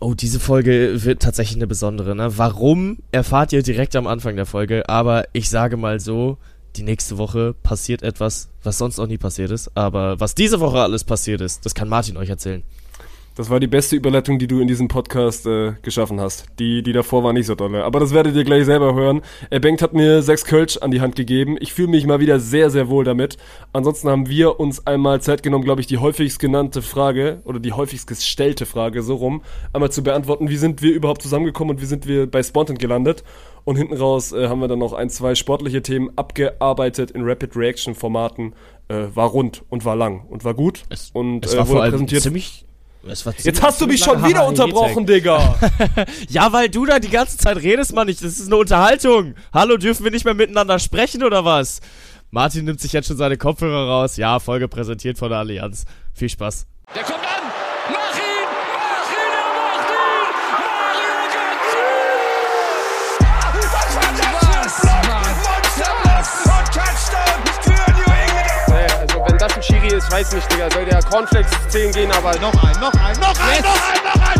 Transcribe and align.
Oh, 0.00 0.14
diese 0.14 0.38
Folge 0.38 1.04
wird 1.04 1.22
tatsächlich 1.22 1.56
eine 1.56 1.66
besondere, 1.66 2.14
ne? 2.14 2.38
Warum 2.38 2.98
erfahrt 3.10 3.52
ihr 3.52 3.62
direkt 3.62 3.96
am 3.96 4.06
Anfang 4.06 4.36
der 4.36 4.46
Folge, 4.46 4.88
aber 4.88 5.24
ich 5.32 5.48
sage 5.50 5.76
mal 5.76 5.98
so, 5.98 6.38
die 6.76 6.84
nächste 6.84 7.18
Woche 7.18 7.54
passiert 7.62 8.02
etwas, 8.02 8.48
was 8.62 8.78
sonst 8.78 8.98
noch 8.98 9.08
nie 9.08 9.18
passiert 9.18 9.50
ist, 9.50 9.76
aber 9.76 10.20
was 10.20 10.36
diese 10.36 10.60
Woche 10.60 10.80
alles 10.80 11.02
passiert 11.02 11.40
ist, 11.40 11.66
das 11.66 11.74
kann 11.74 11.88
Martin 11.88 12.16
euch 12.16 12.28
erzählen. 12.28 12.62
Das 13.38 13.50
war 13.50 13.60
die 13.60 13.68
beste 13.68 13.94
Überleitung, 13.94 14.40
die 14.40 14.48
du 14.48 14.58
in 14.58 14.66
diesem 14.66 14.88
Podcast 14.88 15.46
äh, 15.46 15.74
geschaffen 15.82 16.20
hast. 16.20 16.46
Die, 16.58 16.82
die 16.82 16.92
davor 16.92 17.22
war 17.22 17.32
nicht 17.32 17.46
so 17.46 17.54
dolle. 17.54 17.84
Aber 17.84 18.00
das 18.00 18.12
werdet 18.12 18.34
ihr 18.34 18.42
gleich 18.42 18.64
selber 18.64 18.96
hören. 18.96 19.22
Er 19.48 19.60
Bengt 19.60 19.80
hat 19.80 19.92
mir 19.92 20.22
sechs 20.22 20.44
Kölsch 20.44 20.76
an 20.78 20.90
die 20.90 21.00
Hand 21.00 21.14
gegeben. 21.14 21.56
Ich 21.60 21.72
fühle 21.72 21.86
mich 21.86 22.04
mal 22.04 22.18
wieder 22.18 22.40
sehr, 22.40 22.68
sehr 22.68 22.88
wohl 22.88 23.04
damit. 23.04 23.36
Ansonsten 23.72 24.08
haben 24.08 24.28
wir 24.28 24.58
uns 24.58 24.84
einmal 24.88 25.20
Zeit 25.20 25.44
genommen, 25.44 25.62
glaube 25.62 25.80
ich, 25.80 25.86
die 25.86 25.98
häufigst 25.98 26.40
genannte 26.40 26.82
Frage 26.82 27.40
oder 27.44 27.60
die 27.60 27.70
häufigst 27.70 28.08
gestellte 28.08 28.66
Frage 28.66 29.02
so 29.02 29.14
rum, 29.14 29.42
einmal 29.72 29.92
zu 29.92 30.02
beantworten, 30.02 30.48
wie 30.48 30.56
sind 30.56 30.82
wir 30.82 30.92
überhaupt 30.92 31.22
zusammengekommen 31.22 31.76
und 31.76 31.80
wie 31.80 31.86
sind 31.86 32.08
wir 32.08 32.28
bei 32.28 32.42
Spontan 32.42 32.76
gelandet. 32.76 33.22
Und 33.62 33.76
hinten 33.76 33.94
raus 33.94 34.32
äh, 34.32 34.48
haben 34.48 34.60
wir 34.60 34.66
dann 34.66 34.80
noch 34.80 34.94
ein, 34.94 35.10
zwei 35.10 35.36
sportliche 35.36 35.80
Themen 35.80 36.10
abgearbeitet 36.16 37.12
in 37.12 37.22
Rapid 37.22 37.54
Reaction 37.54 37.94
Formaten. 37.94 38.54
Äh, 38.88 39.14
war 39.14 39.28
rund 39.28 39.62
und 39.68 39.84
war 39.84 39.94
lang 39.94 40.24
und 40.28 40.44
war 40.44 40.54
gut. 40.54 40.82
Es, 40.88 41.10
und 41.12 41.44
es 41.44 41.54
äh, 41.54 41.58
war 41.58 41.68
wurde 41.68 41.76
vor 41.76 41.82
allem 41.82 41.92
präsentiert. 41.92 42.22
ziemlich 42.22 42.64
Jetzt 43.08 43.62
hast 43.62 43.80
du 43.80 43.86
mich 43.86 44.00
schon 44.00 44.24
wieder 44.24 44.46
unterbrochen, 44.46 45.06
Digga. 45.06 45.58
ja, 46.28 46.52
weil 46.52 46.68
du 46.68 46.86
da 46.86 46.98
die 46.98 47.10
ganze 47.10 47.36
Zeit 47.38 47.56
redest, 47.56 47.94
Mann. 47.94 48.08
Ich, 48.08 48.20
das 48.20 48.38
ist 48.38 48.46
eine 48.46 48.56
Unterhaltung. 48.56 49.34
Hallo, 49.52 49.76
dürfen 49.76 50.04
wir 50.04 50.10
nicht 50.10 50.24
mehr 50.24 50.34
miteinander 50.34 50.78
sprechen 50.78 51.22
oder 51.22 51.44
was? 51.44 51.80
Martin 52.30 52.64
nimmt 52.66 52.80
sich 52.80 52.92
jetzt 52.92 53.08
schon 53.08 53.16
seine 53.16 53.38
Kopfhörer 53.38 53.88
raus. 53.88 54.16
Ja, 54.16 54.38
Folge 54.38 54.68
präsentiert 54.68 55.18
von 55.18 55.30
der 55.30 55.38
Allianz. 55.38 55.84
Viel 56.12 56.28
Spaß. 56.28 56.66
Der 56.94 57.02
kommt 57.02 57.20
an. 57.20 57.67
Ist, 69.98 70.10
weiß 70.10 70.32
nicht, 70.32 70.50
Digga. 70.52 70.70
Soll 70.70 70.84
der 70.84 71.02
Cornflakes 71.02 71.50
10 71.68 71.92
gehen, 71.92 72.10
aber 72.12 72.34
Noch 72.38 72.54
ein, 72.64 72.78
noch 72.80 72.92
ein, 72.94 73.18
noch 73.20 73.34
ein, 73.40 73.56
Yes. 73.56 73.64
noch 73.64 73.80
ein, 73.90 74.02
noch 74.04 74.20
ein! 74.28 74.38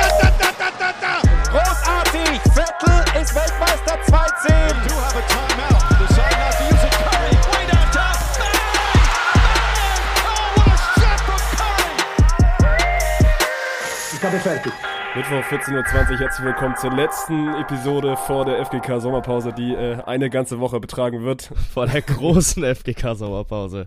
Ratatatatata. 0.00 1.20
Großartig! 1.50 2.40
Vettel 2.54 3.04
ist 3.20 3.34
Weltmeister 3.34 3.98
2-10. 4.08 4.74
Do 4.88 4.94
have 4.96 5.16
a 5.16 5.22
timeout. 5.28 5.82
Decide 6.00 6.36
not 6.40 6.52
to 6.56 6.64
use 6.64 6.84
it. 6.84 6.92
Curry, 6.92 7.32
way 7.52 7.64
downtown. 7.70 8.16
Bang! 8.38 8.56
Bang! 9.44 10.00
Oh, 10.24 10.32
what 10.56 10.68
a 10.68 10.76
shot 11.00 11.20
from 11.20 11.40
Curry! 11.58 12.84
Ich 14.16 14.22
habe 14.24 14.38
fertig. 14.40 14.72
Mittwoch 15.16 15.44
14.20 15.44 16.10
Uhr, 16.10 16.18
herzlich 16.18 16.44
willkommen 16.44 16.74
zur 16.76 16.92
letzten 16.92 17.54
Episode 17.54 18.16
vor 18.16 18.44
der 18.44 18.66
FGK 18.66 19.00
Sommerpause, 19.00 19.52
die 19.52 19.72
äh, 19.72 20.02
eine 20.06 20.28
ganze 20.28 20.58
Woche 20.58 20.80
betragen 20.80 21.22
wird, 21.22 21.52
Vor 21.72 21.86
der 21.86 22.02
großen 22.02 22.64
FGK-Sommerpause. 22.64 23.86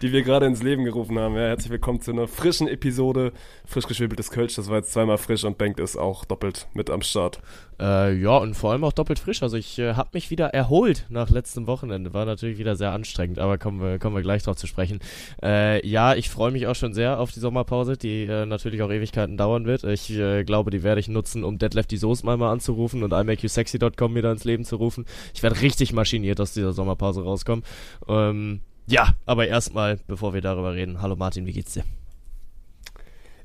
die 0.00 0.12
wir 0.12 0.22
gerade 0.22 0.46
ins 0.46 0.62
Leben 0.62 0.84
gerufen 0.84 1.18
haben. 1.18 1.34
Ja, 1.34 1.42
herzlich 1.42 1.72
willkommen 1.72 2.00
zu 2.00 2.12
einer 2.12 2.26
frischen 2.26 2.68
Episode, 2.68 3.32
frisch 3.66 3.86
geschwebeltes 3.86 4.30
Kölsch, 4.30 4.54
das 4.54 4.70
war 4.70 4.78
jetzt 4.78 4.94
zweimal 4.94 5.18
frisch 5.18 5.44
und 5.44 5.58
Bengt 5.58 5.78
ist 5.78 5.98
auch 5.98 6.24
doppelt 6.24 6.66
mit 6.72 6.88
am 6.88 7.02
Start. 7.02 7.40
Äh, 7.82 8.14
ja, 8.14 8.36
und 8.36 8.54
vor 8.54 8.70
allem 8.70 8.84
auch 8.84 8.92
doppelt 8.92 9.18
frisch. 9.18 9.42
Also 9.42 9.56
ich 9.56 9.76
äh, 9.80 9.94
habe 9.94 10.10
mich 10.12 10.30
wieder 10.30 10.54
erholt 10.54 11.06
nach 11.08 11.30
letztem 11.30 11.66
Wochenende. 11.66 12.14
War 12.14 12.24
natürlich 12.24 12.58
wieder 12.58 12.76
sehr 12.76 12.92
anstrengend, 12.92 13.40
aber 13.40 13.58
kommen 13.58 13.80
wir, 13.80 13.98
kommen 13.98 14.14
wir 14.14 14.22
gleich 14.22 14.44
drauf 14.44 14.56
zu 14.56 14.68
sprechen. 14.68 15.00
Äh, 15.42 15.84
ja, 15.86 16.14
ich 16.14 16.30
freue 16.30 16.52
mich 16.52 16.68
auch 16.68 16.76
schon 16.76 16.94
sehr 16.94 17.18
auf 17.18 17.32
die 17.32 17.40
Sommerpause, 17.40 17.96
die 17.96 18.24
äh, 18.24 18.46
natürlich 18.46 18.82
auch 18.82 18.90
Ewigkeiten 18.90 19.36
dauern 19.36 19.66
wird. 19.66 19.82
Ich 19.82 20.10
äh, 20.10 20.44
glaube, 20.44 20.70
die 20.70 20.84
werde 20.84 21.00
ich 21.00 21.08
nutzen, 21.08 21.42
um 21.42 21.58
Deadlift 21.58 21.90
die 21.90 21.96
Soße 21.96 22.24
mal, 22.24 22.36
mal 22.36 22.52
anzurufen 22.52 23.02
und 23.02 23.12
imakeyousexy.com 23.12 24.14
wieder 24.14 24.30
ins 24.30 24.44
Leben 24.44 24.64
zu 24.64 24.76
rufen. 24.76 25.04
Ich 25.34 25.42
werde 25.42 25.60
richtig 25.60 25.92
maschiniert 25.92 26.40
aus 26.40 26.54
dieser 26.54 26.72
Sommerpause 26.72 27.24
rauskommen. 27.24 27.64
Ähm, 28.08 28.60
ja, 28.86 29.14
aber 29.26 29.48
erstmal, 29.48 29.98
bevor 30.06 30.34
wir 30.34 30.40
darüber 30.40 30.74
reden, 30.74 31.02
hallo 31.02 31.16
Martin, 31.16 31.46
wie 31.46 31.52
geht's 31.52 31.74
dir? 31.74 31.84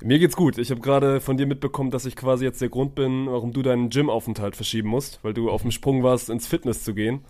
Mir 0.02 0.18
geht's 0.18 0.36
gut. 0.36 0.58
Ich 0.58 0.70
habe 0.70 0.80
gerade 0.80 1.20
von 1.20 1.36
dir 1.36 1.46
mitbekommen, 1.46 1.90
dass 1.90 2.06
ich 2.06 2.14
quasi 2.14 2.44
jetzt 2.44 2.60
der 2.60 2.68
Grund 2.68 2.94
bin, 2.94 3.26
warum 3.26 3.52
du 3.52 3.62
deinen 3.62 3.90
Gymaufenthalt 3.90 4.54
verschieben 4.54 4.88
musst, 4.88 5.18
weil 5.22 5.34
du 5.34 5.50
auf 5.50 5.62
dem 5.62 5.72
Sprung 5.72 6.02
warst, 6.02 6.30
ins 6.30 6.46
Fitness 6.46 6.84
zu 6.84 6.94
gehen. 6.94 7.24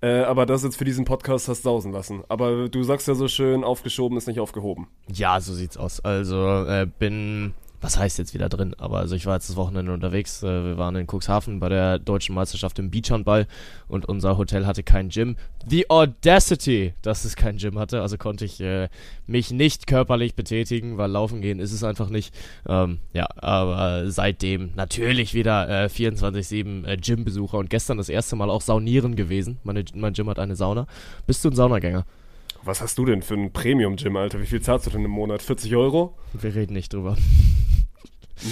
Äh, 0.00 0.20
aber 0.20 0.46
das 0.46 0.62
jetzt 0.62 0.76
für 0.76 0.84
diesen 0.84 1.04
Podcast 1.04 1.48
hast 1.48 1.62
sausen 1.62 1.92
lassen. 1.92 2.22
Aber 2.28 2.68
du 2.68 2.82
sagst 2.82 3.08
ja 3.08 3.14
so 3.14 3.28
schön, 3.28 3.64
aufgeschoben 3.64 4.16
ist 4.16 4.26
nicht 4.26 4.40
aufgehoben. 4.40 4.88
Ja, 5.12 5.40
so 5.40 5.52
sieht's 5.52 5.76
aus. 5.76 6.00
Also 6.00 6.64
äh, 6.66 6.86
bin, 6.98 7.54
was 7.80 7.98
heißt 7.98 8.18
jetzt 8.18 8.34
wieder 8.34 8.48
drin? 8.48 8.74
Aber 8.78 8.98
also 8.98 9.14
ich 9.14 9.26
war 9.26 9.34
jetzt 9.34 9.48
das 9.48 9.56
Wochenende 9.56 9.92
unterwegs. 9.92 10.42
Äh, 10.42 10.64
wir 10.64 10.78
waren 10.78 10.96
in 10.96 11.06
Cuxhaven 11.06 11.60
bei 11.60 11.68
der 11.68 11.98
deutschen 11.98 12.34
Meisterschaft 12.34 12.78
im 12.78 12.90
Beachhandball 12.90 13.46
und 13.86 14.06
unser 14.06 14.36
Hotel 14.36 14.66
hatte 14.66 14.82
kein 14.82 15.08
Gym. 15.10 15.36
The 15.68 15.88
Audacity, 15.90 16.94
dass 17.02 17.24
es 17.24 17.36
kein 17.36 17.56
Gym 17.56 17.78
hatte. 17.78 18.02
Also 18.02 18.18
konnte 18.18 18.44
ich 18.44 18.60
äh, 18.60 18.88
mich 19.26 19.50
nicht 19.50 19.86
körperlich 19.86 20.34
betätigen, 20.34 20.98
weil 20.98 21.10
laufen 21.10 21.40
gehen 21.40 21.60
ist 21.60 21.72
es 21.72 21.84
einfach 21.84 22.08
nicht. 22.08 22.34
Ähm, 22.66 22.98
ja, 23.12 23.28
aber 23.36 24.10
seitdem 24.10 24.70
natürlich 24.74 25.34
wieder 25.34 25.84
äh, 25.84 25.86
24/7 25.86 26.86
äh, 26.86 26.96
Gymbesucher 26.96 27.58
und 27.58 27.70
gestern 27.70 27.98
das 27.98 28.08
erste 28.08 28.36
Mal 28.36 28.50
auch 28.50 28.62
saunieren 28.62 29.16
gewesen. 29.16 29.58
Meine, 29.62 29.84
mein 29.94 30.14
Gym 30.14 30.28
hat 30.28 30.38
eine 30.38 30.56
Sauna. 30.56 30.86
Bist 31.26 31.44
du 31.44 31.50
ein 31.50 31.56
Saunagänger? 31.56 32.04
Was 32.68 32.82
hast 32.82 32.98
du 32.98 33.06
denn 33.06 33.22
für 33.22 33.32
ein 33.32 33.50
Premium-Gym, 33.50 34.14
Alter? 34.14 34.42
Wie 34.42 34.46
viel 34.46 34.60
zahlst 34.60 34.86
du 34.86 34.90
denn 34.90 35.02
im 35.02 35.10
Monat? 35.10 35.40
40 35.40 35.74
Euro? 35.74 36.18
Wir 36.34 36.54
reden 36.54 36.74
nicht 36.74 36.92
drüber. 36.92 37.16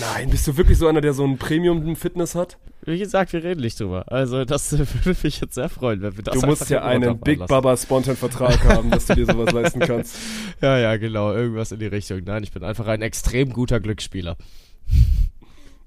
Nein, 0.01 0.31
bist 0.31 0.47
du 0.47 0.57
wirklich 0.57 0.79
so 0.79 0.89
einer, 0.89 1.03
der 1.03 1.13
so 1.13 1.23
ein 1.23 1.37
Premium-Fitness 1.37 2.35
hat? 2.35 2.57
Wie 2.87 2.99
gesagt, 2.99 3.35
wir 3.35 3.45
reden 3.45 3.61
nicht 3.61 3.79
drüber. 3.79 4.11
Also, 4.11 4.47
das 4.47 4.73
würde 5.05 5.21
mich 5.23 5.43
jetzt 5.43 5.55
sehr 5.55 5.69
freuen, 5.69 6.01
wenn 6.01 6.17
wir 6.17 6.25
das 6.25 6.41
du 6.41 6.47
musst 6.47 6.71
ja 6.71 6.83
einen 6.83 7.21
Big 7.21 7.41
lassen. 7.41 7.51
Baba 7.51 7.77
Spontan-Vertrag 7.77 8.65
haben, 8.65 8.91
dass 8.91 9.05
du 9.05 9.17
dir 9.17 9.27
sowas 9.27 9.53
leisten 9.53 9.81
kannst. 9.81 10.17
Ja, 10.63 10.79
ja, 10.79 10.97
genau. 10.97 11.35
Irgendwas 11.35 11.73
in 11.73 11.81
die 11.81 11.87
Richtung. 11.87 12.23
Nein, 12.25 12.43
ich 12.43 12.53
bin 12.53 12.65
einfach 12.65 12.87
ein 12.87 13.03
extrem 13.03 13.53
guter 13.53 13.81
Glücksspieler. 13.81 14.39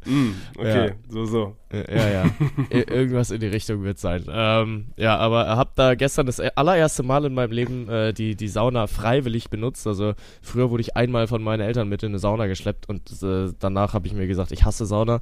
Mm, 0.10 0.32
okay, 0.58 0.88
Ja. 0.88 0.94
so, 1.08 1.26
so. 1.26 1.56
Ja, 1.72 2.10
ja. 2.10 2.24
Ir- 2.72 2.90
Irgendwas 2.92 3.30
in 3.32 3.40
die 3.40 3.48
Richtung 3.48 3.84
wird 3.84 4.00
sein. 4.00 4.26
Ähm, 4.28 4.88
ja, 4.98 5.18
aber 5.18 5.46
hab 5.56 5.76
da 5.76 5.94
gestern 5.96 6.26
das 6.26 6.40
allererste 6.40 7.04
Mal 7.04 7.26
in 7.26 7.34
meinem 7.34 7.52
Leben 7.52 7.88
äh, 7.90 8.12
die, 8.14 8.36
die 8.36 8.48
Sauna 8.48 8.88
freiwillig 8.88 9.50
benutzt. 9.50 9.86
Also 9.86 10.14
früher 10.42 10.72
wurde 10.72 10.82
ich 10.82 10.96
einmal 10.98 11.28
von 11.28 11.44
meinen 11.44 11.62
Eltern 11.62 11.90
mit 11.90 12.02
in 12.04 12.10
eine 12.10 12.20
Sauna 12.20 12.48
geschleppt 12.48 12.90
und 12.90 13.12
äh, 13.22 13.54
danach 13.60 13.94
habe 13.94 14.08
ich 14.08 14.14
mir 14.14 14.26
gesagt, 14.28 14.52
ich 14.52 14.66
hasse 14.66 14.86
Sauna. 14.86 15.20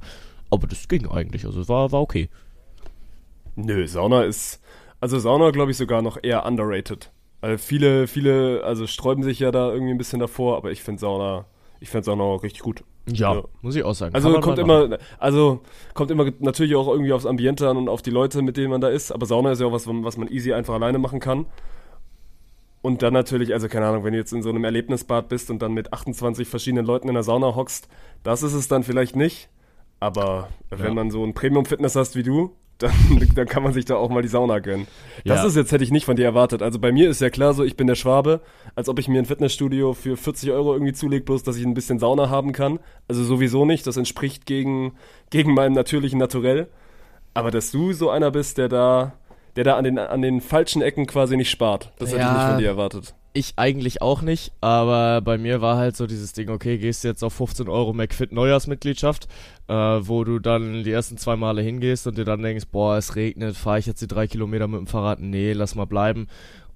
Aber 0.50 0.66
das 0.66 0.88
ging 0.88 1.06
eigentlich. 1.06 1.44
Also 1.44 1.60
es 1.60 1.68
war, 1.68 1.92
war 1.92 2.00
okay. 2.00 2.30
Nö, 3.56 3.86
Sauna 3.86 4.22
ist. 4.22 4.62
Also 5.00 5.18
Sauna, 5.18 5.50
glaube 5.50 5.70
ich, 5.70 5.76
sogar 5.76 6.02
noch 6.02 6.18
eher 6.22 6.46
underrated. 6.46 7.10
Weil 7.40 7.58
viele, 7.58 8.06
viele, 8.06 8.62
also 8.64 8.86
sträuben 8.86 9.22
sich 9.22 9.38
ja 9.40 9.50
da 9.50 9.70
irgendwie 9.72 9.92
ein 9.92 9.98
bisschen 9.98 10.18
davor, 10.20 10.56
aber 10.56 10.72
ich 10.72 10.82
finde 10.82 11.00
Sauna, 11.00 11.44
ich 11.80 11.88
finde 11.90 12.04
Sauna 12.04 12.24
auch 12.24 12.42
richtig 12.42 12.62
gut. 12.62 12.82
Ja, 13.10 13.34
Ja. 13.34 13.42
muss 13.62 13.74
ich 13.76 13.82
auch 13.84 13.94
sagen. 13.94 14.14
Also 14.14 14.38
kommt 14.40 14.58
immer, 14.58 14.98
also 15.18 15.60
kommt 15.94 16.10
immer 16.10 16.30
natürlich 16.40 16.74
auch 16.76 16.88
irgendwie 16.88 17.12
aufs 17.12 17.24
Ambiente 17.26 17.68
an 17.68 17.76
und 17.76 17.88
auf 17.88 18.02
die 18.02 18.10
Leute, 18.10 18.42
mit 18.42 18.56
denen 18.56 18.70
man 18.70 18.80
da 18.80 18.88
ist. 18.88 19.12
Aber 19.12 19.24
Sauna 19.26 19.52
ist 19.52 19.60
ja 19.60 19.66
auch 19.66 19.72
was, 19.72 19.86
was 19.86 20.16
man 20.16 20.28
easy 20.28 20.52
einfach 20.52 20.74
alleine 20.74 20.98
machen 20.98 21.20
kann. 21.20 21.46
Und 22.80 23.02
dann 23.02 23.12
natürlich, 23.12 23.52
also 23.54 23.68
keine 23.68 23.86
Ahnung, 23.86 24.04
wenn 24.04 24.12
du 24.12 24.18
jetzt 24.18 24.32
in 24.32 24.42
so 24.42 24.50
einem 24.50 24.62
Erlebnisbad 24.64 25.28
bist 25.28 25.50
und 25.50 25.60
dann 25.60 25.72
mit 25.72 25.92
28 25.92 26.46
verschiedenen 26.46 26.86
Leuten 26.86 27.08
in 27.08 27.14
der 27.14 27.22
Sauna 27.24 27.54
hockst, 27.56 27.88
das 28.22 28.42
ist 28.42 28.54
es 28.54 28.68
dann 28.68 28.82
vielleicht 28.84 29.16
nicht. 29.16 29.48
Aber 30.00 30.48
Ja. 30.70 30.78
wenn 30.78 30.94
man 30.94 31.10
so 31.10 31.24
ein 31.24 31.34
Premium-Fitness 31.34 31.96
hast 31.96 32.14
wie 32.14 32.22
du, 32.22 32.52
dann, 32.78 32.92
dann 33.34 33.46
kann 33.46 33.62
man 33.62 33.72
sich 33.72 33.84
da 33.84 33.96
auch 33.96 34.08
mal 34.10 34.22
die 34.22 34.28
Sauna 34.28 34.58
gönnen. 34.60 34.86
Das 35.24 35.40
Ja. 35.42 35.46
ist 35.46 35.56
jetzt, 35.56 35.72
hätte 35.72 35.84
ich 35.84 35.90
nicht 35.90 36.04
von 36.06 36.16
dir 36.16 36.24
erwartet. 36.24 36.62
Also 36.62 36.78
bei 36.78 36.92
mir 36.92 37.10
ist 37.10 37.20
ja 37.20 37.30
klar 37.30 37.54
so, 37.54 37.64
ich 37.64 37.76
bin 37.76 37.86
der 37.86 37.94
Schwabe, 37.96 38.40
als 38.74 38.88
ob 38.88 38.98
ich 38.98 39.08
mir 39.08 39.18
ein 39.18 39.26
Fitnessstudio 39.26 39.94
für 39.94 40.16
40 40.16 40.50
Euro 40.52 40.72
irgendwie 40.72 40.92
zulege, 40.92 41.24
bloß 41.24 41.42
dass 41.42 41.56
ich 41.56 41.64
ein 41.66 41.74
bisschen 41.74 41.98
Sauna 41.98 42.30
haben 42.30 42.52
kann. 42.52 42.78
Also 43.08 43.24
sowieso 43.24 43.64
nicht, 43.64 43.86
das 43.86 43.96
entspricht 43.96 44.46
gegen, 44.46 44.92
gegen 45.30 45.54
meinem 45.54 45.72
natürlichen 45.74 46.18
Naturell. 46.18 46.68
Aber 47.34 47.50
dass 47.50 47.70
du 47.70 47.92
so 47.92 48.10
einer 48.10 48.30
bist, 48.30 48.58
der 48.58 48.68
da, 48.68 49.12
der 49.58 49.64
da 49.64 49.76
an 49.76 49.82
den, 49.82 49.98
an 49.98 50.22
den 50.22 50.40
falschen 50.40 50.82
Ecken 50.82 51.06
quasi 51.08 51.36
nicht 51.36 51.50
spart, 51.50 51.90
das 51.98 52.12
hätte 52.12 52.22
ich 52.22 52.30
nicht 52.30 52.46
von 52.46 52.58
dir 52.58 52.68
erwartet. 52.68 53.12
Ich 53.32 53.54
eigentlich 53.56 54.00
auch 54.00 54.22
nicht, 54.22 54.52
aber 54.60 55.20
bei 55.20 55.36
mir 55.36 55.60
war 55.60 55.76
halt 55.76 55.96
so 55.96 56.06
dieses 56.06 56.32
Ding, 56.32 56.48
okay, 56.48 56.78
gehst 56.78 57.02
jetzt 57.02 57.24
auf 57.24 57.34
15 57.34 57.68
Euro 57.68 57.92
McFit 57.92 58.30
Neujahrsmitgliedschaft, 58.30 59.26
äh, 59.66 59.74
wo 59.74 60.22
du 60.22 60.38
dann 60.38 60.84
die 60.84 60.92
ersten 60.92 61.16
zwei 61.18 61.34
Male 61.34 61.60
hingehst 61.60 62.06
und 62.06 62.16
dir 62.16 62.24
dann 62.24 62.40
denkst, 62.40 62.66
boah, 62.70 62.98
es 62.98 63.16
regnet, 63.16 63.56
fahre 63.56 63.80
ich 63.80 63.86
jetzt 63.86 64.00
die 64.00 64.06
drei 64.06 64.28
Kilometer 64.28 64.68
mit 64.68 64.78
dem 64.78 64.86
Fahrrad? 64.86 65.18
Nee, 65.18 65.54
lass 65.54 65.74
mal 65.74 65.86
bleiben. 65.86 66.28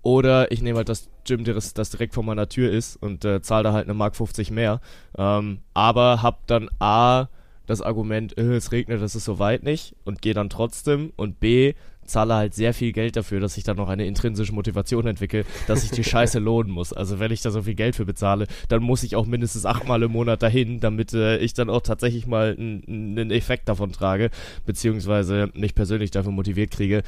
Oder 0.02 0.50
ich 0.50 0.60
nehme 0.60 0.78
halt 0.78 0.88
das 0.88 1.08
Gym, 1.24 1.44
das, 1.44 1.74
das 1.74 1.90
direkt 1.90 2.14
vor 2.14 2.24
meiner 2.24 2.48
Tür 2.48 2.72
ist 2.72 2.96
und 2.96 3.24
äh, 3.24 3.42
zahle 3.42 3.62
da 3.62 3.72
halt 3.72 3.86
eine 3.86 3.94
Mark 3.94 4.16
50 4.16 4.50
mehr. 4.50 4.80
Ähm, 5.16 5.60
aber 5.72 6.20
hab 6.20 6.48
dann 6.48 6.68
A, 6.80 7.28
das 7.66 7.80
Argument, 7.80 8.36
äh, 8.36 8.56
es 8.56 8.72
regnet, 8.72 9.00
das 9.00 9.14
ist 9.14 9.24
so 9.24 9.38
weit 9.38 9.62
nicht 9.62 9.94
und 10.04 10.20
gehe 10.20 10.34
dann 10.34 10.50
trotzdem 10.50 11.12
und 11.14 11.38
B, 11.38 11.74
zahle 12.04 12.34
halt 12.34 12.54
sehr 12.54 12.74
viel 12.74 12.92
Geld 12.92 13.16
dafür, 13.16 13.40
dass 13.40 13.56
ich 13.56 13.64
dann 13.64 13.76
noch 13.76 13.88
eine 13.88 14.06
intrinsische 14.06 14.52
Motivation 14.52 15.06
entwickle, 15.06 15.44
dass 15.66 15.82
sich 15.82 15.90
die 15.90 16.04
Scheiße 16.12 16.38
lohnen 16.38 16.72
muss. 16.72 16.92
Also 16.92 17.18
wenn 17.18 17.32
ich 17.32 17.42
da 17.42 17.50
so 17.50 17.62
viel 17.62 17.74
Geld 17.74 17.96
für 17.96 18.04
bezahle, 18.04 18.46
dann 18.68 18.82
muss 18.82 19.02
ich 19.02 19.16
auch 19.16 19.26
mindestens 19.26 19.66
achtmal 19.66 20.02
im 20.02 20.12
Monat 20.12 20.42
dahin, 20.42 20.80
damit 20.80 21.12
äh, 21.12 21.38
ich 21.38 21.54
dann 21.54 21.70
auch 21.70 21.80
tatsächlich 21.80 22.26
mal 22.26 22.56
einen 22.58 23.30
Effekt 23.30 23.68
davon 23.68 23.92
trage, 23.92 24.30
beziehungsweise 24.66 25.50
mich 25.54 25.74
persönlich 25.74 26.10
dafür 26.10 26.32
motiviert 26.32 26.70
kriege. 26.70 27.02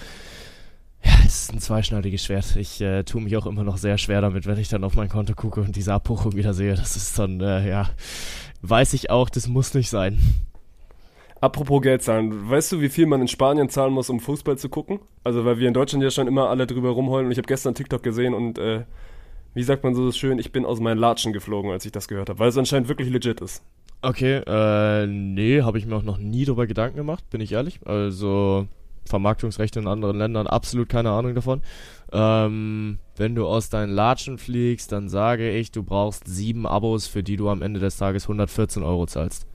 Ja, 1.04 1.12
es 1.26 1.42
ist 1.42 1.52
ein 1.52 1.60
zweischneidiges 1.60 2.24
Schwert. 2.24 2.56
Ich 2.56 2.80
äh, 2.80 3.04
tue 3.04 3.20
mich 3.20 3.36
auch 3.36 3.46
immer 3.46 3.62
noch 3.62 3.76
sehr 3.76 3.98
schwer 3.98 4.22
damit, 4.22 4.46
wenn 4.46 4.58
ich 4.58 4.68
dann 4.68 4.84
auf 4.84 4.94
mein 4.94 5.10
Konto 5.10 5.34
gucke 5.34 5.60
und 5.60 5.76
diese 5.76 5.92
Abbuchung 5.92 6.34
wieder 6.34 6.54
sehe. 6.54 6.74
Das 6.74 6.96
ist 6.96 7.18
dann, 7.18 7.40
äh, 7.40 7.68
ja, 7.68 7.90
weiß 8.62 8.94
ich 8.94 9.10
auch, 9.10 9.28
das 9.28 9.46
muss 9.46 9.74
nicht 9.74 9.90
sein. 9.90 10.18
Apropos 11.44 11.82
Geld 11.82 12.00
zahlen, 12.00 12.48
weißt 12.48 12.72
du, 12.72 12.80
wie 12.80 12.88
viel 12.88 13.04
man 13.04 13.20
in 13.20 13.28
Spanien 13.28 13.68
zahlen 13.68 13.92
muss, 13.92 14.08
um 14.08 14.18
Fußball 14.18 14.56
zu 14.56 14.70
gucken? 14.70 15.00
Also, 15.24 15.44
weil 15.44 15.58
wir 15.58 15.68
in 15.68 15.74
Deutschland 15.74 16.02
ja 16.02 16.10
schon 16.10 16.26
immer 16.26 16.48
alle 16.48 16.66
drüber 16.66 16.88
rumheulen 16.88 17.26
und 17.26 17.32
ich 17.32 17.36
habe 17.36 17.46
gestern 17.46 17.74
TikTok 17.74 18.02
gesehen 18.02 18.32
und, 18.32 18.58
äh, 18.58 18.84
wie 19.52 19.62
sagt 19.62 19.84
man 19.84 19.94
so 19.94 20.10
schön, 20.10 20.38
ich 20.38 20.52
bin 20.52 20.64
aus 20.64 20.80
meinen 20.80 20.96
Latschen 20.96 21.34
geflogen, 21.34 21.70
als 21.70 21.84
ich 21.84 21.92
das 21.92 22.08
gehört 22.08 22.30
habe, 22.30 22.38
weil 22.38 22.48
es 22.48 22.56
anscheinend 22.56 22.88
wirklich 22.88 23.10
legit 23.10 23.42
ist. 23.42 23.62
Okay, 24.00 24.36
äh, 24.46 25.06
nee, 25.06 25.60
habe 25.60 25.76
ich 25.76 25.84
mir 25.84 25.96
auch 25.96 26.02
noch 26.02 26.16
nie 26.16 26.46
drüber 26.46 26.66
Gedanken 26.66 26.96
gemacht, 26.96 27.28
bin 27.28 27.42
ich 27.42 27.52
ehrlich. 27.52 27.78
Also, 27.84 28.66
Vermarktungsrechte 29.04 29.80
in 29.80 29.86
anderen 29.86 30.16
Ländern, 30.16 30.46
absolut 30.46 30.88
keine 30.88 31.10
Ahnung 31.10 31.34
davon. 31.34 31.60
Ähm, 32.10 33.00
wenn 33.18 33.34
du 33.34 33.46
aus 33.46 33.68
deinen 33.68 33.92
Latschen 33.92 34.38
fliegst, 34.38 34.92
dann 34.92 35.10
sage 35.10 35.50
ich, 35.50 35.72
du 35.72 35.82
brauchst 35.82 36.26
sieben 36.26 36.66
Abos, 36.66 37.06
für 37.06 37.22
die 37.22 37.36
du 37.36 37.50
am 37.50 37.60
Ende 37.60 37.80
des 37.80 37.98
Tages 37.98 38.24
114 38.24 38.82
Euro 38.82 39.04
zahlst. 39.04 39.46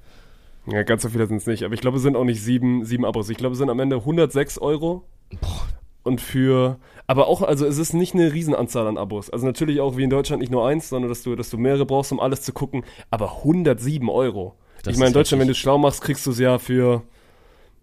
Ja, 0.71 0.83
ganz 0.83 1.01
so 1.01 1.10
viele 1.10 1.25
sind 1.27 1.38
es 1.38 1.48
nicht, 1.48 1.63
aber 1.63 1.74
ich 1.74 1.81
glaube, 1.81 1.98
es 1.98 2.04
sind 2.04 2.16
auch 2.16 2.24
nicht 2.24 2.42
sieben, 2.42 2.86
sieben 2.86 3.06
Abos. 3.06 3.30
Ich 3.30 3.38
glaube, 3.38 3.54
es 3.54 3.60
sind 3.60 3.69
am 3.69 3.80
Ende 3.80 3.98
106 3.98 4.60
Euro. 4.60 5.04
Boah. 5.42 5.68
Und 6.04 6.21
für, 6.21 6.80
aber 7.07 7.27
auch, 7.27 7.42
also 7.42 7.66
es 7.66 7.77
ist 7.77 7.94
nicht 7.94 8.16
eine 8.16 8.33
Riesenanzahl 8.33 8.88
an 8.88 8.98
Abos. 8.98 9.30
Also 9.30 9.45
natürlich 9.45 9.81
auch 9.81 9.98
wie 9.98 10.04
in 10.04 10.10
Deutschland 10.10 10.42
nicht 10.42 10.51
nur 10.51 10.66
eins, 10.66 10.89
sondern 10.89 11.10
dass 11.10 11.24
du, 11.24 11.36
dass 11.36 11.50
du 11.50 11.57
mehrere 11.57 11.86
brauchst, 11.86 12.12
um 12.12 12.19
alles 12.19 12.42
zu 12.42 12.54
gucken. 12.54 12.83
Aber 13.12 13.38
107 13.38 14.07
Euro. 14.10 14.56
Das 14.83 14.94
ich 14.94 15.00
meine, 15.00 15.10
in 15.10 15.13
Deutschland, 15.13 15.42
wenn 15.42 15.48
du 15.48 15.51
es 15.51 15.57
schlau 15.57 15.77
machst, 15.77 16.01
kriegst 16.01 16.25
du 16.25 16.31
es 16.31 16.39
ja 16.39 16.57
für, 16.57 17.04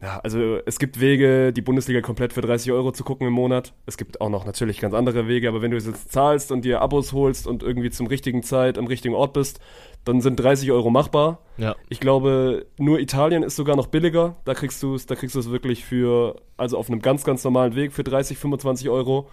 ja, 0.01 0.19
also 0.23 0.59
es 0.67 0.79
gibt 0.79 0.99
Wege, 0.99 1.53
die 1.53 1.63
Bundesliga 1.63 2.01
komplett 2.01 2.33
für 2.33 2.41
30 2.41 2.73
Euro 2.73 2.93
zu 2.93 3.05
gucken 3.05 3.27
im 3.27 3.33
Monat. 3.33 3.75
Es 3.87 3.97
gibt 3.97 4.21
auch 4.21 4.31
noch 4.31 4.45
natürlich 4.45 4.81
ganz 4.81 4.95
andere 4.95 5.29
Wege, 5.29 5.49
aber 5.49 5.63
wenn 5.63 5.71
du 5.71 5.77
es 5.77 5.87
jetzt 5.87 6.11
zahlst 6.11 6.53
und 6.53 6.65
dir 6.65 6.81
Abos 6.81 7.13
holst 7.13 7.47
und 7.47 7.63
irgendwie 7.63 7.91
zum 7.91 8.07
richtigen 8.07 8.43
Zeit 8.43 8.79
am 8.79 8.87
richtigen 8.87 9.15
Ort 9.15 9.35
bist, 9.35 9.61
dann 10.07 10.21
sind 10.21 10.37
30 10.37 10.71
Euro 10.71 10.89
machbar. 10.89 11.41
Ja. 11.59 11.75
Ich 11.89 12.01
glaube, 12.01 12.67
nur 12.79 13.01
Italien 13.01 13.43
ist 13.43 13.57
sogar 13.57 13.77
noch 13.77 13.89
billiger. 13.89 14.37
Da 14.45 14.55
kriegst 14.55 14.83
du 14.83 14.95
es, 14.95 15.07
da 15.07 15.17
kriegst 15.17 15.35
du 15.35 15.41
es 15.41 15.51
wirklich 15.51 15.85
für, 15.85 16.37
also 16.57 16.79
auf 16.79 16.89
einem 16.89 17.03
ganz, 17.03 17.25
ganz 17.25 17.43
normalen 17.43 17.75
Weg 17.75 17.93
für 17.93 18.05
30, 18.05 18.39
25 18.39 18.89
Euro. 18.89 19.29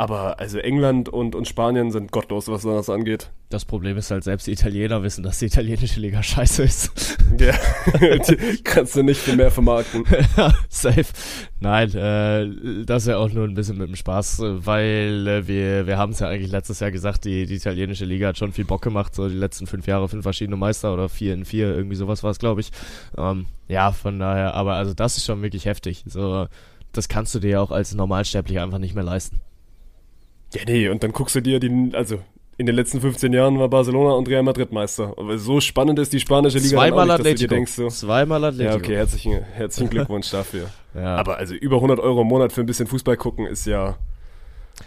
Aber 0.00 0.38
also 0.38 0.58
England 0.58 1.08
und, 1.08 1.34
und 1.34 1.48
Spanien 1.48 1.90
sind 1.90 2.12
gottlos, 2.12 2.46
was 2.46 2.62
das 2.62 2.88
angeht. 2.88 3.30
Das 3.48 3.64
Problem 3.64 3.96
ist 3.96 4.12
halt, 4.12 4.22
selbst 4.22 4.46
die 4.46 4.52
Italiener 4.52 5.02
wissen, 5.02 5.24
dass 5.24 5.40
die 5.40 5.46
italienische 5.46 5.98
Liga 5.98 6.22
scheiße 6.22 6.62
ist. 6.62 7.18
Ja, 7.38 7.52
die 8.18 8.62
kannst 8.64 8.96
du 8.96 9.02
nicht 9.02 9.20
viel 9.20 9.36
mehr 9.36 9.50
vermarkten. 9.50 10.04
Safe. 10.68 11.04
Nein, 11.60 11.94
äh, 11.94 12.84
das 12.84 13.02
ist 13.02 13.08
ja 13.08 13.18
auch 13.18 13.30
nur 13.30 13.44
ein 13.44 13.54
bisschen 13.54 13.78
mit 13.78 13.86
dem 13.86 13.94
Spaß, 13.94 14.40
weil 14.40 15.26
äh, 15.28 15.46
wir, 15.46 15.86
wir 15.86 15.98
haben 15.98 16.12
es 16.12 16.20
ja 16.20 16.28
eigentlich 16.28 16.50
letztes 16.50 16.80
Jahr 16.80 16.90
gesagt, 16.90 17.26
die, 17.26 17.46
die 17.46 17.56
italienische 17.56 18.06
Liga 18.06 18.28
hat 18.28 18.38
schon 18.38 18.52
viel 18.52 18.64
Bock 18.64 18.82
gemacht, 18.82 19.14
so 19.14 19.28
die 19.28 19.36
letzten 19.36 19.66
fünf 19.66 19.86
Jahre, 19.86 20.08
fünf 20.08 20.22
verschiedene 20.22 20.56
Meister 20.56 20.92
oder 20.92 21.08
vier 21.08 21.34
in 21.34 21.44
vier, 21.44 21.76
irgendwie 21.76 21.96
sowas 21.96 22.24
war 22.24 22.30
es, 22.30 22.38
glaube 22.38 22.60
ich. 22.60 22.70
Ähm, 23.16 23.46
ja, 23.68 23.92
von 23.92 24.18
daher, 24.18 24.54
aber 24.54 24.74
also 24.74 24.94
das 24.94 25.16
ist 25.16 25.26
schon 25.26 25.42
wirklich 25.42 25.66
heftig. 25.66 26.02
So, 26.06 26.48
das 26.92 27.08
kannst 27.08 27.34
du 27.34 27.38
dir 27.38 27.50
ja 27.50 27.60
auch 27.60 27.70
als 27.70 27.94
Normalsterblicher 27.94 28.62
einfach 28.62 28.78
nicht 28.78 28.94
mehr 28.94 29.04
leisten. 29.04 29.40
Ja, 30.54 30.62
nee, 30.66 30.88
und 30.88 31.02
dann 31.02 31.12
guckst 31.12 31.34
du 31.34 31.40
dir 31.40 31.60
die, 31.60 31.90
also 31.92 32.20
in 32.58 32.66
den 32.66 32.74
letzten 32.74 33.00
15 33.00 33.32
Jahren 33.32 33.58
war 33.60 33.68
Barcelona 33.68 34.14
und 34.14 34.28
Real 34.28 34.42
Madrid 34.42 34.72
Meister. 34.72 35.14
Aber 35.16 35.38
so 35.38 35.60
spannend 35.60 35.98
ist 36.00 36.12
die 36.12 36.18
spanische 36.18 36.58
Liga 36.58 36.78
Zweimal 36.78 37.06
nicht, 37.06 37.10
dass 37.10 37.16
du 37.18 37.22
dir 37.22 37.30
Atletico. 37.30 37.54
denkst 37.54 37.72
so. 37.72 37.88
Zweimal 37.88 38.44
Atletico. 38.44 38.70
Ja, 38.70 38.76
okay, 38.76 38.96
herzlichen, 38.96 39.44
herzlichen 39.54 39.90
Glückwunsch 39.90 40.30
dafür. 40.30 40.68
Ja. 40.94 41.14
Aber 41.16 41.36
also 41.36 41.54
über 41.54 41.76
100 41.76 42.00
Euro 42.00 42.22
im 42.22 42.26
Monat 42.26 42.50
für 42.50 42.62
ein 42.62 42.66
bisschen 42.66 42.88
Fußball 42.88 43.16
gucken 43.16 43.46
ist 43.46 43.66
ja. 43.66 43.98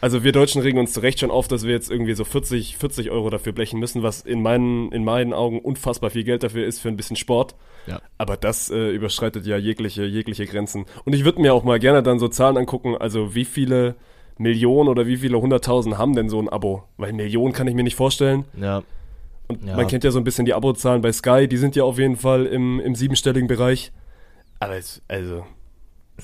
Also 0.02 0.24
wir 0.24 0.32
Deutschen 0.34 0.62
regen 0.62 0.78
uns 0.80 0.92
zu 0.92 1.00
Recht 1.00 1.20
schon 1.20 1.32
auf, 1.32 1.48
dass 1.48 1.64
wir 1.64 1.72
jetzt 1.72 1.90
irgendwie 1.90 2.16
so 2.16 2.26
40, 2.26 2.76
40 2.78 3.12
Euro 3.12 3.30
dafür 3.30 3.54
blechen 3.54 3.80
müssen, 3.80 4.04
was 4.04 4.22
in 4.22 4.42
meinen, 4.42 4.92
in 4.92 5.06
meinen 5.06 5.32
Augen 5.32 5.60
unfassbar 5.60 6.10
viel 6.10 6.24
Geld 6.26 6.44
dafür 6.44 6.66
ist 6.66 6.80
für 6.80 6.90
ein 6.90 6.98
bisschen 6.98 7.16
Sport. 7.16 7.56
Ja. 7.88 8.02
Aber 8.18 8.36
das 8.36 8.70
äh, 8.72 8.90
überschreitet 8.90 9.46
ja 9.46 9.58
jegliche, 9.58 10.04
jegliche 10.04 10.48
Grenzen. 10.48 10.86
Und 11.06 11.14
ich 11.14 11.24
würde 11.24 11.40
mir 11.40 11.54
auch 11.54 11.64
mal 11.64 11.80
gerne 11.80 12.04
dann 12.04 12.20
so 12.20 12.28
Zahlen 12.28 12.58
angucken, 12.58 12.98
also 12.98 13.36
wie 13.36 13.46
viele 13.46 13.96
Millionen 14.42 14.90
oder 14.90 15.08
wie 15.08 15.18
viele 15.18 15.40
hunderttausend 15.40 15.98
haben 15.98 16.16
denn 16.16 16.30
so 16.30 16.40
ein 16.40 16.50
Abo? 16.50 16.84
Weil 16.98 17.14
Millionen 17.14 17.54
kann 17.54 17.68
ich 17.68 17.76
mir 17.76 17.84
nicht 17.84 17.96
vorstellen. 17.96 18.46
ja. 18.60 18.84
Und 19.48 19.66
Ja. 19.66 19.76
man 19.76 19.86
kennt 19.88 20.06
ja 20.06 20.12
so 20.12 20.18
ein 20.18 20.24
bisschen 20.24 20.46
die 20.46 20.54
Abozahlen 20.54 21.02
bei 21.02 21.12
Sky, 21.12 21.46
die 21.48 21.58
sind 21.58 21.76
ja 21.76 21.84
auf 21.84 21.98
jeden 22.00 22.16
Fall 22.16 22.46
im, 22.46 22.80
im 22.80 22.96
siebenstelligen 22.96 23.48
Bereich. 23.50 23.92
Aber 24.60 24.78
es, 24.78 25.02
also, 25.10 25.44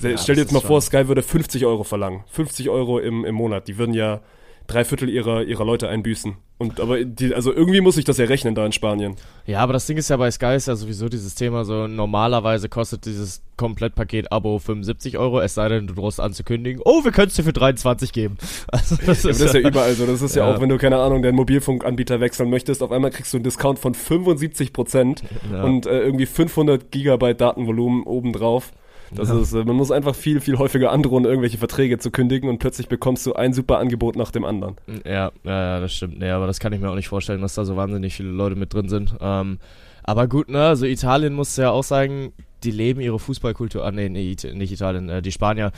Ja, 0.00 0.16
stell 0.16 0.36
dir 0.36 0.42
jetzt 0.42 0.52
mal 0.52 0.60
vor, 0.62 0.80
Sky 0.80 1.08
würde 1.08 1.22
50 1.22 1.66
Euro 1.66 1.84
verlangen. 1.84 2.24
50 2.28 2.70
Euro 2.70 2.98
im, 2.98 3.26
im 3.26 3.34
Monat. 3.34 3.68
Die 3.68 3.76
würden 3.76 3.92
ja 3.92 4.20
drei 4.68 4.84
Viertel 4.84 5.08
ihrer, 5.08 5.42
ihrer 5.42 5.64
Leute 5.64 5.88
einbüßen. 5.88 6.36
Und 6.58 6.78
aber 6.80 7.04
die, 7.04 7.34
also 7.34 7.52
irgendwie 7.52 7.80
muss 7.80 7.96
ich 7.96 8.04
das 8.04 8.18
ja 8.18 8.26
rechnen 8.26 8.54
da 8.54 8.66
in 8.66 8.72
Spanien. 8.72 9.14
Ja, 9.46 9.60
aber 9.60 9.72
das 9.72 9.86
Ding 9.86 9.96
ist 9.96 10.10
ja 10.10 10.16
bei 10.16 10.30
Sky 10.30 10.54
ist 10.56 10.66
ja 10.68 10.76
sowieso 10.76 11.08
dieses 11.08 11.34
Thema 11.34 11.64
so, 11.64 11.86
normalerweise 11.86 12.68
kostet 12.68 13.06
dieses 13.06 13.42
Komplettpaket-Abo 13.56 14.58
75 14.58 15.18
Euro, 15.18 15.40
es 15.40 15.54
sei 15.54 15.68
denn, 15.68 15.86
du 15.86 15.94
drohst 15.94 16.20
anzukündigen, 16.20 16.82
oh, 16.84 17.04
wir 17.04 17.12
können 17.12 17.28
es 17.28 17.34
dir 17.34 17.44
für 17.44 17.52
23 17.52 18.12
geben. 18.12 18.36
Also 18.70 18.96
das 18.96 19.22
Ja, 19.22 19.30
ist, 19.30 19.40
das 19.40 19.54
ist 19.54 19.54
ja 19.54 19.60
überall 19.68 19.94
so. 19.94 20.04
Das 20.06 20.20
ist 20.20 20.36
ja, 20.36 20.46
Ja. 20.48 20.54
auch, 20.54 20.60
wenn 20.60 20.68
du, 20.68 20.76
keine 20.78 20.98
Ahnung, 20.98 21.22
deinen 21.22 21.36
Mobilfunkanbieter 21.36 22.20
wechseln 22.20 22.50
möchtest, 22.50 22.82
auf 22.82 22.92
einmal 22.92 23.10
kriegst 23.10 23.32
du 23.32 23.38
einen 23.38 23.44
Discount 23.44 23.78
von 23.78 23.94
75 23.94 24.72
Prozent 24.72 25.22
Ja. 25.52 25.62
und 25.62 25.86
äh, 25.86 26.00
irgendwie 26.00 26.26
500 26.26 26.90
Gigabyte 26.90 27.40
Datenvolumen 27.40 28.02
obendrauf. 28.02 28.72
Das 29.14 29.28
Ja. 29.28 29.38
ist, 29.40 29.52
äh, 29.54 29.64
man 29.64 29.76
muss 29.76 29.90
einfach 29.90 30.14
viel, 30.14 30.40
viel 30.40 30.58
häufiger 30.58 30.92
androhen, 30.92 31.24
irgendwelche 31.24 31.58
Verträge 31.58 31.98
zu 31.98 32.10
kündigen 32.10 32.48
und 32.48 32.58
plötzlich 32.58 32.88
bekommst 32.88 33.24
du 33.26 33.32
ein 33.34 33.52
super 33.52 33.78
Angebot 33.78 34.16
nach 34.16 34.30
dem 34.30 34.44
anderen. 34.44 34.76
Ja, 35.06 35.30
ja, 35.44 35.80
das 35.80 35.94
stimmt. 35.94 36.18
Nee, 36.18 36.30
aber 36.30 36.46
das 36.46 36.60
kann 36.60 36.72
ich 36.72 36.80
mir 36.80 36.90
auch 36.90 36.94
nicht 36.94 37.08
vorstellen, 37.08 37.40
dass 37.40 37.54
da 37.54 37.64
so 37.64 37.76
wahnsinnig 37.76 38.14
viele 38.14 38.30
Leute 38.30 38.56
mit 38.56 38.72
drin 38.74 38.88
sind. 38.88 39.14
Ähm, 39.20 39.58
aber 40.02 40.26
gut, 40.28 40.48
ne, 40.48 40.66
also 40.66 40.86
Italien 40.86 41.34
muss 41.34 41.56
ja 41.56 41.70
auch 41.70 41.84
sagen, 41.84 42.32
die 42.64 42.70
leben 42.70 43.00
ihre 43.00 43.18
Fußballkultur. 43.18 43.84
Ah, 43.84 43.90
nee, 43.92 44.08
nicht 44.08 44.44
Italien, 44.44 45.08
äh, 45.08 45.22
die 45.22 45.32
Spanier. 45.32 45.70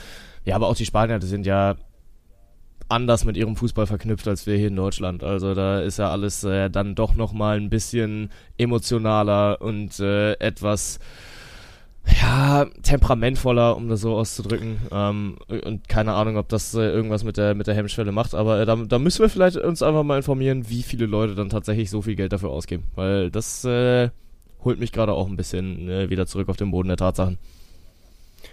Ja, 0.45 0.55
aber 0.55 0.67
auch 0.67 0.75
die 0.75 0.85
Spanier, 0.85 1.19
die 1.19 1.27
sind 1.27 1.45
ja 1.45 1.75
anders 2.89 3.23
mit 3.23 3.37
ihrem 3.37 3.55
Fußball 3.55 3.87
verknüpft 3.87 4.27
als 4.27 4.45
wir 4.47 4.57
hier 4.57 4.67
in 4.67 4.75
Deutschland. 4.75 5.23
Also 5.23 5.53
da 5.53 5.79
ist 5.79 5.97
ja 5.97 6.09
alles 6.09 6.43
äh, 6.43 6.69
dann 6.69 6.95
doch 6.95 7.15
nochmal 7.15 7.57
ein 7.57 7.69
bisschen 7.69 8.29
emotionaler 8.57 9.61
und 9.61 9.97
äh, 10.01 10.33
etwas 10.33 10.99
ja, 12.05 12.65
temperamentvoller, 12.83 13.75
um 13.75 13.87
das 13.89 14.01
so 14.01 14.15
auszudrücken. 14.15 14.77
Ähm, 14.91 15.37
und 15.47 15.87
keine 15.87 16.13
Ahnung, 16.13 16.37
ob 16.37 16.49
das 16.49 16.73
äh, 16.73 16.81
irgendwas 16.81 17.23
mit 17.23 17.37
der, 17.37 17.55
mit 17.55 17.67
der 17.67 17.75
Hemmschwelle 17.75 18.11
macht, 18.11 18.33
aber 18.33 18.59
äh, 18.59 18.65
da, 18.65 18.75
da 18.75 18.99
müssen 18.99 19.21
wir 19.21 19.29
vielleicht 19.29 19.57
uns 19.57 19.83
einfach 19.83 20.03
mal 20.03 20.17
informieren, 20.17 20.69
wie 20.69 20.83
viele 20.83 21.05
Leute 21.05 21.35
dann 21.35 21.49
tatsächlich 21.49 21.89
so 21.89 22.01
viel 22.01 22.15
Geld 22.15 22.33
dafür 22.33 22.49
ausgeben. 22.49 22.83
Weil 22.95 23.29
das 23.29 23.63
äh, 23.65 24.09
holt 24.63 24.79
mich 24.79 24.91
gerade 24.91 25.13
auch 25.13 25.27
ein 25.27 25.37
bisschen 25.37 25.89
äh, 25.89 26.09
wieder 26.09 26.25
zurück 26.25 26.49
auf 26.49 26.57
den 26.57 26.71
Boden 26.71 26.89
der 26.89 26.97
Tatsachen. 26.97 27.37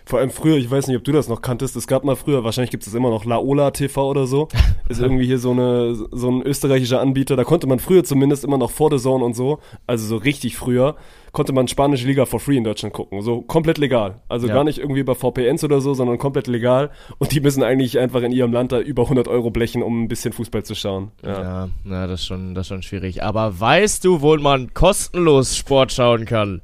Vor 0.09 0.21
allem 0.21 0.31
früher, 0.31 0.57
ich 0.57 0.71
weiß 0.71 0.87
nicht, 0.87 0.97
ob 0.97 1.05
du 1.05 1.13
das 1.13 1.29
noch 1.29 1.43
kanntest, 1.43 1.77
es 1.77 1.87
gab 1.87 2.03
mal 2.03 2.17
früher, 2.17 2.43
wahrscheinlich 2.43 2.71
gibt 2.71 2.87
es 2.87 2.95
immer 2.95 3.11
noch 3.11 3.27
Laola 3.27 3.73
TV 3.73 4.09
oder 4.09 4.27
so. 4.27 4.49
Ist 4.89 5.03
irgendwie 5.03 5.27
hier 5.27 5.39
so, 5.39 5.51
eine, 5.51 5.95
so 5.95 6.31
ein 6.31 6.41
österreichischer 6.41 6.99
Anbieter. 7.03 7.37
Da 7.37 7.45
konnte 7.45 7.67
man 7.67 7.79
früher 7.79 8.03
zumindest 8.05 8.43
immer 8.43 8.57
noch 8.57 8.71
vor 8.71 8.89
der 8.89 8.99
Zone 9.01 9.23
und 9.23 9.37
so, 9.37 9.59
also 9.87 10.07
so 10.07 10.17
richtig 10.17 10.57
früher, 10.57 10.97
konnte 11.33 11.53
man 11.53 11.69
spanische 11.69 12.07
Liga 12.07 12.25
for 12.25 12.41
free 12.41 12.57
in 12.57 12.65
Deutschland 12.65 12.95
gucken. 12.95 13.21
So 13.21 13.43
komplett 13.43 13.77
legal. 13.77 14.23
Also 14.31 14.47
Ja. 14.49 14.55
gar 14.55 14.65
nicht 14.65 14.79
irgendwie 14.79 15.01
über 15.01 15.15
VPNs 15.15 15.63
oder 15.63 15.83
so, 15.83 15.93
sondern 15.93 16.17
komplett 16.17 16.47
legal. 16.47 16.89
Und 17.19 17.33
die 17.33 17.41
müssen 17.43 17.63
eigentlich 17.63 17.99
einfach 17.99 18.23
in 18.23 18.33
ihrem 18.33 18.51
Land 18.55 18.73
da 18.73 18.81
über 18.81 19.03
100 19.03 19.29
Euro 19.29 19.51
blechen, 19.51 19.83
um 19.83 20.05
ein 20.05 20.09
bisschen 20.09 20.33
Fußball 20.33 20.63
zu 20.65 20.75
schauen. 20.75 21.11
Ja. 21.23 21.43
Ja, 21.43 21.69
na, 21.85 22.07
das 22.07 22.21
ist 22.21 22.27
schon, 22.27 22.55
das 22.55 22.63
ist 22.65 22.69
schon 22.69 22.83
schwierig. 22.83 23.23
Aber 23.23 23.61
weißt 23.61 24.07
du, 24.07 24.23
wo 24.23 24.35
man 24.39 24.73
kostenlos 24.73 25.55
Sport 25.55 25.93
schauen 25.93 26.25
kann? 26.25 26.63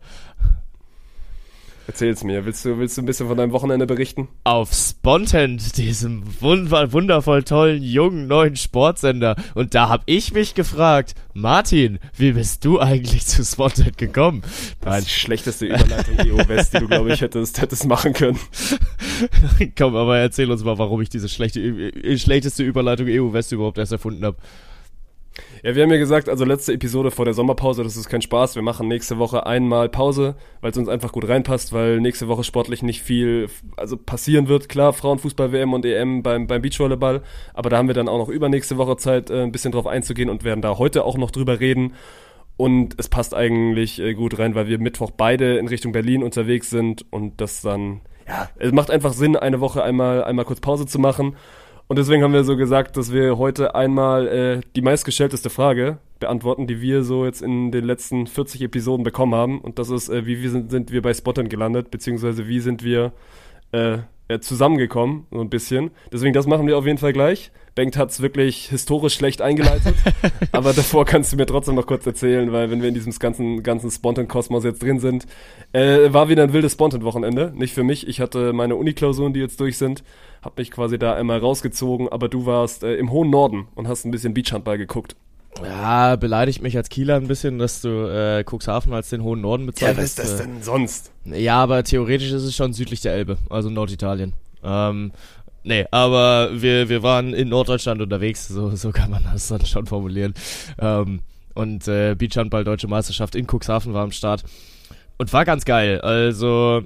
Erzähl's 1.86 2.24
mir. 2.24 2.46
Willst 2.46 2.64
du, 2.64 2.78
willst 2.78 2.96
du 2.96 3.02
ein 3.02 3.06
bisschen 3.06 3.28
von 3.28 3.36
deinem 3.36 3.52
Wochenende 3.52 3.86
berichten? 3.86 4.28
auf 4.44 4.72
Spontent, 4.72 5.76
diesem 5.76 6.24
wund- 6.40 6.92
wundervoll 6.92 7.42
tollen, 7.42 7.82
jungen, 7.82 8.26
neuen 8.26 8.56
Sportsender. 8.56 9.36
Und 9.54 9.74
da 9.74 9.88
hab 9.90 10.02
ich 10.06 10.32
mich 10.32 10.54
gefragt, 10.54 11.14
Martin, 11.34 11.98
wie 12.16 12.32
bist 12.32 12.64
du 12.64 12.80
eigentlich 12.80 13.26
zu 13.26 13.44
Spontent 13.44 13.98
gekommen? 13.98 14.42
Das 14.80 14.90
Nein, 14.90 14.98
ist 15.00 15.08
die 15.08 15.20
schlechteste 15.20 15.66
Überleitung 15.66 16.16
EU 16.20 16.48
West, 16.48 16.72
die 16.74 16.78
du, 16.78 16.88
glaube 16.88 17.12
ich, 17.12 17.20
hättest, 17.20 17.60
hättest 17.60 17.86
machen 17.86 18.12
können. 18.14 18.38
komm, 19.76 19.94
aber 19.96 20.18
erzähl 20.18 20.50
uns 20.50 20.64
mal, 20.64 20.78
warum 20.78 21.00
ich 21.02 21.08
diese 21.10 21.28
schlechte, 21.28 21.60
äh, 21.60 22.18
schlechteste 22.18 22.62
Überleitung 22.62 23.06
EU-West 23.08 23.52
überhaupt 23.52 23.78
erst 23.78 23.92
erfunden 23.92 24.24
habe. 24.24 24.36
Ja, 25.62 25.74
wir 25.74 25.82
haben 25.82 25.90
ja 25.90 25.98
gesagt, 25.98 26.28
also 26.28 26.44
letzte 26.44 26.72
Episode 26.72 27.10
vor 27.10 27.24
der 27.24 27.34
Sommerpause, 27.34 27.82
das 27.82 27.96
ist 27.96 28.08
kein 28.08 28.22
Spaß. 28.22 28.54
Wir 28.54 28.62
machen 28.62 28.86
nächste 28.86 29.18
Woche 29.18 29.46
einmal 29.46 29.88
Pause, 29.88 30.36
weil 30.60 30.70
es 30.70 30.76
uns 30.76 30.88
einfach 30.88 31.10
gut 31.10 31.28
reinpasst, 31.28 31.72
weil 31.72 32.00
nächste 32.00 32.28
Woche 32.28 32.44
sportlich 32.44 32.82
nicht 32.82 33.02
viel 33.02 33.48
also 33.76 33.96
passieren 33.96 34.46
wird. 34.46 34.68
Klar, 34.68 34.92
Frauenfußball, 34.92 35.52
WM 35.52 35.72
und 35.72 35.84
EM 35.84 36.22
beim, 36.22 36.46
beim 36.46 36.62
Beachvolleyball, 36.62 37.22
aber 37.52 37.70
da 37.70 37.78
haben 37.78 37.88
wir 37.88 37.94
dann 37.94 38.08
auch 38.08 38.18
noch 38.18 38.28
übernächste 38.28 38.76
Woche 38.76 38.96
Zeit, 38.96 39.30
äh, 39.30 39.42
ein 39.42 39.52
bisschen 39.52 39.72
drauf 39.72 39.86
einzugehen 39.86 40.30
und 40.30 40.44
werden 40.44 40.62
da 40.62 40.78
heute 40.78 41.04
auch 41.04 41.16
noch 41.16 41.32
drüber 41.32 41.58
reden. 41.58 41.94
Und 42.56 42.94
es 42.98 43.08
passt 43.08 43.34
eigentlich 43.34 44.00
äh, 44.00 44.14
gut 44.14 44.38
rein, 44.38 44.54
weil 44.54 44.68
wir 44.68 44.78
Mittwoch 44.78 45.10
beide 45.10 45.58
in 45.58 45.66
Richtung 45.66 45.90
Berlin 45.90 46.22
unterwegs 46.22 46.70
sind 46.70 47.04
und 47.10 47.40
das 47.40 47.62
dann, 47.62 48.02
ja, 48.28 48.48
es 48.56 48.70
macht 48.70 48.90
einfach 48.90 49.12
Sinn, 49.12 49.34
eine 49.36 49.60
Woche 49.60 49.82
einmal, 49.82 50.22
einmal 50.22 50.44
kurz 50.44 50.60
Pause 50.60 50.86
zu 50.86 51.00
machen. 51.00 51.34
Und 51.86 51.98
deswegen 51.98 52.22
haben 52.22 52.32
wir 52.32 52.44
so 52.44 52.56
gesagt, 52.56 52.96
dass 52.96 53.12
wir 53.12 53.36
heute 53.36 53.74
einmal 53.74 54.26
äh, 54.26 54.60
die 54.74 54.82
meistgestellteste 54.82 55.50
Frage 55.50 55.98
beantworten, 56.18 56.66
die 56.66 56.80
wir 56.80 57.02
so 57.02 57.24
jetzt 57.26 57.42
in 57.42 57.72
den 57.72 57.84
letzten 57.84 58.26
40 58.26 58.62
Episoden 58.62 59.04
bekommen 59.04 59.34
haben. 59.34 59.60
Und 59.60 59.78
das 59.78 59.90
ist, 59.90 60.08
äh, 60.08 60.24
wie, 60.24 60.42
wie 60.42 60.48
sind, 60.48 60.70
sind 60.70 60.92
wir 60.92 61.02
bei 61.02 61.12
Spottern 61.12 61.48
gelandet, 61.48 61.90
beziehungsweise 61.90 62.48
wie 62.48 62.60
sind 62.60 62.82
wir 62.84 63.12
äh, 63.72 63.98
zusammengekommen, 64.40 65.26
so 65.30 65.40
ein 65.40 65.50
bisschen. 65.50 65.90
Deswegen, 66.10 66.32
das 66.32 66.46
machen 66.46 66.66
wir 66.66 66.78
auf 66.78 66.86
jeden 66.86 66.98
Fall 66.98 67.12
gleich. 67.12 67.52
Bengt 67.74 67.96
hat's 67.96 68.20
wirklich 68.20 68.68
historisch 68.68 69.14
schlecht 69.14 69.42
eingeleitet, 69.42 69.96
aber 70.52 70.72
davor 70.72 71.04
kannst 71.04 71.32
du 71.32 71.36
mir 71.36 71.46
trotzdem 71.46 71.74
noch 71.74 71.86
kurz 71.86 72.06
erzählen, 72.06 72.52
weil 72.52 72.70
wenn 72.70 72.80
wir 72.82 72.88
in 72.88 72.94
diesem 72.94 73.12
ganzen, 73.18 73.64
ganzen 73.64 73.90
Spontan-Kosmos 73.90 74.62
jetzt 74.62 74.80
drin 74.82 75.00
sind, 75.00 75.26
äh, 75.72 76.12
war 76.12 76.28
wieder 76.28 76.44
ein 76.44 76.52
wildes 76.52 76.72
Spontan-Wochenende. 76.74 77.52
Nicht 77.56 77.74
für 77.74 77.82
mich, 77.82 78.06
ich 78.06 78.20
hatte 78.20 78.52
meine 78.52 78.76
Uni-Klausuren, 78.76 79.32
die 79.32 79.40
jetzt 79.40 79.58
durch 79.58 79.76
sind, 79.76 80.04
hab 80.42 80.56
mich 80.56 80.70
quasi 80.70 80.98
da 81.00 81.14
einmal 81.14 81.38
rausgezogen, 81.38 82.08
aber 82.08 82.28
du 82.28 82.46
warst 82.46 82.84
äh, 82.84 82.94
im 82.94 83.10
hohen 83.10 83.30
Norden 83.30 83.66
und 83.74 83.88
hast 83.88 84.04
ein 84.04 84.12
bisschen 84.12 84.34
Beachhandball 84.34 84.78
geguckt. 84.78 85.16
Ja, 85.62 86.16
beleidigt 86.16 86.62
mich 86.62 86.76
als 86.76 86.88
Kieler 86.88 87.16
ein 87.16 87.28
bisschen, 87.28 87.58
dass 87.58 87.80
du 87.80 87.88
äh, 87.88 88.44
Cuxhaven 88.48 88.92
als 88.92 89.10
den 89.10 89.22
hohen 89.22 89.40
Norden 89.40 89.66
bezeichnest. 89.66 90.18
was 90.18 90.24
ist 90.24 90.32
das 90.32 90.40
Äh, 90.40 90.44
denn 90.44 90.62
sonst? 90.62 91.12
Ja, 91.24 91.62
aber 91.62 91.82
theoretisch 91.84 92.30
ist 92.32 92.42
es 92.42 92.54
schon 92.54 92.72
südlich 92.72 93.00
der 93.00 93.14
Elbe, 93.14 93.38
also 93.50 93.70
Norditalien. 93.70 94.32
Ähm, 94.64 95.12
nee, 95.64 95.86
aber 95.90 96.50
wir, 96.62 96.88
wir 96.88 97.02
waren 97.02 97.34
in 97.34 97.48
Norddeutschland 97.48 98.00
unterwegs, 98.00 98.46
so, 98.48 98.74
so 98.76 98.92
kann 98.92 99.10
man 99.10 99.24
das 99.24 99.48
dann 99.48 99.66
schon 99.66 99.86
formulieren. 99.86 100.34
Ähm, 100.78 101.20
und 101.54 101.88
äh, 101.88 102.14
Beachhandball 102.14 102.64
Deutsche 102.64 102.88
Meisterschaft 102.88 103.34
in 103.34 103.46
Cuxhaven 103.46 103.94
war 103.94 104.02
am 104.02 104.12
Start. 104.12 104.44
Und 105.16 105.32
war 105.32 105.44
ganz 105.44 105.64
geil. 105.64 106.00
Also 106.00 106.82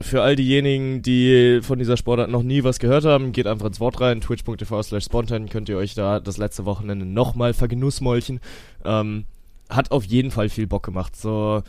für 0.00 0.22
all 0.22 0.34
diejenigen, 0.34 1.02
die 1.02 1.60
von 1.62 1.78
dieser 1.78 1.96
Sportart 1.96 2.30
noch 2.30 2.42
nie 2.42 2.64
was 2.64 2.78
gehört 2.78 3.04
haben, 3.04 3.32
geht 3.32 3.46
einfach 3.46 3.66
ins 3.66 3.80
Wort 3.80 4.00
rein. 4.00 4.20
Twitch.tv 4.20 4.82
slash 4.82 5.04
spontan 5.04 5.48
könnt 5.48 5.68
ihr 5.68 5.76
euch 5.76 5.94
da 5.94 6.20
das 6.20 6.38
letzte 6.38 6.64
Wochenende 6.64 7.04
nochmal 7.04 7.52
vergenussmolchen. 7.52 8.40
Ähm, 8.84 9.26
hat 9.68 9.92
auf 9.92 10.04
jeden 10.04 10.30
Fall 10.30 10.48
viel 10.48 10.66
Bock 10.66 10.84
gemacht. 10.84 11.14
So, 11.14 11.62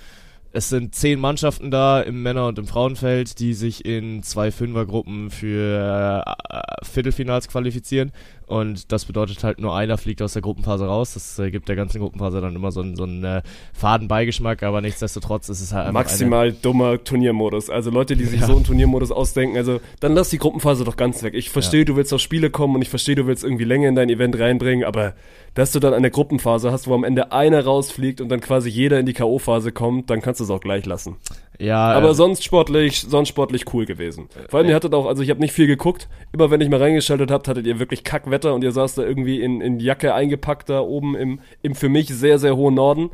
es 0.54 0.70
sind 0.70 0.96
zehn 0.96 1.20
Mannschaften 1.20 1.72
da 1.72 2.02
im 2.02 2.22
Männer- 2.24 2.48
und 2.48 2.60
im 2.60 2.68
Frauenfeld, 2.68 3.40
die 3.40 3.54
sich 3.54 3.86
in 3.86 4.22
zwei 4.24 4.52
Fünfergruppen 4.52 5.30
für 5.30 6.24
äh, 6.26 6.86
Viertelfinals 6.86 7.48
qualifizieren. 7.48 8.12
Und 8.52 8.92
das 8.92 9.06
bedeutet 9.06 9.44
halt, 9.44 9.60
nur 9.62 9.76
einer 9.76 9.98
fliegt 9.98 10.22
aus 10.22 10.34
der 10.34 10.42
Gruppenphase 10.42 10.86
raus. 10.86 11.14
Das 11.14 11.40
äh, 11.40 11.52
gibt 11.52 11.70
der 11.70 11.76
ganzen 11.78 12.00
Gruppenphase 12.02 12.42
dann 12.42 12.56
immer 12.56 12.72
so 12.72 12.82
einen, 12.82 12.96
so 12.96 13.04
einen 13.04 13.24
äh, 13.24 13.42
faden 13.74 14.08
Beigeschmack, 14.08 14.62
aber 14.64 14.82
nichtsdestotrotz 14.82 15.48
ist 15.50 15.62
es 15.62 15.72
halt 15.74 15.88
einfach 15.88 16.02
Maximal 16.02 16.52
dummer 16.52 17.02
Turniermodus. 17.04 17.70
Also 17.70 17.90
Leute, 17.92 18.16
die 18.18 18.26
sich 18.26 18.42
Ja. 18.42 18.48
so 18.48 18.56
einen 18.56 18.66
Turniermodus 18.66 19.12
ausdenken, 19.12 19.56
also 19.58 19.80
dann 20.02 20.14
lass 20.14 20.30
die 20.30 20.38
Gruppenphase 20.38 20.84
doch 20.84 20.98
ganz 20.98 21.24
weg. 21.24 21.34
Ich 21.34 21.50
verstehe, 21.50 21.86
du 21.86 21.96
willst 21.96 22.14
auf 22.14 22.20
Spiele 22.20 22.50
kommen 22.50 22.76
und 22.76 22.82
ich 22.82 22.90
verstehe, 22.90 23.16
du 23.16 23.26
willst 23.26 23.44
irgendwie 23.44 23.64
Länge 23.64 23.88
in 23.88 23.96
dein 23.96 24.10
Event 24.10 24.38
reinbringen, 24.38 24.86
aber 24.86 25.14
dass 25.54 25.72
du 25.72 25.80
dann 25.80 25.94
eine 25.94 26.10
Gruppenphase 26.10 26.72
hast, 26.72 26.88
wo 26.88 26.94
am 26.96 27.04
Ende 27.04 27.32
einer 27.34 27.64
rausfliegt 27.64 28.22
und 28.22 28.30
dann 28.30 28.40
quasi 28.40 28.70
jeder 28.70 29.00
in 29.00 29.06
die 29.06 29.14
K.O.-Phase 29.14 29.72
kommt, 29.72 30.10
dann 30.10 30.22
kannst 30.22 30.40
du 30.40 30.46
es 30.46 30.50
auch 30.50 30.62
gleich 30.62 30.86
lassen. 30.86 31.18
eine, 31.60 31.68
ja, 31.68 31.92
Aber 31.92 32.12
äh, 32.12 32.14
sonst 32.14 32.44
sportlich, 32.44 33.02
sonst 33.02 33.28
sportlich 33.30 33.66
cool 33.74 33.86
gewesen. 33.86 34.30
Vor 34.50 34.60
allem, 34.60 34.70
ihr 34.70 34.76
hattet 34.76 34.94
auch, 34.94 35.06
also 35.08 35.22
ich 35.24 35.30
habe 35.30 35.42
nicht 35.42 35.52
viel 35.54 35.68
geguckt. 35.68 36.08
Immer 36.32 36.50
wenn 36.52 36.62
ich 36.62 36.70
mal 36.70 36.80
reingeschaltet 36.80 37.30
habt, 37.32 37.48
hattet 37.50 37.68
ihr 37.68 37.80
wirklich 37.80 38.06
Kackwetter 38.06 38.41
und 38.50 38.64
ihr 38.64 38.72
saßt 38.72 38.98
da 38.98 39.04
irgendwie 39.04 39.42
in, 39.42 39.62
in 39.62 39.80
Jacke 39.80 40.14
eingepackt 40.14 40.70
da 40.70 40.82
oben 40.82 41.16
im, 41.16 41.40
im 41.62 41.76
für 41.76 41.90
mich 41.90 42.08
sehr, 42.10 42.40
sehr 42.40 42.56
hohen 42.56 42.76
Norden. 42.76 43.12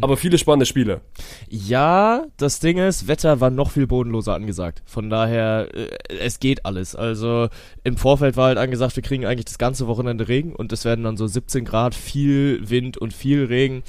Aber 0.00 0.16
viele 0.16 0.38
spannende 0.38 0.66
Spiele. 0.66 1.00
Ja, 1.48 2.26
das 2.36 2.60
Ding 2.60 2.78
ist, 2.78 3.08
Wetter 3.08 3.40
war 3.40 3.50
noch 3.50 3.70
viel 3.70 3.86
bodenloser 3.86 4.34
angesagt. 4.34 4.82
Von 4.86 5.10
daher, 5.10 5.68
äh, 5.74 5.88
es 6.20 6.40
geht 6.40 6.66
alles. 6.66 6.94
Also 6.94 7.48
im 7.84 7.96
Vorfeld 7.96 8.36
war 8.36 8.48
halt 8.48 8.58
angesagt, 8.58 8.96
wir 8.96 9.02
kriegen 9.02 9.26
eigentlich 9.26 9.46
das 9.46 9.58
ganze 9.58 9.86
Wochenende 9.86 10.28
Regen 10.28 10.54
und 10.54 10.72
es 10.72 10.84
werden 10.84 11.04
dann 11.04 11.16
so 11.16 11.26
17 11.26 11.64
Grad, 11.64 11.94
viel 11.94 12.68
Wind 12.68 12.98
und 12.98 13.12
viel 13.12 13.44
Regen. 13.44 13.82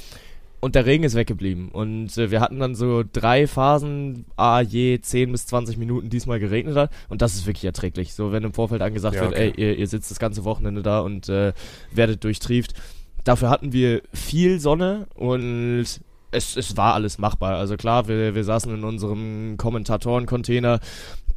Und 0.62 0.76
der 0.76 0.86
Regen 0.86 1.04
ist 1.04 1.16
weggeblieben. 1.16 1.70
Und 1.70 2.16
äh, 2.18 2.30
wir 2.30 2.40
hatten 2.40 2.60
dann 2.60 2.76
so 2.76 3.04
drei 3.12 3.48
Phasen, 3.48 4.26
a 4.38 4.62
je 4.62 5.02
10 5.02 5.32
bis 5.32 5.48
20 5.48 5.78
Minuten 5.78 6.10
diesmal 6.10 6.40
geregnet 6.40 6.76
hat. 6.76 6.92
Und 7.10 7.24
das 7.24 7.34
ist 7.34 7.48
wirklich 7.48 7.66
erträglich. 7.66 8.14
So, 8.14 8.32
wenn 8.32 8.44
im 8.44 8.54
Vorfeld 8.54 8.84
angesagt 8.84 9.16
Ja, 9.16 9.24
wird, 9.24 9.32
okay. 9.34 9.54
ey, 9.56 9.64
ihr, 9.70 9.78
ihr 9.78 9.88
sitzt 9.88 10.12
das 10.12 10.20
ganze 10.20 10.44
Wochenende 10.44 10.84
da 10.84 11.00
und 11.00 11.28
äh, 11.30 11.54
werdet 11.92 12.24
durchtrieft. 12.24 12.76
Dafür 13.24 13.50
hatten 13.50 13.74
wir 13.74 14.04
viel 14.14 14.60
Sonne 14.60 15.08
und 15.16 16.00
es, 16.32 16.56
es 16.56 16.78
war 16.78 16.94
alles 16.94 17.18
machbar. 17.18 17.56
Also 17.56 17.76
klar, 17.76 18.08
wir, 18.08 18.36
wir 18.36 18.44
saßen 18.44 18.74
in 18.74 18.84
unserem 18.84 19.58
Kommentatoren-Container, 19.58 20.80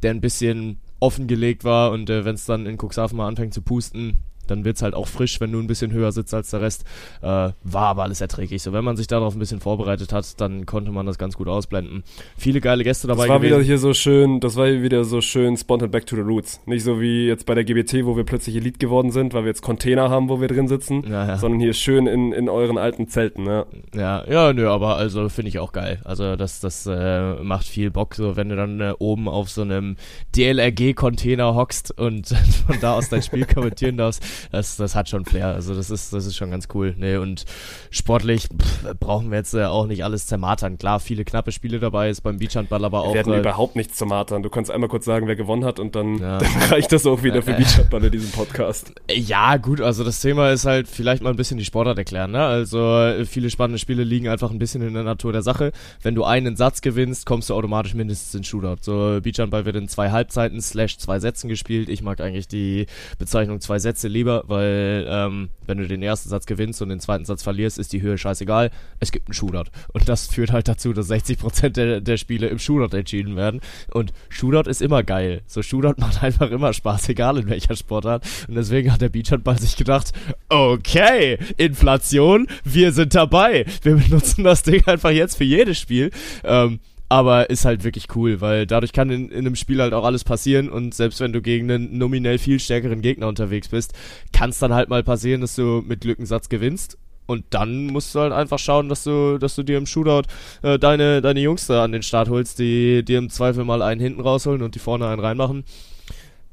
der 0.03 0.11
ein 0.11 0.21
bisschen 0.21 0.79
offengelegt 0.99 1.63
war 1.63 1.91
und 1.91 2.09
äh, 2.09 2.25
wenn 2.25 2.35
es 2.35 2.45
dann 2.45 2.65
in 2.65 2.77
Cuxhaven 2.77 3.17
mal 3.17 3.27
anfängt 3.27 3.53
zu 3.53 3.61
pusten, 3.61 4.17
dann 4.47 4.65
wird's 4.65 4.81
halt 4.81 4.93
auch 4.93 5.07
frisch, 5.07 5.39
wenn 5.41 5.51
du 5.51 5.59
ein 5.59 5.67
bisschen 5.67 5.91
höher 5.91 6.11
sitzt 6.11 6.33
als 6.33 6.49
der 6.51 6.61
Rest. 6.61 6.83
Äh, 7.21 7.25
war 7.27 7.55
aber 7.73 8.03
alles 8.03 8.21
erträglich. 8.21 8.61
So, 8.63 8.73
wenn 8.73 8.83
man 8.83 8.97
sich 8.97 9.07
darauf 9.07 9.35
ein 9.35 9.39
bisschen 9.39 9.59
vorbereitet 9.59 10.13
hat, 10.13 10.39
dann 10.41 10.65
konnte 10.65 10.91
man 10.91 11.05
das 11.05 11.17
ganz 11.17 11.35
gut 11.35 11.47
ausblenden. 11.47 12.03
Viele 12.37 12.61
geile 12.61 12.83
Gäste 12.83 13.07
dabei 13.07 13.23
Das 13.23 13.29
war 13.29 13.41
wieder 13.41 13.55
gewesen. 13.57 13.67
hier 13.67 13.77
so 13.77 13.93
schön, 13.93 14.39
das 14.39 14.55
war 14.55 14.67
wieder 14.67 15.03
so 15.03 15.21
schön 15.21 15.57
spontan 15.57 15.91
back 15.91 16.05
to 16.05 16.15
the 16.15 16.21
roots. 16.21 16.61
Nicht 16.65 16.83
so 16.83 16.99
wie 17.01 17.27
jetzt 17.27 17.45
bei 17.45 17.55
der 17.55 17.63
GBT, 17.63 18.05
wo 18.05 18.15
wir 18.17 18.23
plötzlich 18.23 18.55
Elite 18.55 18.79
geworden 18.79 19.11
sind, 19.11 19.33
weil 19.33 19.43
wir 19.43 19.49
jetzt 19.49 19.61
Container 19.61 20.09
haben, 20.09 20.29
wo 20.29 20.41
wir 20.41 20.47
drin 20.47 20.67
sitzen, 20.67 21.03
Ja, 21.09 21.27
ja. 21.27 21.37
sondern 21.37 21.59
hier 21.59 21.73
schön 21.73 22.07
in, 22.07 22.31
in 22.33 22.49
euren 22.49 22.77
alten 22.77 23.07
Zelten, 23.07 23.43
ne? 23.43 23.65
Ja, 23.95 24.23
ja, 24.29 24.53
nö, 24.53 24.69
aber 24.69 24.95
also 24.97 25.29
finde 25.29 25.49
ich 25.49 25.59
auch 25.59 25.71
geil. 25.71 25.99
Also 26.03 26.35
das, 26.35 26.59
das 26.59 26.85
äh, 26.87 27.35
macht 27.43 27.65
viel 27.67 27.91
Bock, 27.91 28.15
so 28.15 28.35
wenn 28.35 28.49
du 28.49 28.55
dann 28.55 28.79
äh, 28.81 28.93
oben 28.99 29.27
auf 29.27 29.49
so 29.49 29.61
einem 29.61 29.95
DLRG-Container 30.35 31.55
hockst 31.55 31.97
und 31.97 32.27
von 32.67 32.79
da 32.81 32.93
aus 32.95 33.09
dein 33.09 33.21
Spiel 33.21 33.45
kommentieren 33.45 33.97
darfst, 33.97 34.23
das, 34.51 34.77
das 34.77 34.95
hat 34.95 35.09
schon 35.09 35.25
Flair. 35.25 35.47
Also 35.47 35.75
das 35.75 35.89
ist, 35.89 36.13
das 36.13 36.25
ist 36.25 36.35
schon 36.35 36.51
ganz 36.51 36.67
cool. 36.73 36.95
Nee, 36.97 37.17
und 37.17 37.45
sportlich 37.91 38.43
pff, 38.47 38.97
brauchen 38.99 39.31
wir 39.31 39.37
jetzt 39.37 39.53
äh, 39.53 39.65
auch 39.65 39.87
nicht 39.87 40.03
alles 40.03 40.27
zermatern. 40.27 40.77
Klar, 40.77 40.99
viele 40.99 41.25
knappe 41.25 41.51
Spiele 41.51 41.79
dabei 41.79 42.09
ist 42.09 42.21
beim 42.21 42.37
Beachhandball, 42.37 42.83
aber 42.85 43.01
auch. 43.01 43.09
Wir 43.09 43.15
werden 43.15 43.33
äh, 43.33 43.39
überhaupt 43.39 43.75
nichts 43.75 43.97
zu 43.97 44.05
martern. 44.05 44.43
Du 44.43 44.49
kannst 44.49 44.71
einmal 44.71 44.89
kurz 44.89 45.05
sagen, 45.05 45.27
wer 45.27 45.35
gewonnen 45.35 45.65
hat 45.65 45.79
und 45.79 45.95
dann, 45.95 46.17
Ja. 46.19 46.37
dann 46.39 46.51
reicht 46.69 46.91
das 46.91 47.05
auch 47.05 47.23
wieder 47.23 47.41
für 47.41 47.53
Beachhandball 47.53 48.03
in 48.03 48.11
diesem 48.11 48.31
Podcast. 48.31 48.93
Ja, 49.11 49.57
gut, 49.57 49.81
also 49.81 50.03
das 50.03 50.21
Thema 50.21 50.51
ist 50.51 50.65
halt 50.65 50.87
vielleicht 50.87 51.23
mal 51.23 51.29
ein 51.29 51.35
bisschen 51.35 51.57
die 51.57 51.65
Sportart 51.65 51.97
erklären, 51.97 52.31
ne? 52.31 52.43
Also 52.43 52.79
äh, 52.99 53.25
viele 53.25 53.49
spannende 53.49 53.79
Spiele 53.79 54.03
liegen 54.03 54.27
einfach 54.27 54.51
ein 54.51 54.59
bisschen 54.59 54.81
in 54.81 54.93
der 54.93 55.03
Natur 55.03 55.31
der 55.31 55.41
Sache. 55.41 55.71
Wenn 56.01 56.15
du 56.15 56.23
einen 56.23 56.55
Satz 56.55 56.81
gewinnst, 56.81 57.25
kommst 57.25 57.49
du 57.49 57.53
automatisch 57.53 57.93
mindestens 57.93 58.33
in 58.35 58.43
Shootout. 58.43 58.77
So 58.81 59.19
Beachhandball 59.21 59.65
wird 59.65 59.75
in 59.75 59.87
zwei 59.87 60.11
Halbzeiten 60.11 60.61
slash 60.61 60.97
zwei 60.97 61.19
Sätzen 61.19 61.47
gespielt. 61.49 61.89
Ich 61.89 62.01
mag 62.01 62.21
eigentlich 62.21 62.47
die 62.47 62.85
Bezeichnung 63.17 63.61
zwei 63.61 63.79
Sätze 63.79 64.07
lieber, 64.25 64.43
weil 64.47 65.05
ähm, 65.07 65.49
wenn 65.67 65.77
du 65.77 65.87
den 65.87 66.01
ersten 66.01 66.29
Satz 66.29 66.47
gewinnst 66.47 66.81
und 66.81 66.89
den 66.89 66.99
zweiten 66.99 67.25
Satz 67.25 67.43
verlierst, 67.43 67.77
ist 67.77 67.93
die 67.93 68.01
Höhe 68.01 68.17
scheißegal. 68.17 68.71
Es 68.99 69.11
gibt 69.11 69.27
einen 69.27 69.33
Shootout. 69.33 69.69
Und 69.93 70.09
das 70.09 70.27
führt 70.27 70.51
halt 70.51 70.67
dazu, 70.67 70.93
dass 70.93 71.09
60% 71.09 71.69
der, 71.69 72.01
der 72.01 72.17
Spiele 72.17 72.47
im 72.47 72.57
Shootout 72.57 72.95
entschieden 72.97 73.35
werden. 73.35 73.61
Und 73.91 74.13
Shootout 74.29 74.69
ist 74.69 74.81
immer 74.81 75.03
geil. 75.03 75.41
So 75.45 75.61
Shootout 75.61 75.95
macht 76.01 76.23
einfach 76.23 76.49
immer 76.49 76.73
Spaß, 76.73 77.09
egal 77.09 77.37
in 77.37 77.49
welcher 77.49 77.75
Sportart. 77.75 78.25
Und 78.47 78.55
deswegen 78.55 78.91
hat 78.91 79.01
der 79.01 79.09
Beachhandball 79.09 79.59
sich 79.59 79.75
gedacht, 79.75 80.11
okay, 80.49 81.37
Inflation, 81.57 82.47
wir 82.63 82.91
sind 82.91 83.13
dabei. 83.13 83.65
Wir 83.83 83.95
benutzen 83.95 84.43
das 84.43 84.63
Ding 84.63 84.83
einfach 84.87 85.11
jetzt 85.11 85.37
für 85.37 85.43
jedes 85.43 85.79
Spiel. 85.79 86.09
Ähm, 86.43 86.79
aber 87.09 87.49
ist 87.49 87.65
halt 87.65 87.83
wirklich 87.83 88.07
cool, 88.15 88.41
weil 88.41 88.65
dadurch 88.65 88.93
kann 88.93 89.09
in, 89.09 89.29
in 89.29 89.39
einem 89.39 89.55
Spiel 89.55 89.81
halt 89.81 89.93
auch 89.93 90.05
alles 90.05 90.23
passieren 90.23 90.69
und 90.69 90.93
selbst 90.93 91.19
wenn 91.19 91.33
du 91.33 91.41
gegen 91.41 91.69
einen 91.69 91.97
nominell 91.97 92.37
viel 92.37 92.59
stärkeren 92.59 93.01
Gegner 93.01 93.27
unterwegs 93.27 93.69
bist, 93.69 93.93
kann 94.33 94.49
es 94.49 94.59
dann 94.59 94.73
halt 94.73 94.89
mal 94.89 95.03
passieren, 95.03 95.41
dass 95.41 95.55
du 95.55 95.83
mit 95.85 96.01
Glückensatz 96.01 96.49
gewinnst. 96.49 96.97
Und 97.27 97.43
dann 97.49 97.87
musst 97.87 98.13
du 98.13 98.19
halt 98.19 98.33
einfach 98.33 98.59
schauen, 98.59 98.87
dass 98.87 99.03
du, 99.03 99.39
dass 99.39 99.55
du 99.55 99.63
dir 99.63 99.79
im 99.79 99.87
Shootout 99.87 100.27
äh, 100.61 100.77
deine, 100.77 101.21
deine 101.21 101.39
Jungs 101.39 101.65
da 101.65 101.83
an 101.83 101.91
den 101.91 102.03
Start 102.03 102.29
holst, 102.29 102.59
die 102.59 103.03
dir 103.03 103.17
im 103.17 103.31
Zweifel 103.31 103.65
mal 103.65 103.81
einen 103.81 103.99
hinten 103.99 104.21
rausholen 104.21 104.61
und 104.61 104.75
die 104.75 104.79
vorne 104.79 105.07
einen 105.07 105.19
reinmachen. 105.19 105.63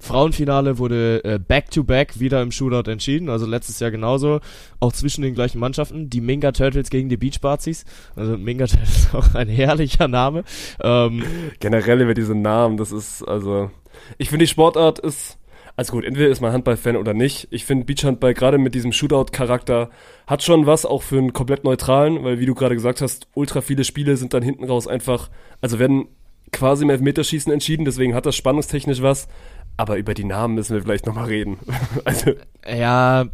Frauenfinale 0.02 0.78
wurde 0.78 1.22
äh, 1.24 1.38
back-to-back 1.38 2.18
wieder 2.18 2.42
im 2.42 2.50
Shootout 2.50 2.90
entschieden, 2.90 3.28
also 3.28 3.46
letztes 3.46 3.78
Jahr 3.78 3.92
genauso, 3.92 4.40
auch 4.80 4.92
zwischen 4.92 5.22
den 5.22 5.34
gleichen 5.34 5.60
Mannschaften. 5.60 6.10
Die 6.10 6.20
Minga 6.20 6.50
Turtles 6.50 6.90
gegen 6.90 7.08
die 7.08 7.16
Beach 7.16 7.40
Bazis. 7.40 7.84
Also 8.16 8.36
Minga 8.36 8.66
Turtles 8.66 8.96
ist 8.96 9.14
auch 9.14 9.34
ein 9.34 9.48
herrlicher 9.48 10.08
Name. 10.08 10.42
Ähm, 10.82 11.22
Generell 11.60 12.00
über 12.00 12.14
diese 12.14 12.34
Namen, 12.34 12.76
das 12.76 12.90
ist, 12.90 13.22
also, 13.22 13.70
ich 14.18 14.28
finde 14.28 14.44
die 14.44 14.50
Sportart 14.50 14.98
ist, 14.98 15.38
Also 15.76 15.92
gut, 15.92 16.04
entweder 16.04 16.28
ist 16.28 16.40
man 16.40 16.52
Handball-Fan 16.52 16.96
oder 16.96 17.14
nicht. 17.14 17.48
Ich 17.50 17.64
finde 17.64 17.86
Beachhandball 17.86 18.34
gerade 18.34 18.58
mit 18.58 18.74
diesem 18.74 18.92
Shootout-Charakter 18.92 19.88
hat 20.26 20.42
schon 20.42 20.66
was 20.66 20.84
auch 20.84 21.02
für 21.02 21.18
einen 21.18 21.32
komplett 21.32 21.64
neutralen, 21.64 22.24
weil 22.24 22.40
wie 22.40 22.46
du 22.46 22.54
gerade 22.54 22.74
gesagt 22.74 23.00
hast, 23.00 23.28
ultra 23.34 23.60
viele 23.60 23.84
Spiele 23.84 24.16
sind 24.16 24.34
dann 24.34 24.42
hinten 24.42 24.64
raus 24.64 24.86
einfach, 24.86 25.30
also 25.60 25.78
werden 25.78 26.08
quasi 26.52 26.84
im 26.84 26.90
Elfmeterschießen 26.90 27.50
entschieden, 27.50 27.86
deswegen 27.86 28.14
hat 28.14 28.26
das 28.26 28.36
spannungstechnisch 28.36 29.00
was. 29.00 29.28
Aber 29.76 29.96
über 29.96 30.14
die 30.14 30.24
Namen 30.24 30.54
müssen 30.54 30.74
wir 30.74 30.82
vielleicht 30.82 31.06
nochmal 31.06 31.26
reden. 31.26 31.58
also 32.04 32.32
Ja, 32.66 33.26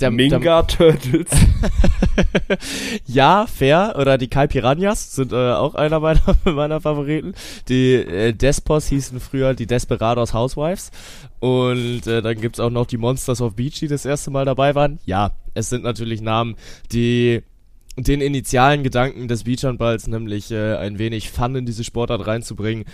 der, 0.00 0.10
Minga 0.10 0.62
Turtles. 0.62 1.30
Ja, 3.06 3.46
fair. 3.46 3.94
Oder 3.98 4.18
die 4.18 4.28
Kai 4.28 4.46
Piranhas 4.46 5.14
sind 5.14 5.32
äh, 5.32 5.52
auch 5.52 5.74
einer 5.74 6.00
meiner, 6.00 6.20
meiner 6.44 6.80
Favoriten. 6.80 7.34
Die 7.68 7.94
äh, 7.94 8.32
Despos 8.32 8.86
hießen 8.88 9.20
früher 9.20 9.54
die 9.54 9.66
Desperados 9.66 10.34
Housewives. 10.34 10.90
Und 11.40 12.06
äh, 12.06 12.22
dann 12.22 12.40
gibt's 12.40 12.60
auch 12.60 12.70
noch 12.70 12.86
die 12.86 12.98
Monsters 12.98 13.40
of 13.40 13.54
Beach, 13.54 13.78
die 13.80 13.88
das 13.88 14.04
erste 14.04 14.30
Mal 14.30 14.44
dabei 14.44 14.74
waren. 14.74 14.98
Ja, 15.04 15.32
es 15.54 15.68
sind 15.68 15.84
natürlich 15.84 16.20
Namen, 16.20 16.56
die 16.92 17.42
den 17.96 18.20
initialen 18.22 18.82
Gedanken 18.82 19.28
des 19.28 19.44
Beachhandballs, 19.44 20.06
nämlich 20.06 20.50
äh, 20.50 20.76
ein 20.76 20.98
wenig 20.98 21.30
Fun 21.30 21.54
in 21.56 21.66
diese 21.66 21.84
Sportart 21.84 22.26
reinzubringen, 22.26 22.86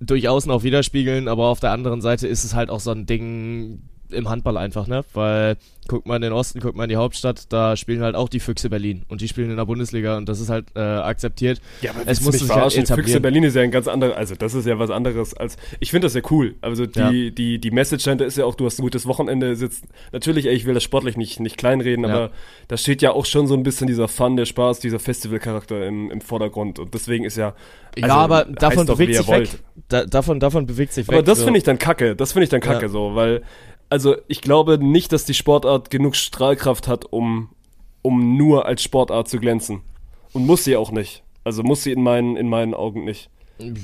durchaus 0.00 0.46
noch 0.46 0.62
widerspiegeln, 0.62 1.28
aber 1.28 1.46
auf 1.48 1.60
der 1.60 1.72
anderen 1.72 2.00
Seite 2.00 2.26
ist 2.26 2.44
es 2.44 2.54
halt 2.54 2.70
auch 2.70 2.80
so 2.80 2.90
ein 2.90 3.06
Ding 3.06 3.82
im 4.12 4.28
Handball 4.28 4.56
einfach, 4.56 4.86
ne? 4.86 5.04
Weil 5.14 5.56
guckt 5.88 6.06
man 6.06 6.16
in 6.16 6.22
den 6.22 6.32
Osten, 6.32 6.60
guckt 6.60 6.76
man 6.76 6.84
in 6.84 6.90
die 6.90 6.96
Hauptstadt, 6.96 7.46
da 7.52 7.76
spielen 7.76 8.00
halt 8.02 8.14
auch 8.14 8.28
die 8.28 8.38
Füchse 8.38 8.70
Berlin 8.70 9.02
und 9.08 9.22
die 9.22 9.28
spielen 9.28 9.50
in 9.50 9.56
der 9.56 9.64
Bundesliga 9.64 10.16
und 10.18 10.28
das 10.28 10.38
ist 10.38 10.48
halt 10.48 10.66
äh, 10.76 10.80
akzeptiert. 10.80 11.60
Ja, 11.82 11.90
aber 11.90 12.02
es 12.06 12.20
muss 12.20 12.34
sich 12.34 12.42
halt 12.42 12.52
verarschen? 12.52 12.80
Füchse 12.86 12.92
etablieren. 12.94 13.22
Berlin 13.22 13.42
ist 13.44 13.56
ja 13.56 13.62
ein 13.62 13.72
ganz 13.72 13.88
anderes, 13.88 14.14
also 14.16 14.34
das 14.36 14.54
ist 14.54 14.66
ja 14.66 14.78
was 14.78 14.90
anderes 14.90 15.34
als, 15.34 15.56
ich 15.80 15.90
finde 15.90 16.06
das 16.06 16.14
ja 16.14 16.20
cool. 16.30 16.54
Also 16.60 16.86
die, 16.86 16.98
Ja. 17.00 17.10
die, 17.32 17.58
die 17.58 17.70
Message 17.72 18.04
dahinter 18.04 18.24
ist 18.26 18.36
ja 18.36 18.44
auch, 18.44 18.54
du 18.54 18.66
hast 18.66 18.78
ein 18.78 18.82
gutes 18.82 19.06
Wochenende, 19.06 19.56
sitzt, 19.56 19.84
natürlich, 20.12 20.46
ey, 20.46 20.54
ich 20.54 20.64
will 20.64 20.74
das 20.74 20.84
sportlich 20.84 21.16
nicht, 21.16 21.40
nicht 21.40 21.56
kleinreden, 21.56 22.04
Ja. 22.04 22.10
aber 22.14 22.30
da 22.68 22.76
steht 22.76 23.02
ja 23.02 23.10
auch 23.10 23.26
schon 23.26 23.48
so 23.48 23.54
ein 23.54 23.64
bisschen 23.64 23.88
dieser 23.88 24.06
Fun, 24.06 24.36
der 24.36 24.44
Spaß, 24.46 24.78
dieser 24.78 25.00
Festivalcharakter 25.00 25.86
im, 25.86 26.10
im 26.12 26.20
Vordergrund 26.20 26.78
und 26.78 26.94
deswegen 26.94 27.24
ist 27.24 27.36
ja, 27.36 27.54
Ja, 27.96 28.04
also, 28.04 28.14
aber 28.16 28.36
heißt 28.46 28.62
davon 28.62 28.86
doch, 28.86 28.94
bewegt 28.94 29.16
sich 29.16 29.28
weg. 29.28 29.48
Da, 29.88 30.04
davon, 30.04 30.38
davon 30.38 30.66
bewegt 30.66 30.92
sich 30.92 31.08
weg. 31.08 31.14
Aber 31.14 31.22
das 31.24 31.38
so. 31.38 31.44
finde 31.44 31.58
ich 31.58 31.64
dann 31.64 31.78
kacke. 31.78 32.14
Das 32.14 32.32
finde 32.32 32.44
ich 32.44 32.50
dann 32.50 32.60
kacke 32.60 32.82
Ja. 32.82 32.88
so, 32.88 33.14
weil, 33.16 33.42
also 33.90 34.16
ich 34.28 34.40
glaube 34.40 34.78
nicht, 34.78 35.12
dass 35.12 35.24
die 35.24 35.34
Sportart 35.34 35.90
genug 35.90 36.16
Strahlkraft 36.16 36.88
hat, 36.88 37.04
um, 37.12 37.50
um 38.02 38.36
nur 38.36 38.64
als 38.64 38.82
Sportart 38.82 39.28
zu 39.28 39.38
glänzen. 39.38 39.82
Und 40.32 40.46
muss 40.46 40.64
sie 40.64 40.76
auch 40.76 40.92
nicht. 40.92 41.22
Also 41.44 41.62
muss 41.62 41.82
sie 41.82 41.92
in 41.92 42.02
meinen, 42.02 42.36
in 42.36 42.48
meinen 42.48 42.72
Augen 42.72 43.04
nicht. 43.04 43.28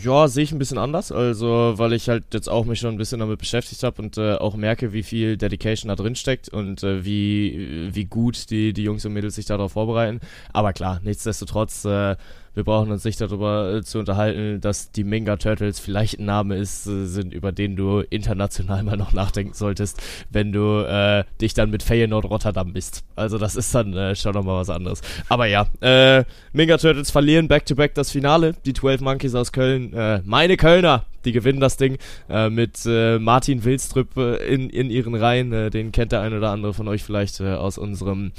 Ja, 0.02 0.26
sehe 0.26 0.44
ich 0.44 0.52
ein 0.52 0.58
bisschen 0.58 0.78
anders, 0.78 1.12
also 1.12 1.74
weil 1.76 1.92
ich 1.92 2.08
halt 2.08 2.24
jetzt 2.32 2.48
auch 2.48 2.64
mich 2.64 2.78
schon 2.78 2.94
ein 2.94 2.98
bisschen 2.98 3.20
damit 3.20 3.38
beschäftigt 3.38 3.82
habe 3.82 4.00
und 4.00 4.16
äh, 4.16 4.36
auch 4.36 4.56
merke, 4.56 4.94
wie 4.94 5.02
viel 5.02 5.36
Dedication 5.36 5.90
da 5.90 5.96
drin 5.96 6.14
steckt 6.14 6.48
und 6.48 6.82
äh, 6.82 7.04
wie, 7.04 7.90
wie 7.92 8.04
gut 8.06 8.48
die, 8.50 8.72
die 8.72 8.84
Jungs 8.84 9.04
und 9.04 9.12
Mädels 9.12 9.34
sich 9.34 9.44
darauf 9.44 9.72
vorbereiten. 9.72 10.20
Aber 10.52 10.72
klar, 10.72 11.00
nichtsdestotrotz, 11.04 11.84
äh, 11.84 12.16
wir 12.56 12.64
brauchen 12.64 12.90
uns 12.90 13.04
nicht 13.04 13.20
darüber 13.20 13.74
äh, 13.74 13.82
zu 13.82 13.98
unterhalten, 13.98 14.62
dass 14.62 14.90
die 14.90 15.04
Minga 15.04 15.36
Turtles 15.36 15.78
vielleicht 15.78 16.18
ein 16.18 16.24
Name 16.24 16.56
ist, 16.56 16.86
äh, 16.86 17.04
sind, 17.04 17.34
über 17.34 17.52
den 17.52 17.76
du 17.76 18.00
international 18.00 18.82
mal 18.82 18.96
noch 18.96 19.12
nachdenken 19.12 19.52
solltest, 19.52 20.02
wenn 20.30 20.52
du 20.52 20.80
äh, 20.80 21.24
dich 21.38 21.52
dann 21.52 21.68
mit 21.70 21.82
Feyenoord 21.82 22.24
Rotterdam 22.24 22.72
bist. 22.72 23.04
Also 23.14 23.36
das 23.36 23.56
ist 23.56 23.74
dann 23.74 23.92
äh, 23.92 24.16
schon 24.16 24.32
nochmal 24.32 24.58
was 24.60 24.70
anderes. 24.70 25.02
Aber 25.28 25.44
ja, 25.46 25.66
äh, 25.82 26.24
Minga 26.54 26.78
Turtles 26.78 27.10
verlieren 27.10 27.46
back-to-back 27.46 27.94
das 27.94 28.10
Finale. 28.10 28.54
Die 28.64 28.72
12 28.72 29.02
Monkeys 29.02 29.34
aus 29.34 29.52
Köln, 29.52 29.92
äh, 29.92 30.22
meine 30.24 30.56
Kölner, 30.56 31.04
die 31.26 31.32
gewinnen 31.32 31.60
das 31.60 31.76
Ding 31.76 31.98
äh, 32.30 32.48
mit 32.48 32.86
äh, 32.86 33.18
Martin 33.18 33.64
Wilstrüpp 33.64 34.16
äh, 34.16 34.36
in, 34.46 34.70
in 34.70 34.90
ihren 34.90 35.14
Reihen. 35.14 35.52
Äh, 35.52 35.70
den 35.70 35.92
kennt 35.92 36.12
der 36.12 36.22
ein 36.22 36.32
oder 36.32 36.50
andere 36.50 36.72
von 36.72 36.88
euch 36.88 37.02
vielleicht 37.02 37.40
äh, 37.40 37.52
aus 37.52 37.76
unserem 37.76 38.32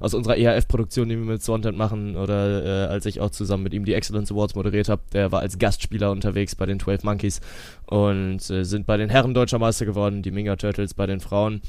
aus 0.00 0.14
unserer 0.14 0.36
ERF-Produktion, 0.36 1.08
die 1.08 1.16
wir 1.16 1.24
mit 1.24 1.42
Swanted 1.42 1.76
machen 1.76 2.16
oder 2.16 2.64
äh, 2.64 2.92
als 2.92 3.06
ich 3.06 3.20
auch 3.20 3.30
zusammen 3.30 3.64
mit 3.64 3.74
ihm 3.74 3.84
die 3.84 3.94
Excellence 3.94 4.30
Awards 4.30 4.54
moderiert 4.54 4.88
habe. 4.88 5.02
Der 5.12 5.32
war 5.32 5.40
als 5.40 5.58
Gastspieler 5.58 6.10
unterwegs 6.10 6.54
bei 6.54 6.66
den 6.66 6.78
12 6.78 7.02
Monkeys 7.04 7.40
und 7.86 8.40
sind 8.40 8.86
bei 8.86 8.96
den 8.96 9.08
Herren 9.08 9.34
deutscher 9.34 9.58
Meister 9.58 9.86
geworden, 9.86 10.22
die 10.22 10.30
Minga 10.30 10.56
Turtles 10.56 10.94
bei 10.94 11.06
den 11.06 11.20
Frauen. 11.20 11.62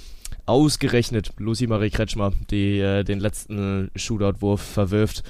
Ausgerechnet 0.46 1.32
Lucy 1.38 1.68
Marie 1.68 1.90
Kretschmer, 1.90 2.32
die 2.52 2.80
äh, 2.80 3.04
den 3.04 3.20
letzten 3.20 3.90
Shootout-Wurf 3.96 4.62
verwirft. 4.62 5.24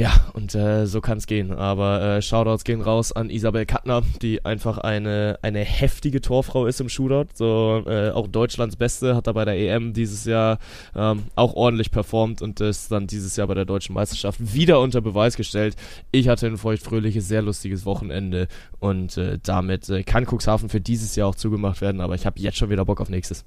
Ja, 0.00 0.18
und 0.32 0.54
äh, 0.54 0.86
so 0.86 1.02
kann 1.02 1.18
es 1.18 1.26
gehen. 1.26 1.52
Aber 1.52 2.00
äh, 2.00 2.22
Shoutouts 2.22 2.64
gehen 2.64 2.80
raus 2.80 3.12
an 3.12 3.28
Isabel 3.28 3.66
Kattner, 3.66 4.00
die 4.22 4.42
einfach 4.46 4.78
eine, 4.78 5.38
eine 5.42 5.62
heftige 5.62 6.22
Torfrau 6.22 6.64
ist 6.64 6.80
im 6.80 6.88
Shootout. 6.88 7.26
So 7.34 7.82
äh, 7.86 8.08
auch 8.08 8.26
Deutschlands 8.26 8.76
Beste, 8.76 9.14
hat 9.14 9.26
da 9.26 9.32
bei 9.32 9.44
der 9.44 9.58
EM 9.58 9.92
dieses 9.92 10.24
Jahr 10.24 10.58
ähm, 10.96 11.24
auch 11.34 11.52
ordentlich 11.52 11.90
performt 11.90 12.40
und 12.40 12.62
ist 12.62 12.90
dann 12.90 13.08
dieses 13.08 13.36
Jahr 13.36 13.46
bei 13.46 13.52
der 13.52 13.66
deutschen 13.66 13.94
Meisterschaft 13.94 14.38
wieder 14.54 14.80
unter 14.80 15.02
Beweis 15.02 15.36
gestellt. 15.36 15.76
Ich 16.12 16.28
hatte 16.28 16.46
ein 16.46 16.56
feuchtfröhliches, 16.56 17.28
sehr 17.28 17.42
lustiges 17.42 17.84
Wochenende 17.84 18.48
und 18.78 19.18
äh, 19.18 19.38
damit 19.42 19.90
äh, 19.90 20.02
kann 20.02 20.24
Cuxhaven 20.24 20.70
für 20.70 20.80
dieses 20.80 21.14
Jahr 21.14 21.28
auch 21.28 21.34
zugemacht 21.34 21.82
werden, 21.82 22.00
aber 22.00 22.14
ich 22.14 22.24
habe 22.24 22.40
jetzt 22.40 22.56
schon 22.56 22.70
wieder 22.70 22.86
Bock 22.86 23.02
auf 23.02 23.10
nächstes. 23.10 23.44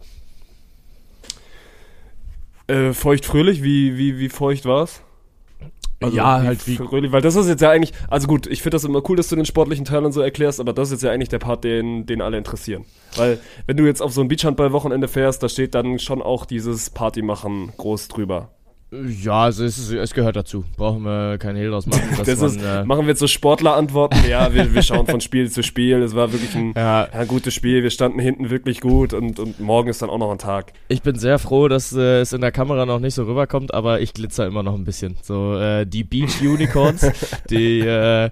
Äh, 2.68 2.94
feucht 2.94 3.26
fröhlich, 3.26 3.64
wie, 3.64 3.98
wie, 3.98 4.20
wie 4.20 4.30
feucht 4.30 4.66
war's? 4.66 5.02
Ja, 6.12 6.42
halt 6.42 6.68
wie 6.68 6.76
fröhlich, 6.76 7.12
weil 7.12 7.22
das 7.22 7.36
ist 7.36 7.48
jetzt 7.48 7.62
ja 7.62 7.70
eigentlich, 7.70 7.94
also 8.10 8.28
gut, 8.28 8.48
ich 8.48 8.62
finde 8.62 8.76
das 8.76 8.84
immer 8.84 9.02
cool, 9.10 9.16
dass 9.16 9.30
du 9.30 9.36
den 9.36 9.46
sportlichen 9.46 9.86
Teil 9.86 10.04
und 10.04 10.12
so 10.12 10.22
erklärst, 10.22 10.60
aber 10.60 10.74
das 10.74 10.90
ist 10.90 10.94
jetzt 10.94 11.04
ja 11.04 11.12
eigentlich 11.12 11.30
der 11.30 11.40
Part, 11.40 11.64
den, 11.64 12.06
den 12.06 12.22
alle 12.22 12.38
interessieren. 12.38 12.86
Weil, 13.16 13.40
wenn 13.68 13.78
du 13.78 13.86
jetzt 13.86 14.02
auf 14.02 14.12
so 14.12 14.22
ein 14.22 14.28
Beachhandball-Wochenende 14.28 15.08
fährst, 15.08 15.44
da 15.44 15.50
steht 15.50 15.76
dann 15.76 16.00
schon 16.00 16.22
auch 16.22 16.46
dieses 16.46 16.90
Partymachen 16.90 17.72
groß 17.78 18.08
drüber. 18.10 18.50
Ja, 19.22 19.48
es, 19.50 19.60
ist, 19.60 19.92
es 19.92 20.14
gehört 20.14 20.36
dazu. 20.36 20.64
Brauchen 20.78 21.04
wir 21.04 21.38
keinen 21.38 21.58
Hehl 21.58 21.72
draus 21.72 21.86
machen. 21.86 22.02
Das 22.24 22.40
man, 22.40 22.50
ist, 22.50 22.62
äh, 22.64 22.84
machen 22.86 23.02
wir 23.02 23.10
jetzt 23.10 23.20
so 23.20 23.28
Sportler-Antworten. 23.28 24.18
Ja, 24.30 24.54
wir, 24.54 24.74
wir 24.74 24.82
schauen 24.82 25.06
von 25.08 25.20
Spiel 25.20 25.52
zu 25.52 25.62
Spiel. 25.62 26.02
Es 26.02 26.16
war 26.16 26.32
wirklich 26.32 26.56
ein, 26.56 26.74
Ja. 26.76 27.08
ja, 27.12 27.24
gutes 27.26 27.54
Spiel. 27.54 27.84
Wir 27.84 27.90
standen 27.90 28.20
hinten 28.20 28.50
wirklich 28.50 28.80
gut 28.80 29.14
und, 29.14 29.40
und 29.40 29.60
morgen 29.60 29.90
ist 29.90 30.02
dann 30.02 30.10
auch 30.10 30.18
noch 30.18 30.32
ein 30.32 30.38
Tag. 30.38 30.72
Ich 30.88 31.02
bin 31.02 31.18
sehr 31.18 31.40
froh, 31.40 31.68
dass 31.68 31.94
äh, 31.94 32.22
es 32.22 32.32
in 32.32 32.42
der 32.42 32.52
Kamera 32.52 32.86
noch 32.86 33.00
nicht 33.00 33.16
so 33.16 33.24
rüberkommt, 33.24 33.74
aber 33.74 34.00
ich 34.00 34.14
glitzer 34.14 34.46
immer 34.48 34.64
noch 34.64 34.76
ein 34.76 34.86
bisschen. 34.86 35.18
So 35.22 35.58
äh, 35.58 35.86
die 35.86 36.04
Beach 36.04 36.42
Unicorns, 36.42 37.06
die 37.50 37.80
äh, 37.82 38.30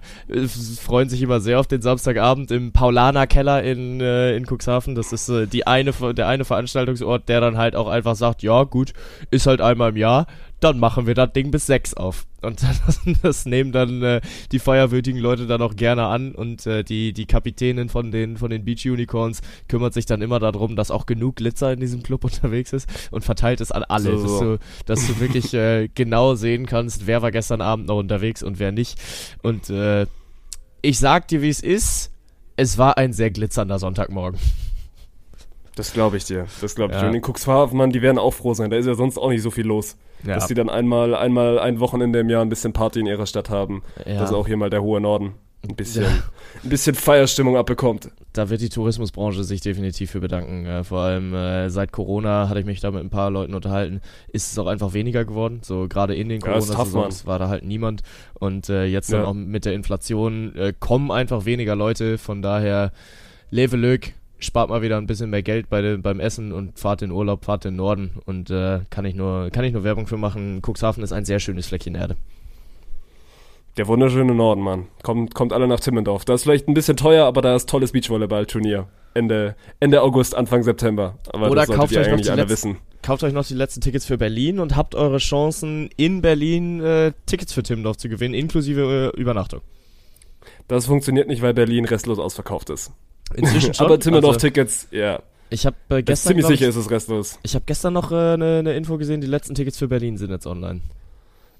freuen 0.80 1.08
sich 1.08 1.20
immer 1.20 1.40
sehr 1.40 1.60
auf 1.60 1.66
den 1.66 1.82
Samstagabend 1.82 2.50
im 2.50 2.72
Paulaner 2.72 3.26
Keller 3.26 3.62
in 3.62 3.82
in, 3.82 4.00
äh, 4.00 4.36
in 4.36 4.46
Cuxhaven. 4.46 4.94
Das 4.94 5.12
ist 5.12 5.28
äh, 5.28 5.46
die 5.46 5.66
eine 5.66 5.92
der 6.14 6.28
eine 6.28 6.44
Veranstaltungsort, 6.44 7.28
der 7.28 7.40
dann 7.40 7.56
halt 7.56 7.76
auch 7.76 7.88
einfach 7.88 8.14
sagt, 8.14 8.42
ja 8.42 8.62
gut, 8.64 8.92
ist 9.30 9.46
halt 9.46 9.60
einmal 9.60 9.90
im 9.90 9.96
Jahr, 9.96 10.26
dann 10.62 10.78
machen 10.78 11.06
wir 11.06 11.14
das 11.14 11.32
Ding 11.32 11.50
bis 11.50 11.66
sechs 11.66 11.94
auf. 11.94 12.26
Und 12.40 12.62
das, 12.62 13.00
das 13.22 13.46
nehmen 13.46 13.72
dann 13.72 14.02
äh, 14.02 14.20
die 14.50 14.58
feierwürdigen 14.58 15.20
Leute 15.20 15.46
dann 15.46 15.62
auch 15.62 15.76
gerne 15.76 16.06
an 16.06 16.34
und 16.34 16.66
äh, 16.66 16.82
die, 16.84 17.12
die 17.12 17.26
Kapitänin 17.26 17.88
von 17.88 18.10
den, 18.10 18.36
von 18.36 18.50
den 18.50 18.64
Beach 18.64 18.84
Unicorns 18.86 19.40
kümmert 19.68 19.94
sich 19.94 20.06
dann 20.06 20.22
immer 20.22 20.38
darum, 20.38 20.76
dass 20.76 20.90
auch 20.90 21.06
genug 21.06 21.36
Glitzer 21.36 21.72
in 21.72 21.80
diesem 21.80 22.02
Club 22.02 22.24
unterwegs 22.24 22.72
ist 22.72 22.88
und 23.10 23.24
verteilt 23.24 23.60
es 23.60 23.72
an 23.72 23.84
alle, 23.84 24.18
So, 24.18 24.26
Dass, 24.26 24.38
du, 24.38 24.58
dass 24.86 25.06
du 25.06 25.20
wirklich 25.20 25.54
äh, 25.54 25.88
genau 25.94 26.34
sehen 26.34 26.66
kannst, 26.66 27.06
wer 27.06 27.22
war 27.22 27.30
gestern 27.30 27.60
Abend 27.60 27.86
noch 27.86 27.98
unterwegs 27.98 28.42
und 28.42 28.58
wer 28.58 28.72
nicht. 28.72 28.98
Und 29.42 29.70
äh, 29.70 30.06
ich 30.82 30.98
sag 30.98 31.28
dir, 31.28 31.42
wie 31.42 31.48
es 31.48 31.60
ist, 31.60 32.10
es 32.56 32.78
war 32.78 32.98
ein 32.98 33.12
sehr 33.12 33.30
glitzernder 33.30 33.78
Sonntagmorgen. 33.78 34.38
Das 35.76 35.92
glaube 35.92 36.16
ich 36.18 36.24
dir. 36.24 36.46
Das 36.60 36.74
glaube 36.74 36.92
ich 36.92 36.96
Ja. 37.00 37.04
dir. 37.04 37.08
Und 37.08 37.14
in 37.14 37.22
Cuxhaven, 37.22 37.76
Mann, 37.78 37.90
die 37.90 38.02
werden 38.02 38.18
auch 38.18 38.32
froh 38.34 38.54
sein. 38.54 38.70
Da 38.70 38.76
ist 38.76 38.86
ja 38.86 38.94
sonst 38.94 39.16
auch 39.18 39.30
nicht 39.30 39.42
so 39.42 39.50
viel 39.50 39.66
los. 39.66 39.96
Ja. 40.24 40.34
Dass 40.34 40.46
die 40.46 40.54
dann 40.54 40.68
einmal, 40.68 41.14
einmal 41.14 41.58
ein 41.58 41.80
Wochenende 41.80 42.20
im 42.20 42.28
Jahr 42.28 42.42
ein 42.42 42.48
bisschen 42.48 42.72
Party 42.72 43.00
in 43.00 43.06
ihrer 43.06 43.26
Stadt 43.26 43.50
haben. 43.50 43.82
Ja. 44.06 44.18
Dass 44.20 44.32
auch 44.32 44.46
hier 44.46 44.56
mal 44.56 44.70
der 44.70 44.82
hohe 44.82 45.00
Norden 45.00 45.32
ein 45.68 45.74
bisschen, 45.74 46.04
Ja. 46.04 46.10
ein 46.62 46.68
bisschen 46.68 46.94
Feierstimmung 46.94 47.56
abbekommt. 47.56 48.10
da 48.34 48.48
wird 48.50 48.60
die 48.62 48.68
Tourismusbranche 48.68 49.44
sich 49.44 49.60
definitiv 49.60 50.10
für 50.10 50.20
bedanken. 50.20 50.64
Äh, 50.66 50.84
vor 50.84 51.00
allem 51.00 51.34
äh, 51.34 51.68
seit 51.70 51.92
Corona 51.92 52.48
hatte 52.48 52.60
ich 52.60 52.66
mich 52.66 52.80
da 52.80 52.90
mit 52.90 53.00
ein 53.02 53.10
paar 53.10 53.30
Leuten 53.30 53.52
unterhalten, 53.54 54.00
ist 54.28 54.50
es 54.52 54.58
auch 54.58 54.66
einfach 54.66 54.92
weniger 54.94 55.24
geworden. 55.24 55.60
So 55.62 55.86
gerade 55.88 56.14
in 56.14 56.28
den 56.30 56.40
Ja, 56.40 56.54
ist 56.56 56.68
Corona-Saisons 56.68 57.26
war 57.26 57.38
da 57.38 57.48
halt 57.48 57.64
niemand. 57.64 58.02
Und 58.34 58.68
äh, 58.70 58.84
jetzt 58.86 59.12
dann 59.12 59.20
Ja. 59.22 59.26
auch 59.26 59.34
mit 59.34 59.64
der 59.64 59.72
Inflation 59.74 60.52
kommen 60.80 61.10
einfach 61.10 61.44
weniger 61.44 61.76
Leute. 61.76 62.16
Von 62.18 62.42
daher, 62.42 62.90
leve 63.50 63.76
Lück, 63.76 64.12
spart 64.44 64.70
mal 64.70 64.82
wieder 64.82 64.98
ein 64.98 65.06
bisschen 65.06 65.30
mehr 65.30 65.42
Geld 65.42 65.68
bei 65.68 65.80
den, 65.80 66.02
beim 66.02 66.20
Essen 66.20 66.52
und 66.52 66.78
fahrt 66.78 67.02
in 67.02 67.10
Urlaub, 67.10 67.44
fahrt 67.44 67.64
in 67.64 67.72
den 67.72 67.76
Norden. 67.76 68.10
Und 68.26 68.50
äh, 68.50 68.80
kann 68.90 69.04
ich 69.04 69.14
nur 69.14 69.50
kann 69.50 69.64
ich 69.64 69.72
nur 69.72 69.84
Werbung 69.84 70.06
für 70.06 70.16
machen. 70.16 70.60
Cuxhaven 70.62 71.02
ist 71.02 71.12
ein 71.12 71.24
sehr 71.24 71.40
schönes 71.40 71.66
Fleckchen 71.66 71.94
Erde. 71.94 72.16
Der 73.78 73.88
wunderschöne 73.88 74.34
Norden, 74.34 74.60
Mann. 74.60 74.88
Kommt, 75.02 75.34
kommt 75.34 75.52
alle 75.54 75.66
nach 75.66 75.80
Timmendorf. 75.80 76.26
Da 76.26 76.34
ist 76.34 76.42
vielleicht 76.42 76.68
ein 76.68 76.74
bisschen 76.74 76.96
teuer, 76.96 77.24
aber 77.24 77.40
da 77.40 77.56
ist 77.56 77.68
tolles 77.68 77.92
Beachvolleyball-Turnier. 77.92 78.86
Ende, 79.14 79.56
Ende 79.80 80.02
August, 80.02 80.34
Anfang 80.34 80.62
September. 80.62 81.18
Aber 81.32 81.50
Oder 81.50 81.66
das 81.66 81.74
kauft 81.74 81.96
euch 81.96 82.10
noch 82.10 82.20
die 82.20 82.28
letzten-. 82.28 82.78
Kauft 83.02 83.24
euch 83.24 83.32
noch 83.32 83.46
die 83.46 83.54
letzten 83.54 83.80
Tickets 83.80 84.04
für 84.04 84.18
Berlin 84.18 84.60
und 84.60 84.76
habt 84.76 84.94
eure 84.94 85.18
Chancen 85.18 85.90
in 85.96 86.22
Berlin 86.22 86.80
äh, 86.80 87.12
Tickets 87.26 87.52
für 87.52 87.62
Timmendorf 87.62 87.96
zu 87.96 88.08
gewinnen, 88.08 88.34
inklusive 88.34 89.12
äh, 89.14 89.20
Übernachtung. 89.20 89.60
Das 90.68 90.86
funktioniert 90.86 91.26
nicht, 91.26 91.42
weil 91.42 91.54
Berlin 91.54 91.84
restlos 91.84 92.18
ausverkauft 92.18 92.70
ist. 92.70 92.92
Inzwischen 93.34 93.74
schon. 93.74 93.86
aber 93.86 93.94
also, 93.96 94.10
Timmendorf-Tickets, 94.10 94.88
ja. 94.90 95.20
Ich 95.50 95.66
habe 95.66 95.76
äh, 95.90 95.98
Ich 95.98 96.04
bin 96.04 96.04
gestern, 96.06 96.28
ziemlich 96.30 96.46
sicher, 96.46 96.62
ich, 96.64 96.68
ist 96.70 96.76
es 96.76 96.90
restlos. 96.90 97.38
ich 97.42 97.54
hab 97.54 97.66
gestern 97.66 97.92
noch 97.92 98.10
eine 98.10 98.34
äh, 98.34 98.36
ne- 98.36 98.62
ne 98.62 98.76
Info 98.76 98.96
gesehen, 98.96 99.20
die 99.20 99.26
letzten 99.26 99.54
Tickets 99.54 99.78
für 99.78 99.88
Berlin 99.88 100.16
sind 100.16 100.30
jetzt 100.30 100.46
online. 100.46 100.80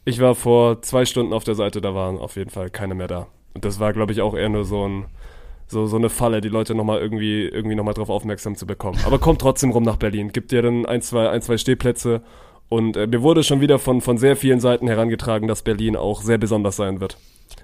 Ich 0.05 0.19
war 0.21 0.35
vor 0.35 0.83
zwei 0.83 1.05
Stunden 1.05 1.33
auf 1.33 1.45
der 1.45 1.55
Seite, 1.55 1.81
da 1.81 1.95
waren 1.95 2.19
auf 2.19 2.37
jeden 2.37 2.51
Fall 2.51 2.71
keine 2.71 2.95
mehr 2.95 3.07
da. 3.09 3.27
Und 3.55 3.65
das 3.65 3.79
war, 3.79 3.93
glaube 3.93 4.13
ich, 4.13 4.21
auch 4.21 4.35
eher 4.35 4.49
nur 4.49 4.65
so 4.65 4.87
ein 4.89 5.05
so, 5.73 5.87
so 5.87 5.97
eine 5.97 6.11
Falle, 6.11 6.41
die 6.41 6.49
Leute 6.51 6.75
nochmal 6.75 7.01
irgendwie, 7.01 7.45
irgendwie 7.47 7.75
nochmal 7.75 7.95
drauf 7.95 8.11
aufmerksam 8.11 8.57
zu 8.57 8.67
bekommen. 8.67 8.99
Aber 9.07 9.19
kommt 9.19 9.41
trotzdem 9.41 9.71
rum 9.71 9.83
nach 9.83 9.97
Berlin. 9.97 10.31
Gibt 10.31 10.53
dir 10.53 10.61
dann 10.63 10.85
ein, 10.87 11.01
zwei, 11.03 11.31
ein, 11.31 11.41
zwei 11.43 11.57
Stehplätze. 11.57 12.21
Und 12.69 12.97
äh, 12.97 13.07
mir 13.07 13.23
wurde 13.23 13.43
schon 13.43 13.61
wieder 13.61 13.79
von, 13.79 14.01
von 14.01 14.19
sehr 14.19 14.37
vielen 14.37 14.61
Seiten 14.61 14.87
herangetragen, 14.87 15.49
dass 15.49 15.63
Berlin 15.63 15.97
auch 15.97 16.23
sehr 16.23 16.39
besonders 16.39 16.77
sein 16.77 17.01
wird. 17.01 17.17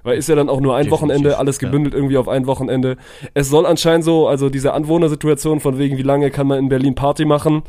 Weil 0.03 0.19
ist 0.19 0.29
ja 0.29 0.35
dann 0.35 0.49
auch 0.49 0.61
nur 0.61 0.75
ein 0.77 0.85
Definitiv, 0.85 1.09
Wochenende, 1.09 1.39
alles 1.39 1.61
ja. 1.61 1.69
gebündelt 1.69 1.95
irgendwie 1.95 2.17
auf 2.17 2.29
ein 2.29 2.47
Wochenende. 2.47 2.97
Es 3.35 3.49
soll 3.49 3.67
anscheinend 3.67 4.05
so, 4.05 4.29
also 4.29 4.49
diese 4.49 4.73
Anwohnersituation 4.73 5.61
von 5.61 5.79
wegen, 5.79 5.99
wie 5.99 6.03
lange 6.03 6.31
kann 6.31 6.47
man 6.47 6.59
in 6.59 6.69
Berlin 6.69 6.95
Party 6.95 7.25
machen, 7.25 7.63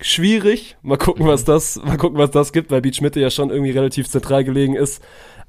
schwierig. 0.00 0.76
Mal 0.82 0.98
gucken, 0.98 1.26
was 1.26 1.44
das, 1.44 1.80
mal 1.84 1.96
gucken, 1.96 2.18
was 2.18 2.30
das 2.30 2.52
gibt, 2.52 2.70
weil 2.70 2.80
Beach 2.80 3.00
Mitte 3.00 3.20
ja 3.20 3.30
schon 3.30 3.50
irgendwie 3.50 3.72
relativ 3.72 4.08
zentral 4.08 4.44
gelegen 4.44 4.74
ist. 4.74 5.02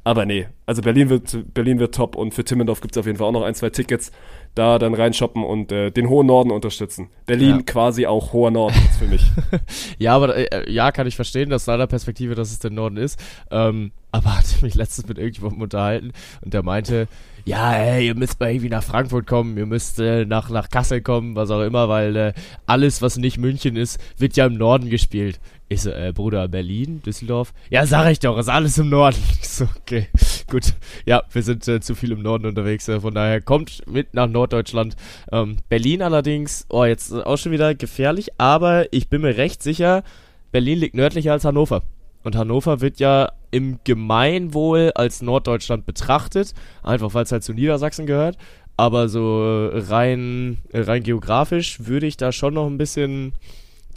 Aber 0.04 0.26
nee, 0.26 0.48
also 0.66 0.82
Berlin 0.82 1.10
wird, 1.10 1.54
Berlin 1.54 1.80
wird 1.80 1.94
top 1.94 2.16
und 2.16 2.34
für 2.34 2.46
Timmendorf 2.46 2.80
gibt's 2.80 2.98
auf 2.98 3.06
jeden 3.06 3.18
Fall 3.18 3.28
auch 3.28 3.34
noch 3.34 3.44
ein, 3.44 3.56
zwei 3.56 3.70
Tickets. 3.70 4.14
Da 4.56 4.80
dann 4.80 4.94
reinshoppen 4.94 5.44
und 5.44 5.72
äh, 5.74 5.92
den 5.92 6.08
hohen 6.08 6.28
Norden 6.28 6.50
unterstützen. 6.50 7.10
Berlin 7.26 7.58
Ja. 7.58 7.62
quasi 7.64 8.06
auch 8.08 8.32
hoher 8.32 8.50
Norden 8.50 8.80
für 8.98 9.06
mich. 9.06 9.30
Ja, 10.00 10.16
aber 10.16 10.36
äh, 10.36 10.72
ja, 10.72 10.92
kann 10.92 11.08
ich 11.08 11.16
verstehen, 11.18 11.52
aus 11.52 11.66
deiner 11.66 11.88
Perspektive, 11.88 12.36
dass 12.36 12.52
es 12.52 12.60
der 12.60 12.72
Norden 12.72 12.96
ist. 12.98 13.20
Ähm, 13.52 13.92
aber 14.12 14.38
hatte 14.38 14.64
mich 14.64 14.76
letztens 14.76 15.08
mit 15.08 15.18
irgendjemandem 15.18 15.62
unterhalten 15.62 16.12
und 16.42 16.54
der 16.54 16.64
meinte, 16.64 17.08
ja, 17.46 17.74
ey, 17.74 18.08
ihr 18.08 18.16
müsst 18.16 18.40
mal 18.40 18.50
irgendwie 18.50 18.70
nach 18.70 18.84
Frankfurt 18.84 19.26
kommen, 19.26 19.58
ihr 19.58 19.66
müsst 19.66 20.00
äh, 20.00 20.26
nach, 20.26 20.50
nach 20.50 20.70
Kassel 20.70 21.02
kommen, 21.02 21.36
was 21.36 21.50
auch 21.50 21.62
immer, 21.62 21.88
weil 21.88 22.16
äh, 22.16 22.34
alles, 22.66 23.02
was 23.02 23.18
nicht 23.18 23.38
München 23.38 23.78
ist, 23.78 24.00
wird 24.18 24.36
ja 24.36 24.46
im 24.46 24.56
Norden 24.58 24.90
gespielt. 24.90 25.40
Ich 25.70 25.82
so, 25.82 25.92
äh, 25.92 26.12
Bruder, 26.14 26.48
Berlin, 26.48 27.02
Düsseldorf? 27.04 27.54
Ja, 27.70 27.86
sag 27.86 28.10
ich 28.12 28.20
doch, 28.20 28.38
ist 28.38 28.50
alles 28.50 28.78
im 28.78 28.90
Norden. 28.90 29.18
Ich 29.42 29.50
so, 29.50 29.68
okay, 29.80 30.08
gut. 30.50 30.74
Ja, 31.06 31.24
wir 31.32 31.42
sind 31.42 31.68
äh, 31.68 31.80
zu 31.80 31.96
viel 31.96 32.12
im 32.12 32.22
Norden 32.22 32.46
unterwegs, 32.46 32.88
äh, 32.90 33.00
von 33.00 33.14
daher 33.14 33.42
kommt 33.42 33.82
mit 33.88 34.14
nach 34.14 34.28
Norddeutschland. 34.28 34.96
Ähm, 35.32 35.58
Berlin 35.70 36.02
allerdings, 36.02 36.66
oh, 36.70 36.84
jetzt 36.84 37.14
auch 37.14 37.38
schon 37.38 37.54
wieder 37.54 37.76
gefährlich, 37.76 38.32
aber 38.38 38.92
ich 38.92 39.10
bin 39.10 39.22
mir 39.22 39.38
recht 39.38 39.64
sicher, 39.64 40.04
Berlin 40.52 40.80
liegt 40.80 40.96
nördlicher 40.96 41.32
als 41.32 41.46
Hannover. 41.46 41.84
Und 42.24 42.36
Hannover 42.36 42.82
wird 42.82 43.00
ja 43.00 43.32
im 43.52 43.80
Gemeinwohl 43.84 44.92
als 44.96 45.22
Norddeutschland 45.22 45.86
betrachtet, 45.86 46.54
einfach 46.84 47.14
weil 47.14 47.24
es 47.24 47.32
halt 47.32 47.44
zu 47.44 47.54
Niedersachsen 47.54 48.06
gehört. 48.06 48.38
Aber 48.76 49.10
so 49.10 49.70
äh, 49.72 49.80
rein, 49.90 50.60
äh, 50.72 50.82
rein 50.82 51.04
geografisch 51.04 51.86
würde 51.86 52.06
ich 52.06 52.18
da 52.18 52.32
schon 52.32 52.54
noch 52.54 52.68
ein 52.68 52.78
bisschen 52.78 53.34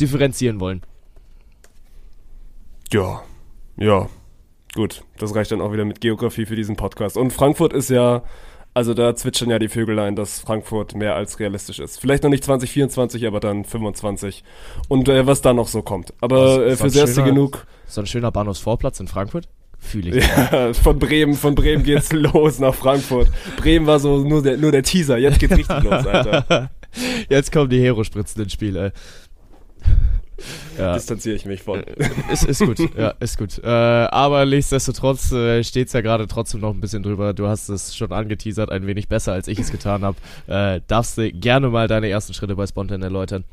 differenzieren 0.00 0.60
wollen. 0.60 0.82
Ja, 2.92 3.22
ja, 3.76 4.08
gut. 4.74 5.04
Das 5.18 5.34
reicht 5.34 5.52
dann 5.52 5.60
auch 5.60 5.72
wieder 5.72 5.84
mit 5.84 6.00
Geografie 6.00 6.46
für 6.46 6.56
diesen 6.56 6.76
Podcast. 6.76 7.16
Und 7.16 7.32
Frankfurt 7.32 7.72
ist 7.72 7.90
ja, 7.90 8.22
also 8.74 8.94
da 8.94 9.14
zwitschern 9.16 9.50
ja 9.50 9.58
die 9.58 9.68
Vögelein, 9.68 10.16
dass 10.16 10.40
Frankfurt 10.40 10.94
mehr 10.94 11.14
als 11.16 11.38
realistisch 11.40 11.78
ist. 11.80 12.00
Vielleicht 12.00 12.22
noch 12.22 12.30
nicht 12.30 12.44
2024, 12.44 13.26
aber 13.26 13.40
dann 13.40 13.64
25. 13.64 14.44
Und 14.88 15.08
äh, 15.08 15.26
was 15.26 15.40
da 15.42 15.52
noch 15.52 15.68
so 15.68 15.82
kommt. 15.82 16.12
Aber 16.20 16.64
äh, 16.66 16.76
So 16.76 16.84
ein 16.84 16.90
fürs 16.90 16.96
Erste 16.96 17.14
schöner- 17.20 17.26
genug. 17.26 17.66
So 17.86 18.00
ein 18.00 18.06
schöner 18.06 18.30
Bahnhofsvorplatz 18.30 19.00
in 19.00 19.08
Frankfurt? 19.08 19.48
Fühle 19.78 20.18
ich. 20.18 20.24
Ja, 20.52 20.72
von 20.74 20.98
Bremen, 20.98 21.34
von 21.34 21.54
Bremen 21.54 21.82
geht's 21.84 22.12
los 22.12 22.58
nach 22.58 22.74
Frankfurt. 22.74 23.28
Bremen 23.56 23.86
war 23.86 23.98
so 23.98 24.18
nur 24.22 24.42
der, 24.42 24.56
nur 24.58 24.72
der 24.72 24.82
Teaser. 24.82 25.18
Jetzt 25.18 25.38
geht's 25.40 25.56
richtig 25.56 25.82
los, 25.82 26.06
Alter. 26.06 26.70
Jetzt 27.28 27.52
kommen 27.52 27.70
die 27.70 27.80
Hero-Spritzen 27.80 28.42
ins 28.42 28.52
Spiel, 28.52 28.76
ey. 28.76 28.90
Ja. 30.78 30.94
Distanziere 30.94 31.36
ich 31.36 31.44
mich 31.44 31.62
von. 31.62 31.82
ist, 32.32 32.44
ist 32.44 32.60
gut, 32.60 32.78
ja, 32.96 33.14
ist 33.20 33.38
gut. 33.38 33.58
Äh, 33.62 33.66
aber 33.66 34.46
nichtsdestotrotz 34.46 35.32
äh, 35.32 35.62
steht's 35.64 35.92
ja 35.92 36.00
gerade 36.00 36.26
trotzdem 36.26 36.60
noch 36.60 36.74
ein 36.74 36.80
bisschen 36.80 37.02
drüber. 37.02 37.34
Du 37.34 37.46
hast 37.46 37.68
es 37.68 37.96
schon 37.96 38.12
angeteasert, 38.12 38.70
ein 38.70 38.86
wenig 38.86 39.08
besser, 39.08 39.32
als 39.32 39.48
ich 39.48 39.58
es 39.58 39.70
getan 39.70 40.02
habe. 40.02 40.16
Äh, 40.46 40.80
darfst 40.86 41.18
du 41.18 41.30
gerne 41.32 41.68
mal 41.68 41.88
deine 41.88 42.08
ersten 42.08 42.34
Schritte 42.34 42.56
bei 42.56 42.66
Spontan 42.66 43.02
erläutern. 43.02 43.44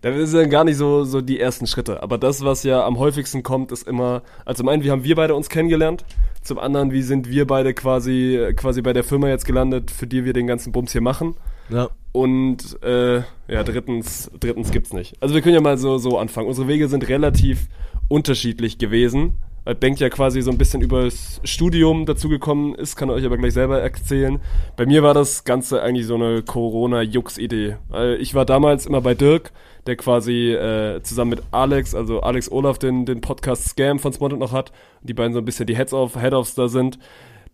Da 0.00 0.26
sind 0.26 0.50
gar 0.50 0.64
nicht 0.64 0.76
so, 0.76 1.04
so 1.04 1.20
die 1.20 1.38
ersten 1.38 1.66
Schritte. 1.66 2.02
Aber 2.02 2.18
das, 2.18 2.44
was 2.44 2.64
ja 2.64 2.84
am 2.84 2.98
häufigsten 2.98 3.42
kommt, 3.42 3.72
ist 3.72 3.86
immer, 3.86 4.22
also 4.44 4.62
zum 4.62 4.68
einen, 4.68 4.82
wie 4.82 4.90
haben 4.90 5.04
wir 5.04 5.14
beide 5.14 5.34
uns 5.34 5.48
kennengelernt? 5.48 6.04
Zum 6.42 6.58
anderen, 6.58 6.90
wie 6.90 7.02
sind 7.02 7.28
wir 7.28 7.46
beide 7.46 7.72
quasi, 7.72 8.52
quasi 8.56 8.82
bei 8.82 8.92
der 8.92 9.04
Firma 9.04 9.28
jetzt 9.28 9.44
gelandet, 9.44 9.90
für 9.92 10.08
die 10.08 10.24
wir 10.24 10.32
den 10.32 10.48
ganzen 10.48 10.72
Bums 10.72 10.92
hier 10.92 11.00
machen? 11.00 11.36
Ja. 11.68 11.90
Und 12.12 12.82
äh, 12.82 13.18
ja, 13.48 13.64
drittens, 13.64 14.30
drittens 14.38 14.70
gibt's 14.70 14.92
nicht. 14.92 15.16
Also 15.20 15.34
wir 15.34 15.42
können 15.42 15.54
ja 15.54 15.60
mal 15.60 15.78
so, 15.78 15.98
so 15.98 16.18
anfangen. 16.18 16.48
Unsere 16.48 16.68
Wege 16.68 16.88
sind 16.88 17.08
relativ 17.08 17.68
unterschiedlich 18.08 18.78
gewesen. 18.78 19.38
Weil 19.64 19.76
Bengt 19.76 20.00
ja 20.00 20.10
quasi 20.10 20.42
so 20.42 20.50
ein 20.50 20.58
bisschen 20.58 20.82
übers 20.82 21.40
Studium 21.44 22.04
dazugekommen 22.04 22.74
ist, 22.74 22.96
kann 22.96 23.08
er 23.08 23.14
euch 23.14 23.24
aber 23.24 23.38
gleich 23.38 23.54
selber 23.54 23.80
erzählen. 23.80 24.40
Bei 24.76 24.86
mir 24.86 25.04
war 25.04 25.14
das 25.14 25.44
Ganze 25.44 25.80
eigentlich 25.82 26.06
so 26.06 26.16
eine 26.16 26.42
Corona-Jux-Idee. 26.42 27.76
Ich 28.18 28.34
war 28.34 28.44
damals 28.44 28.86
immer 28.86 29.00
bei 29.00 29.14
Dirk, 29.14 29.52
der 29.86 29.94
quasi 29.94 30.52
äh, 30.52 31.00
zusammen 31.02 31.30
mit 31.30 31.42
Alex, 31.52 31.94
also 31.94 32.22
Alex 32.22 32.50
Olaf, 32.50 32.78
den, 32.78 33.06
den 33.06 33.20
Podcast 33.20 33.68
Scam 33.68 34.00
von 34.00 34.12
Spontan 34.12 34.40
noch 34.40 34.50
hat. 34.50 34.72
Die 35.02 35.14
beiden 35.14 35.32
so 35.32 35.38
ein 35.38 35.44
bisschen 35.44 35.68
die 35.68 35.76
Head-Offs 35.76 36.56
da 36.56 36.66
sind. 36.66 36.98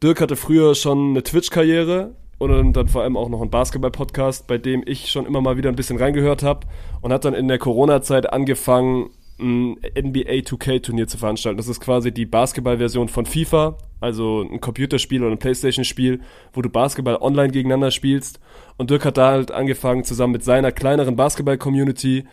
Dirk 0.02 0.22
hatte 0.22 0.36
früher 0.36 0.74
schon 0.74 1.10
eine 1.10 1.22
Twitch-Karriere 1.22 2.14
und 2.38 2.72
dann 2.72 2.88
vor 2.88 3.02
allem 3.02 3.16
auch 3.16 3.28
noch 3.28 3.40
einen 3.40 3.50
Basketball-Podcast, 3.50 4.46
bei 4.46 4.58
dem 4.58 4.82
ich 4.86 5.10
schon 5.10 5.26
immer 5.26 5.40
mal 5.40 5.56
wieder 5.56 5.68
ein 5.68 5.76
bisschen 5.76 5.98
reingehört 5.98 6.42
habe 6.42 6.66
und 7.00 7.12
hat 7.12 7.24
dann 7.24 7.34
in 7.34 7.48
der 7.48 7.58
Corona-Zeit 7.58 8.32
angefangen, 8.32 9.10
ein 9.40 9.76
NBA 9.96 10.42
2K-Turnier 10.42 11.06
zu 11.06 11.16
veranstalten. 11.16 11.58
Das 11.58 11.68
ist 11.68 11.80
quasi 11.80 12.12
die 12.12 12.26
Basketball-Version 12.26 13.08
von 13.08 13.24
FIFA, 13.24 13.78
also 14.00 14.42
ein 14.42 14.60
Computerspiel 14.60 15.22
oder 15.22 15.32
ein 15.32 15.38
Playstation-Spiel, 15.38 16.20
wo 16.52 16.62
du 16.62 16.68
Basketball 16.68 17.16
online 17.20 17.50
gegeneinander 17.50 17.90
spielst. 17.90 18.40
Und 18.76 18.90
Dirk 18.90 19.04
hat 19.04 19.16
da 19.16 19.30
halt 19.30 19.50
angefangen, 19.50 20.04
zusammen 20.04 20.32
mit 20.32 20.44
seiner 20.44 20.72
kleineren 20.72 21.16
Basketball-Community 21.16 22.24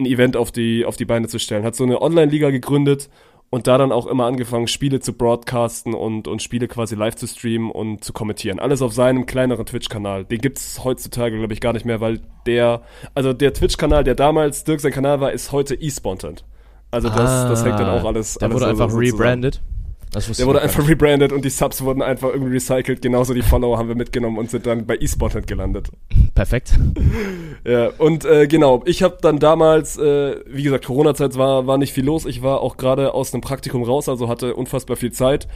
ein 0.00 0.06
Event 0.06 0.36
auf 0.36 0.50
die, 0.50 0.84
auf 0.84 0.96
die 0.96 1.04
Beine 1.04 1.28
zu 1.28 1.38
stellen. 1.38 1.64
Hat 1.64 1.76
so 1.76 1.84
eine 1.84 2.02
Online-Liga 2.02 2.50
gegründet 2.50 3.08
und 3.54 3.66
da 3.66 3.76
dann 3.76 3.92
auch 3.92 4.06
immer 4.06 4.24
angefangen, 4.24 4.66
Spiele 4.66 5.00
zu 5.00 5.12
broadcasten 5.12 5.92
und, 5.92 6.26
und 6.26 6.40
Spiele 6.40 6.68
quasi 6.68 6.94
live 6.94 7.16
zu 7.16 7.26
streamen 7.26 7.70
und 7.70 8.02
zu 8.02 8.14
kommentieren. 8.14 8.58
Alles 8.58 8.80
auf 8.80 8.94
seinem 8.94 9.26
kleineren 9.26 9.66
Twitch-Kanal. 9.66 10.24
Den 10.24 10.40
gibt's 10.40 10.82
heutzutage, 10.82 11.36
glaube 11.36 11.52
ich, 11.52 11.60
gar 11.60 11.74
nicht 11.74 11.84
mehr, 11.84 12.00
weil 12.00 12.20
der, 12.46 12.80
also 13.14 13.34
der 13.34 13.52
Twitch-Kanal, 13.52 14.04
der 14.04 14.14
damals 14.14 14.64
Dirk 14.64 14.80
sein 14.80 14.90
Kanal 14.92 15.20
war, 15.20 15.32
ist 15.32 15.52
heute 15.52 15.78
eSpontent. 15.78 16.46
Also 16.90 17.10
das, 17.10 17.48
das 17.48 17.62
hängt 17.64 17.78
dann 17.78 17.90
auch 17.90 18.04
alles. 18.06 18.38
Ah, 18.38 18.40
Der 18.40 18.48
alles 18.48 18.54
wurde 18.62 18.64
so- 18.64 18.82
einfach 18.82 18.90
so 18.90 18.96
Der 20.14 20.46
wurde 20.46 20.60
einfach 20.60 20.86
rebrandet 20.88 21.32
und 21.32 21.44
die 21.44 21.50
Subs 21.50 21.82
wurden 21.82 22.02
einfach 22.02 22.28
irgendwie 22.30 22.52
recycelt. 22.54 23.00
Genauso 23.02 23.32
die 23.34 23.42
Follower 23.42 23.78
haben 23.78 23.88
wir 23.88 23.94
mitgenommen 23.94 24.36
und 24.38 24.50
sind 24.50 24.66
dann 24.66 24.84
bei 24.86 24.96
eSpontent 24.96 25.46
gelandet. 25.46 25.90
nicht. 26.10 26.34
Perfekt. 26.34 26.72
Ja, 27.64 27.90
und 27.98 28.24
äh, 28.24 28.48
genau, 28.48 28.82
ich 28.86 29.04
habe 29.04 29.18
dann 29.22 29.38
damals, 29.38 29.96
äh, 29.96 30.34
wie 30.46 30.64
gesagt, 30.64 30.84
Corona-Zeit 30.86 31.36
war, 31.38 31.66
war 31.68 31.78
nicht 31.78 31.92
viel 31.92 32.04
los. 32.04 32.26
Ich 32.26 32.42
war 32.42 32.60
auch 32.60 32.76
gerade 32.76 33.14
aus 33.14 33.32
einem 33.32 33.40
Praktikum 33.40 33.84
raus, 33.84 34.08
also 34.08 34.28
hatte 34.28 34.54
unfassbar 34.56 34.96
viel 34.96 35.12
Zeit 35.12 35.46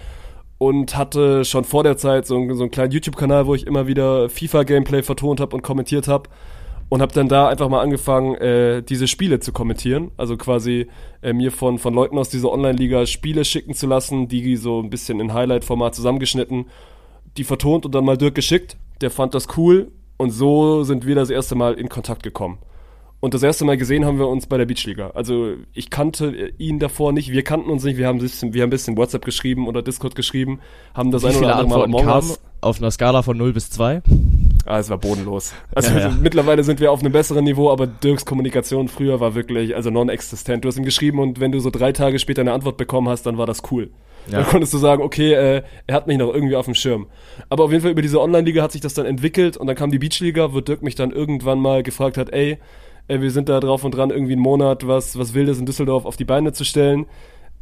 und 0.58 0.96
hatte 0.96 1.44
schon 1.44 1.64
vor 1.64 1.82
der 1.82 1.96
Zeit 1.96 2.24
so, 2.26 2.36
einen- 2.36 2.54
so 2.54 2.62
einen 2.62 2.70
kleinen 2.70 2.92
YouTube-Kanal, 2.92 3.46
wo 3.48 3.56
ich 3.56 3.66
immer 3.66 3.88
wieder 3.88 4.28
FIFA-Gameplay 4.28 5.02
vertont 5.02 5.40
habe 5.40 5.56
und 5.56 5.62
kommentiert 5.62 6.06
habe. 6.06 6.28
Und 6.88 7.02
habe 7.02 7.12
dann 7.12 7.28
da 7.28 7.48
einfach 7.48 7.68
mal 7.68 7.80
angefangen, 7.80 8.36
äh, 8.36 8.82
diese 8.82 9.08
Spiele 9.08 9.40
zu 9.40 9.52
kommentieren. 9.52 10.12
Also 10.16 10.36
quasi 10.36 10.86
äh, 11.20 11.32
mir 11.32 11.50
von, 11.50 11.78
von 11.78 11.94
Leuten 11.94 12.16
aus 12.16 12.28
dieser 12.28 12.52
Online-Liga 12.52 13.06
Spiele 13.06 13.44
schicken 13.44 13.74
zu 13.74 13.86
lassen, 13.86 14.28
die 14.28 14.56
so 14.56 14.80
ein 14.80 14.90
bisschen 14.90 15.18
in 15.18 15.34
Highlight-Format 15.34 15.96
zusammengeschnitten, 15.96 16.66
die 17.36 17.44
vertont 17.44 17.86
und 17.86 17.94
dann 17.94 18.04
mal 18.04 18.16
Dirk 18.16 18.36
geschickt. 18.36 18.76
Der 19.00 19.10
fand 19.10 19.34
das 19.34 19.48
cool 19.56 19.90
und 20.16 20.30
so 20.30 20.84
sind 20.84 21.06
wir 21.06 21.14
das 21.16 21.30
erste 21.30 21.56
Mal 21.56 21.74
in 21.74 21.88
Kontakt 21.88 22.22
gekommen. 22.22 22.58
Und 23.26 23.34
das 23.34 23.42
erste 23.42 23.64
Mal 23.64 23.76
gesehen 23.76 24.04
haben 24.04 24.20
wir 24.20 24.28
uns 24.28 24.46
bei 24.46 24.56
der 24.56 24.66
Beachliga. 24.66 25.10
Also 25.14 25.54
ich 25.72 25.90
kannte 25.90 26.52
ihn 26.58 26.78
davor 26.78 27.12
nicht, 27.12 27.32
wir 27.32 27.42
kannten 27.42 27.70
uns 27.70 27.82
nicht, 27.82 27.96
wir 27.96 28.06
haben 28.06 28.18
ein 28.18 28.22
bisschen, 28.22 28.54
wir 28.54 28.62
haben 28.62 28.68
ein 28.68 28.70
bisschen 28.70 28.96
WhatsApp 28.96 29.24
geschrieben 29.24 29.66
oder 29.66 29.82
Discord 29.82 30.14
geschrieben, 30.14 30.60
haben 30.94 31.10
das 31.10 31.24
Wie 31.24 31.30
ein 31.30 31.36
oder 31.38 31.56
andere 31.56 31.66
Mal 31.66 31.84
Antworten 31.86 31.94
Among 31.94 32.04
kamen 32.04 32.30
Us. 32.30 32.40
auf 32.60 32.78
einer 32.78 32.92
Skala 32.92 33.22
von 33.22 33.36
0 33.36 33.52
bis 33.52 33.68
2? 33.70 34.00
Ah, 34.64 34.78
es 34.78 34.90
war 34.90 34.98
bodenlos. 34.98 35.54
Also 35.74 35.90
Ja, 35.92 35.98
ja. 36.02 36.16
mittlerweile 36.22 36.62
sind 36.62 36.78
wir 36.78 36.92
auf 36.92 37.00
einem 37.00 37.10
besseren 37.10 37.42
Niveau, 37.42 37.68
aber 37.72 37.88
Dirks 37.88 38.24
Kommunikation 38.26 38.86
früher 38.86 39.18
war 39.18 39.34
wirklich, 39.34 39.74
also 39.74 39.90
non-existent. 39.90 40.64
Du 40.64 40.68
hast 40.68 40.76
ihm 40.76 40.84
geschrieben 40.84 41.18
und 41.18 41.40
wenn 41.40 41.50
du 41.50 41.58
so 41.58 41.70
drei 41.70 41.90
Tage 41.90 42.20
später 42.20 42.42
eine 42.42 42.52
Antwort 42.52 42.76
bekommen 42.76 43.08
hast, 43.08 43.26
dann 43.26 43.38
war 43.38 43.46
das 43.46 43.60
cool. 43.72 43.90
Ja. 44.28 44.38
Dann 44.38 44.46
konntest 44.46 44.72
du 44.72 44.78
sagen, 44.78 45.02
okay, 45.02 45.32
äh, 45.32 45.62
er 45.88 45.94
hat 45.96 46.06
mich 46.06 46.16
noch 46.16 46.32
irgendwie 46.32 46.54
auf 46.54 46.66
dem 46.66 46.74
Schirm. 46.74 47.08
Aber 47.48 47.64
auf 47.64 47.72
jeden 47.72 47.82
Fall 47.82 47.90
über 47.90 48.02
diese 48.02 48.20
Online-Liga 48.20 48.62
hat 48.62 48.70
sich 48.70 48.80
das 48.80 48.94
dann 48.94 49.04
entwickelt 49.06 49.56
und 49.56 49.66
dann 49.66 49.74
kam 49.74 49.90
die 49.90 49.98
Beachliga, 49.98 50.52
wo 50.54 50.60
Dirk 50.60 50.82
mich 50.82 50.94
dann 50.94 51.10
irgendwann 51.10 51.58
mal 51.58 51.82
gefragt 51.82 52.18
hat, 52.18 52.32
ey, 52.32 52.58
äh, 53.08 53.20
wir 53.20 53.30
sind 53.30 53.48
da 53.48 53.60
drauf 53.60 53.84
und 53.84 53.92
dran, 53.92 54.10
irgendwie 54.10 54.32
einen 54.32 54.42
Monat 54.42 54.86
was, 54.86 55.18
was 55.18 55.34
Wildes 55.34 55.58
in 55.58 55.66
Düsseldorf 55.66 56.04
auf 56.04 56.16
die 56.16 56.24
Beine 56.24 56.52
zu 56.52 56.64
stellen. 56.64 57.06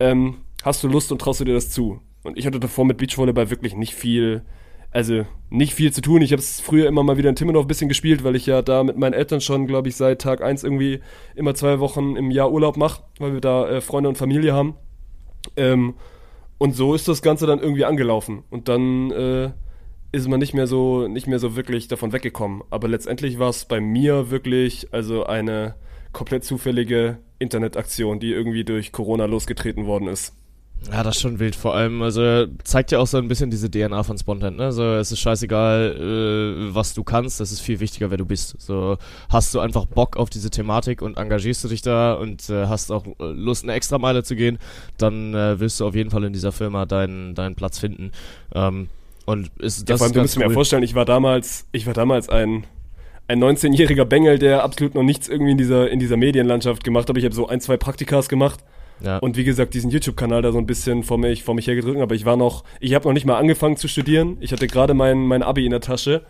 Ähm, 0.01 0.39
hast 0.63 0.83
du 0.83 0.89
Lust 0.89 1.13
und 1.13 1.21
traust 1.21 1.41
du 1.41 1.45
dir 1.45 1.55
das 1.55 1.71
zu? 1.71 2.01
Und 2.23 2.39
ich 2.39 2.47
hatte 2.47 2.61
davor 2.61 2.85
mit 2.85 2.97
Beachvolleyball 2.97 3.51
wirklich 3.51 3.75
nicht 3.75 3.95
viel 3.95 4.43
also 4.95 5.27
nicht 5.51 5.75
viel 5.75 5.93
zu 5.93 6.01
tun. 6.01 6.23
Ich 6.23 6.31
habe 6.31 6.41
es 6.41 6.61
früher 6.61 6.87
immer 6.87 7.03
mal 7.03 7.17
wieder 7.17 7.29
in 7.29 7.35
Timmendorf 7.35 7.65
ein 7.65 7.69
bisschen 7.69 7.89
gespielt, 7.89 8.23
weil 8.23 8.37
ich 8.37 8.47
ja 8.47 8.63
da 8.63 8.85
mit 8.85 8.97
meinen 8.97 9.13
Eltern 9.13 9.41
schon, 9.41 9.67
glaube 9.67 9.89
ich, 9.89 9.97
seit 9.97 10.21
Tag 10.21 10.41
1 10.41 10.63
irgendwie 10.63 11.01
immer 11.35 11.55
zwei 11.57 11.81
Wochen 11.81 12.15
im 12.15 12.31
Jahr 12.31 12.53
Urlaub 12.53 12.77
mache, 12.77 13.03
weil 13.19 13.35
wir 13.35 13.41
da 13.41 13.69
äh, 13.69 13.81
Freunde 13.81 14.09
und 14.09 14.17
Familie 14.17 14.55
haben. 14.55 14.77
Ähm, 15.57 15.95
und 16.59 16.77
so 16.77 16.95
ist 16.95 17.09
das 17.09 17.23
Ganze 17.23 17.47
dann 17.49 17.59
irgendwie 17.59 17.85
angelaufen. 17.85 18.45
Und 18.51 18.69
dann 18.69 19.11
äh, 19.11 19.51
ist 20.15 20.29
man 20.29 20.39
nicht 20.39 20.55
mehr 20.55 20.67
so, 20.67 21.09
nicht 21.09 21.27
mehr 21.27 21.41
so 21.41 21.57
wirklich 21.57 21.89
davon 21.89 22.13
weggekommen. 22.13 22.63
Aber 22.71 22.89
letztendlich 22.89 23.39
war 23.39 23.51
es 23.51 23.65
bei 23.65 23.81
mir 23.81 24.31
wirklich 24.31 24.89
also 24.93 25.27
eine 25.27 25.75
komplett 26.13 26.45
zufällige 26.45 27.19
Internetaktion, 27.41 28.21
die 28.21 28.33
irgendwie 28.33 28.65
durch 28.65 28.93
Corona 28.93 29.27
losgetreten 29.27 29.87
worden 29.87 30.07
ist. 30.07 30.33
Ja, 30.93 31.03
das 31.03 31.17
ist 31.17 31.23
schon 31.23 31.39
wild. 31.41 31.57
Vor 31.57 31.75
allem, 31.75 32.03
also 32.03 32.47
zeigt 32.63 32.93
ja 32.93 32.99
auch 32.99 33.07
so 33.07 33.17
ein 33.17 33.27
bisschen 33.27 33.51
diese 33.51 33.71
DNA 33.71 34.03
von 34.05 34.19
Spontan. 34.19 34.55
Ne? 34.55 34.71
So, 34.71 34.85
es 34.95 35.11
ist 35.11 35.19
scheißegal, 35.19 35.97
äh, 36.71 36.75
was 36.75 36.95
du 36.95 37.03
kannst. 37.03 37.41
Es 37.41 37.51
ist 37.51 37.61
viel 37.61 37.81
wichtiger, 37.81 38.11
wer 38.11 38.19
du 38.19 38.27
bist. 38.27 38.61
So 38.61 38.99
hast 39.31 39.53
du 39.55 39.61
einfach 39.61 39.87
Bock 39.87 40.17
auf 40.17 40.31
diese 40.31 40.51
Thematik 40.51 41.03
und 41.03 41.17
engagierst 41.17 41.65
du 41.65 41.69
dich 41.69 41.83
da 41.83 42.15
und 42.15 42.49
äh, 42.51 42.67
hast 42.67 42.93
auch 42.93 43.07
äh, 43.07 43.13
Lust, 43.19 43.65
eine 43.65 43.73
Extrameile 43.73 44.23
zu 44.23 44.37
gehen, 44.37 44.59
dann 44.99 45.35
äh, 45.35 45.59
wirst 45.59 45.81
du 45.81 45.87
auf 45.87 45.95
jeden 45.95 46.11
Fall 46.11 46.23
in 46.25 46.33
dieser 46.33 46.53
Firma 46.53 46.87
deinen 46.87 47.35
deinen 47.35 47.57
Platz 47.57 47.79
finden. 47.79 48.13
Ähm, 48.55 48.89
und 49.27 49.51
ist 49.59 49.89
das 49.89 49.89
ja, 49.89 49.97
vor 49.99 50.07
allem, 50.07 50.15
du 50.15 50.21
musst 50.21 50.37
cool. 50.37 50.45
mir 50.45 50.51
ja 50.51 50.55
vorstellen, 50.55 50.83
ich 50.83 50.95
war 50.95 51.05
damals, 51.05 51.67
ich 51.73 51.87
war 51.87 51.95
damals 51.95 52.29
ein 52.29 52.67
ein 53.27 53.43
19-jähriger 53.43 54.05
Bengel, 54.05 54.39
der 54.39 54.63
absolut 54.63 54.95
noch 54.95 55.03
nichts 55.03 55.29
irgendwie 55.29 55.53
in 55.53 55.59
dieser 55.59 55.91
in 55.91 55.99
dieser 55.99 56.19
Medienlandschaft 56.19 56.85
gemacht 56.85 57.09
hat. 57.09 57.17
Ich 57.17 57.25
habe 57.25 57.35
so 57.35 57.49
ein, 57.49 57.61
zwei 57.61 57.79
Praktikas 57.79 58.29
gemacht 58.29 58.61
ja. 59.01 59.19
Und 59.19 59.37
wie 59.37 59.45
gesagt, 59.45 59.75
diesen 59.75 59.91
YouTube-Kanal 59.91 60.43
da 60.43 60.53
so 60.53 60.59
ein 60.59 60.67
bisschen 60.67 61.03
vor 61.03 61.19
mich, 61.19 61.43
vor 61.43 61.55
mich 61.55 61.67
hergedrückt, 61.67 62.01
aber 62.01 62.15
ich 62.15 62.25
war 62.25 62.37
noch, 62.37 62.65
ich 62.81 62.95
habe 62.95 63.07
noch 63.07 63.13
nicht 63.13 63.27
mal 63.27 63.39
angefangen 63.39 63.77
zu 63.77 63.89
studieren. 63.89 64.37
Ich 64.41 64.53
hatte 64.53 64.67
gerade 64.67 64.95
mein, 64.95 65.27
mein 65.27 65.43
Abi 65.43 65.65
in 65.65 65.71
der 65.71 65.81
Tasche 65.81 66.25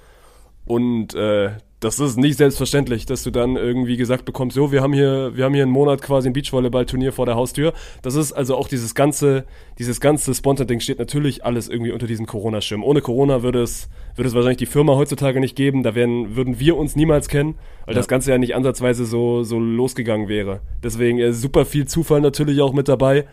und 0.64 1.14
äh, 1.14 1.50
das 1.84 2.00
ist 2.00 2.16
nicht 2.16 2.38
selbstverständlich, 2.38 3.04
dass 3.04 3.22
du 3.22 3.30
dann 3.30 3.56
irgendwie 3.56 3.98
gesagt 3.98 4.24
bekommst, 4.24 4.54
so, 4.54 4.72
wir 4.72 4.80
haben 4.80 4.94
hier, 4.94 5.36
wir 5.36 5.44
haben 5.44 5.52
hier 5.52 5.64
einen 5.64 5.72
Monat 5.72 6.00
quasi 6.00 6.28
ein 6.28 6.32
Beachvolleyball-Turnier 6.32 7.12
vor 7.12 7.26
der 7.26 7.34
Haustür. 7.34 7.74
Das 8.00 8.14
ist 8.14 8.32
also 8.32 8.56
auch 8.56 8.68
dieses 8.68 8.94
ganze, 8.94 9.44
dieses 9.78 10.00
ganze 10.00 10.34
Spontan-Ding 10.34 10.80
steht 10.80 10.98
natürlich 10.98 11.44
alles 11.44 11.68
irgendwie 11.68 11.92
unter 11.92 12.06
diesem 12.06 12.24
Corona-Schirm. 12.26 12.82
Ohne 12.82 13.02
Corona 13.02 13.42
würde 13.42 13.62
es, 13.62 13.90
würde 14.16 14.28
es 14.28 14.34
wahrscheinlich 14.34 14.56
die 14.56 14.66
Firma 14.66 14.94
heutzutage 14.94 15.40
nicht 15.40 15.56
geben. 15.56 15.82
Da 15.82 15.94
wären, 15.94 16.36
würden 16.36 16.58
wir 16.58 16.76
uns 16.78 16.96
niemals 16.96 17.28
kennen, 17.28 17.56
weil 17.84 17.94
ja. 17.94 18.00
das 18.00 18.08
Ganze 18.08 18.30
ja 18.30 18.38
nicht 18.38 18.54
ansatzweise 18.54 19.04
so, 19.04 19.42
so 19.42 19.58
losgegangen 19.58 20.28
wäre. 20.28 20.60
Deswegen 20.82 21.32
super 21.34 21.66
viel 21.66 21.86
Zufall 21.86 22.22
natürlich 22.22 22.62
auch 22.62 22.72
mit 22.72 22.88
dabei 22.88 23.26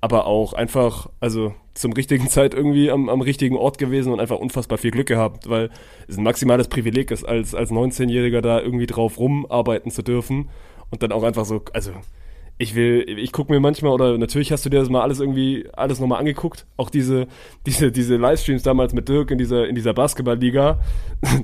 aber 0.00 0.26
auch 0.26 0.52
einfach, 0.52 1.08
also 1.20 1.54
zum 1.74 1.92
richtigen 1.92 2.28
Zeit 2.28 2.54
irgendwie 2.54 2.90
am, 2.90 3.08
am 3.08 3.20
richtigen 3.20 3.56
Ort 3.56 3.78
gewesen 3.78 4.12
und 4.12 4.20
einfach 4.20 4.38
unfassbar 4.38 4.78
viel 4.78 4.90
Glück 4.90 5.08
gehabt, 5.08 5.48
weil 5.48 5.70
es 6.06 6.16
ein 6.16 6.24
maximales 6.24 6.68
Privileg 6.68 7.10
ist, 7.10 7.24
als, 7.24 7.54
als 7.54 7.70
19-Jähriger 7.70 8.40
da 8.40 8.60
irgendwie 8.60 8.86
drauf 8.86 9.18
rumarbeiten 9.18 9.90
zu 9.90 10.02
dürfen 10.02 10.48
und 10.90 11.02
dann 11.02 11.12
auch 11.12 11.22
einfach 11.22 11.44
so, 11.44 11.62
also 11.72 11.92
ich 12.60 12.74
will, 12.74 13.04
ich 13.08 13.30
gucke 13.30 13.52
mir 13.52 13.60
manchmal, 13.60 13.92
oder 13.92 14.18
natürlich 14.18 14.50
hast 14.50 14.64
du 14.64 14.68
dir 14.68 14.80
das 14.80 14.88
mal 14.88 15.02
alles 15.02 15.20
irgendwie, 15.20 15.68
alles 15.74 16.00
nochmal 16.00 16.18
angeguckt. 16.18 16.66
Auch 16.76 16.90
diese, 16.90 17.28
diese, 17.66 17.92
diese 17.92 18.16
Livestreams 18.16 18.64
damals 18.64 18.92
mit 18.92 19.08
Dirk 19.08 19.30
in 19.30 19.38
dieser, 19.38 19.68
in 19.68 19.76
dieser 19.76 19.94
Basketballliga. 19.94 20.80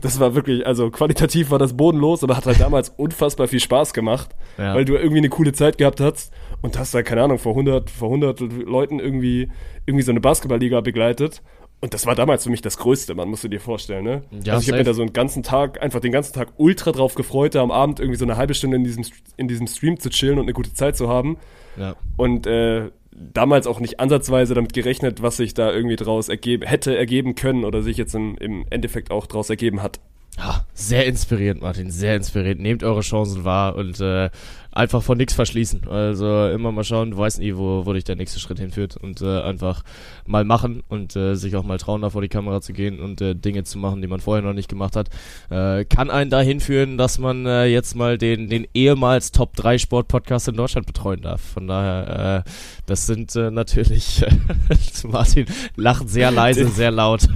Das 0.00 0.20
war 0.20 0.34
wirklich, 0.34 0.66
also 0.66 0.90
qualitativ 0.90 1.50
war 1.50 1.58
das 1.58 1.76
bodenlos, 1.76 2.22
aber 2.22 2.36
hat 2.36 2.46
halt 2.46 2.60
damals 2.60 2.88
unfassbar 2.96 3.48
viel 3.48 3.60
Spaß 3.60 3.92
gemacht, 3.92 4.30
ja. 4.58 4.74
weil 4.74 4.84
du 4.84 4.94
irgendwie 4.94 5.18
eine 5.18 5.28
coole 5.28 5.52
Zeit 5.52 5.78
gehabt 5.78 6.00
hast 6.00 6.32
und 6.62 6.78
hast 6.78 6.94
da, 6.94 7.02
keine 7.02 7.22
Ahnung, 7.22 7.38
vor 7.38 7.52
100, 7.52 7.90
vor 7.90 8.08
100 8.08 8.40
Leuten 8.40 9.00
irgendwie, 9.00 9.50
irgendwie 9.86 10.04
so 10.04 10.12
eine 10.12 10.20
Basketballliga 10.20 10.80
begleitet. 10.80 11.42
Und 11.84 11.92
das 11.92 12.06
war 12.06 12.14
damals 12.14 12.44
für 12.44 12.50
mich 12.50 12.62
das 12.62 12.78
Größte, 12.78 13.14
man 13.14 13.28
musst 13.28 13.44
du 13.44 13.48
dir 13.48 13.60
vorstellen, 13.60 14.04
ne? 14.04 14.22
Ja, 14.42 14.54
also 14.54 14.62
ich 14.62 14.68
habe 14.68 14.78
mir 14.78 14.84
da 14.84 14.94
so 14.94 15.02
einen 15.02 15.12
ganzen 15.12 15.42
Tag, 15.42 15.82
einfach 15.82 16.00
den 16.00 16.12
ganzen 16.12 16.32
Tag 16.32 16.54
ultra 16.56 16.92
drauf 16.92 17.14
gefreut, 17.14 17.54
da 17.54 17.60
am 17.60 17.70
Abend 17.70 18.00
irgendwie 18.00 18.16
so 18.16 18.24
eine 18.24 18.38
halbe 18.38 18.54
Stunde 18.54 18.78
in 18.78 18.84
diesem, 18.84 19.04
in 19.36 19.48
diesem 19.48 19.66
Stream 19.66 20.00
zu 20.00 20.08
chillen 20.08 20.38
und 20.38 20.46
eine 20.46 20.54
gute 20.54 20.72
Zeit 20.72 20.96
zu 20.96 21.10
haben. 21.10 21.36
Ja. 21.76 21.94
Und 22.16 22.46
äh, 22.46 22.90
damals 23.10 23.66
auch 23.66 23.80
nicht 23.80 24.00
ansatzweise 24.00 24.54
damit 24.54 24.72
gerechnet, 24.72 25.20
was 25.20 25.36
sich 25.36 25.52
da 25.52 25.70
irgendwie 25.70 25.96
draus 25.96 26.30
ergeben, 26.30 26.66
hätte 26.66 26.96
ergeben 26.96 27.34
können 27.34 27.66
oder 27.66 27.82
sich 27.82 27.98
jetzt 27.98 28.14
im, 28.14 28.38
im 28.38 28.64
Endeffekt 28.70 29.10
auch 29.10 29.26
draus 29.26 29.50
ergeben 29.50 29.82
hat. 29.82 30.00
Ja, 30.38 30.64
sehr 30.72 31.04
inspirierend, 31.04 31.60
Martin, 31.60 31.90
sehr 31.90 32.16
inspirierend. 32.16 32.62
Nehmt 32.62 32.82
eure 32.82 33.02
Chancen 33.02 33.44
wahr 33.44 33.76
und 33.76 34.00
äh, 34.00 34.30
einfach 34.74 35.02
von 35.02 35.16
nichts 35.16 35.34
verschließen. 35.34 35.88
Also 35.88 36.48
immer 36.48 36.72
mal 36.72 36.84
schauen, 36.84 37.12
du 37.12 37.18
weißt 37.18 37.38
nie, 37.38 37.56
wo, 37.56 37.86
wo 37.86 37.92
dich 37.92 38.04
der 38.04 38.16
nächste 38.16 38.40
Schritt 38.40 38.58
hinführt 38.58 38.96
und 38.96 39.22
äh, 39.22 39.40
einfach 39.42 39.82
mal 40.26 40.44
machen 40.44 40.82
und 40.88 41.14
äh, 41.16 41.34
sich 41.36 41.56
auch 41.56 41.62
mal 41.62 41.78
trauen, 41.78 42.02
da 42.02 42.10
vor 42.10 42.22
die 42.22 42.28
Kamera 42.28 42.60
zu 42.60 42.72
gehen 42.72 43.00
und 43.00 43.20
äh, 43.20 43.34
Dinge 43.34 43.64
zu 43.64 43.78
machen, 43.78 44.02
die 44.02 44.08
man 44.08 44.20
vorher 44.20 44.42
noch 44.42 44.52
nicht 44.52 44.68
gemacht 44.68 44.96
hat. 44.96 45.08
Äh, 45.50 45.84
kann 45.84 46.10
einen 46.10 46.30
dahin 46.30 46.60
führen, 46.60 46.98
dass 46.98 47.18
man 47.18 47.46
äh, 47.46 47.66
jetzt 47.66 47.94
mal 47.94 48.18
den, 48.18 48.48
den 48.48 48.66
ehemals 48.74 49.30
Top 49.30 49.54
3 49.56 49.78
Sport-Podcast 49.78 50.48
in 50.48 50.56
Deutschland 50.56 50.86
betreuen 50.86 51.22
darf. 51.22 51.40
Von 51.40 51.66
daher, 51.68 52.44
äh, 52.44 52.50
das 52.86 53.06
sind 53.06 53.34
äh, 53.36 53.50
natürlich, 53.50 54.24
Martin 55.04 55.46
lacht 55.76 56.08
sehr 56.08 56.30
leise, 56.30 56.68
sehr 56.74 56.90
laut. 56.90 57.28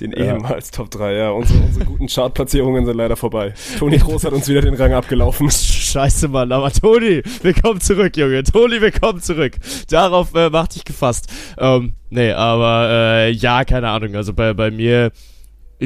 Den 0.00 0.12
ja. 0.12 0.18
ehemals 0.18 0.70
Top 0.70 0.90
3, 0.90 1.14
ja. 1.14 1.30
Unsere, 1.30 1.60
unsere 1.60 1.84
guten 1.84 2.06
Chartplatzierungen 2.06 2.86
sind 2.86 2.96
leider 2.96 3.16
vorbei. 3.16 3.54
Toni 3.78 3.98
Groß 3.98 4.24
hat 4.24 4.32
uns 4.32 4.48
wieder 4.48 4.62
den 4.62 4.74
Rang 4.74 4.92
abgelaufen. 4.92 5.50
Scheiße, 5.50 6.28
Mann. 6.28 6.52
Aber 6.52 6.70
Toni, 6.70 7.22
willkommen 7.42 7.80
zurück, 7.80 8.16
Junge. 8.16 8.42
Toni, 8.42 8.80
willkommen 8.80 9.20
zurück. 9.20 9.56
Darauf 9.88 10.34
äh, 10.34 10.50
mach 10.50 10.68
dich 10.68 10.84
gefasst. 10.84 11.26
Ähm, 11.58 11.94
nee, 12.10 12.32
aber 12.32 12.88
äh, 12.90 13.30
ja, 13.30 13.64
keine 13.64 13.88
Ahnung. 13.88 14.14
Also 14.14 14.32
bei, 14.32 14.54
bei 14.54 14.70
mir 14.70 15.12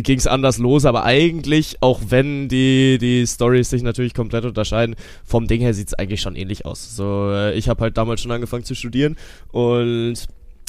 ging 0.03 0.19
es 0.19 0.27
anders 0.27 0.59
los, 0.59 0.85
aber 0.85 1.05
eigentlich, 1.05 1.79
auch 1.81 2.01
wenn 2.09 2.49
die, 2.49 2.99
die 2.99 3.27
Stories 3.27 3.71
sich 3.71 3.83
natürlich 3.83 4.15
komplett 4.15 4.45
unterscheiden, 4.45 4.95
vom 5.25 5.47
Ding 5.47 5.61
her 5.61 5.75
sieht 5.75 5.89
es 5.89 5.95
eigentlich 5.95 6.21
schon 6.21 6.37
ähnlich 6.37 6.67
aus. 6.67 6.95
So, 6.95 7.31
äh, 7.33 7.55
ich 7.55 7.69
habe 7.69 7.83
halt 7.83 7.97
damals 7.97 8.21
schon 8.21 8.31
angefangen 8.31 8.65
zu 8.65 8.75
studieren 8.75 9.17
und 9.53 10.27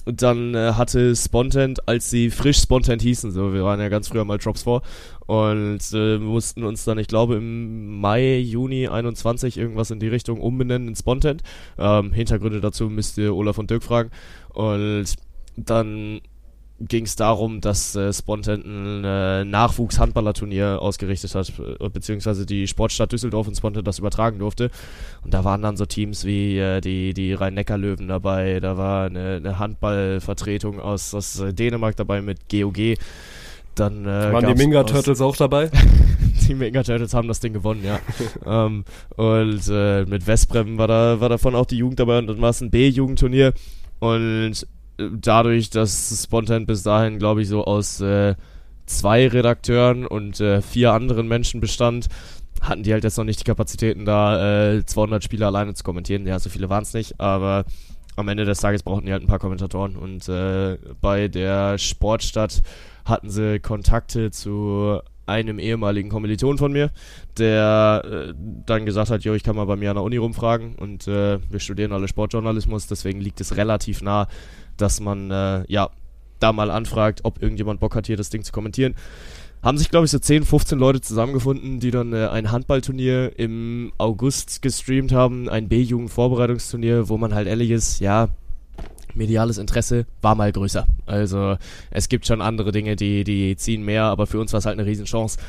und 0.07 0.21
dann 0.21 0.55
äh, 0.55 0.71
hatte 0.73 1.13
Spontent, 1.17 1.85
als 1.87 2.09
sie 2.09 2.29
frisch 2.31 2.59
Spontent 2.61 3.01
hießen, 3.01 3.31
so, 3.31 3.53
wir 3.53 3.65
waren 3.65 3.81
ja 3.81 3.89
ganz 3.89 4.07
früher 4.07 4.23
mal 4.23 4.37
Drops 4.37 4.63
vor 4.63 4.81
und 5.25 5.79
äh, 5.93 6.17
mussten 6.17 6.63
uns 6.63 6.85
dann, 6.85 6.97
ich 6.97 7.07
glaube, 7.07 7.35
im 7.35 7.99
Mai, 7.99 8.37
Juni 8.37 8.87
21 8.87 9.57
irgendwas 9.57 9.91
in 9.91 9.99
die 9.99 10.07
Richtung 10.07 10.39
umbenennen 10.39 10.87
in 10.87 10.95
Spontent. 10.95 11.43
Ähm, 11.77 12.13
Hintergründe 12.13 12.61
dazu 12.61 12.89
müsst 12.89 13.17
ihr 13.17 13.35
Olaf 13.35 13.57
und 13.57 13.69
Dirk 13.69 13.83
fragen. 13.83 14.11
Und 14.53 15.15
dann 15.57 16.21
ging 16.79 17.05
es 17.05 17.15
darum, 17.15 17.61
dass 17.61 17.95
äh, 17.95 18.13
Spontan 18.13 18.61
ein 18.61 19.03
äh, 19.03 19.45
Nachwuchs-Handballerturnier 19.45 20.79
ausgerichtet 20.81 21.33
hat, 21.33 21.51
äh, 21.59 21.89
beziehungsweise 21.89 22.45
die 22.45 22.67
Sportstadt 22.67 23.11
Düsseldorf 23.11 23.47
und 23.47 23.55
Spontan 23.55 23.83
das 23.83 23.99
übertragen 23.99 24.39
durfte. 24.39 24.69
Und 25.23 25.33
da 25.33 25.43
waren 25.43 25.61
dann 25.61 25.77
so 25.77 25.85
Teams 25.85 26.25
wie 26.25 26.57
äh, 26.57 26.81
die, 26.81 27.13
die 27.13 27.33
Rhein-Neckar-Löwen 27.33 28.07
dabei, 28.07 28.59
da 28.59 28.77
war 28.77 29.05
eine, 29.05 29.37
eine 29.37 29.59
Handballvertretung 29.59 30.79
aus, 30.79 31.13
aus 31.13 31.39
äh, 31.39 31.53
Dänemark 31.53 31.95
dabei 31.95 32.21
mit 32.21 32.49
GOG. 32.49 32.97
Dann, 33.73 34.05
äh, 34.05 34.33
Waren 34.33 34.55
die 34.55 34.63
Minga 34.63 34.83
Turtles 34.83 35.21
auch 35.21 35.35
dabei? 35.35 35.69
die 36.47 36.53
Minga 36.53 36.83
Turtles 36.83 37.13
haben 37.13 37.27
das 37.27 37.39
Ding 37.39 37.53
gewonnen, 37.53 37.83
ja. 37.83 37.99
ähm, 38.65 38.85
und 39.15 39.61
äh, 39.69 40.05
mit 40.05 40.25
Westbrem 40.27 40.77
war 40.77 40.87
da 40.87 41.19
war 41.19 41.29
davon 41.29 41.55
auch 41.55 41.65
die 41.65 41.77
Jugend 41.77 41.99
dabei 41.99 42.19
und 42.19 42.27
dann 42.27 42.41
war 42.41 42.49
es 42.49 42.61
ein 42.61 42.69
B-Jugendturnier. 42.69 43.53
Und 43.99 44.67
dadurch, 44.97 45.69
dass 45.69 46.23
Spontan 46.23 46.65
bis 46.65 46.83
dahin, 46.83 47.19
glaube 47.19 47.41
ich, 47.41 47.47
so 47.47 47.65
aus 47.65 48.01
äh, 48.01 48.35
zwei 48.85 49.27
Redakteuren 49.27 50.05
und 50.05 50.39
äh, 50.39 50.61
vier 50.61 50.93
anderen 50.93 51.27
Menschen 51.27 51.59
bestand, 51.59 52.07
hatten 52.61 52.83
die 52.83 52.93
halt 52.93 53.03
jetzt 53.03 53.17
noch 53.17 53.25
nicht 53.25 53.39
die 53.39 53.45
Kapazitäten, 53.45 54.05
da 54.05 54.73
äh, 54.73 54.85
200 54.85 55.23
Spiele 55.23 55.45
alleine 55.45 55.73
zu 55.73 55.83
kommentieren. 55.83 56.25
Ja, 56.25 56.39
so 56.39 56.49
viele 56.49 56.69
waren 56.69 56.83
es 56.83 56.93
nicht, 56.93 57.19
aber 57.19 57.65
am 58.15 58.27
Ende 58.27 58.45
des 58.45 58.59
Tages 58.59 58.81
brauchten 58.83 59.05
die 59.05 59.11
halt 59.11 59.23
ein 59.23 59.27
paar 59.27 59.39
Kommentatoren. 59.39 59.95
Und 59.95 60.27
äh, 60.27 60.77
bei 61.01 61.27
der 61.27 61.77
Sportstadt 61.77 62.63
hatten 63.05 63.29
sie 63.29 63.59
Kontakte 63.59 64.31
zu 64.31 64.99
einem 65.27 65.59
ehemaligen 65.59 66.09
Kommiliton 66.09 66.57
von 66.57 66.71
mir, 66.71 66.89
der 67.37 68.01
äh, 68.05 68.33
dann 68.65 68.85
gesagt 68.85 69.11
hat, 69.11 69.23
jo, 69.23 69.33
ich 69.33 69.43
kann 69.43 69.55
mal 69.55 69.65
bei 69.65 69.75
mir 69.75 69.89
an 69.91 69.97
der 69.97 70.03
Uni 70.03 70.17
rumfragen 70.17 70.75
und 70.75 71.07
äh, 71.07 71.39
wir 71.49 71.59
studieren 71.59 71.91
alle 71.91 72.07
Sportjournalismus, 72.07 72.87
deswegen 72.87 73.19
liegt 73.19 73.41
es 73.41 73.57
relativ 73.57 74.01
nah, 74.01 74.27
dass 74.77 74.99
man 74.99 75.31
äh, 75.31 75.63
ja 75.67 75.89
da 76.39 76.53
mal 76.53 76.71
anfragt, 76.71 77.21
ob 77.23 77.41
irgendjemand 77.41 77.79
Bock 77.79 77.95
hat, 77.95 78.07
hier 78.07 78.17
das 78.17 78.29
Ding 78.29 78.43
zu 78.43 78.51
kommentieren. 78.51 78.95
Haben 79.63 79.77
sich, 79.77 79.89
glaube 79.89 80.05
ich, 80.05 80.11
so 80.11 80.19
10, 80.19 80.45
15 80.45 80.77
Leute 80.77 81.01
zusammengefunden, 81.01 81.79
die 81.79 81.91
dann 81.91 82.13
äh, 82.13 82.27
ein 82.27 82.51
Handballturnier 82.51 83.37
im 83.39 83.91
August 83.97 84.61
gestreamt 84.61 85.11
haben, 85.11 85.49
ein 85.49 85.67
B-Jugend-Vorbereitungsturnier, 85.67 87.09
wo 87.09 87.17
man 87.17 87.33
halt 87.33 87.47
ehrlich 87.47 87.71
ist, 87.71 87.99
ja, 87.99 88.29
mediales 89.15 89.57
Interesse 89.57 90.05
war 90.21 90.35
mal 90.35 90.51
größer. 90.51 90.85
Also 91.05 91.57
es 91.89 92.07
gibt 92.07 92.27
schon 92.27 92.41
andere 92.41 92.71
Dinge, 92.71 92.95
die, 92.95 93.23
die 93.23 93.55
ziehen 93.57 93.83
mehr, 93.83 94.03
aber 94.03 94.27
für 94.27 94.39
uns 94.39 94.53
war 94.53 94.59
es 94.59 94.65
halt 94.65 94.79
eine 94.79 94.87
Riesenchance, 94.87 95.39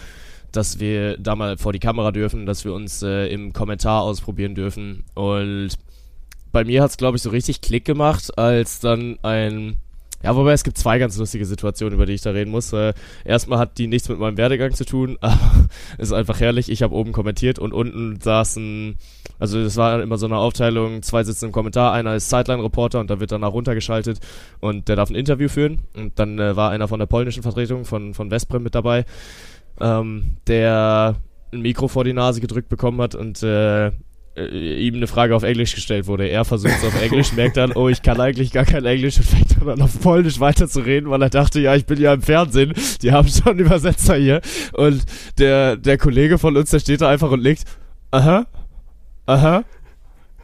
dass 0.53 0.81
wir 0.81 1.19
da 1.19 1.37
mal 1.37 1.59
vor 1.59 1.75
die 1.75 1.79
Kamera 1.79 2.11
dürfen, 2.11 2.47
dass 2.47 2.65
wir 2.65 2.73
uns 2.73 3.03
äh, 3.03 3.27
im 3.27 3.53
Kommentar 3.53 4.03
ausprobieren 4.03 4.55
dürfen 4.55 5.05
und 5.15 5.71
bei 6.59 6.65
mir 6.65 6.83
hat 6.83 6.91
es, 6.91 6.97
glaube 6.97 7.17
ich, 7.17 7.23
so 7.23 7.31
richtig 7.31 7.61
Klick 7.61 7.85
gemacht, 7.85 8.37
als 8.37 8.81
dann 8.81 9.17
ein 9.23 9.77
Ja, 10.25 10.35
wobei 10.35 10.55
es 10.55 10.65
gibt 10.65 10.77
zwei 10.77 10.99
ganz 10.99 11.17
lustige 11.17 11.47
Situationen, 11.47 11.95
über 11.95 12.05
die 12.05 12.15
ich 12.15 12.23
da 12.23 12.31
reden 12.31 12.51
muss. 12.51 12.73
Äh, 12.73 12.95
erstmal 13.25 13.61
hat 13.61 13.79
die 13.79 13.87
nichts 13.87 14.09
mit 14.09 14.19
meinem 14.19 14.37
Werdegang 14.37 14.75
zu 14.75 14.85
tun, 14.85 15.19
aber 15.21 15.69
ist 15.99 16.13
einfach 16.13 16.41
herrlich. 16.41 16.69
Ich 16.69 16.83
habe 16.83 16.97
oben 16.97 17.13
kommentiert 17.13 17.61
und 17.61 17.73
unten 17.73 18.21
saßen, 18.21 18.97
also 19.39 19.61
es 19.61 19.77
war 19.77 20.03
immer 20.03 20.19
so 20.19 20.27
eine 20.27 20.37
Aufteilung, 20.37 21.01
zwei 21.03 21.23
sitzen 21.23 21.45
im 21.45 21.53
Kommentar, 21.53 21.93
einer 21.93 22.17
ist 22.17 22.29
Sideline-Reporter 22.29 22.99
und 22.99 23.09
da 23.09 23.21
wird 23.21 23.31
danach 23.31 23.53
runtergeschaltet 23.53 24.19
und 24.59 24.89
der 24.89 24.97
darf 24.97 25.11
ein 25.11 25.15
Interview 25.15 25.47
führen. 25.47 25.83
Und 25.95 26.19
dann 26.19 26.41
äh, 26.41 26.57
war 26.57 26.73
einer 26.73 26.89
von 26.89 26.99
der 26.99 27.07
polnischen 27.07 27.45
Vertretung 27.45 27.85
von, 27.85 28.15
von 28.15 28.33
Westbrem 28.33 28.65
mit 28.65 28.75
dabei, 28.75 29.05
ähm, 29.81 30.39
der 30.49 31.15
ein 31.53 31.61
Mikro 31.61 31.87
vor 31.87 32.03
die 32.03 32.15
Nase 32.15 32.41
gedrückt 32.41 32.69
bekommen 32.69 33.01
hat 33.01 33.15
und 33.15 33.45
äh, 33.45 33.93
äh, 34.39 34.87
ihm 34.87 34.97
eine 34.97 35.07
Frage 35.07 35.35
auf 35.35 35.43
Englisch 35.43 35.75
gestellt 35.75 36.07
wurde. 36.07 36.29
Er 36.29 36.45
versucht 36.45 36.75
es 36.79 36.85
auf 36.85 37.03
Englisch, 37.03 37.33
merkt 37.33 37.57
dann, 37.57 37.73
oh, 37.73 37.89
ich 37.89 38.03
kann 38.03 38.21
eigentlich 38.21 38.53
gar 38.53 38.65
kein 38.65 38.85
Englisch 38.85 39.19
und 39.19 39.25
fängt 39.27 39.57
dann 39.61 39.69
an 39.69 39.83
auf 39.83 40.01
Polnisch 40.01 40.41
weiterzureden, 40.41 41.11
weil 41.11 41.23
er 41.23 41.31
dachte, 41.31 41.61
ja, 41.61 41.75
ich 41.75 41.87
bin 41.87 42.01
ja 42.01 42.15
im 42.15 42.23
Fernsehen, 42.23 42.73
die 43.03 43.13
haben 43.13 43.29
schon 43.29 43.53
einen 43.53 43.61
Übersetzer 43.61 44.17
hier. 44.17 44.41
Und 44.73 45.03
der, 45.39 45.77
der 45.77 45.99
Kollege 45.99 46.39
von 46.39 46.57
uns, 46.57 46.71
der 46.71 46.81
steht 46.81 47.01
da 47.01 47.09
einfach 47.09 47.31
und 47.31 47.41
legt, 47.41 47.65
aha, 48.11 48.47
aha, 49.27 49.65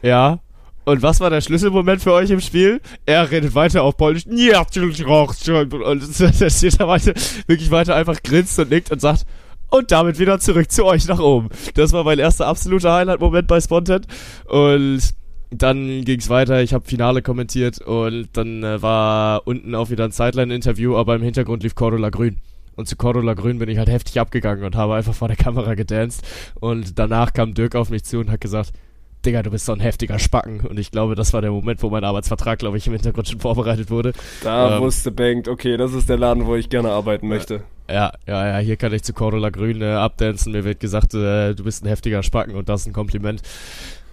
ja. 0.01 0.39
Und 0.83 1.01
was 1.01 1.19
war 1.19 1.31
der 1.31 1.41
Schlüsselmoment 1.41 2.01
für 2.03 2.13
euch 2.13 2.29
im 2.29 2.41
Spiel? 2.41 2.79
Er 3.07 3.31
redet 3.31 3.55
weiter 3.55 3.81
auf 3.81 3.97
Polnisch. 3.97 4.27
Und 5.71 6.19
der 6.39 6.49
steht 6.51 6.79
da 6.79 6.87
weiter, 6.87 7.13
wirklich 7.47 7.71
weiter 7.71 7.95
einfach 7.95 8.21
grinst 8.21 8.59
und 8.59 8.69
nickt 8.69 8.91
und 8.91 9.01
sagt, 9.01 9.25
und 9.77 9.91
damit 9.91 10.19
wieder 10.19 10.39
zurück 10.39 10.71
zu 10.71 10.85
euch 10.85 11.07
nach 11.07 11.19
oben. 11.19 11.49
Das 11.75 11.93
war 11.93 12.03
mein 12.03 12.19
erster 12.19 12.47
absoluter 12.47 12.93
Highlight-Moment 12.93 13.47
bei 13.47 13.59
Spontan. 13.59 14.01
Und 14.47 15.01
dann 15.51 16.03
ging's 16.03 16.29
weiter, 16.29 16.61
ich 16.61 16.73
habe 16.73 16.85
Finale 16.85 17.21
kommentiert 17.21 17.79
und 17.79 18.29
dann 18.33 18.63
äh, 18.63 18.81
war 18.81 19.45
unten 19.45 19.75
auch 19.75 19.89
wieder 19.89 20.05
ein 20.05 20.11
Sideline-Interview, 20.11 20.95
aber 20.95 21.15
im 21.15 21.21
Hintergrund 21.21 21.63
lief 21.63 21.75
Cordula 21.75 22.09
Grün. 22.09 22.37
Und 22.75 22.87
zu 22.87 22.97
Cordula 22.97 23.35
Grün 23.35 23.59
bin 23.59 23.69
ich 23.69 23.77
halt 23.77 23.89
heftig 23.89 24.19
abgegangen 24.19 24.65
und 24.65 24.75
habe 24.75 24.95
einfach 24.95 25.13
vor 25.13 25.29
der 25.29 25.37
Kamera 25.37 25.75
gedanced. 25.75 26.25
Und 26.59 26.99
danach 26.99 27.31
kam 27.31 27.53
Dirk 27.53 27.75
auf 27.75 27.89
mich 27.89 28.03
zu 28.03 28.19
und 28.19 28.29
hat 28.29 28.41
gesagt, 28.41 28.71
Digga, 29.25 29.43
du 29.43 29.49
bist 29.49 29.65
so 29.65 29.71
ein 29.71 29.79
heftiger 29.79 30.19
Spacken. 30.19 30.59
Und 30.59 30.77
ich 30.77 30.91
glaube, 30.91 31.15
das 31.15 31.31
war 31.33 31.41
der 31.41 31.51
Moment, 31.51 31.81
wo 31.81 31.89
mein 31.89 32.03
Arbeitsvertrag, 32.03 32.59
glaube 32.59 32.77
ich, 32.77 32.85
im 32.87 32.93
Hintergrund 32.93 33.29
schon 33.29 33.39
vorbereitet 33.39 33.89
wurde. 33.89 34.13
Da 34.43 34.75
Ähm, 34.75 34.83
wusste 34.83 35.09
Bank, 35.11 35.47
okay, 35.47 35.77
das 35.77 35.93
ist 35.93 36.09
der 36.09 36.17
Laden, 36.17 36.45
wo 36.45 36.55
ich 36.55 36.69
gerne 36.69 36.91
arbeiten 36.91 37.27
möchte. 37.29 37.63
Ja, 37.87 38.13
ja, 38.25 38.47
ja, 38.47 38.57
hier 38.57 38.77
kann 38.77 38.93
ich 38.93 39.03
zu 39.03 39.13
Cordula 39.13 39.49
Grün 39.49 39.81
äh, 39.81 39.85
abdancen. 39.85 40.51
Mir 40.51 40.63
wird 40.63 40.79
gesagt, 40.79 41.13
äh, 41.13 41.53
du 41.53 41.63
bist 41.63 41.83
ein 41.83 41.87
heftiger 41.87 42.23
Spacken 42.23 42.55
und 42.55 42.67
das 42.67 42.81
ist 42.81 42.87
ein 42.87 42.93
Kompliment. 42.93 43.41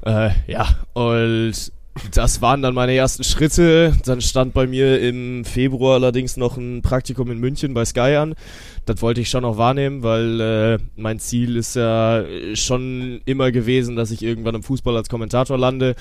Äh, 0.05 0.31
ja, 0.47 0.69
und 0.93 1.73
das 2.15 2.43
waren 2.43 2.63
dann 2.63 2.75
meine 2.75 2.95
ersten 2.95 3.25
Schritte. 3.25 3.95
Dann 4.05 4.21
stand 4.21 4.53
bei 4.53 4.67
mir 4.67 5.01
im 5.01 5.45
Februar 5.45 5.95
allerdings 5.95 6.37
noch 6.37 6.57
ein 6.57 6.83
Praktikum 6.83 7.31
in 7.31 7.39
München 7.39 7.73
bei 7.75 7.85
Sky 7.85 8.17
an. 8.17 8.35
Das 8.85 9.01
wollte 9.01 9.21
ich 9.21 9.31
schon 9.31 9.43
noch 9.43 9.59
wahrnehmen, 9.59 10.03
weil 10.03 10.41
äh, 10.41 10.79
mein 10.97 11.19
Ziel 11.19 11.57
ist 11.57 11.77
ja 11.77 12.25
schon 12.55 13.21
immer 13.25 13.53
gewesen, 13.53 13.97
dass 13.97 14.11
ich 14.11 14.23
irgendwann 14.23 14.55
im 14.55 14.63
Fußball 14.63 14.97
als 14.97 15.09
Kommentator 15.09 15.57
lande. 15.57 15.95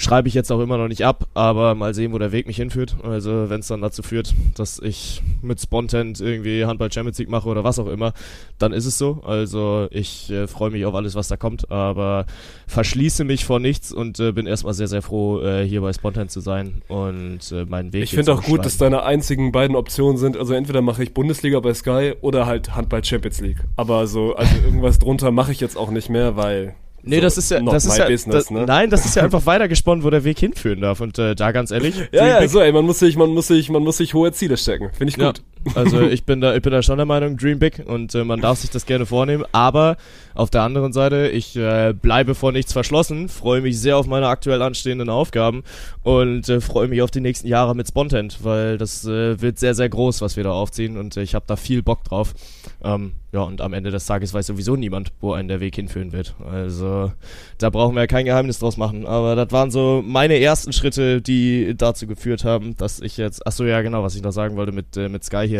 Schreibe 0.00 0.28
ich 0.28 0.34
jetzt 0.34 0.52
auch 0.52 0.60
immer 0.60 0.78
noch 0.78 0.86
nicht 0.86 1.04
ab, 1.04 1.26
aber 1.34 1.74
mal 1.74 1.92
sehen, 1.92 2.12
wo 2.12 2.18
der 2.18 2.30
Weg 2.30 2.46
mich 2.46 2.56
hinführt. 2.56 2.96
Also 3.02 3.50
wenn 3.50 3.58
es 3.58 3.66
dann 3.66 3.80
dazu 3.80 4.04
führt, 4.04 4.32
dass 4.54 4.78
ich 4.78 5.22
mit 5.42 5.60
Spontent 5.60 6.20
irgendwie 6.20 6.64
Handball 6.64 6.92
Champions 6.92 7.18
League 7.18 7.28
mache 7.28 7.48
oder 7.48 7.64
was 7.64 7.80
auch 7.80 7.88
immer, 7.88 8.12
dann 8.58 8.72
ist 8.72 8.86
es 8.86 8.96
so. 8.96 9.22
Also 9.26 9.88
ich 9.90 10.30
äh, 10.30 10.46
freue 10.46 10.70
mich 10.70 10.86
auf 10.86 10.94
alles, 10.94 11.16
was 11.16 11.26
da 11.26 11.36
kommt, 11.36 11.72
aber 11.72 12.26
verschließe 12.68 13.24
mich 13.24 13.44
vor 13.44 13.58
nichts 13.58 13.92
und 13.92 14.20
äh, 14.20 14.30
bin 14.30 14.46
erstmal 14.46 14.72
sehr, 14.72 14.86
sehr 14.86 15.02
froh, 15.02 15.40
äh, 15.40 15.66
hier 15.66 15.80
bei 15.80 15.92
Spontent 15.92 16.30
zu 16.30 16.38
sein 16.38 16.82
und 16.86 17.50
äh, 17.50 17.64
meinen 17.64 17.92
Weg 17.92 18.04
Ich 18.04 18.10
finde 18.12 18.34
auch 18.34 18.42
gut, 18.44 18.64
dass 18.64 18.78
deine 18.78 19.02
einzigen 19.02 19.50
beiden 19.50 19.74
Optionen 19.74 20.16
sind, 20.16 20.36
also 20.36 20.54
entweder 20.54 20.80
mache 20.80 21.02
ich 21.02 21.12
Bundesliga 21.12 21.58
bei 21.58 21.74
Sky 21.74 22.14
oder 22.20 22.46
halt 22.46 22.76
Handball 22.76 23.02
Champions 23.02 23.40
League. 23.40 23.64
Aber 23.74 24.06
so, 24.06 24.36
also 24.36 24.54
irgendwas 24.64 25.00
drunter 25.00 25.32
mache 25.32 25.50
ich 25.50 25.58
jetzt 25.58 25.76
auch 25.76 25.90
nicht 25.90 26.08
mehr, 26.08 26.36
weil. 26.36 26.74
Nee, 27.02 27.16
so, 27.16 27.22
das 27.22 27.38
ist 27.38 27.50
ja, 27.50 27.60
das 27.60 27.84
ist 27.86 27.96
ja, 27.96 28.06
business, 28.06 28.34
das, 28.34 28.50
ne? 28.50 28.66
nein, 28.66 28.90
das 28.90 29.04
ist 29.04 29.16
ja 29.16 29.22
einfach 29.24 29.46
weitergesponnen, 29.46 30.04
wo 30.04 30.10
der 30.10 30.24
Weg 30.24 30.38
hinführen 30.38 30.80
darf. 30.80 31.00
Und 31.00 31.18
äh, 31.18 31.34
da 31.34 31.52
ganz 31.52 31.70
ehrlich, 31.70 31.94
Ja, 32.12 32.26
ja, 32.40 32.48
so, 32.48 32.60
ey, 32.60 32.72
man 32.72 32.84
muss 32.84 32.98
sich, 32.98 33.16
man 33.16 33.30
muss 33.30 33.48
sich, 33.48 33.70
man 33.70 33.82
muss 33.82 33.98
sich 33.98 34.14
hohe 34.14 34.32
Ziele 34.32 34.56
stecken. 34.56 34.90
Finde 34.92 35.12
ich 35.12 35.16
Ja, 35.16 35.28
gut. 35.28 35.42
Also 35.74 36.00
ich 36.00 36.24
bin 36.24 36.40
da, 36.40 36.54
ich 36.54 36.62
bin 36.62 36.72
da 36.72 36.82
schon 36.82 36.96
der 36.96 37.06
Meinung, 37.06 37.36
Dream 37.36 37.58
Big 37.58 37.82
und 37.86 38.14
äh, 38.14 38.24
man 38.24 38.40
darf 38.40 38.58
sich 38.58 38.70
das 38.70 38.86
gerne 38.86 39.06
vornehmen. 39.06 39.44
Aber 39.52 39.96
auf 40.34 40.50
der 40.50 40.62
anderen 40.62 40.92
Seite, 40.92 41.28
ich 41.28 41.56
äh, 41.56 41.92
bleibe 41.92 42.34
vor 42.34 42.52
nichts 42.52 42.72
verschlossen, 42.72 43.28
freue 43.28 43.60
mich 43.60 43.78
sehr 43.80 43.96
auf 43.96 44.06
meine 44.06 44.28
aktuell 44.28 44.62
anstehenden 44.62 45.08
Aufgaben 45.08 45.64
und 46.02 46.48
äh, 46.48 46.60
freue 46.60 46.88
mich 46.88 47.02
auf 47.02 47.10
die 47.10 47.20
nächsten 47.20 47.48
Jahre 47.48 47.74
mit 47.74 47.88
Spontent, 47.88 48.38
weil 48.42 48.78
das 48.78 49.04
äh, 49.04 49.40
wird 49.40 49.58
sehr, 49.58 49.74
sehr 49.74 49.88
groß, 49.88 50.20
was 50.20 50.36
wir 50.36 50.44
da 50.44 50.52
aufziehen 50.52 50.96
und 50.96 51.16
äh, 51.16 51.22
ich 51.22 51.34
habe 51.34 51.44
da 51.46 51.56
viel 51.56 51.82
Bock 51.82 52.04
drauf. 52.04 52.34
Ähm, 52.82 53.12
ja, 53.30 53.40
und 53.40 53.60
am 53.60 53.74
Ende 53.74 53.90
des 53.90 54.06
Tages 54.06 54.32
weiß 54.32 54.46
sowieso 54.46 54.76
niemand, 54.76 55.12
wo 55.20 55.32
einen 55.32 55.48
der 55.48 55.60
Weg 55.60 55.74
hinführen 55.74 56.12
wird. 56.12 56.34
Also 56.50 57.12
da 57.58 57.68
brauchen 57.68 57.94
wir 57.94 58.00
ja 58.00 58.06
kein 58.06 58.24
Geheimnis 58.24 58.58
draus 58.58 58.78
machen. 58.78 59.04
Aber 59.04 59.36
das 59.36 59.52
waren 59.52 59.70
so 59.70 60.02
meine 60.06 60.38
ersten 60.40 60.72
Schritte, 60.72 61.20
die 61.20 61.74
dazu 61.76 62.06
geführt 62.06 62.44
haben, 62.44 62.76
dass 62.76 63.00
ich 63.00 63.18
jetzt, 63.18 63.46
ach 63.46 63.52
so 63.52 63.64
ja 63.64 63.82
genau, 63.82 64.02
was 64.02 64.14
ich 64.14 64.22
noch 64.22 64.30
sagen 64.30 64.56
wollte 64.56 64.72
mit, 64.72 64.96
äh, 64.96 65.10
mit 65.10 65.24
Sky 65.24 65.46
hier. 65.46 65.57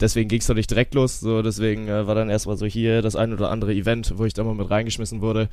Deswegen 0.00 0.28
ging 0.28 0.40
es 0.40 0.46
doch 0.46 0.54
nicht 0.54 0.70
direkt 0.70 0.94
los. 0.94 1.20
So, 1.20 1.42
deswegen 1.42 1.88
äh, 1.88 2.06
war 2.06 2.14
dann 2.14 2.30
erstmal 2.30 2.56
so 2.56 2.66
hier 2.66 3.02
das 3.02 3.16
ein 3.16 3.32
oder 3.32 3.50
andere 3.50 3.74
Event, 3.74 4.14
wo 4.16 4.24
ich 4.24 4.34
da 4.34 4.44
mal 4.44 4.54
mit 4.54 4.70
reingeschmissen 4.70 5.20
wurde. 5.20 5.48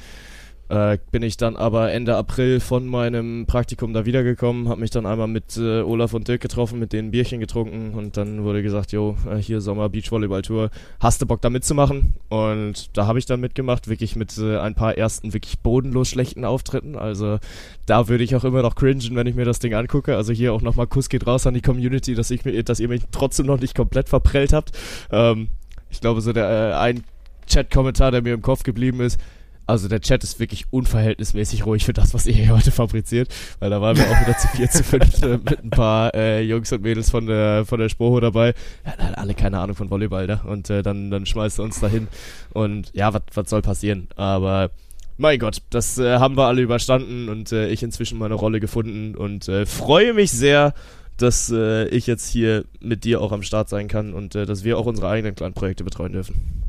Äh, 0.67 0.97
bin 1.11 1.21
ich 1.21 1.37
dann 1.37 1.55
aber 1.55 1.91
Ende 1.91 2.15
April 2.15 2.59
von 2.59 2.87
meinem 2.87 3.45
Praktikum 3.45 3.93
da 3.93 4.05
wiedergekommen, 4.05 4.67
habe 4.67 4.81
mich 4.81 4.89
dann 4.89 5.05
einmal 5.05 5.27
mit 5.27 5.57
äh, 5.57 5.81
Olaf 5.81 6.13
und 6.13 6.27
Dirk 6.27 6.41
getroffen, 6.41 6.79
mit 6.79 6.91
denen 6.91 7.11
Bierchen 7.11 7.39
getrunken 7.39 7.93
und 7.93 8.17
dann 8.17 8.43
wurde 8.43 8.63
gesagt, 8.63 8.91
jo, 8.91 9.15
äh, 9.29 9.37
hier 9.37 9.61
Sommer 9.61 9.89
Beachvolleyball 9.89 10.41
Tour, 10.41 10.71
hast 10.99 11.21
du 11.21 11.27
Bock 11.27 11.41
da 11.41 11.51
mitzumachen? 11.51 12.15
Und 12.29 12.97
da 12.97 13.05
habe 13.05 13.19
ich 13.19 13.27
dann 13.27 13.41
mitgemacht, 13.41 13.87
wirklich 13.87 14.15
mit 14.15 14.35
äh, 14.39 14.57
ein 14.57 14.73
paar 14.73 14.97
ersten 14.97 15.33
wirklich 15.33 15.59
bodenlos 15.59 16.09
schlechten 16.09 16.43
Auftritten. 16.45 16.95
Also 16.95 17.37
da 17.85 18.07
würde 18.07 18.23
ich 18.23 18.35
auch 18.35 18.43
immer 18.43 18.63
noch 18.63 18.73
cringen, 18.73 19.15
wenn 19.15 19.27
ich 19.27 19.35
mir 19.35 19.45
das 19.45 19.59
Ding 19.59 19.75
angucke. 19.75 20.15
Also 20.15 20.33
hier 20.33 20.51
auch 20.51 20.63
nochmal 20.63 20.87
Kuss 20.87 21.09
geht 21.09 21.27
raus 21.27 21.45
an 21.45 21.53
die 21.53 21.61
Community, 21.61 22.15
dass 22.15 22.31
ich 22.31 22.41
dass 22.65 22.79
ihr 22.79 22.87
mich 22.87 23.03
trotzdem 23.11 23.45
noch 23.45 23.59
nicht 23.59 23.75
komplett 23.75 24.09
verprellt 24.09 24.51
habt. 24.51 24.71
Ähm, 25.11 25.49
ich 25.91 26.01
glaube, 26.01 26.21
so 26.21 26.33
der 26.33 26.49
äh, 26.49 26.73
ein 26.73 27.03
Chat-Kommentar, 27.47 28.11
der 28.11 28.21
mir 28.21 28.33
im 28.33 28.41
Kopf 28.41 28.63
geblieben 28.63 29.01
ist, 29.01 29.19
also 29.67 29.87
der 29.87 30.01
Chat 30.01 30.23
ist 30.23 30.39
wirklich 30.39 30.65
unverhältnismäßig 30.71 31.65
ruhig 31.65 31.85
für 31.85 31.93
das, 31.93 32.13
was 32.13 32.25
ihr 32.25 32.33
hier 32.33 32.49
heute 32.49 32.71
fabriziert, 32.71 33.29
weil 33.59 33.69
da 33.69 33.81
waren 33.81 33.97
wir 33.97 34.05
auch 34.05 34.21
wieder 34.21 34.37
zu 34.37 34.47
vier, 34.49 34.69
zu 34.69 34.83
fünf 34.83 35.21
äh, 35.23 35.37
mit 35.43 35.63
ein 35.63 35.69
paar 35.69 36.13
äh, 36.13 36.41
Jungs 36.41 36.71
und 36.71 36.81
Mädels 36.81 37.09
von 37.09 37.25
der 37.25 37.65
von 37.65 37.79
der 37.79 37.89
Spoho 37.89 38.19
dabei. 38.19 38.53
Ja, 38.85 38.93
alle 39.15 39.33
keine 39.33 39.59
Ahnung 39.59 39.75
von 39.75 39.89
Volleyball, 39.89 40.27
ne? 40.27 40.41
Und 40.45 40.69
äh, 40.69 40.83
dann 40.83 41.09
dann 41.09 41.25
schmeißt 41.25 41.59
er 41.59 41.65
uns 41.65 41.79
dahin 41.79 42.07
und 42.51 42.91
ja, 42.93 43.13
was 43.13 43.23
was 43.33 43.49
soll 43.49 43.61
passieren? 43.61 44.07
Aber 44.15 44.71
mein 45.17 45.39
Gott, 45.39 45.61
das 45.69 45.97
äh, 45.97 46.17
haben 46.19 46.35
wir 46.35 46.45
alle 46.45 46.61
überstanden 46.61 47.29
und 47.29 47.51
äh, 47.51 47.69
ich 47.69 47.83
inzwischen 47.83 48.19
meine 48.19 48.33
Rolle 48.33 48.59
gefunden 48.59 49.15
und 49.15 49.47
äh, 49.47 49.65
freue 49.65 50.13
mich 50.13 50.31
sehr, 50.31 50.73
dass 51.17 51.49
ich 51.49 52.07
jetzt 52.07 52.27
hier 52.27 52.65
mit 52.81 53.05
dir 53.05 53.21
auch 53.21 53.31
am 53.31 53.41
Start 53.41 53.69
sein 53.69 53.87
kann 53.87 54.13
und 54.13 54.35
dass 54.35 54.65
wir 54.65 54.77
auch 54.77 54.85
unsere 54.85 55.07
eigenen 55.07 55.33
kleinen 55.33 55.53
Projekte 55.53 55.85
betreuen 55.85 56.11
dürfen. 56.11 56.65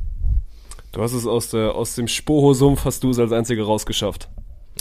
Du 0.93 1.03
hast 1.03 1.13
es 1.13 1.27
aus, 1.27 1.51
der, 1.51 1.75
aus 1.75 1.95
dem 1.95 2.09
Spoho-Sumpf, 2.09 2.85
hast 2.85 3.05
du 3.05 3.11
es 3.11 3.19
als 3.19 3.33
Einziger 3.33 3.65
rausgeschafft. 3.65 4.29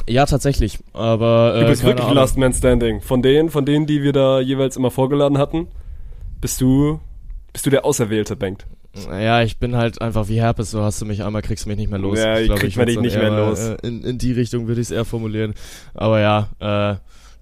Ja, 0.08 0.26
tatsächlich. 0.26 0.80
Aber 0.94 1.56
äh, 1.56 1.62
Du 1.62 1.68
bist 1.68 1.84
wirklich 1.84 2.04
Ahnung. 2.06 2.16
Last 2.18 2.38
Man 2.38 2.54
Standing. 2.54 3.02
Von 3.02 3.22
denen, 3.22 3.50
von 3.50 3.66
denen, 3.66 3.86
die 3.86 4.04
wir 4.04 4.14
da 4.14 4.40
jeweils 4.40 4.78
immer 4.78 4.92
vorgeladen 4.92 5.38
hatten, 5.38 5.68
bist 6.42 6.62
du, 6.62 7.00
bist 7.54 7.66
du 7.66 7.70
der 7.70 7.86
Auserwählte, 7.86 8.36
Bengt. 8.36 8.66
Ja, 9.10 9.42
ich 9.42 9.58
bin 9.58 9.76
halt 9.76 10.02
einfach 10.02 10.30
wie 10.30 10.40
Herpes, 10.40 10.72
so 10.72 10.82
hast 10.82 11.02
du 11.02 11.06
mich 11.06 11.24
einmal, 11.24 11.42
kriegst 11.42 11.66
du 11.66 11.70
mich 11.70 11.78
nicht 11.78 11.90
mehr 11.90 12.00
los. 12.00 12.18
Ja, 12.18 12.40
ich 12.40 12.46
glaub, 12.46 12.62
man 12.62 12.72
würd's 12.72 12.86
dich 12.86 12.96
dann 12.96 13.04
nicht 13.04 13.18
mehr 13.18 13.30
los. 13.30 13.60
Äh, 13.60 13.78
in, 13.84 14.04
in 14.04 14.18
die 14.18 14.32
Richtung 14.32 14.68
würde 14.68 14.80
ich 14.80 14.88
es 14.88 14.92
eher 14.92 15.04
formulieren. 15.04 15.54
Aber 15.94 16.22
ja, 16.22 16.48
äh, 16.60 16.96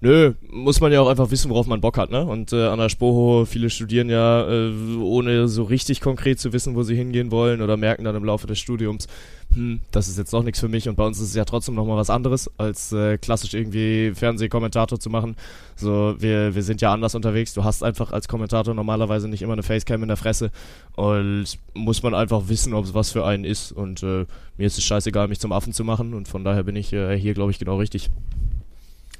nö, 0.04 0.34
muss 0.50 0.82
man 0.82 0.92
ja 0.92 1.00
auch 1.00 1.08
einfach 1.08 1.30
wissen, 1.30 1.50
worauf 1.50 1.66
man 1.66 1.80
Bock 1.80 1.96
hat, 1.96 2.10
ne? 2.10 2.24
Und 2.24 2.52
äh, 2.52 2.66
an 2.66 2.78
der 2.78 2.90
Spoho, 2.90 3.46
viele 3.46 3.70
studieren 3.70 4.10
ja, 4.10 4.46
äh, 4.46 4.70
ohne 4.98 5.48
so 5.48 5.62
richtig 5.62 6.02
konkret 6.02 6.38
zu 6.38 6.52
wissen, 6.52 6.74
wo 6.74 6.82
sie 6.82 6.94
hingehen 6.94 7.30
wollen 7.30 7.62
oder 7.62 7.78
merken 7.78 8.04
dann 8.04 8.14
im 8.14 8.24
Laufe 8.24 8.46
des 8.46 8.58
Studiums, 8.58 9.08
hm, 9.54 9.80
das 9.90 10.08
ist 10.08 10.18
jetzt 10.18 10.32
doch 10.34 10.42
nichts 10.42 10.60
für 10.60 10.68
mich 10.68 10.90
und 10.90 10.96
bei 10.96 11.06
uns 11.06 11.18
ist 11.20 11.28
es 11.28 11.34
ja 11.34 11.46
trotzdem 11.46 11.74
nochmal 11.74 11.96
was 11.96 12.10
anderes, 12.10 12.50
als 12.58 12.92
äh, 12.92 13.16
klassisch 13.16 13.54
irgendwie 13.54 14.12
Fernsehkommentator 14.14 15.00
zu 15.00 15.08
machen. 15.08 15.36
So, 15.74 16.14
wir, 16.18 16.54
wir 16.54 16.62
sind 16.62 16.82
ja 16.82 16.92
anders 16.92 17.14
unterwegs. 17.14 17.54
Du 17.54 17.64
hast 17.64 17.82
einfach 17.82 18.12
als 18.12 18.28
Kommentator 18.28 18.74
normalerweise 18.74 19.26
nicht 19.26 19.40
immer 19.40 19.54
eine 19.54 19.62
Facecam 19.62 20.02
in 20.02 20.08
der 20.08 20.18
Fresse 20.18 20.50
und 20.96 21.46
muss 21.72 22.02
man 22.02 22.14
einfach 22.14 22.48
wissen, 22.48 22.74
ob 22.74 22.84
es 22.84 22.92
was 22.92 23.10
für 23.10 23.24
einen 23.24 23.44
ist. 23.44 23.72
Und 23.72 24.02
äh, 24.02 24.26
mir 24.58 24.66
ist 24.66 24.76
es 24.76 24.84
scheißegal, 24.84 25.28
mich 25.28 25.40
zum 25.40 25.52
Affen 25.52 25.72
zu 25.72 25.82
machen 25.82 26.12
und 26.12 26.28
von 26.28 26.44
daher 26.44 26.62
bin 26.62 26.76
ich 26.76 26.92
äh, 26.92 27.18
hier, 27.18 27.32
glaube 27.32 27.52
ich, 27.52 27.58
genau 27.58 27.78
richtig. 27.78 28.10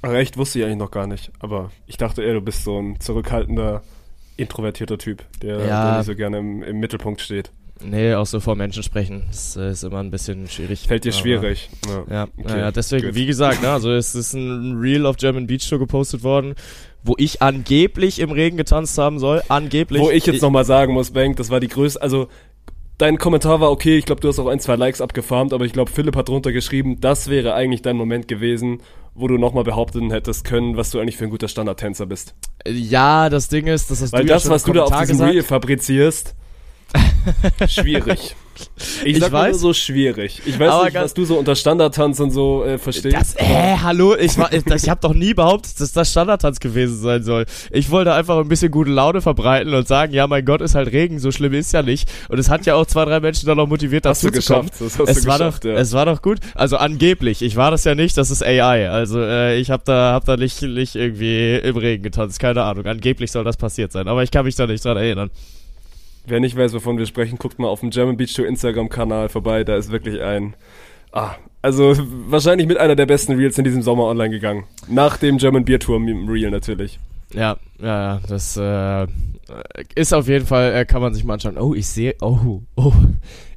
Recht 0.03 0.37
wusste 0.37 0.59
ich 0.59 0.65
eigentlich 0.65 0.77
noch 0.77 0.91
gar 0.91 1.07
nicht. 1.07 1.31
Aber 1.39 1.71
ich 1.87 1.97
dachte 1.97 2.23
eher, 2.23 2.33
du 2.33 2.41
bist 2.41 2.63
so 2.63 2.79
ein 2.79 2.99
zurückhaltender, 2.99 3.81
introvertierter 4.37 4.97
Typ, 4.97 5.23
der, 5.41 5.65
Ja. 5.65 5.85
der 5.89 5.97
nicht 5.97 6.05
so 6.07 6.15
gerne 6.15 6.39
im, 6.39 6.61
im 6.63 6.79
Mittelpunkt 6.79 7.21
steht. 7.21 7.51
Nee, 7.83 8.13
auch 8.13 8.25
so 8.25 8.39
vor 8.39 8.55
Menschen 8.55 8.83
sprechen, 8.83 9.23
das 9.27 9.57
äh, 9.57 9.69
ist 9.71 9.83
immer 9.83 9.99
ein 9.99 10.09
bisschen 10.09 10.47
schwierig. 10.47 10.87
Fällt 10.87 11.03
dir 11.03 11.11
Aber- 11.11 11.19
schwierig. 11.19 11.69
Ja, 12.09 12.27
Okay, 12.37 12.59
ja 12.59 12.71
deswegen, 12.71 13.07
gut. 13.07 13.15
wie 13.15 13.25
gesagt, 13.25 13.61
ne, 13.61 13.69
also 13.69 13.91
es 13.91 14.15
ist 14.15 14.33
ein 14.33 14.77
Reel 14.79 15.05
auf 15.05 15.17
German 15.17 15.45
Beach 15.47 15.67
Tour 15.67 15.79
gepostet 15.79 16.23
worden, 16.23 16.55
wo 17.03 17.15
ich 17.17 17.41
angeblich 17.41 18.19
im 18.19 18.31
Regen 18.31 18.55
getanzt 18.55 18.97
haben 18.97 19.19
soll. 19.19 19.41
Angeblich. 19.49 20.01
Wo 20.01 20.09
ich 20.09 20.25
jetzt 20.25 20.41
nochmal 20.41 20.63
sagen 20.63 20.93
muss, 20.93 21.11
Bank, 21.11 21.35
das 21.35 21.49
war 21.49 21.59
die 21.59 21.67
größte, 21.67 22.01
also 22.01 22.29
dein 22.97 23.17
Kommentar 23.17 23.59
war 23.59 23.71
okay, 23.71 23.97
ich 23.97 24.05
glaube, 24.05 24.21
du 24.21 24.29
hast 24.29 24.39
auch 24.39 24.47
ein, 24.47 24.61
zwei 24.61 24.77
Likes 24.77 25.01
abgefarmt, 25.01 25.51
aber 25.51 25.65
ich 25.65 25.73
glaube, 25.73 25.91
Philipp 25.91 26.15
hat 26.15 26.29
drunter 26.29 26.53
geschrieben, 26.53 27.01
das 27.01 27.29
wäre 27.29 27.55
eigentlich 27.55 27.81
dein 27.81 27.97
Moment 27.97 28.29
gewesen, 28.29 28.79
wo 29.15 29.27
du 29.27 29.37
nochmal 29.37 29.63
behaupten 29.63 30.11
hättest 30.11 30.43
können, 30.43 30.77
was 30.77 30.91
du 30.91 30.99
eigentlich 30.99 31.17
für 31.17 31.23
ein 31.23 31.29
guter 31.29 31.47
Standardtänzer 31.47 32.05
bist. 32.05 32.35
Ja, 32.67 33.29
das 33.29 33.47
Ding 33.47 33.67
ist, 33.67 33.89
das 33.89 34.01
hast 34.01 34.11
Weil 34.11 34.23
du 34.23 34.29
ja 34.29 34.35
das, 34.35 34.43
schon 34.43 34.51
was 34.51 34.63
du 34.63 34.73
da 34.73 34.83
auf 34.83 34.91
diesem 34.91 35.07
gesagt. 35.07 35.33
Reel 35.33 35.43
fabrizierst, 35.43 36.35
schwierig. 37.67 38.35
Ich 38.77 39.15
Ich 39.15 39.19
sag 39.19 39.33
weiß. 39.33 39.59
so 39.59 39.73
schwierig. 39.73 40.41
Ich 40.45 40.57
weiß 40.57 40.69
Aber 40.71 40.85
nicht, 40.85 40.95
was 40.95 41.13
du 41.13 41.25
so 41.25 41.37
unter 41.37 41.55
Standardtanz 41.57 42.21
und 42.21 42.31
so 42.31 42.63
äh, 42.63 42.77
verstehst. 42.77 43.13
Das, 43.13 43.35
äh, 43.35 43.75
hallo, 43.83 44.15
ich, 44.15 44.37
war, 44.37 44.53
ich, 44.53 44.65
ich 44.65 44.87
habe 44.89 45.01
doch 45.01 45.13
nie 45.13 45.33
behauptet, 45.33 45.77
dass 45.81 45.91
das 45.91 46.09
Standardtanz 46.11 46.61
gewesen 46.61 46.97
sein 47.01 47.23
soll. 47.23 47.45
Ich 47.71 47.91
wollte 47.91 48.13
einfach 48.13 48.37
ein 48.37 48.47
bisschen 48.47 48.71
gute 48.71 48.91
Laune 48.91 49.19
verbreiten 49.21 49.73
und 49.73 49.87
sagen, 49.89 50.13
ja, 50.13 50.25
mein 50.27 50.45
Gott, 50.45 50.61
ist 50.61 50.73
halt 50.73 50.93
Regen, 50.93 51.19
so 51.19 51.31
schlimm 51.31 51.53
ist 51.53 51.73
ja 51.73 51.81
nicht. 51.81 52.09
Und 52.29 52.39
es 52.39 52.49
hat 52.49 52.65
ja 52.65 52.75
auch 52.75 52.85
zwei, 52.85 53.03
drei 53.03 53.19
Menschen 53.19 53.45
dann 53.45 53.57
noch 53.57 53.67
motiviert, 53.67 54.05
Hast 54.05 54.23
du 54.23 54.27
dazu 54.29 54.39
zu 54.41 54.53
kommen. 54.53 54.69
geschafft, 54.69 54.81
das 54.81 54.99
hast 54.99 55.09
es 55.09 55.21
du 55.23 55.27
war 55.27 55.37
geschafft, 55.37 55.65
doch, 55.65 55.69
ja. 55.71 55.75
es 55.75 55.91
war 55.91 56.05
doch 56.05 56.21
gut. 56.21 56.37
Also 56.53 56.77
angeblich, 56.77 57.41
ich 57.41 57.57
war 57.57 57.71
das 57.71 57.83
ja 57.83 57.93
nicht, 57.93 58.15
das 58.17 58.31
ist 58.31 58.41
AI. 58.41 58.89
Also 58.89 59.19
äh, 59.19 59.57
ich 59.57 59.69
habe 59.69 59.83
da, 59.85 60.13
hab 60.13 60.23
da 60.23 60.37
nicht, 60.37 60.61
nicht 60.61 60.95
irgendwie 60.95 61.55
im 61.55 61.75
Regen 61.75 62.03
getanzt, 62.03 62.39
keine 62.39 62.63
Ahnung. 62.63 62.85
Angeblich 62.85 63.33
soll 63.33 63.43
das 63.43 63.57
passiert 63.57 63.91
sein, 63.91 64.07
aber 64.07 64.23
ich 64.23 64.31
kann 64.31 64.45
mich 64.45 64.55
da 64.55 64.65
nicht 64.65 64.85
dran 64.85 64.95
erinnern. 64.95 65.29
Wer 66.27 66.39
nicht 66.39 66.55
weiß, 66.55 66.73
wovon 66.73 66.97
wir 66.97 67.05
sprechen, 67.05 67.37
guckt 67.37 67.59
mal 67.59 67.67
auf 67.67 67.81
dem 67.81 67.91
German 67.91 68.17
Beach 68.17 68.33
Tour 68.33 68.47
Instagram-Kanal 68.47 69.29
vorbei. 69.29 69.63
Da 69.63 69.75
ist 69.75 69.91
wirklich 69.91 70.21
ein. 70.21 70.55
Ah, 71.11 71.35
also 71.61 71.95
wahrscheinlich 72.27 72.67
mit 72.67 72.77
einer 72.77 72.95
der 72.95 73.05
besten 73.05 73.33
Reels 73.33 73.57
in 73.57 73.63
diesem 73.63 73.81
Sommer 73.81 74.03
online 74.03 74.29
gegangen. 74.29 74.65
Nach 74.87 75.17
dem 75.17 75.37
German 75.37 75.65
Beer 75.65 75.79
Tour 75.79 75.99
Reel 75.99 76.51
natürlich. 76.51 76.99
Ja, 77.33 77.57
ja, 77.81 78.19
das 78.27 78.57
äh, 78.57 79.07
ist 79.95 80.13
auf 80.13 80.27
jeden 80.27 80.45
Fall, 80.45 80.73
äh, 80.73 80.85
kann 80.85 81.01
man 81.01 81.13
sich 81.13 81.23
mal 81.23 81.33
anschauen. 81.35 81.57
Oh, 81.57 81.73
ich 81.73 81.87
sehe, 81.87 82.15
oh, 82.21 82.61
oh, 82.75 82.93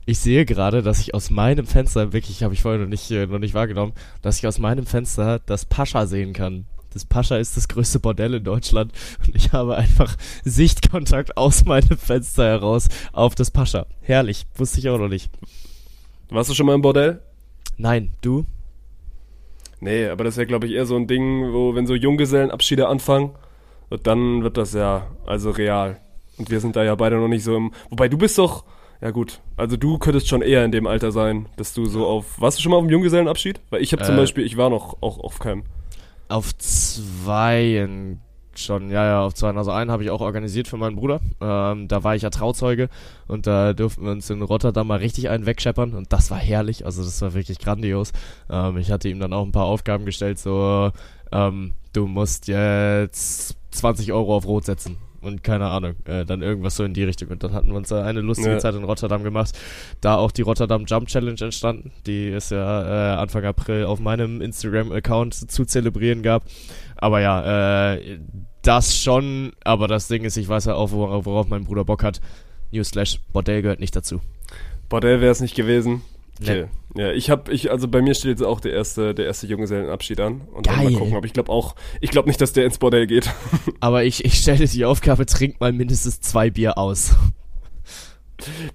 ich 0.06 0.18
sehe 0.18 0.44
gerade, 0.44 0.82
dass 0.82 1.00
ich 1.00 1.14
aus 1.14 1.30
meinem 1.30 1.66
Fenster, 1.66 2.12
wirklich, 2.12 2.42
habe 2.42 2.54
ich 2.54 2.62
vorher 2.62 2.80
noch 2.80 2.88
nicht, 2.88 3.10
äh, 3.10 3.26
noch 3.26 3.38
nicht 3.38 3.54
wahrgenommen, 3.54 3.92
dass 4.22 4.38
ich 4.38 4.46
aus 4.46 4.58
meinem 4.58 4.86
Fenster 4.86 5.40
das 5.44 5.64
Pascha 5.64 6.06
sehen 6.06 6.32
kann. 6.32 6.64
Das 6.92 7.04
Pascha 7.04 7.36
ist 7.36 7.56
das 7.56 7.68
größte 7.68 8.00
Bordell 8.00 8.34
in 8.34 8.44
Deutschland 8.44 8.92
und 9.26 9.34
ich 9.36 9.52
habe 9.52 9.76
einfach 9.76 10.16
Sichtkontakt 10.44 11.36
aus 11.36 11.64
meinem 11.64 11.98
Fenster 11.98 12.44
heraus 12.44 12.88
auf 13.12 13.34
das 13.34 13.50
Pascha. 13.50 13.86
Herrlich, 14.00 14.46
wusste 14.56 14.78
ich 14.78 14.88
auch 14.88 14.98
noch 14.98 15.08
nicht. 15.08 15.30
Warst 16.30 16.50
du 16.50 16.54
schon 16.54 16.66
mal 16.66 16.74
im 16.74 16.82
Bordell? 16.82 17.20
Nein, 17.76 18.12
du? 18.22 18.44
Nee, 19.80 20.08
aber 20.08 20.24
das 20.24 20.36
wäre, 20.36 20.46
glaube 20.46 20.66
ich, 20.66 20.72
eher 20.72 20.86
so 20.86 20.96
ein 20.96 21.06
Ding, 21.06 21.52
wo, 21.52 21.74
wenn 21.74 21.86
so 21.86 21.94
Junggesellenabschiede 21.94 22.88
anfangen, 22.88 23.30
dann 24.02 24.42
wird 24.42 24.56
das 24.56 24.72
ja, 24.74 25.06
also 25.26 25.50
real. 25.50 26.00
Und 26.36 26.50
wir 26.50 26.60
sind 26.60 26.74
da 26.76 26.82
ja 26.84 26.94
beide 26.94 27.16
noch 27.16 27.28
nicht 27.28 27.44
so 27.44 27.56
im. 27.56 27.72
Wobei 27.90 28.08
du 28.08 28.18
bist 28.18 28.38
doch. 28.38 28.64
Ja 29.00 29.12
gut, 29.12 29.40
also 29.56 29.76
du 29.76 29.98
könntest 29.98 30.26
schon 30.28 30.42
eher 30.42 30.64
in 30.64 30.72
dem 30.72 30.88
Alter 30.88 31.12
sein, 31.12 31.48
dass 31.56 31.72
du 31.72 31.84
so 31.84 32.04
auf. 32.06 32.40
Warst 32.40 32.58
du 32.58 32.62
schon 32.62 32.70
mal 32.72 32.78
auf 32.78 32.84
dem 32.84 32.90
Junggesellenabschied? 32.90 33.60
Weil 33.70 33.80
ich 33.82 33.92
habe 33.92 34.02
zum 34.02 34.16
Äh. 34.16 34.18
Beispiel, 34.18 34.44
ich 34.44 34.56
war 34.56 34.70
noch 34.70 34.96
auch 35.02 35.18
auf 35.20 35.38
keinem. 35.38 35.62
Auf 36.28 36.56
zweien 36.58 38.20
schon, 38.54 38.90
ja, 38.90 39.04
ja, 39.04 39.22
auf 39.22 39.34
zweien. 39.34 39.56
Also 39.56 39.70
einen 39.70 39.90
habe 39.90 40.02
ich 40.02 40.10
auch 40.10 40.20
organisiert 40.20 40.68
für 40.68 40.76
meinen 40.76 40.96
Bruder. 40.96 41.20
Ähm, 41.40 41.88
da 41.88 42.04
war 42.04 42.16
ich 42.16 42.22
ja 42.22 42.30
Trauzeuge 42.30 42.88
und 43.26 43.46
da 43.46 43.72
durften 43.72 44.04
wir 44.04 44.12
uns 44.12 44.28
in 44.30 44.42
Rotterdam 44.42 44.88
mal 44.88 44.98
richtig 44.98 45.28
einen 45.28 45.46
wegscheppern 45.46 45.94
und 45.94 46.12
das 46.12 46.30
war 46.30 46.38
herrlich. 46.38 46.84
Also 46.84 47.02
das 47.02 47.20
war 47.22 47.34
wirklich 47.34 47.58
grandios. 47.58 48.12
Ähm, 48.50 48.76
ich 48.76 48.90
hatte 48.90 49.08
ihm 49.08 49.20
dann 49.20 49.32
auch 49.32 49.44
ein 49.44 49.52
paar 49.52 49.64
Aufgaben 49.64 50.04
gestellt, 50.04 50.38
so, 50.38 50.90
ähm, 51.32 51.72
du 51.92 52.06
musst 52.06 52.48
jetzt 52.48 53.56
20 53.70 54.12
Euro 54.12 54.36
auf 54.36 54.46
Rot 54.46 54.64
setzen. 54.64 54.96
Und 55.20 55.42
keine 55.42 55.66
Ahnung, 55.66 55.94
äh, 56.04 56.24
dann 56.24 56.42
irgendwas 56.42 56.76
so 56.76 56.84
in 56.84 56.94
die 56.94 57.02
Richtung. 57.02 57.28
Und 57.28 57.42
dann 57.42 57.52
hatten 57.52 57.68
wir 57.68 57.76
uns 57.76 57.92
eine 57.92 58.20
lustige 58.20 58.50
Ja. 58.52 58.58
Zeit 58.58 58.74
in 58.74 58.84
Rotterdam 58.84 59.24
gemacht. 59.24 59.58
Da 60.00 60.16
auch 60.16 60.30
die 60.30 60.42
Rotterdam 60.42 60.84
Jump 60.86 61.08
Challenge 61.08 61.40
entstanden. 61.40 61.90
Die 62.06 62.28
ist 62.28 62.50
ja 62.50 63.14
äh, 63.14 63.16
Anfang 63.16 63.44
April 63.44 63.84
auf 63.84 63.98
meinem 64.00 64.40
Instagram-Account 64.40 65.50
zu 65.50 65.64
zelebrieren 65.64 66.22
gab. 66.22 66.44
Aber 66.96 67.20
ja, 67.20 67.94
äh, 67.94 68.20
das 68.62 68.96
schon. 68.96 69.52
Aber 69.64 69.88
das 69.88 70.08
Ding 70.08 70.24
ist, 70.24 70.36
ich 70.36 70.48
weiß 70.48 70.66
ja 70.66 70.74
auch, 70.74 70.92
worauf, 70.92 71.26
worauf 71.26 71.48
mein 71.48 71.64
Bruder 71.64 71.84
Bock 71.84 72.04
hat. 72.04 72.20
Newsflash, 72.70 73.20
Bordell 73.32 73.62
gehört 73.62 73.80
nicht 73.80 73.96
dazu. 73.96 74.20
Bordell 74.88 75.20
wäre 75.20 75.32
es 75.32 75.40
nicht 75.40 75.54
gewesen. 75.54 76.02
Okay. 76.40 76.66
Ja, 76.96 77.12
ich 77.12 77.30
habe, 77.30 77.52
ich, 77.52 77.70
also 77.70 77.86
bei 77.88 78.00
mir 78.00 78.14
steht 78.14 78.30
jetzt 78.30 78.42
auch 78.42 78.60
der 78.60 78.72
erste, 78.72 79.14
der 79.14 79.26
erste 79.26 79.46
Junggesellenabschied 79.46 80.18
an. 80.20 80.42
Und 80.52 80.66
dann 80.66 80.76
Geil. 80.76 80.90
mal 80.90 80.98
gucken, 80.98 81.16
aber 81.16 81.26
ich 81.26 81.32
glaube 81.32 81.52
auch, 81.52 81.74
ich 82.00 82.10
glaube 82.10 82.28
nicht, 82.28 82.40
dass 82.40 82.52
der 82.52 82.64
ins 82.64 82.78
Bordell 82.78 83.06
geht. 83.06 83.30
Aber 83.80 84.04
ich, 84.04 84.24
ich 84.24 84.34
stelle 84.34 84.66
die 84.66 84.84
Aufgabe, 84.84 85.26
trink 85.26 85.60
mal 85.60 85.72
mindestens 85.72 86.20
zwei 86.20 86.50
Bier 86.50 86.78
aus. 86.78 87.14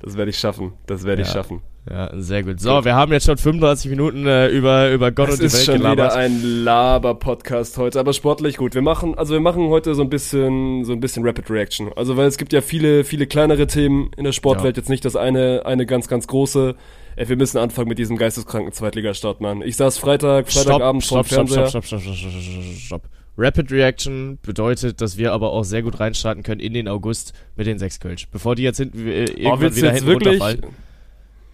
Das 0.02 0.18
werde 0.18 0.30
ich 0.30 0.38
schaffen. 0.38 0.74
Das 0.88 1.06
werde 1.06 1.22
ich 1.22 1.30
Ja. 1.30 1.36
schaffen. 1.36 1.62
Ja, 1.90 2.10
sehr 2.22 2.44
gut. 2.44 2.60
So, 2.60 2.84
wir 2.84 2.96
haben 2.96 3.14
jetzt 3.14 3.26
schon 3.26 3.38
35 3.38 3.90
Minuten 3.90 4.28
äh, 4.28 4.50
über, 4.50 4.92
über 4.92 5.12
Gott 5.14 5.30
Es 5.30 5.34
und 5.36 5.40
die 5.42 5.46
ist 5.46 5.54
Welt 5.56 5.64
schon 5.66 5.76
gelabert. 5.78 6.12
wieder 6.12 6.16
ein 6.16 6.64
Laber-Podcast 6.66 7.78
heute, 7.78 7.98
aber 8.00 8.12
sportlich 8.12 8.58
gut. 8.58 8.76
Wir 8.76 8.82
machen, 8.82 9.18
also 9.18 9.34
wir 9.34 9.40
machen 9.40 9.70
heute 9.70 9.96
so 9.96 10.02
ein 10.02 10.10
bisschen, 10.10 10.84
so 10.84 10.92
ein 10.92 11.00
bisschen 11.00 11.26
Rapid 11.26 11.50
Reaction. 11.50 11.92
Also 11.96 12.18
weil 12.18 12.28
es 12.28 12.38
gibt 12.38 12.52
ja 12.52 12.60
viele, 12.60 13.06
viele 13.06 13.26
kleinere 13.26 13.66
Themen 13.68 14.12
in 14.18 14.26
der 14.26 14.34
Sportwelt. 14.34 14.76
Ja. 14.76 14.82
Jetzt 14.82 14.90
nicht 14.90 15.06
das 15.06 15.16
eine, 15.16 15.62
eine 15.66 15.86
ganz, 15.86 16.10
ganz 16.10 16.28
große. 16.28 16.76
Äh, 17.16 17.28
wir 17.28 17.36
müssen 17.36 17.58
anfangen 17.58 17.90
mit 17.90 17.98
diesem 18.00 18.18
geisteskranken 18.18 18.72
Zweitligastart, 18.74 19.42
Mann. 19.42 19.62
Ich 19.62 19.76
saß 19.78 19.98
Freitag, 19.98 20.52
Freitagabend 20.52 21.04
stopp, 21.04 21.28
stopp, 21.28 21.48
stopp, 21.48 21.50
Fernseher. 21.50 21.68
stopp, 21.70 21.86
stopp, 21.86 22.02
stopp, 22.02 22.16
stopp, 22.16 22.32
stopp, 22.42 22.76
stopp. 22.78 23.02
Rapid 23.36 23.72
Reaction 23.72 24.38
bedeutet, 24.44 25.02
dass 25.02 25.18
wir 25.18 25.34
aber 25.34 25.52
auch 25.54 25.64
sehr 25.64 25.82
gut 25.82 26.00
reinstarten 26.00 26.44
können 26.44 26.62
in 26.62 26.74
den 26.74 26.88
August 26.88 27.34
mit 27.56 27.66
den 27.66 27.80
sechs 27.80 28.00
Kölsch. 28.00 28.28
Bevor 28.32 28.56
die 28.56 28.62
jetzt 28.64 28.78
hinten, 28.78 29.08
äh, 29.08 29.26
Oh, 29.28 29.34
irgendwann 29.40 29.60
du 29.70 29.76
wieder 29.76 29.92
hinten 29.92 30.06
wirklich? 30.08 30.42
runterfallen. 30.42 30.66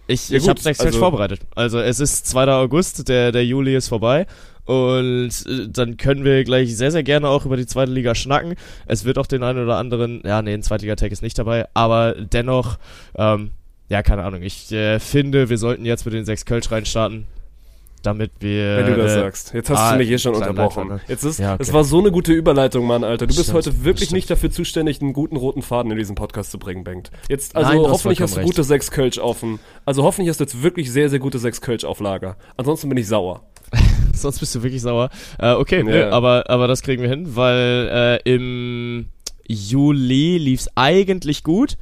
Ich, 0.06 0.28
Ja 0.28 0.36
ich 0.38 0.48
habe 0.48 0.60
sechs 0.60 0.78
Kölsch 0.78 0.88
also- 0.88 0.98
vorbereitet. 0.98 1.40
Also 1.54 1.78
es 1.80 2.00
ist 2.00 2.26
2. 2.26 2.48
August, 2.48 3.08
der, 3.08 3.32
der 3.32 3.46
Juli 3.46 3.74
ist 3.76 3.88
vorbei. 3.88 4.26
Und 4.66 5.30
äh, 5.48 5.68
dann 5.68 5.96
können 5.96 6.24
wir 6.24 6.44
gleich 6.44 6.76
sehr, 6.76 6.90
sehr 6.90 7.02
gerne 7.02 7.28
auch 7.28 7.46
über 7.46 7.56
die 7.56 7.66
zweite 7.66 7.92
Liga 7.92 8.14
schnacken. 8.14 8.56
Es 8.86 9.04
wird 9.06 9.16
auch 9.18 9.26
den 9.26 9.42
einen 9.42 9.62
oder 9.64 9.76
anderen, 9.78 10.20
ja, 10.24 10.42
nee, 10.42 10.52
ein 10.52 10.62
Zweitliga-Tag 10.62 11.10
ist 11.12 11.22
nicht 11.22 11.38
dabei, 11.38 11.66
aber 11.74 12.14
dennoch, 12.14 12.78
ähm, 13.16 13.52
ja, 13.90 14.02
keine 14.02 14.22
Ahnung. 14.22 14.42
Ich 14.42 14.72
äh, 14.72 14.98
finde, 15.00 15.50
wir 15.50 15.58
sollten 15.58 15.84
jetzt 15.84 16.04
mit 16.04 16.14
den 16.14 16.24
sechs 16.24 16.44
Kölsch 16.46 16.70
reinstarten, 16.70 17.26
damit 18.02 18.30
wir. 18.38 18.76
Wenn 18.78 18.86
du 18.86 18.96
das 18.96 19.12
äh, 19.12 19.14
sagst. 19.16 19.52
Jetzt 19.52 19.68
hast 19.68 19.78
ah, 19.78 19.92
du 19.92 19.98
mich 19.98 20.08
hier 20.08 20.18
schon 20.18 20.34
unterbrochen. 20.34 20.88
Leitfaden. 20.88 21.08
Jetzt 21.08 21.24
ist, 21.24 21.38
Ja, 21.40 21.54
okay. 21.54 21.62
es 21.62 21.72
war 21.72 21.84
so 21.84 21.98
eine 21.98 22.10
gute 22.12 22.32
Überleitung, 22.32 22.86
Mann, 22.86 23.04
Alter. 23.04 23.26
Du 23.26 23.34
bist 23.34 23.48
Stimmt, 23.48 23.56
heute 23.58 23.84
wirklich 23.84 24.04
stimmt. 24.06 24.16
nicht 24.16 24.30
dafür 24.30 24.50
zuständig, 24.50 25.02
einen 25.02 25.12
guten 25.12 25.36
roten 25.36 25.60
Faden 25.60 25.90
in 25.90 25.98
diesen 25.98 26.14
Podcast 26.14 26.50
zu 26.52 26.58
bringen, 26.58 26.84
Bengt. 26.84 27.10
Jetzt, 27.28 27.56
also 27.56 27.68
Nein, 27.68 27.80
hoffentlich 27.80 28.20
hast 28.22 28.36
du 28.36 28.42
gute 28.42 28.64
sechs 28.64 28.90
Kölsch 28.90 29.18
auf 29.18 29.40
dem, 29.40 29.58
also 29.84 30.04
hoffentlich 30.04 30.28
hast 30.30 30.38
du 30.40 30.44
jetzt 30.44 30.62
wirklich 30.62 30.90
sehr, 30.90 31.10
sehr 31.10 31.18
gute 31.18 31.38
sechs 31.38 31.60
Kölsch 31.60 31.84
auf 31.84 32.00
Lager. 32.00 32.36
Ansonsten 32.56 32.88
bin 32.88 32.96
ich 32.96 33.08
sauer. 33.08 33.42
Sonst 34.14 34.38
bist 34.38 34.54
du 34.54 34.62
wirklich 34.62 34.82
sauer. 34.82 35.10
Äh, 35.38 35.52
okay, 35.52 35.78
Ja. 35.78 35.82
nö, 35.84 36.10
aber, 36.10 36.48
aber 36.48 36.68
das 36.68 36.82
kriegen 36.82 37.02
wir 37.02 37.08
hin, 37.08 37.36
weil 37.36 38.20
äh, 38.24 38.32
im 38.32 39.08
Juli 39.48 40.38
lief's 40.38 40.68
eigentlich 40.76 41.42
gut, 41.42 41.76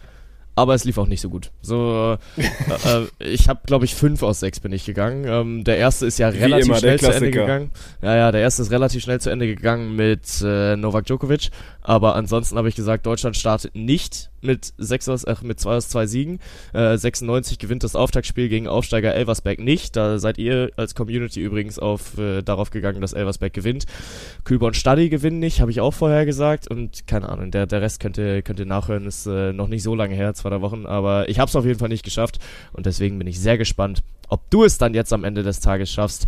aber 0.59 0.75
es 0.75 0.85
lief 0.85 0.99
auch 0.99 1.07
nicht 1.07 1.21
so 1.21 1.31
gut. 1.31 1.53
So, 1.63 2.19
äh, 2.37 2.41
äh, 2.41 3.07
ich 3.21 3.49
habe, 3.49 3.61
glaube 3.65 3.85
ich, 3.85 3.95
fünf 3.95 4.23
aus 4.25 4.41
sechs 4.41 4.59
bin 4.59 4.73
ich 4.73 4.85
gegangen. 4.85 5.25
Ähm, 5.25 5.63
der 5.63 5.79
erste 5.79 6.07
ist 6.07 6.19
ja 6.19 6.33
Wie 6.33 6.39
relativ 6.39 6.67
immer, 6.67 6.77
schnell 6.77 6.99
zu 6.99 7.13
Ende 7.13 7.31
gegangen. 7.31 7.71
Ja, 8.03 8.17
ja, 8.17 8.33
der 8.33 8.41
erste 8.41 8.63
ist 8.63 8.73
relativ 8.73 9.03
schnell 9.03 9.21
zu 9.21 9.31
Ende 9.31 9.47
gegangen 9.47 9.95
mit 9.95 10.43
äh, 10.45 10.77
Novak 10.77 11.07
Djokovic. 11.07 11.51
Aber 11.89 12.17
ansonsten 12.17 12.59
habe 12.59 12.69
ich 12.69 12.75
gesagt, 12.75 13.07
Deutschland 13.07 13.35
startet 13.35 13.75
nicht 13.75 14.29
mit 14.43 14.75
sechs 14.77 15.09
aus, 15.09 15.27
ach, 15.27 15.41
mit 15.41 15.59
zwei 15.59 15.77
aus 15.77 15.89
zwei 15.89 16.07
Siegen. 16.07 16.39
Äh, 16.75 16.99
96 16.99 17.59
gewinnt 17.59 17.83
das 17.83 17.97
Auftaktspiel 17.97 18.51
gegen 18.51 18.69
Aufsteiger 18.69 19.15
Elversberg 19.15 19.59
nicht. 19.59 19.97
Da 19.97 20.19
seid 20.19 20.37
ihr 20.37 20.71
als 20.77 20.95
Community 20.95 21.41
übrigens 21.41 21.79
auf, 21.79 22.19
äh, 22.19 22.43
darauf 22.43 22.69
gegangen, 22.69 23.01
dass 23.01 23.15
Elversberg 23.15 23.55
gewinnt. 23.55 23.87
Kühlborn 24.45 24.75
Stadi 24.75 25.09
gewinnen 25.09 25.39
nicht, 25.39 25.63
habe 25.63 25.71
ich 25.71 25.81
auch 25.81 25.95
vorher 25.95 26.27
gesagt. 26.27 26.71
Und 26.71 27.07
keine 27.07 27.31
Ahnung, 27.31 27.51
der, 27.53 27.65
der 27.65 27.81
Rest 27.81 28.01
könnt 28.01 28.19
ihr, 28.19 28.43
könnt 28.43 28.59
ihr 28.59 28.67
nachhören, 28.67 29.07
ist 29.07 29.25
äh, 29.25 29.55
noch 29.55 29.69
nicht 29.69 29.83
so 29.83 29.95
lange 29.95 30.15
her, 30.15 30.35
zwei, 30.35 30.51
drei 30.51 30.61
Wochen. 30.61 30.85
Aber 30.85 31.31
ich 31.31 31.39
habe 31.39 31.49
es 31.49 31.57
auf 31.57 31.65
jeden 31.65 31.79
Fall 31.79 31.89
nicht 31.89 32.05
geschafft. 32.05 32.39
Und 32.75 32.85
deswegen 32.85 33.19
bin 33.19 33.27
ich 33.27 33.41
sehr 33.41 33.57
gespannt, 33.57 34.03
ob 34.29 34.51
du 34.51 34.63
es 34.63 34.77
dann 34.77 34.93
jetzt 34.93 35.15
am 35.15 35.25
Ende 35.25 35.43
des 35.43 35.61
Tages 35.61 35.91
schaffst. 35.91 36.27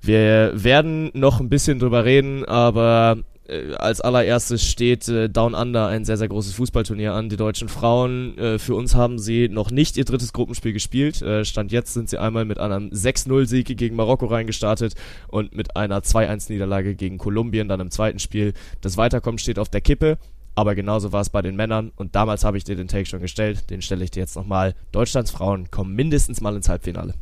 Wir 0.00 0.50
werden 0.54 1.12
noch 1.14 1.38
ein 1.38 1.48
bisschen 1.48 1.78
drüber 1.78 2.04
reden, 2.04 2.44
aber 2.44 3.18
äh, 3.18 3.33
als 3.76 4.00
allererstes 4.00 4.64
steht 4.64 5.06
äh, 5.08 5.28
Down 5.28 5.54
Under 5.54 5.86
ein 5.86 6.04
sehr, 6.04 6.16
sehr 6.16 6.28
großes 6.28 6.54
Fußballturnier 6.54 7.12
an. 7.12 7.28
Die 7.28 7.36
deutschen 7.36 7.68
Frauen, 7.68 8.38
äh, 8.38 8.58
für 8.58 8.74
uns 8.74 8.94
haben 8.94 9.18
sie 9.18 9.48
noch 9.48 9.70
nicht 9.70 9.98
ihr 9.98 10.04
drittes 10.04 10.32
Gruppenspiel 10.32 10.72
gespielt. 10.72 11.20
Äh, 11.20 11.44
Stand 11.44 11.70
jetzt 11.70 11.92
sind 11.92 12.08
sie 12.08 12.18
einmal 12.18 12.46
mit 12.46 12.58
einem 12.58 12.88
6-0-Sieg 12.88 13.76
gegen 13.76 13.96
Marokko 13.96 14.26
reingestartet 14.26 14.94
und 15.28 15.54
mit 15.54 15.76
einer 15.76 16.00
2-1-Niederlage 16.00 16.94
gegen 16.94 17.18
Kolumbien 17.18 17.68
dann 17.68 17.80
im 17.80 17.90
zweiten 17.90 18.18
Spiel. 18.18 18.54
Das 18.80 18.96
Weiterkommen 18.96 19.38
steht 19.38 19.58
auf 19.58 19.68
der 19.68 19.82
Kippe. 19.82 20.18
Aber 20.56 20.76
genauso 20.76 21.12
war 21.12 21.20
es 21.20 21.30
bei 21.30 21.42
den 21.42 21.56
Männern 21.56 21.90
und 21.96 22.14
damals 22.14 22.44
habe 22.44 22.56
ich 22.56 22.62
dir 22.62 22.76
den 22.76 22.86
Take 22.86 23.06
schon 23.06 23.20
gestellt, 23.20 23.70
den 23.70 23.82
stelle 23.82 24.04
ich 24.04 24.12
dir 24.12 24.20
jetzt 24.20 24.36
nochmal. 24.36 24.74
Deutschlands 24.92 25.32
Frauen 25.32 25.68
kommen 25.72 25.96
mindestens 25.96 26.40
mal 26.40 26.54
ins 26.54 26.68
Halbfinale. 26.68 27.14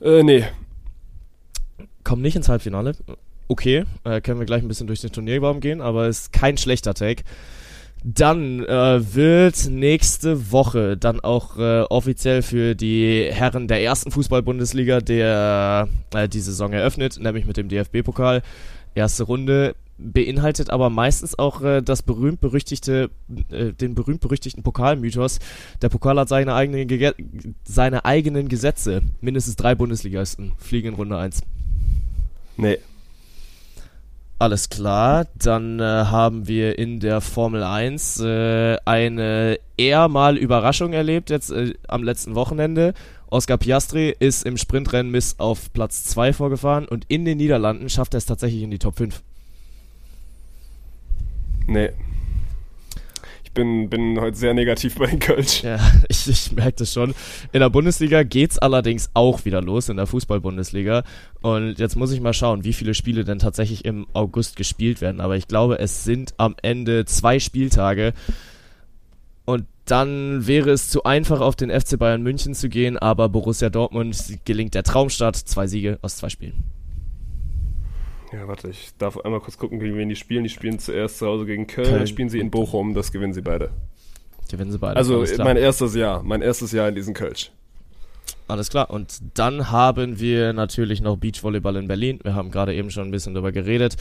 Äh, 0.00 0.24
nee. 0.24 0.44
Kommen 2.02 2.22
nicht 2.22 2.34
ins 2.34 2.48
Halbfinale? 2.48 2.96
Okay. 3.52 3.84
Äh, 4.04 4.20
können 4.20 4.40
wir 4.40 4.46
gleich 4.46 4.62
ein 4.62 4.68
bisschen 4.68 4.86
durch 4.86 5.00
den 5.00 5.12
Turnierbaum 5.12 5.60
gehen, 5.60 5.80
aber 5.80 6.08
ist 6.08 6.32
kein 6.32 6.56
schlechter 6.56 6.94
Take. 6.94 7.22
Dann 8.04 8.64
äh, 8.64 9.14
wird 9.14 9.68
nächste 9.70 10.50
Woche 10.50 10.96
dann 10.96 11.20
auch 11.20 11.56
äh, 11.58 11.82
offiziell 11.82 12.42
für 12.42 12.74
die 12.74 13.28
Herren 13.30 13.68
der 13.68 13.82
ersten 13.82 14.10
Fußball-Bundesliga 14.10 15.00
der 15.00 15.88
äh, 16.12 16.28
die 16.28 16.40
Saison 16.40 16.72
eröffnet, 16.72 17.20
nämlich 17.20 17.46
mit 17.46 17.56
dem 17.56 17.68
DFB-Pokal. 17.68 18.42
Erste 18.94 19.22
Runde 19.22 19.76
beinhaltet 19.98 20.70
aber 20.70 20.90
meistens 20.90 21.38
auch 21.38 21.62
äh, 21.62 21.80
das 21.80 22.02
berühmt 22.02 22.40
berüchtigte 22.40 23.10
äh, 23.50 23.72
den 23.72 23.94
berühmt 23.94 24.20
berüchtigten 24.20 24.64
Pokalmythos. 24.64 25.38
Der 25.80 25.88
Pokal 25.88 26.18
hat 26.18 26.28
seine 26.28 26.54
eigenen 26.54 26.88
Ge 26.88 27.12
seine 27.62 28.04
eigenen 28.04 28.48
Gesetze. 28.48 29.02
Mindestens 29.20 29.54
drei 29.54 29.76
Bundesligisten 29.76 30.54
fliegen 30.58 30.88
in 30.88 30.94
Runde 30.94 31.18
1. 31.18 31.42
Nee. 32.56 32.78
Alles 34.42 34.70
klar, 34.70 35.28
dann 35.36 35.78
äh, 35.78 35.84
haben 35.84 36.48
wir 36.48 36.76
in 36.76 36.98
der 36.98 37.20
Formel 37.20 37.62
1 37.62 38.18
äh, 38.18 38.76
eine 38.84 39.60
eher 39.76 40.08
mal 40.08 40.36
Überraschung 40.36 40.92
erlebt, 40.92 41.30
jetzt 41.30 41.52
äh, 41.52 41.74
am 41.86 42.02
letzten 42.02 42.34
Wochenende. 42.34 42.92
Oscar 43.30 43.56
Piastri 43.56 44.12
ist 44.18 44.44
im 44.44 44.56
Sprintrennen 44.56 45.12
bis 45.12 45.38
auf 45.38 45.72
Platz 45.72 46.02
2 46.06 46.32
vorgefahren 46.32 46.88
und 46.88 47.04
in 47.06 47.24
den 47.24 47.38
Niederlanden 47.38 47.88
schafft 47.88 48.14
er 48.14 48.18
es 48.18 48.26
tatsächlich 48.26 48.64
in 48.64 48.72
die 48.72 48.80
Top 48.80 48.96
5. 48.96 49.22
Nee. 51.68 51.90
Bin, 53.54 53.90
bin 53.90 54.18
heute 54.18 54.36
sehr 54.36 54.54
negativ 54.54 54.94
bei 54.96 55.06
den 55.06 55.18
Kölsch. 55.18 55.62
Ja, 55.62 55.78
ich, 56.08 56.26
ich 56.26 56.52
merke 56.52 56.76
das 56.78 56.92
schon. 56.92 57.14
In 57.52 57.60
der 57.60 57.68
Bundesliga 57.68 58.22
geht's 58.22 58.58
allerdings 58.58 59.10
auch 59.12 59.44
wieder 59.44 59.60
los, 59.60 59.88
in 59.88 59.98
der 59.98 60.06
Fußball-Bundesliga. 60.06 61.04
Und 61.42 61.78
jetzt 61.78 61.96
muss 61.96 62.12
ich 62.12 62.20
mal 62.20 62.32
schauen, 62.32 62.64
wie 62.64 62.72
viele 62.72 62.94
Spiele 62.94 63.24
denn 63.24 63.38
tatsächlich 63.38 63.84
im 63.84 64.06
August 64.14 64.56
gespielt 64.56 65.00
werden. 65.00 65.20
Aber 65.20 65.36
ich 65.36 65.48
glaube, 65.48 65.78
es 65.78 66.04
sind 66.04 66.34
am 66.38 66.56
Ende 66.62 67.04
zwei 67.04 67.38
Spieltage. 67.38 68.14
Und 69.44 69.66
dann 69.84 70.46
wäre 70.46 70.70
es 70.70 70.88
zu 70.88 71.04
einfach, 71.04 71.40
auf 71.40 71.56
den 71.56 71.70
FC 71.70 71.98
Bayern 71.98 72.22
München 72.22 72.54
zu 72.54 72.68
gehen. 72.68 72.96
Aber 72.96 73.28
Borussia 73.28 73.68
Dortmund 73.68 74.16
gelingt 74.44 74.74
der 74.74 74.82
Traumstart. 74.82 75.36
Zwei 75.36 75.66
Siege 75.66 75.98
aus 76.00 76.16
zwei 76.16 76.30
Spielen. 76.30 76.64
Ja, 78.32 78.48
warte, 78.48 78.70
ich 78.70 78.90
darf 78.98 79.18
einmal 79.18 79.40
kurz 79.40 79.58
gucken, 79.58 79.78
gegen 79.78 79.96
wen 79.96 80.08
die 80.08 80.16
spielen. 80.16 80.44
Die 80.44 80.50
spielen 80.50 80.78
zuerst 80.78 81.18
zu 81.18 81.26
Hause 81.26 81.44
gegen 81.44 81.66
Köln, 81.66 81.86
Köln. 81.86 81.98
dann 81.98 82.06
spielen 82.06 82.28
sie 82.30 82.40
in 82.40 82.50
Bochum, 82.50 82.94
das 82.94 83.12
gewinnen 83.12 83.34
sie 83.34 83.42
beide. 83.42 83.70
Gewinnen 84.50 84.72
sie 84.72 84.78
beide. 84.78 84.96
Also 84.96 85.24
mein 85.38 85.56
erstes 85.56 85.94
Jahr, 85.94 86.22
mein 86.22 86.42
erstes 86.42 86.72
Jahr 86.72 86.88
in 86.88 86.94
diesem 86.94 87.14
Kölsch. 87.14 87.50
Alles 88.48 88.70
klar. 88.70 88.90
Und 88.90 89.20
dann 89.34 89.70
haben 89.70 90.18
wir 90.18 90.52
natürlich 90.52 91.00
noch 91.00 91.16
Beachvolleyball 91.16 91.76
in 91.76 91.88
Berlin. 91.88 92.20
Wir 92.22 92.34
haben 92.34 92.50
gerade 92.50 92.74
eben 92.74 92.90
schon 92.90 93.08
ein 93.08 93.10
bisschen 93.10 93.34
darüber 93.34 93.52
geredet. 93.52 93.96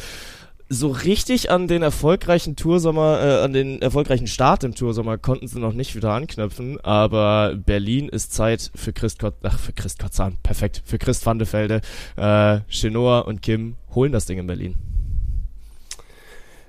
So 0.73 0.87
richtig 0.87 1.51
an 1.51 1.67
den 1.67 1.81
erfolgreichen 1.81 2.55
Toursommer, 2.55 3.19
äh, 3.21 3.43
an 3.43 3.51
den 3.51 3.81
erfolgreichen 3.81 4.27
Start 4.27 4.63
im 4.63 4.73
Toursommer 4.73 5.17
konnten 5.17 5.45
sie 5.45 5.59
noch 5.59 5.73
nicht 5.73 5.97
wieder 5.97 6.13
anknüpfen, 6.13 6.79
aber 6.79 7.57
Berlin 7.57 8.07
ist 8.07 8.31
Zeit 8.31 8.71
für 8.73 8.93
Christ 8.93 9.21
ach, 9.21 9.59
für 9.59 9.73
Christ 9.73 9.99
Kotzahn, 9.99 10.37
perfekt, 10.41 10.81
für 10.85 10.97
Christ 10.97 11.25
Vandefelde, 11.25 11.81
äh, 12.15 12.61
Chenoa 12.69 13.19
und 13.19 13.41
Kim 13.41 13.75
holen 13.93 14.13
das 14.13 14.27
Ding 14.27 14.39
in 14.39 14.47
Berlin. 14.47 14.75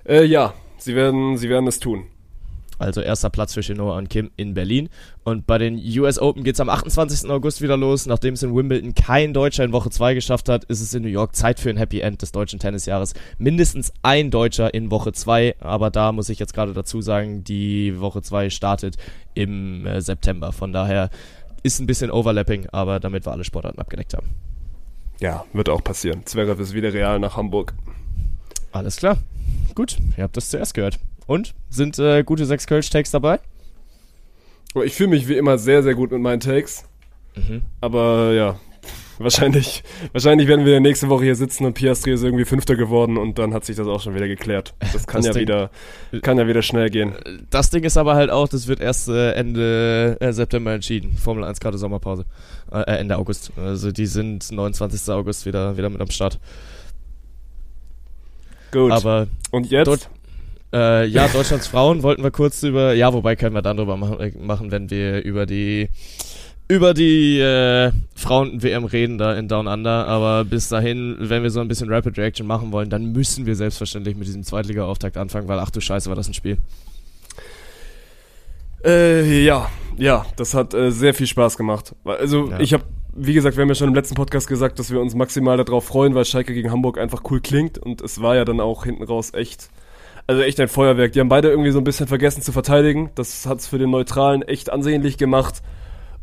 Äh, 0.05 0.25
ja, 0.25 0.53
sie 0.79 0.97
werden, 0.97 1.37
sie 1.37 1.49
werden 1.49 1.69
es 1.69 1.79
tun. 1.79 2.07
Also 2.83 3.01
erster 3.01 3.31
Platz 3.31 3.55
für 3.55 3.63
Chenoa 3.63 3.97
und 3.99 4.11
Kim 4.11 4.31
in 4.37 4.55
Berlin. 4.55 4.89
Und 5.25 5.47
bei 5.47 5.59
den 5.59 5.77
US 5.99 6.19
Open 6.19 6.45
geht's 6.45 6.61
am 6.61 6.69
28. 6.69 7.31
August 7.31 7.63
wieder 7.63 7.77
los. 7.77 8.07
Nachdem 8.07 8.35
es 8.35 8.43
in 8.43 8.55
Wimbledon 8.55 8.95
kein 8.95 9.33
Deutscher 9.33 9.65
in 9.65 9.73
Woche 9.73 9.91
2 9.91 10.15
geschafft 10.15 10.49
hat, 10.49 10.65
ist 10.65 10.81
es 10.81 10.93
in 10.95 11.03
New 11.03 11.09
York 11.09 11.37
Zeit 11.37 11.61
für 11.61 11.71
ein 11.71 11.77
Happy 11.77 12.01
End 12.01 12.23
des 12.23 12.33
deutschen 12.33 12.59
Tennisjahres. 12.59 13.15
Mindestens 13.39 13.93
ein 14.03 14.31
Deutscher 14.31 14.75
in 14.75 14.91
Woche 14.91 15.13
2. 15.13 15.57
Aber 15.61 15.91
da 15.91 16.13
muss 16.13 16.29
ich 16.29 16.39
jetzt 16.39 16.55
gerade 16.55 16.73
dazu 16.73 17.01
sagen, 17.01 17.45
die 17.45 18.01
Woche 18.01 18.23
2 18.23 18.51
startet 18.51 18.97
im 19.35 19.87
äh, 19.87 20.01
September. 20.01 20.53
Von 20.53 20.73
daher 20.73 21.11
ist 21.63 21.81
ein 21.81 21.87
bisschen 21.87 22.11
Overlapping, 22.11 22.67
aber 22.73 23.01
damit 23.01 23.27
wir 23.27 23.33
alle 23.33 23.45
Sportarten 23.45 23.79
abgedeckt 23.79 24.15
haben. 24.15 24.29
Ja, 25.21 25.45
wird 25.53 25.69
auch 25.69 25.85
passieren. 25.85 26.27
Zverev 26.27 26.61
ist 26.61 26.75
wieder 26.75 26.93
real 26.93 27.21
nach 27.21 27.37
Hamburg. 27.37 27.75
Alles 28.73 28.97
klar. 28.97 29.19
Gut, 29.75 29.99
ihr 30.17 30.25
habt 30.25 30.37
das 30.37 30.51
zuerst 30.51 30.75
gehört. 30.75 30.99
Und? 31.33 31.55
Sind 31.71 31.99
äh, 31.99 32.23
gute 32.25 32.45
sechs 32.45 32.67
Kölsch-Takes 32.67 33.11
dabei? 33.11 33.41
Ich 34.85 34.95
fühle 34.95 35.09
mich 35.11 35.29
wie 35.29 35.37
immer 35.39 35.57
sehr, 35.57 35.83
sehr 35.83 35.95
gut 35.95 36.11
mit 36.13 36.21
meinen 36.21 36.41
Takes. 36.41 36.85
Mhm. 37.35 37.63
Aber 37.81 38.33
ja, 38.35 38.61
wahrscheinlich, 39.19 39.83
wahrscheinlich 40.13 40.47
werden 40.47 40.67
wir 40.67 40.79
nächste 40.81 41.09
Woche 41.09 41.25
hier 41.25 41.35
sitzen 41.35 41.65
und 41.65 41.73
Piastri 41.73 42.13
ist 42.13 42.23
irgendwie 42.23 42.45
Fünfter 42.45 42.77
geworden 42.77 43.17
und 43.17 43.39
dann 43.39 43.55
hat 43.55 43.65
sich 43.65 43.77
das 43.77 43.87
auch 43.87 44.03
schon 44.03 44.15
wieder 44.15 44.29
geklärt. 44.29 44.75
Das 44.93 45.07
kann 45.07 45.21
Das 45.23 45.29
ja 45.29 45.33
Ding- 45.33 45.41
wieder, 45.43 45.71
kann 46.21 46.37
ja 46.37 46.47
wieder 46.47 46.61
schnell 46.61 46.91
gehen. 46.91 47.15
Das 47.49 47.71
Ding 47.71 47.85
ist 47.85 47.97
aber 47.97 48.15
halt 48.15 48.29
auch, 48.31 48.49
das 48.49 48.67
wird 48.69 48.81
erst 48.81 49.09
äh, 49.09 49.33
Ende 49.33 50.19
äh, 50.21 50.33
September 50.35 50.73
entschieden. 50.75 51.13
Formel 51.17 51.45
1 51.45 51.61
gerade 51.61 51.79
Sommerpause. 51.79 52.27
Äh, 52.71 52.81
äh, 52.81 52.97
Ende 52.99 53.17
August. 53.17 53.53
Also 53.57 53.91
die 53.91 54.07
sind 54.07 54.53
29. 54.53 55.09
August 55.15 55.47
wieder, 55.47 55.79
wieder 55.79 55.89
mit 55.89 56.03
am 56.03 56.11
Start. 56.11 56.39
Gut. 58.71 58.93
Aber 58.93 59.29
und 59.51 59.71
jetzt? 59.71 59.87
dort- 59.87 60.11
äh, 60.73 61.07
ja, 61.07 61.29
Deutschlands 61.29 61.67
Frauen 61.67 62.03
wollten 62.03 62.23
wir 62.23 62.31
kurz 62.31 62.63
über, 62.63 62.95
ja, 62.95 63.13
wobei 63.13 63.37
können 63.37 63.55
wir 63.55 63.63
dann 63.63 63.77
drüber 63.77 63.97
machen, 63.97 64.21
äh, 64.21 64.33
machen 64.39 64.71
wenn 64.71 64.91
wir 64.91 65.23
über 65.25 65.47
die 65.47 65.89
über 66.69 66.95
die 66.95 67.39
äh, 67.39 67.93
Frauen-WM 68.15 68.85
reden 68.85 69.19
da 69.19 69.35
in 69.35 69.47
Down 69.47 69.67
Under, 69.67 70.07
aber 70.07 70.45
bis 70.45 70.69
dahin, 70.69 71.17
wenn 71.19 71.43
wir 71.43 71.51
so 71.51 71.61
ein 71.61 71.69
bisschen 71.69 71.93
Rapid 71.93 72.17
Reaction 72.17 72.47
machen 72.47 72.73
wollen, 72.73 72.89
dann 72.89 73.13
müssen 73.13 73.45
wir 73.45 73.57
selbstverständlich 73.57 74.17
mit 74.17 74.27
diesem 74.27 74.43
Zweitliga-Auftakt 74.43 75.19
anfangen, 75.19 75.49
weil 75.49 75.59
ach 75.59 75.71
du 75.71 75.81
Scheiße, 75.81 76.09
war 76.09 76.17
das 76.17 76.29
ein 76.29 76.35
Spiel. 76.35 76.57
Äh, 78.85 79.45
ja, 79.45 79.69
ja, 79.97 80.25
das 80.37 80.55
hat 80.55 80.75
äh, 80.75 80.91
sehr 80.91 81.15
viel 81.15 81.27
Spaß 81.27 81.57
gemacht. 81.57 81.95
Also 82.05 82.51
Ja. 82.51 82.61
ich 82.61 82.73
habe, 82.73 82.85
wie 83.15 83.35
gesagt, 83.35 83.57
wir 83.57 83.63
haben 83.63 83.69
ja 83.69 83.75
schon 83.75 83.89
im 83.89 83.95
letzten 83.95 84.15
Podcast 84.15 84.49
gesagt, 84.49 84.79
dass 84.79 84.91
wir 84.91 85.01
uns 85.01 85.15
maximal 85.15 85.57
darauf 85.57 85.85
freuen, 85.85 86.15
weil 86.15 86.25
Schalke 86.25 86.55
gegen 86.55 86.71
Hamburg 86.71 86.99
einfach 86.99 87.23
cool 87.31 87.41
klingt 87.41 87.79
und 87.79 88.01
es 88.01 88.21
war 88.23 88.35
ja 88.35 88.45
dann 88.45 88.61
auch 88.61 88.85
hinten 88.85 89.05
raus 89.05 89.35
echt, 89.35 89.69
also 90.27 90.43
echt 90.43 90.61
ein 90.61 90.69
Feuerwerk. 90.69 91.13
Die 91.13 91.21
haben 91.21 91.29
beide 91.29 91.49
irgendwie 91.49 91.71
so 91.71 91.79
ein 91.79 91.85
bisschen 91.85 92.07
vergessen 92.07 92.43
zu 92.43 92.53
verteidigen. 92.53 93.11
Das 93.15 93.47
hat's 93.47 93.67
für 93.67 93.79
den 93.79 93.91
Neutralen 93.91 94.43
echt 94.43 94.71
ansehnlich 94.71 95.19
gemacht. 95.19 95.63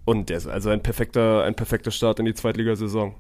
Und 0.06 0.30
der 0.30 0.38
ist 0.38 0.48
also 0.48 0.70
ein 0.70 0.82
perfekter, 0.82 1.44
ein 1.44 1.56
perfekter 1.56 1.92
Start 1.92 2.20
in 2.20 2.26
die 2.26 2.34
Zweitligasaison. 2.34 3.16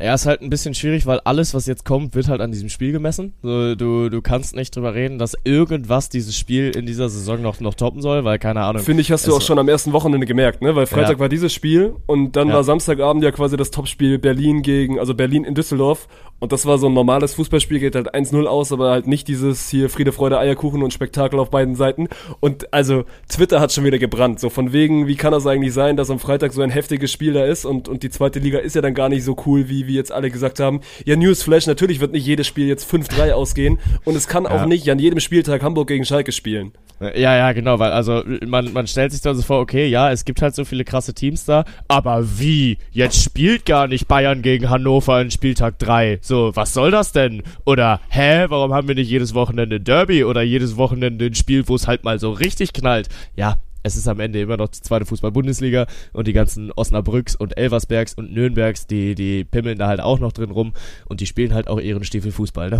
Ja, 0.00 0.14
ist 0.14 0.26
halt 0.26 0.40
ein 0.42 0.50
bisschen 0.50 0.74
schwierig, 0.74 1.06
weil 1.06 1.20
alles, 1.20 1.54
was 1.54 1.66
jetzt 1.66 1.84
kommt, 1.84 2.14
wird 2.14 2.28
halt 2.28 2.40
an 2.40 2.50
diesem 2.52 2.68
Spiel 2.68 2.92
gemessen. 2.92 3.34
So, 3.42 3.74
du, 3.74 4.08
du 4.08 4.22
kannst 4.22 4.54
nicht 4.56 4.74
drüber 4.74 4.94
reden, 4.94 5.18
dass 5.18 5.36
irgendwas 5.44 6.08
dieses 6.08 6.36
Spiel 6.36 6.70
in 6.76 6.86
dieser 6.86 7.08
Saison 7.08 7.42
noch, 7.42 7.60
noch 7.60 7.74
toppen 7.74 8.00
soll, 8.02 8.24
weil 8.24 8.38
keine 8.38 8.62
Ahnung. 8.62 8.82
Finde 8.82 9.00
ich, 9.02 9.10
hast 9.12 9.26
du 9.26 9.34
auch 9.34 9.42
schon 9.42 9.58
am 9.58 9.68
ersten 9.68 9.92
Wochenende 9.92 10.26
gemerkt, 10.26 10.62
ne? 10.62 10.74
Weil 10.74 10.86
Freitag 10.86 11.12
Ja. 11.12 11.18
war 11.20 11.28
dieses 11.28 11.52
Spiel 11.52 11.94
und 12.06 12.36
dann 12.36 12.48
Ja. 12.48 12.54
war 12.54 12.64
Samstagabend 12.64 13.22
ja 13.24 13.30
quasi 13.30 13.56
das 13.56 13.70
Topspiel 13.70 14.18
Berlin 14.18 14.62
gegen, 14.62 14.98
also 14.98 15.14
Berlin 15.14 15.44
in 15.44 15.54
Düsseldorf. 15.54 16.08
Und 16.40 16.50
das 16.50 16.66
war 16.66 16.76
so 16.78 16.88
ein 16.88 16.92
normales 16.94 17.34
Fußballspiel, 17.34 17.78
geht 17.78 17.94
halt 17.94 18.12
1-0 18.16 18.46
aus, 18.48 18.72
aber 18.72 18.90
halt 18.90 19.06
nicht 19.06 19.28
dieses 19.28 19.68
hier 19.68 19.88
Friede, 19.88 20.10
Freude, 20.10 20.38
Eierkuchen 20.38 20.82
und 20.82 20.92
Spektakel 20.92 21.38
auf 21.38 21.50
beiden 21.50 21.76
Seiten. 21.76 22.08
Und 22.40 22.72
also 22.74 23.04
Twitter 23.28 23.60
hat 23.60 23.70
schon 23.72 23.84
wieder 23.84 23.98
gebrannt. 24.00 24.40
So 24.40 24.50
von 24.50 24.72
wegen, 24.72 25.06
wie 25.06 25.14
kann 25.14 25.30
das 25.30 25.46
eigentlich 25.46 25.72
sein, 25.72 25.96
dass 25.96 26.10
am 26.10 26.18
Freitag 26.18 26.52
so 26.52 26.60
ein 26.62 26.70
heftiges 26.70 27.12
Spiel 27.12 27.32
da 27.32 27.44
ist 27.44 27.64
und, 27.64 27.88
und 27.88 28.02
die 28.02 28.10
zweite 28.10 28.40
Liga 28.40 28.58
ist 28.58 28.74
ja 28.74 28.82
dann 28.82 28.94
gar 28.94 29.08
nicht 29.08 29.22
so 29.22 29.36
cool, 29.46 29.68
wie, 29.68 29.81
wie 29.86 29.94
jetzt 29.94 30.12
alle 30.12 30.30
gesagt 30.30 30.60
haben. 30.60 30.80
Ja, 31.04 31.16
Newsflash, 31.16 31.66
natürlich 31.66 32.00
wird 32.00 32.12
nicht 32.12 32.26
jedes 32.26 32.46
Spiel 32.46 32.66
jetzt 32.68 32.90
5-3 32.90 33.32
ausgehen 33.32 33.78
und 34.04 34.16
es 34.16 34.28
kann 34.28 34.46
auch 34.46 34.60
Ja. 34.62 34.66
nicht 34.66 34.90
an 34.90 34.98
jedem 34.98 35.20
Spieltag 35.20 35.62
Hamburg 35.62 35.88
gegen 35.88 36.04
Schalke 36.04 36.32
spielen. 36.32 36.72
Ja, 37.00 37.34
ja, 37.36 37.52
genau, 37.52 37.80
weil 37.80 37.90
also 37.90 38.22
man, 38.46 38.72
man 38.72 38.86
stellt 38.86 39.10
sich 39.10 39.20
da 39.22 39.34
so 39.34 39.42
vor, 39.42 39.58
okay, 39.58 39.88
ja, 39.88 40.12
es 40.12 40.24
gibt 40.24 40.40
halt 40.40 40.54
so 40.54 40.64
viele 40.64 40.84
krasse 40.84 41.14
Teams 41.14 41.44
da, 41.44 41.64
aber 41.88 42.38
wie? 42.38 42.78
Jetzt 42.92 43.20
spielt 43.20 43.66
gar 43.66 43.88
nicht 43.88 44.06
Bayern 44.06 44.40
gegen 44.40 44.70
Hannover 44.70 45.20
in 45.20 45.32
Spieltag 45.32 45.80
3. 45.80 46.20
So, 46.22 46.54
was 46.54 46.72
soll 46.72 46.92
das 46.92 47.10
denn? 47.10 47.42
Oder, 47.66 48.00
hä, 48.08 48.44
warum 48.48 48.72
haben 48.72 48.86
wir 48.86 48.94
nicht 48.94 49.10
jedes 49.10 49.34
Wochenende 49.34 49.76
ein 49.76 49.84
Derby 49.84 50.22
oder 50.22 50.42
jedes 50.42 50.76
Wochenende 50.76 51.26
ein 51.26 51.34
Spiel, 51.34 51.66
wo 51.66 51.74
es 51.74 51.88
halt 51.88 52.04
mal 52.04 52.20
so 52.20 52.30
richtig 52.30 52.72
knallt? 52.72 53.08
Ja, 53.34 53.56
es 53.82 53.96
ist 53.96 54.08
am 54.08 54.20
Ende 54.20 54.40
immer 54.40 54.56
noch 54.56 54.68
die 54.68 54.80
zweite 54.80 55.06
Fußball-Bundesliga 55.06 55.86
und 56.12 56.26
die 56.26 56.32
ganzen 56.32 56.70
Osnabrücks 56.72 57.36
und 57.36 57.56
Elversbergs 57.56 58.14
und 58.14 58.32
Nürnbergs, 58.32 58.86
die, 58.86 59.14
die 59.14 59.44
pimmeln 59.44 59.78
da 59.78 59.88
halt 59.88 60.00
auch 60.00 60.18
noch 60.18 60.32
drin 60.32 60.50
rum 60.50 60.72
und 61.06 61.20
die 61.20 61.26
spielen 61.26 61.54
halt 61.54 61.68
auch 61.68 61.80
ihren 61.80 62.04
Stiefel 62.04 62.32
Fußball, 62.32 62.70
ne? 62.70 62.78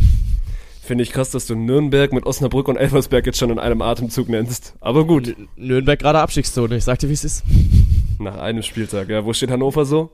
Finde 0.85 1.05
ich 1.05 1.13
krass, 1.13 1.31
dass 1.31 1.47
du 1.47 1.55
Nürnberg 1.55 2.13
mit 2.13 2.27
Osnabrück 2.27 2.67
und 2.67 2.77
Elversberg 2.77 3.25
jetzt 3.25 3.39
schon 3.39 3.51
in 3.51 3.61
einem 3.61 3.83
Atemzug 3.83 4.29
nennst. 4.29 4.75
Aber 4.81 5.07
gut, 5.07 5.29
N 5.29 5.49
Nürnberg 5.57 5.99
gerade 5.99 6.19
Abstiegszone, 6.19 6.77
ich 6.77 6.85
sagte, 6.85 7.09
wie 7.09 7.13
es 7.13 7.25
ist. 7.25 7.45
nach 8.19 8.39
einem 8.39 8.63
Spieltag. 8.63 9.09
Ja, 9.09 9.25
wo 9.25 9.33
steht 9.33 9.51
Hannover 9.51 9.85
so? 9.85 10.11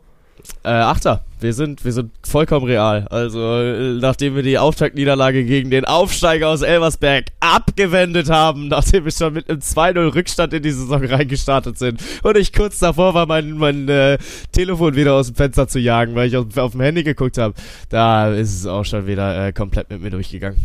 Äh, 0.64 0.68
Achter. 0.68 1.24
Wir 1.40 1.52
sind, 1.52 1.84
wir 1.84 1.92
sind 1.92 2.10
vollkommen 2.26 2.66
real. 2.66 3.06
Also, 3.10 3.38
äh, 3.40 3.94
nachdem 4.00 4.34
wir 4.34 4.42
die 4.42 4.58
Auftaktniederlage 4.58 5.44
gegen 5.44 5.70
den 5.70 5.84
Aufsteiger 5.84 6.48
aus 6.48 6.62
Elversberg 6.62 7.26
abgewendet 7.38 8.28
haben, 8.28 8.68
nachdem 8.68 9.04
wir 9.04 9.12
schon 9.12 9.34
mit 9.34 9.48
einem 9.48 9.60
2-0 9.60 10.14
Rückstand 10.14 10.52
in 10.52 10.62
die 10.62 10.72
Saison 10.72 11.04
reingestartet 11.04 11.78
sind 11.78 12.00
und 12.24 12.36
ich 12.36 12.52
kurz 12.52 12.80
davor 12.80 13.14
war, 13.14 13.26
mein, 13.26 13.52
mein 13.52 13.88
äh, 13.88 14.18
Telefon 14.50 14.96
wieder 14.96 15.14
aus 15.14 15.28
dem 15.28 15.36
Fenster 15.36 15.68
zu 15.68 15.78
jagen, 15.78 16.16
weil 16.16 16.28
ich 16.28 16.36
auf, 16.36 16.56
auf 16.56 16.72
dem 16.72 16.80
Handy 16.80 17.04
geguckt 17.04 17.38
habe, 17.38 17.54
da 17.88 18.32
ist 18.32 18.54
es 18.54 18.66
auch 18.66 18.84
schon 18.84 19.06
wieder 19.06 19.46
äh, 19.46 19.52
komplett 19.52 19.90
mit 19.90 20.02
mir 20.02 20.10
durchgegangen. 20.10 20.58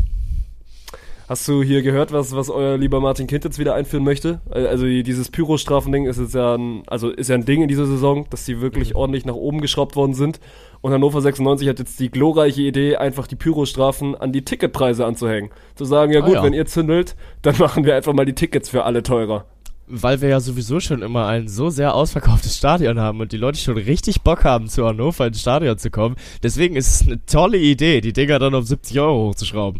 Hast 1.30 1.48
du 1.48 1.64
hier 1.64 1.82
gehört, 1.84 2.12
was, 2.12 2.36
was 2.36 2.50
euer 2.50 2.78
lieber 2.78 3.00
Martin 3.00 3.28
Kind 3.28 3.46
jetzt 3.46 3.58
wieder 3.58 3.76
einführen 3.76 4.04
möchte? 4.04 4.42
Also 4.52 4.86
dieses 4.86 5.32
Pyro-Strafending 5.32 6.06
ist 6.06 6.20
jetzt 6.20 6.36
ja 6.36 6.56
ein, 6.56 6.84
also 6.88 7.10
ist 7.10 7.30
ja 7.30 7.36
ein 7.36 7.46
Ding 7.46 7.62
in 7.62 7.70
dieser 7.70 7.86
Saison, 7.86 8.26
dass 8.30 8.44
die 8.46 8.60
wirklich 8.60 8.96
ordentlich 8.96 9.26
nach 9.26 9.34
oben 9.36 9.62
geschraubt 9.62 9.96
worden 9.96 10.14
sind. 10.14 10.40
Und 10.82 10.92
Hannover 10.92 11.22
96 11.22 11.70
hat 11.70 11.80
jetzt 11.80 12.00
die 12.02 12.10
glorreiche 12.12 12.62
Idee, 12.64 12.98
einfach 12.98 13.26
die 13.28 13.38
Pyro-Strafen 13.38 14.16
an 14.16 14.34
die 14.34 14.44
Ticketpreise 14.44 15.06
anzuhängen. 15.06 15.50
Zu 15.76 15.86
sagen, 15.86 16.12
ja 16.12 16.20
Ah, 16.22 16.26
gut, 16.26 16.36
ja. 16.36 16.44
wenn 16.44 16.52
ihr 16.54 16.66
zündelt, 16.66 17.16
dann 17.42 17.58
machen 17.58 17.86
wir 17.86 17.96
einfach 17.96 18.14
mal 18.14 18.26
die 18.26 18.36
Tickets 18.36 18.68
für 18.70 18.84
alle 18.84 19.02
teurer. 19.02 19.46
weil 19.88 20.20
wir 20.22 20.28
ja 20.30 20.40
sowieso 20.42 20.80
schon 20.82 21.02
immer 21.02 21.28
ein 21.28 21.48
so 21.48 21.70
sehr 21.70 21.94
ausverkauftes 21.96 22.58
Stadion 22.58 23.00
haben 23.00 23.22
und 23.22 23.32
die 23.32 23.38
Leute 23.38 23.60
schon 23.60 23.78
richtig 23.78 24.22
Bock 24.24 24.44
haben, 24.44 24.68
zu 24.68 24.86
Hannover 24.86 25.28
ins 25.28 25.40
Stadion 25.42 25.78
zu 25.78 25.90
kommen. 25.90 26.16
Deswegen 26.42 26.76
ist 26.76 27.02
es 27.02 27.08
eine 27.08 27.26
tolle 27.26 27.58
Idee, 27.58 28.02
die 28.02 28.12
Dinger 28.14 28.40
dann 28.40 28.56
auf 28.56 28.66
70 28.66 29.00
Euro 29.00 29.30
hochzuschrauben. 29.30 29.80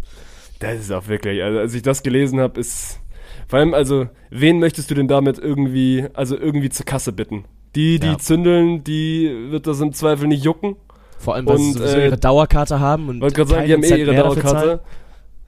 Das 0.64 0.80
ist 0.80 0.92
auch 0.92 1.08
wirklich, 1.08 1.44
also 1.44 1.60
als 1.60 1.74
ich 1.74 1.82
das 1.82 2.04
gelesen 2.04 2.40
habe, 2.40 2.60
ist 2.60 3.00
vor 3.48 3.60
allem, 3.60 3.74
also 3.74 4.08
wen 4.30 4.60
möchtest 4.60 4.90
du 4.90 4.96
denn 4.96 5.08
damit 5.08 5.38
irgendwie, 5.38 6.06
also 6.14 6.38
irgendwie 6.38 6.70
zur 6.70 6.86
Kasse 6.86 7.12
bitten? 7.12 7.46
Die, 7.76 8.00
die 8.00 8.08
Ja. 8.08 8.18
zündeln, 8.18 8.84
die 8.84 9.48
wird 9.50 9.68
das 9.68 9.80
im 9.82 9.94
Zweifel 9.94 10.28
nicht 10.28 10.44
jucken. 10.44 10.76
Vor 11.18 11.36
allem, 11.36 11.46
weil 11.46 11.58
sie 11.58 11.68
Und, 11.68 11.74
sowieso 11.74 11.98
äh, 11.98 12.06
ihre 12.06 12.18
Dauerkarte 12.18 12.80
haben 12.80 13.10
und 13.10 13.22
Wollte 13.22 13.36
gerade 13.36 13.50
sagen, 13.50 13.66
die 13.68 13.74
haben 13.74 13.84
eh 13.84 13.96
ihre. 13.98 14.16
Dauerkarte. 14.16 14.82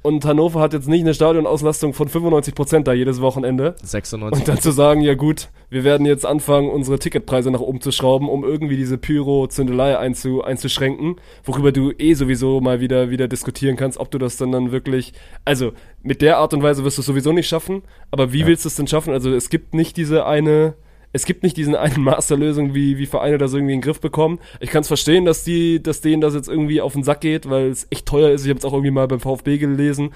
Und 0.05 0.23
Hannover 0.23 0.59
hat 0.61 0.73
jetzt 0.73 0.87
nicht 0.87 1.01
eine 1.01 1.15
Stadionauslastung 1.15 1.93
von 1.93 2.07
95% 2.07 2.83
da 2.83 2.93
jedes 2.93 3.21
Wochenende. 3.21 3.73
96. 3.81 4.39
Und 4.39 4.47
dann 4.47 4.61
zu 4.61 4.69
sagen, 4.71 5.01
ja 5.01 5.15
gut, 5.15 5.49
wir 5.71 5.83
werden 5.83 6.05
jetzt 6.05 6.27
anfangen, 6.27 6.69
unsere 6.69 6.99
Ticketpreise 6.99 7.49
nach 7.49 7.59
oben 7.59 7.81
zu 7.81 7.91
schrauben, 7.91 8.29
um 8.29 8.43
irgendwie 8.43 8.77
diese 8.77 8.99
Pyro-Zündelei 8.99 9.97
einzu, 9.97 10.43
einzuschränken, 10.43 11.15
worüber 11.43 11.71
du 11.71 11.91
eh 11.97 12.13
sowieso 12.13 12.61
mal 12.61 12.79
wieder, 12.81 13.09
wieder 13.09 13.27
diskutieren 13.27 13.77
kannst, 13.77 13.97
ob 13.97 14.11
du 14.11 14.19
das 14.19 14.37
dann 14.37 14.51
dann 14.51 14.71
wirklich, 14.71 15.13
also 15.43 15.71
mit 16.03 16.21
der 16.21 16.37
Art 16.37 16.53
und 16.53 16.61
Weise 16.61 16.83
wirst 16.83 16.97
du 16.97 17.01
es 17.01 17.07
sowieso 17.07 17.31
nicht 17.33 17.47
schaffen, 17.47 17.81
aber 18.11 18.31
wie 18.31 18.41
Ja. 18.41 18.47
willst 18.47 18.63
du 18.65 18.69
es 18.69 18.75
denn 18.75 18.85
schaffen? 18.87 19.11
Also 19.11 19.31
es 19.33 19.49
gibt 19.49 19.73
nicht 19.73 19.97
diese 19.97 20.27
eine, 20.27 20.75
es 21.15 21.25
gibt 21.25 21.43
nicht 21.43 21.55
diesen 21.55 21.75
einen 21.75 22.03
Masterlösung, 22.03 22.75
wie, 22.75 22.97
wie 22.97 23.05
Vereine 23.05 23.37
das 23.37 23.53
irgendwie 23.53 23.73
in 23.73 23.79
den 23.79 23.85
Griff 23.85 24.01
bekommen. 24.01 24.39
Ich 24.59 24.69
kann 24.69 24.81
es 24.81 24.89
verstehen, 24.89 25.23
dass 25.23 25.45
die, 25.45 25.81
dass 25.81 26.01
denen 26.01 26.19
das 26.19 26.35
jetzt 26.35 26.49
irgendwie 26.49 26.81
auf 26.81 26.91
den 26.91 27.03
Sack 27.03 27.21
geht, 27.21 27.49
weil 27.49 27.69
es 27.69 27.87
echt 27.89 28.05
teuer 28.05 28.31
ist. 28.31 28.43
Ich 28.43 28.49
habe 28.49 28.59
es 28.59 28.65
auch 28.65 28.73
irgendwie 28.73 28.91
mal 28.91 29.07
beim 29.07 29.21
VfB 29.21 29.57
gelesen. 29.57 30.09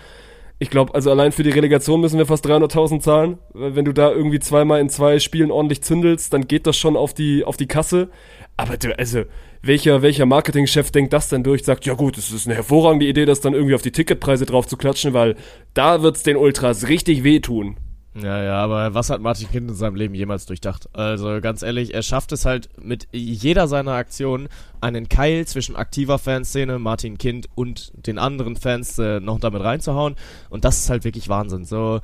Ich 0.59 0.69
glaube, 0.69 0.93
also 0.93 1.09
allein 1.09 1.31
für 1.31 1.43
die 1.43 1.51
Relegation 1.51 2.01
müssen 2.01 2.17
wir 2.17 2.25
fast 2.25 2.45
300.000 2.45 2.99
zahlen. 2.99 3.37
Wenn 3.53 3.85
du 3.85 3.93
da 3.93 4.11
irgendwie 4.11 4.39
zweimal 4.39 4.81
in 4.81 4.89
zwei 4.89 5.19
Spielen 5.19 5.51
ordentlich 5.51 5.83
zündelst, 5.83 6.33
dann 6.33 6.49
geht 6.49 6.67
das 6.67 6.75
schon 6.75 6.97
auf 6.97 7.13
die, 7.13 7.45
auf 7.45 7.55
die 7.55 7.67
Kasse. 7.67 8.09
Aber 8.57 8.75
du, 8.75 8.99
also, 8.99 9.23
welcher, 9.61 10.01
welcher 10.01 10.25
Marketingchef 10.25 10.91
denkt 10.91 11.13
das 11.13 11.29
denn 11.29 11.43
durch? 11.43 11.63
Sagt, 11.63 11.85
ja 11.85 11.93
gut, 11.93 12.17
es 12.17 12.29
ist 12.29 12.45
eine 12.45 12.55
hervorragende 12.55 13.05
Idee, 13.05 13.23
das 13.23 13.39
dann 13.39 13.53
irgendwie 13.53 13.75
auf 13.75 13.81
die 13.81 13.93
Ticketpreise 13.93 14.45
drauf 14.45 14.67
zu 14.67 14.75
klatschen, 14.75 15.13
weil 15.13 15.37
da 15.73 16.01
wird's 16.01 16.23
den 16.23 16.35
Ultras 16.35 16.89
richtig 16.89 17.23
wehtun. 17.23 17.77
Ja, 18.21 18.43
ja, 18.43 18.55
aber 18.55 18.93
was 18.93 19.09
hat 19.09 19.21
Martin 19.21 19.49
Kind 19.49 19.69
in 19.69 19.75
seinem 19.75 19.95
Leben 19.95 20.13
jemals 20.13 20.45
durchdacht? 20.45 20.89
Also 20.93 21.39
ganz 21.41 21.61
ehrlich, 21.61 21.93
er 21.93 22.01
schafft 22.01 22.31
es 22.31 22.45
halt 22.45 22.69
mit 22.81 23.07
jeder 23.11 23.67
seiner 23.67 23.93
Aktionen 23.93 24.49
einen 24.81 25.09
Keil 25.09 25.45
zwischen 25.45 25.75
aktiver 25.75 26.17
Fanszene, 26.17 26.79
Martin 26.79 27.17
Kind 27.17 27.47
und 27.55 27.91
den 28.07 28.17
anderen 28.17 28.55
Fans 28.55 28.97
äh, 28.99 29.19
noch 29.19 29.39
damit 29.39 29.63
reinzuhauen. 29.63 30.15
Und 30.49 30.65
das 30.65 30.79
ist 30.79 30.89
halt 30.89 31.03
wirklich 31.03 31.29
Wahnsinn. 31.29 31.65
So, 31.65 32.01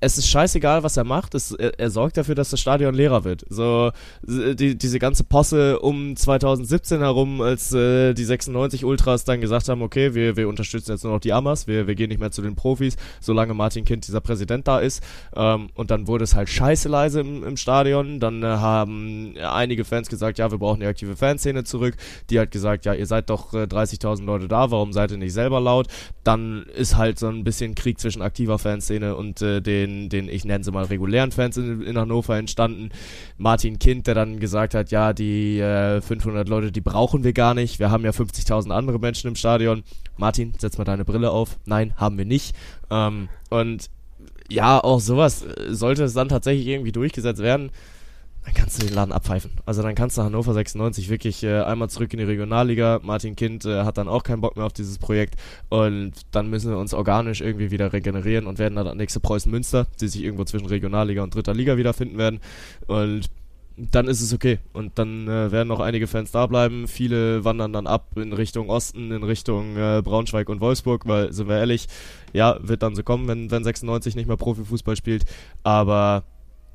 es 0.00 0.18
ist 0.18 0.28
scheißegal, 0.28 0.82
was 0.82 0.96
er 0.96 1.04
macht. 1.04 1.34
Es, 1.34 1.52
er, 1.52 1.78
er 1.78 1.90
sorgt 1.90 2.16
dafür, 2.16 2.34
dass 2.34 2.50
das 2.50 2.60
Stadion 2.60 2.94
leerer 2.94 3.24
wird. 3.24 3.44
So 3.48 3.90
die, 4.22 4.78
diese 4.78 4.98
ganze 4.98 5.24
Posse 5.24 5.80
um 5.80 6.14
2017 6.14 7.00
herum, 7.00 7.40
als 7.40 7.72
äh, 7.72 8.14
die 8.14 8.24
96 8.24 8.84
Ultras 8.84 9.24
dann 9.24 9.40
gesagt 9.40 9.68
haben, 9.68 9.82
okay, 9.82 10.14
wir, 10.14 10.36
wir 10.36 10.48
unterstützen 10.48 10.92
jetzt 10.92 11.04
nur 11.04 11.14
noch 11.14 11.20
die 11.20 11.32
Amas, 11.32 11.66
wir, 11.66 11.86
wir 11.86 11.94
gehen 11.94 12.08
nicht 12.08 12.20
mehr 12.20 12.30
zu 12.30 12.42
den 12.42 12.54
Profis, 12.54 12.96
solange 13.20 13.54
Martin 13.54 13.84
Kind 13.84 14.06
dieser 14.06 14.20
Präsident 14.20 14.68
da 14.68 14.78
ist. 14.78 15.02
Ähm, 15.34 15.70
und 15.74 15.90
dann 15.90 16.06
wurde 16.06 16.24
es 16.24 16.34
halt 16.34 16.48
scheiße 16.48 16.88
leise 16.88 17.20
im, 17.20 17.42
im 17.44 17.56
Stadion. 17.56 18.20
Dann 18.20 18.42
äh, 18.42 18.46
haben 18.46 19.34
einige 19.38 19.84
Fans 19.84 20.08
gesagt, 20.08 20.38
ja, 20.38 20.50
wir 20.50 20.58
brauchen 20.58 20.80
die 20.80 20.86
aktive 20.86 21.16
Fanszene 21.16 21.64
zurück. 21.64 21.96
Die 22.30 22.38
hat 22.38 22.50
gesagt, 22.50 22.84
ja, 22.84 22.94
ihr 22.94 23.06
seid 23.06 23.30
doch 23.30 23.52
äh, 23.52 23.64
30.000 23.64 24.24
Leute 24.24 24.48
da, 24.48 24.70
warum 24.70 24.92
seid 24.92 25.10
ihr 25.10 25.18
nicht 25.18 25.32
selber 25.32 25.60
laut? 25.60 25.88
Dann 26.22 26.66
ist 26.76 26.96
halt 26.96 27.18
so 27.18 27.28
ein 27.28 27.42
bisschen 27.42 27.74
Krieg 27.74 27.98
zwischen 27.98 28.22
aktiver 28.22 28.58
Fanszene 28.58 29.16
und 29.16 29.42
äh, 29.42 29.60
den, 29.88 30.08
den, 30.08 30.28
ich 30.28 30.44
nenne 30.44 30.62
sie 30.62 30.70
mal 30.70 30.84
regulären 30.84 31.32
Fans 31.32 31.56
in, 31.56 31.82
in 31.82 31.98
Hannover 31.98 32.36
entstanden. 32.36 32.90
Martin 33.36 33.78
Kind, 33.78 34.06
der 34.06 34.14
dann 34.14 34.38
gesagt 34.40 34.74
hat, 34.74 34.90
ja, 34.90 35.12
die 35.12 35.58
äh, 35.58 36.00
500 36.00 36.48
Leute, 36.48 36.72
die 36.72 36.80
brauchen 36.80 37.24
wir 37.24 37.32
gar 37.32 37.54
nicht. 37.54 37.78
Wir 37.78 37.90
haben 37.90 38.04
ja 38.04 38.10
50.000 38.10 38.70
andere 38.70 38.98
Menschen 38.98 39.28
im 39.28 39.36
Stadion. 39.36 39.82
Martin, 40.16 40.52
setz 40.58 40.78
mal 40.78 40.84
deine 40.84 41.04
Brille 41.04 41.30
auf. 41.30 41.58
Nein, 41.64 41.94
haben 41.96 42.18
wir 42.18 42.24
nicht. 42.24 42.54
Ähm, 42.90 43.28
und 43.50 43.90
ja, 44.50 44.82
auch 44.82 45.00
sowas 45.00 45.44
äh, 45.44 45.74
sollte 45.74 46.04
es 46.04 46.14
dann 46.14 46.28
tatsächlich 46.28 46.66
irgendwie 46.66 46.92
durchgesetzt 46.92 47.42
werden, 47.42 47.70
dann 48.48 48.54
kannst 48.54 48.80
du 48.80 48.86
den 48.86 48.94
Laden 48.94 49.12
abpfeifen. 49.12 49.50
Also 49.66 49.82
dann 49.82 49.94
kannst 49.94 50.16
du 50.16 50.22
Hannover 50.22 50.54
96 50.54 51.10
wirklich 51.10 51.44
äh, 51.44 51.60
einmal 51.60 51.90
zurück 51.90 52.14
in 52.14 52.18
die 52.18 52.24
Regionalliga. 52.24 52.98
Martin 53.02 53.36
Kind 53.36 53.66
äh, 53.66 53.84
hat 53.84 53.98
dann 53.98 54.08
auch 54.08 54.22
keinen 54.22 54.40
Bock 54.40 54.56
mehr 54.56 54.64
auf 54.64 54.72
dieses 54.72 54.96
Projekt 54.96 55.34
und 55.68 56.12
dann 56.30 56.48
müssen 56.48 56.70
wir 56.70 56.78
uns 56.78 56.94
organisch 56.94 57.42
irgendwie 57.42 57.70
wieder 57.70 57.92
regenerieren 57.92 58.46
und 58.46 58.58
werden 58.58 58.74
dann 58.74 58.96
nächste 58.96 59.20
Preußen 59.20 59.52
Münster, 59.52 59.86
die 60.00 60.08
sich 60.08 60.22
irgendwo 60.24 60.44
zwischen 60.44 60.66
Regionalliga 60.66 61.22
und 61.22 61.34
dritter 61.34 61.52
Liga 61.52 61.76
wiederfinden 61.76 62.16
werden 62.16 62.40
und 62.86 63.26
dann 63.76 64.08
ist 64.08 64.22
es 64.22 64.32
okay. 64.32 64.58
Und 64.72 64.98
dann 64.98 65.28
äh, 65.28 65.52
werden 65.52 65.68
noch 65.68 65.80
einige 65.80 66.08
Fans 66.08 66.32
da 66.32 66.46
bleiben. 66.46 66.88
Viele 66.88 67.44
wandern 67.44 67.72
dann 67.72 67.86
ab 67.86 68.16
in 68.16 68.32
Richtung 68.32 68.70
Osten, 68.70 69.12
in 69.12 69.22
Richtung 69.22 69.76
äh, 69.76 70.02
Braunschweig 70.02 70.48
und 70.48 70.60
Wolfsburg, 70.60 71.06
weil, 71.06 71.32
sind 71.32 71.48
wir 71.48 71.58
ehrlich, 71.58 71.86
ja, 72.32 72.58
wird 72.60 72.82
dann 72.82 72.96
so 72.96 73.04
kommen, 73.04 73.28
wenn, 73.28 73.50
wenn 73.52 73.62
96 73.62 74.16
nicht 74.16 74.26
mehr 74.26 74.36
Profifußball 74.36 74.96
spielt. 74.96 75.26
Aber 75.62 76.24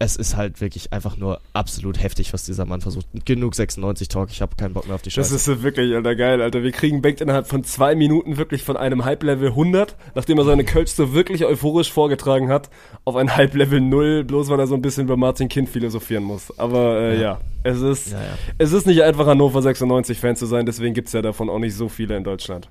es 0.03 0.15
ist 0.15 0.35
halt 0.37 0.61
wirklich 0.61 0.93
einfach 0.93 1.17
nur 1.17 1.39
absolut 1.53 2.01
heftig, 2.01 2.33
was 2.33 2.45
dieser 2.45 2.65
Mann 2.65 2.81
versucht. 2.81 3.07
Genug 3.25 3.53
96-Talk, 3.53 4.29
ich 4.31 4.41
habe 4.41 4.55
keinen 4.55 4.73
Bock 4.73 4.85
mehr 4.85 4.95
auf 4.95 5.01
die 5.01 5.09
Das 5.09 5.15
Scheiße. 5.27 5.35
ist 5.35 5.45
so 5.45 5.63
wirklich, 5.63 5.93
Alter, 5.95 6.15
geil, 6.15 6.41
Alter. 6.41 6.63
Wir 6.63 6.71
kriegen 6.71 7.01
Bengt 7.01 7.21
innerhalb 7.21 7.47
von 7.47 7.63
zwei 7.63 7.95
Minuten 7.95 8.37
wirklich 8.37 8.63
von 8.63 8.77
einem 8.77 9.05
Hype-Level 9.05 9.49
100, 9.49 9.95
nachdem 10.15 10.37
er 10.37 10.45
seine 10.45 10.63
Kölsch 10.63 10.91
so 10.91 11.13
wirklich 11.13 11.45
euphorisch 11.45 11.91
vorgetragen 11.91 12.49
hat, 12.49 12.69
auf 13.05 13.15
ein 13.15 13.35
Hype-Level 13.35 13.81
0, 13.81 14.23
bloß 14.23 14.49
weil 14.49 14.59
er 14.59 14.67
so 14.67 14.75
ein 14.75 14.81
bisschen 14.81 15.03
über 15.05 15.17
Martin 15.17 15.49
Kind 15.49 15.69
philosophieren 15.69 16.23
muss. 16.23 16.57
Aber 16.59 16.99
äh, 16.99 17.15
ja. 17.15 17.21
Ja. 17.21 17.39
es 17.63 17.81
ist, 17.81 18.11
Ja, 18.11 18.19
ja. 18.21 18.37
es 18.57 18.71
ist 18.73 18.85
nicht 18.85 19.01
einfach 19.03 19.25
Hannover 19.25 19.59
96-Fan 19.61 20.35
zu 20.35 20.45
sein, 20.45 20.65
deswegen 20.65 20.93
gibt's 20.93 21.13
ja 21.13 21.21
davon 21.21 21.49
auch 21.49 21.59
nicht 21.59 21.75
so 21.75 21.89
viele 21.89 22.17
in 22.17 22.23
Deutschland. 22.23 22.69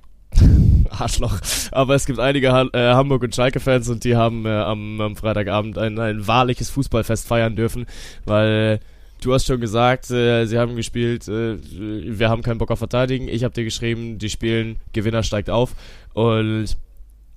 Arschloch. 1.01 1.39
Aber 1.71 1.95
es 1.95 2.07
gibt 2.07 2.19
einige 2.19 2.53
Han 2.53 2.71
äh, 2.73 2.93
Hamburg- 2.93 3.23
und 3.23 3.35
Schalke-Fans 3.35 3.89
und 3.89 4.05
die 4.05 4.17
haben 4.17 4.47
äh, 4.47 4.51
am, 4.51 5.01
am 5.01 5.17
Freitagabend 5.17 5.79
ein, 5.79 5.99
ein 5.99 6.27
wahrliches 6.27 6.71
Fußballfest 6.71 7.27
feiern 7.27 7.57
dürfen, 7.57 7.87
weil 8.25 8.81
du 9.21 9.33
hast 9.33 9.47
schon 9.47 9.61
gesagt, 9.61 10.11
äh, 10.11 10.47
sie 10.47 10.59
haben 10.59 10.77
gespielt, 10.77 11.29
äh, 11.29 11.57
wir 11.71 12.29
haben 12.29 12.43
keinen 12.43 12.59
Bock 12.59 12.71
auf 12.71 12.79
Verteidigen. 12.79 13.29
Ich 13.29 13.45
habe 13.45 13.55
dir 13.55 13.65
geschrieben, 13.65 14.19
die 14.19 14.31
spielen, 14.31 14.77
Gewinner 14.93 15.23
steigt 15.23 15.51
auf. 15.51 15.75
Und 16.13 16.77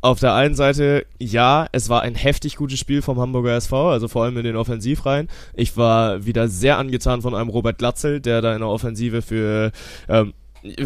auf 0.01 0.19
der 0.19 0.35
einen 0.35 0.53
Seite, 0.53 1.05
ja, 1.17 1.67
es 1.71 1.89
war 1.89 2.03
ein 2.03 2.13
heftig 2.13 2.57
gutes 2.57 2.79
Spiel 2.79 3.01
vom 3.01 3.19
Hamburger 3.19 3.55
SV, 3.55 3.89
also 3.89 4.07
vor 4.07 4.23
allem 4.23 4.37
in 4.37 4.43
den 4.43 4.55
Offensivreihen. 4.55 5.29
Ich 5.55 5.77
war 5.77 6.25
wieder 6.25 6.47
sehr 6.47 6.77
angetan 6.77 7.23
von 7.23 7.33
einem 7.33 7.49
Robert 7.49 7.79
Glatzel, 7.79 8.21
der 8.21 8.41
da 8.41 8.53
in 8.53 8.59
der 8.59 8.69
Offensive 8.69 9.23
für 9.23 9.71
ähm, 10.07 10.33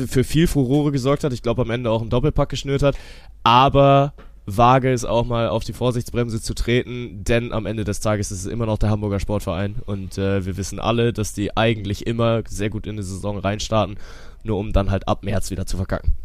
für 0.08 0.24
viel 0.24 0.48
Furore 0.48 0.92
gesorgt 0.92 1.24
hat. 1.24 1.34
Ich 1.34 1.42
glaube, 1.42 1.62
am 1.62 1.70
Ende 1.70 1.90
auch 1.90 2.02
einen 2.02 2.10
Doppelpack 2.10 2.50
geschnürt 2.50 2.84
hat. 2.84 2.98
Aber 3.44 4.14
wage 4.58 4.92
es 4.92 5.06
auch 5.06 5.26
mal 5.26 5.50
auf 5.50 5.64
die 5.64 5.74
Vorsichtsbremse 5.74 6.42
zu 6.42 6.54
treten, 6.54 7.24
denn 7.24 7.54
am 7.54 7.66
Ende 7.66 7.84
des 7.84 8.00
Tages 8.00 8.32
ist 8.32 8.46
es 8.46 8.52
immer 8.52 8.66
noch 8.66 8.78
der 8.78 8.90
Hamburger 8.90 9.20
Sportverein 9.20 9.76
und 9.86 10.18
äh, 10.18 10.46
wir 10.46 10.58
wissen 10.58 10.80
alle, 10.80 11.14
dass 11.14 11.34
die 11.34 11.56
eigentlich 11.56 12.08
immer 12.08 12.42
sehr 12.48 12.70
gut 12.70 12.88
in 12.88 12.98
die 12.98 13.04
Saison 13.04 13.38
reinstarten, 13.38 13.98
nur 14.44 14.58
um 14.58 14.74
dann 14.74 14.92
halt 14.92 15.08
ab 15.08 15.24
März 15.24 15.52
wieder 15.52 15.66
zu 15.66 15.78
verkacken. 15.78 16.16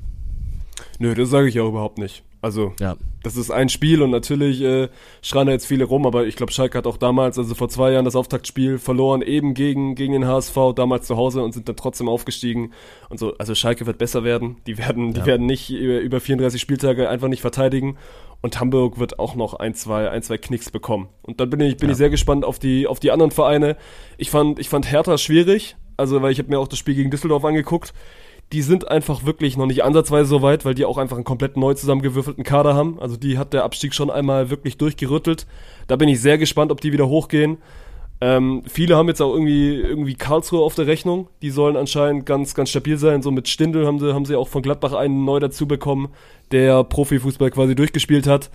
Nö, 0.98 1.14
das 1.14 1.30
sage 1.30 1.48
ich 1.48 1.60
auch 1.60 1.68
überhaupt 1.68 1.98
nicht. 1.98 2.22
Also, 2.44 2.72
Ja, 2.78 2.96
das 3.22 3.36
ist 3.36 3.50
ein 3.50 3.68
Spiel 3.70 4.02
und 4.02 4.10
natürlich 4.10 4.60
äh, 4.60 4.88
schreien 5.22 5.46
da 5.46 5.52
jetzt 5.52 5.64
viele 5.66 5.84
rum, 5.84 6.06
aber 6.06 6.26
ich 6.26 6.36
glaube, 6.36 6.52
Schalke 6.52 6.76
hat 6.76 6.86
auch 6.86 6.98
damals, 6.98 7.38
also 7.38 7.54
vor 7.54 7.70
zwei 7.70 7.90
Jahren, 7.92 8.04
das 8.04 8.16
Auftaktspiel 8.16 8.78
verloren, 8.78 9.22
eben 9.22 9.54
gegen, 9.54 9.94
gegen 9.94 10.12
den 10.12 10.26
HSV, 10.26 10.56
damals 10.76 11.06
zu 11.06 11.16
Hause 11.16 11.42
und 11.42 11.52
sind 11.52 11.68
dann 11.68 11.76
trotzdem 11.76 12.08
aufgestiegen. 12.08 12.72
Und 13.08 13.18
so, 13.18 13.34
also 13.38 13.54
Schalke 13.54 13.86
wird 13.86 13.96
besser 13.98 14.24
werden. 14.24 14.56
Die 14.66 14.76
werden, 14.76 15.14
die 15.14 15.20
Ja. 15.20 15.26
werden 15.26 15.46
nicht 15.46 15.70
über, 15.70 16.00
über 16.00 16.20
34 16.20 16.60
Spieltage 16.60 17.08
einfach 17.08 17.28
nicht 17.28 17.40
verteidigen. 17.40 17.96
Und 18.42 18.60
Hamburg 18.60 18.98
wird 18.98 19.18
auch 19.18 19.36
noch 19.36 19.54
ein, 19.54 19.72
zwei, 19.74 20.10
ein, 20.10 20.22
zwei 20.22 20.36
Knicks 20.36 20.70
bekommen. 20.70 21.08
Und 21.22 21.40
dann 21.40 21.48
bin 21.48 21.60
ich, 21.60 21.78
bin 21.78 21.88
Ja. 21.88 21.92
ich 21.92 21.96
sehr 21.96 22.10
gespannt 22.10 22.44
auf 22.44 22.58
die, 22.58 22.86
auf 22.86 23.00
die 23.00 23.10
anderen 23.10 23.30
Vereine. 23.30 23.78
Ich 24.18 24.28
fand, 24.30 24.58
ich 24.58 24.68
fand 24.68 24.90
Hertha 24.92 25.16
schwierig. 25.16 25.76
Also, 25.96 26.20
weil 26.20 26.32
ich 26.32 26.38
habe 26.40 26.50
mir 26.50 26.58
auch 26.58 26.68
das 26.68 26.78
Spiel 26.78 26.94
gegen 26.94 27.10
Düsseldorf 27.10 27.44
angeguckt. 27.44 27.94
Die 28.52 28.62
sind 28.62 28.88
einfach 28.88 29.24
wirklich 29.24 29.56
noch 29.56 29.66
nicht 29.66 29.82
ansatzweise 29.82 30.28
so 30.28 30.42
weit, 30.42 30.64
weil 30.64 30.74
die 30.74 30.84
auch 30.84 30.98
einfach 30.98 31.16
einen 31.16 31.24
komplett 31.24 31.56
neu 31.56 31.74
zusammengewürfelten 31.74 32.44
Kader 32.44 32.74
haben. 32.74 33.00
Also 33.00 33.16
die 33.16 33.38
hat 33.38 33.52
der 33.52 33.64
Abstieg 33.64 33.94
schon 33.94 34.10
einmal 34.10 34.50
wirklich 34.50 34.76
durchgerüttelt. 34.76 35.46
Da 35.86 35.96
bin 35.96 36.08
ich 36.08 36.20
sehr 36.20 36.38
gespannt, 36.38 36.70
ob 36.70 36.80
die 36.80 36.92
wieder 36.92 37.08
hochgehen. 37.08 37.58
Ähm, 38.20 38.62
viele 38.66 38.96
haben 38.96 39.08
jetzt 39.08 39.20
auch 39.20 39.32
irgendwie, 39.32 39.74
irgendwie 39.74 40.14
Karlsruhe 40.14 40.62
auf 40.62 40.74
der 40.74 40.86
Rechnung. 40.86 41.28
Die 41.42 41.50
sollen 41.50 41.76
anscheinend 41.76 42.26
ganz, 42.26 42.54
ganz 42.54 42.70
stabil 42.70 42.96
sein. 42.96 43.22
So 43.22 43.30
mit 43.30 43.48
Stindl 43.48 43.86
haben 43.86 43.98
sie, 43.98 44.14
haben 44.14 44.24
sie 44.24 44.36
auch 44.36 44.48
von 44.48 44.62
Gladbach 44.62 44.92
einen 44.92 45.24
neu 45.24 45.40
dazu 45.40 45.66
bekommen, 45.66 46.08
der 46.52 46.84
Profifußball 46.84 47.50
quasi 47.50 47.74
durchgespielt 47.74 48.26
hat. 48.26 48.50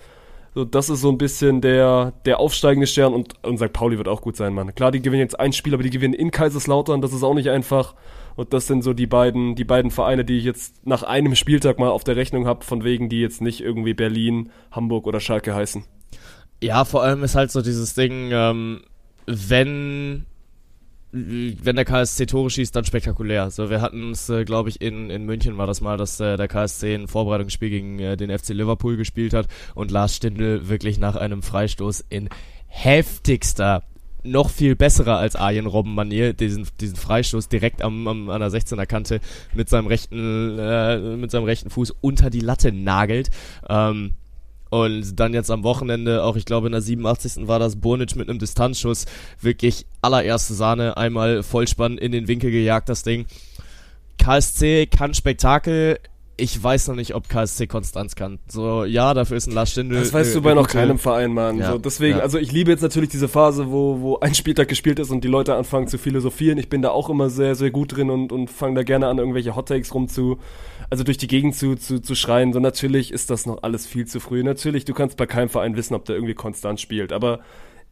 So, 0.54 0.64
das 0.64 0.88
ist 0.88 1.02
so 1.02 1.10
ein 1.10 1.18
bisschen 1.18 1.60
der, 1.60 2.12
der 2.24 2.40
aufsteigende 2.40 2.88
Stern 2.88 3.14
und, 3.14 3.34
und 3.44 3.58
St. 3.58 3.72
Pauli 3.72 3.98
wird 3.98 4.08
auch 4.08 4.22
gut 4.22 4.36
sein, 4.36 4.52
Mann. 4.54 4.74
Klar, 4.74 4.90
die 4.90 5.00
gewinnen 5.00 5.20
jetzt 5.20 5.38
ein 5.38 5.52
Spiel, 5.52 5.74
aber 5.74 5.84
die 5.84 5.90
gewinnen 5.90 6.14
in 6.14 6.32
Kaiserslautern, 6.32 7.00
das 7.00 7.12
ist 7.12 7.22
auch 7.22 7.34
nicht 7.34 7.50
einfach. 7.50 7.94
Und 8.36 8.52
das 8.52 8.66
sind 8.66 8.82
so 8.82 8.92
die 8.92 9.06
beiden, 9.06 9.54
die 9.54 9.64
beiden 9.64 9.90
Vereine, 9.90 10.24
die 10.24 10.38
ich 10.38 10.44
jetzt 10.44 10.86
nach 10.86 11.02
einem 11.02 11.34
Spieltag 11.34 11.78
mal 11.78 11.90
auf 11.90 12.04
der 12.04 12.16
Rechnung 12.16 12.46
habe, 12.46 12.64
von 12.64 12.84
wegen, 12.84 13.08
die 13.08 13.20
jetzt 13.20 13.40
nicht 13.40 13.60
irgendwie 13.60 13.94
Berlin, 13.94 14.50
Hamburg 14.70 15.06
oder 15.06 15.20
Schalke 15.20 15.54
heißen. 15.54 15.84
Ja, 16.62 16.84
vor 16.84 17.02
allem 17.02 17.22
ist 17.24 17.34
halt 17.34 17.50
so 17.50 17.62
dieses 17.62 17.94
Ding, 17.94 18.30
ähm, 18.32 18.82
wenn 19.26 20.26
wenn 21.12 21.74
der 21.74 21.84
KSC 21.84 22.26
Tore 22.26 22.50
schießt, 22.50 22.74
dann 22.74 22.84
spektakulär. 22.84 23.50
So, 23.50 23.68
wir 23.68 23.80
hatten 23.80 24.12
es, 24.12 24.28
äh, 24.28 24.44
glaube 24.44 24.68
ich, 24.68 24.80
in, 24.80 25.10
in 25.10 25.24
München 25.24 25.58
war 25.58 25.66
das 25.66 25.80
mal, 25.80 25.96
dass 25.96 26.20
äh, 26.20 26.36
der 26.36 26.46
KSC 26.46 26.94
ein 26.94 27.08
Vorbereitungsspiel 27.08 27.68
gegen 27.68 27.98
äh, 27.98 28.16
den 28.16 28.36
FC 28.36 28.50
Liverpool 28.50 28.96
gespielt 28.96 29.34
hat 29.34 29.48
und 29.74 29.90
Lars 29.90 30.14
Stindl 30.14 30.68
wirklich 30.68 30.98
nach 30.98 31.16
einem 31.16 31.42
Freistoß 31.42 32.04
in 32.08 32.28
heftigster 32.66 33.82
noch 34.22 34.50
viel 34.50 34.76
besserer 34.76 35.16
als 35.16 35.36
Arjen 35.36 35.66
Robben 35.66 35.94
Manier 35.94 36.32
diesen, 36.32 36.66
diesen 36.80 36.96
Freistoß 36.96 37.48
direkt 37.48 37.82
am, 37.82 38.06
am, 38.06 38.30
an 38.30 38.40
der 38.40 38.50
16er 38.50 38.86
Kante 38.86 39.20
mit 39.54 39.68
seinem 39.68 39.86
rechten 39.86 40.58
äh, 40.58 40.98
mit 41.16 41.30
seinem 41.30 41.44
rechten 41.44 41.70
Fuß 41.70 41.94
unter 42.00 42.30
die 42.30 42.40
Latte 42.40 42.72
nagelt. 42.72 43.30
Ähm, 43.68 44.14
und 44.70 45.18
dann 45.18 45.34
jetzt 45.34 45.50
am 45.50 45.64
Wochenende, 45.64 46.22
auch 46.22 46.36
ich 46.36 46.44
glaube 46.44 46.68
in 46.68 46.72
der 46.72 46.80
87. 46.80 47.48
war 47.48 47.58
das 47.58 47.76
Burnic 47.76 48.14
mit 48.14 48.28
einem 48.28 48.38
Distanzschuss, 48.38 49.06
wirklich 49.40 49.84
allererste 50.00 50.54
Sahne, 50.54 50.96
einmal 50.96 51.42
Vollspann 51.42 51.98
in 51.98 52.12
den 52.12 52.28
Winkel 52.28 52.52
gejagt, 52.52 52.88
das 52.88 53.02
Ding. 53.02 53.26
KSC 54.18 54.86
kann 54.86 55.12
Spektakel, 55.12 55.98
ich 56.40 56.62
weiß 56.62 56.88
noch 56.88 56.96
nicht, 56.96 57.14
ob 57.14 57.28
KSC 57.28 57.66
Konstanz 57.66 58.14
kann. 58.14 58.38
So, 58.48 58.84
ja, 58.84 59.14
dafür 59.14 59.36
ist 59.36 59.46
ein 59.46 59.52
Lars 59.52 59.72
Stindl. 59.72 59.96
Das 59.96 60.12
weißt 60.12 60.30
äh, 60.30 60.34
du 60.34 60.42
bei 60.42 60.54
noch 60.54 60.68
keinem 60.68 60.98
Verein, 60.98 61.32
Mann. 61.32 61.58
Ja, 61.58 61.72
So, 61.72 61.78
deswegen, 61.78 62.18
ja. 62.18 62.22
also 62.22 62.38
ich 62.38 62.52
liebe 62.52 62.70
jetzt 62.70 62.80
natürlich 62.80 63.10
diese 63.10 63.28
Phase, 63.28 63.70
wo, 63.70 64.00
wo 64.00 64.18
ein 64.18 64.34
Spieltag 64.34 64.68
gespielt 64.68 64.98
ist 64.98 65.10
und 65.10 65.22
die 65.22 65.28
Leute 65.28 65.54
anfangen 65.54 65.86
zu 65.88 65.98
philosophieren. 65.98 66.58
Ich 66.58 66.68
bin 66.68 66.82
da 66.82 66.90
auch 66.90 67.10
immer 67.10 67.30
sehr, 67.30 67.54
sehr 67.54 67.70
gut 67.70 67.96
drin 67.96 68.10
und, 68.10 68.32
und 68.32 68.50
fange 68.50 68.74
da 68.74 68.82
gerne 68.82 69.08
an, 69.08 69.18
irgendwelche 69.18 69.54
Hottakes 69.54 69.94
rum 69.94 70.08
zu, 70.08 70.38
also 70.88 71.04
durch 71.04 71.18
die 71.18 71.28
Gegend 71.28 71.54
zu, 71.54 71.76
zu, 71.76 72.00
zu 72.00 72.14
schreien. 72.14 72.52
So, 72.52 72.60
natürlich 72.60 73.12
ist 73.12 73.30
das 73.30 73.46
noch 73.46 73.62
alles 73.62 73.86
viel 73.86 74.06
zu 74.06 74.20
früh. 74.20 74.42
Natürlich, 74.42 74.84
du 74.84 74.94
kannst 74.94 75.16
bei 75.16 75.26
keinem 75.26 75.48
Verein 75.48 75.76
wissen, 75.76 75.94
ob 75.94 76.04
der 76.06 76.16
irgendwie 76.16 76.34
konstant 76.34 76.80
spielt. 76.80 77.12
Aber 77.12 77.40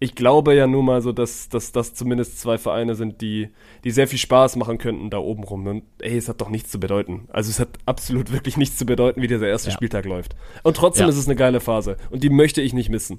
ich 0.01 0.15
glaube 0.15 0.55
ja 0.55 0.67
nun 0.67 0.85
mal 0.85 1.03
so, 1.03 1.13
dass, 1.13 1.49
dass 1.49 1.73
das 1.73 1.95
zumindest 1.95 2.41
zwei 2.41 2.57
Vereine 2.59 2.95
sind, 2.95 3.21
die, 3.21 3.49
die 3.85 3.91
sehr 3.91 4.07
viel 4.07 4.19
Spaß 4.19 4.57
machen 4.57 4.79
könnten 4.79 5.11
da 5.11 5.19
oben 5.19 5.43
rum. 5.45 5.67
Und 5.67 5.83
ey, 6.01 6.17
es 6.17 6.29
hat 6.29 6.41
doch 6.41 6.51
nichts 6.51 6.71
zu 6.71 6.79
bedeuten. 6.79 7.27
Also 7.33 7.51
es 7.51 7.59
hat 7.59 7.71
absolut 7.87 8.33
wirklich 8.33 8.57
nichts 8.57 8.77
zu 8.77 8.87
bedeuten, 8.87 9.21
wie 9.23 9.27
dieser 9.27 9.49
erste 9.49 9.71
Ja. 9.71 9.75
Spieltag 9.75 10.05
läuft. 10.05 10.37
Und 10.63 10.77
trotzdem 10.77 11.07
Ja. 11.07 11.11
ist 11.11 11.17
es 11.19 11.27
eine 11.27 11.37
geile 11.37 11.61
Phase. 11.61 11.97
Und 12.11 12.23
die 12.23 12.31
möchte 12.31 12.61
ich 12.63 12.73
nicht 12.73 12.91
missen. 12.91 13.19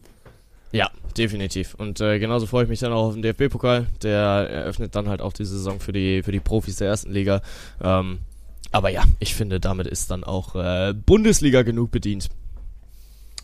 Ja, 0.72 0.90
definitiv. 1.18 1.74
Und 1.76 2.00
äh, 2.00 2.20
genauso 2.20 2.46
freue 2.46 2.64
ich 2.64 2.70
mich 2.70 2.80
dann 2.80 2.94
auch 2.94 3.08
auf 3.08 3.14
den 3.14 3.24
DFB-Pokal. 3.24 3.88
Der 4.04 4.20
eröffnet 4.22 4.96
dann 4.96 5.10
halt 5.10 5.20
auch 5.22 5.34
die 5.34 5.46
Saison 5.46 5.80
für 5.80 5.92
die, 5.92 6.22
für 6.24 6.32
die 6.32 6.40
Profis 6.40 6.78
der 6.78 6.88
ersten 6.88 7.12
Liga. 7.12 7.42
Ähm, 7.82 8.20
aber 8.72 8.90
ja, 8.90 9.04
ich 9.20 9.34
finde, 9.34 9.60
damit 9.60 9.88
ist 9.88 10.12
dann 10.12 10.24
auch 10.24 10.56
äh, 10.56 10.94
Bundesliga 10.94 11.64
genug 11.64 11.90
bedient. 11.90 12.30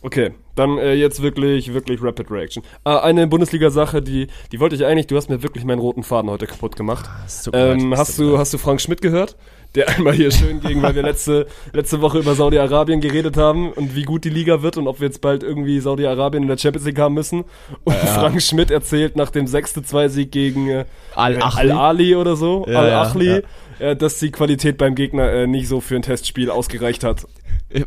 Okay, 0.05 0.33
dann 0.53 0.77
äh, 0.77 0.93
jetzt 0.93 1.23
wirklich, 1.23 1.73
wirklich 1.73 1.99
Rapid 1.99 2.29
Reaction. 2.29 2.63
Äh, 2.85 2.91
eine 2.91 3.25
Bundesliga-Sache, 3.25 4.03
die, 4.03 4.27
die 4.51 4.59
wollte 4.59 4.75
ich 4.75 4.85
eigentlich, 4.85 5.07
du 5.07 5.17
hast 5.17 5.31
mir 5.31 5.41
wirklich 5.41 5.65
meinen 5.65 5.79
roten 5.79 6.03
Faden 6.03 6.29
heute 6.29 6.45
kaputt 6.45 6.75
gemacht. 6.75 7.09
Leid, 7.51 7.79
Ähm, 7.81 7.97
hast, 7.97 8.19
du, 8.19 8.29
leid. 8.29 8.37
hast 8.37 8.53
du 8.53 8.59
Frank 8.59 8.81
Schmidt 8.81 9.01
gehört? 9.01 9.35
Der 9.73 9.89
einmal 9.97 10.13
hier 10.13 10.29
schön 10.29 10.59
gegen, 10.59 10.83
weil 10.83 10.93
wir 10.93 11.01
letzte, 11.01 11.47
letzte 11.73 12.01
Woche 12.01 12.19
über 12.19 12.35
Saudi-Arabien 12.35 13.01
geredet 13.01 13.35
haben 13.35 13.71
und 13.71 13.95
wie 13.95 14.03
gut 14.03 14.25
die 14.25 14.29
Liga 14.29 14.61
wird 14.61 14.77
und 14.77 14.87
ob 14.87 14.99
wir 14.99 15.07
jetzt 15.07 15.21
bald 15.21 15.41
irgendwie 15.41 15.79
Saudi-Arabien 15.79 16.43
in 16.43 16.49
der 16.49 16.59
Champions 16.59 16.85
League 16.85 16.99
haben 16.99 17.15
müssen. 17.15 17.43
Und 17.83 17.95
Frank 17.95 18.39
Schmidt 18.43 18.69
erzählt 18.69 19.15
nach 19.15 19.31
dem 19.31 19.47
6-2-Sieg 19.47 20.31
gegen 20.31 20.69
äh. 20.69 20.85
Al-Ali 21.15 22.15
oder 22.15 22.35
so, 22.35 22.63
Ja, 22.69 22.81
Al-Achli, 22.81 23.41
ja, 23.79 23.87
äh, 23.87 23.95
dass 23.95 24.19
die 24.19 24.29
Qualität 24.29 24.77
beim 24.77 24.93
Gegner 24.93 25.31
äh, 25.31 25.47
nicht 25.47 25.67
so 25.67 25.81
für 25.81 25.95
ein 25.95 26.03
Testspiel 26.03 26.51
ausgereicht 26.51 27.03
hat. 27.03 27.25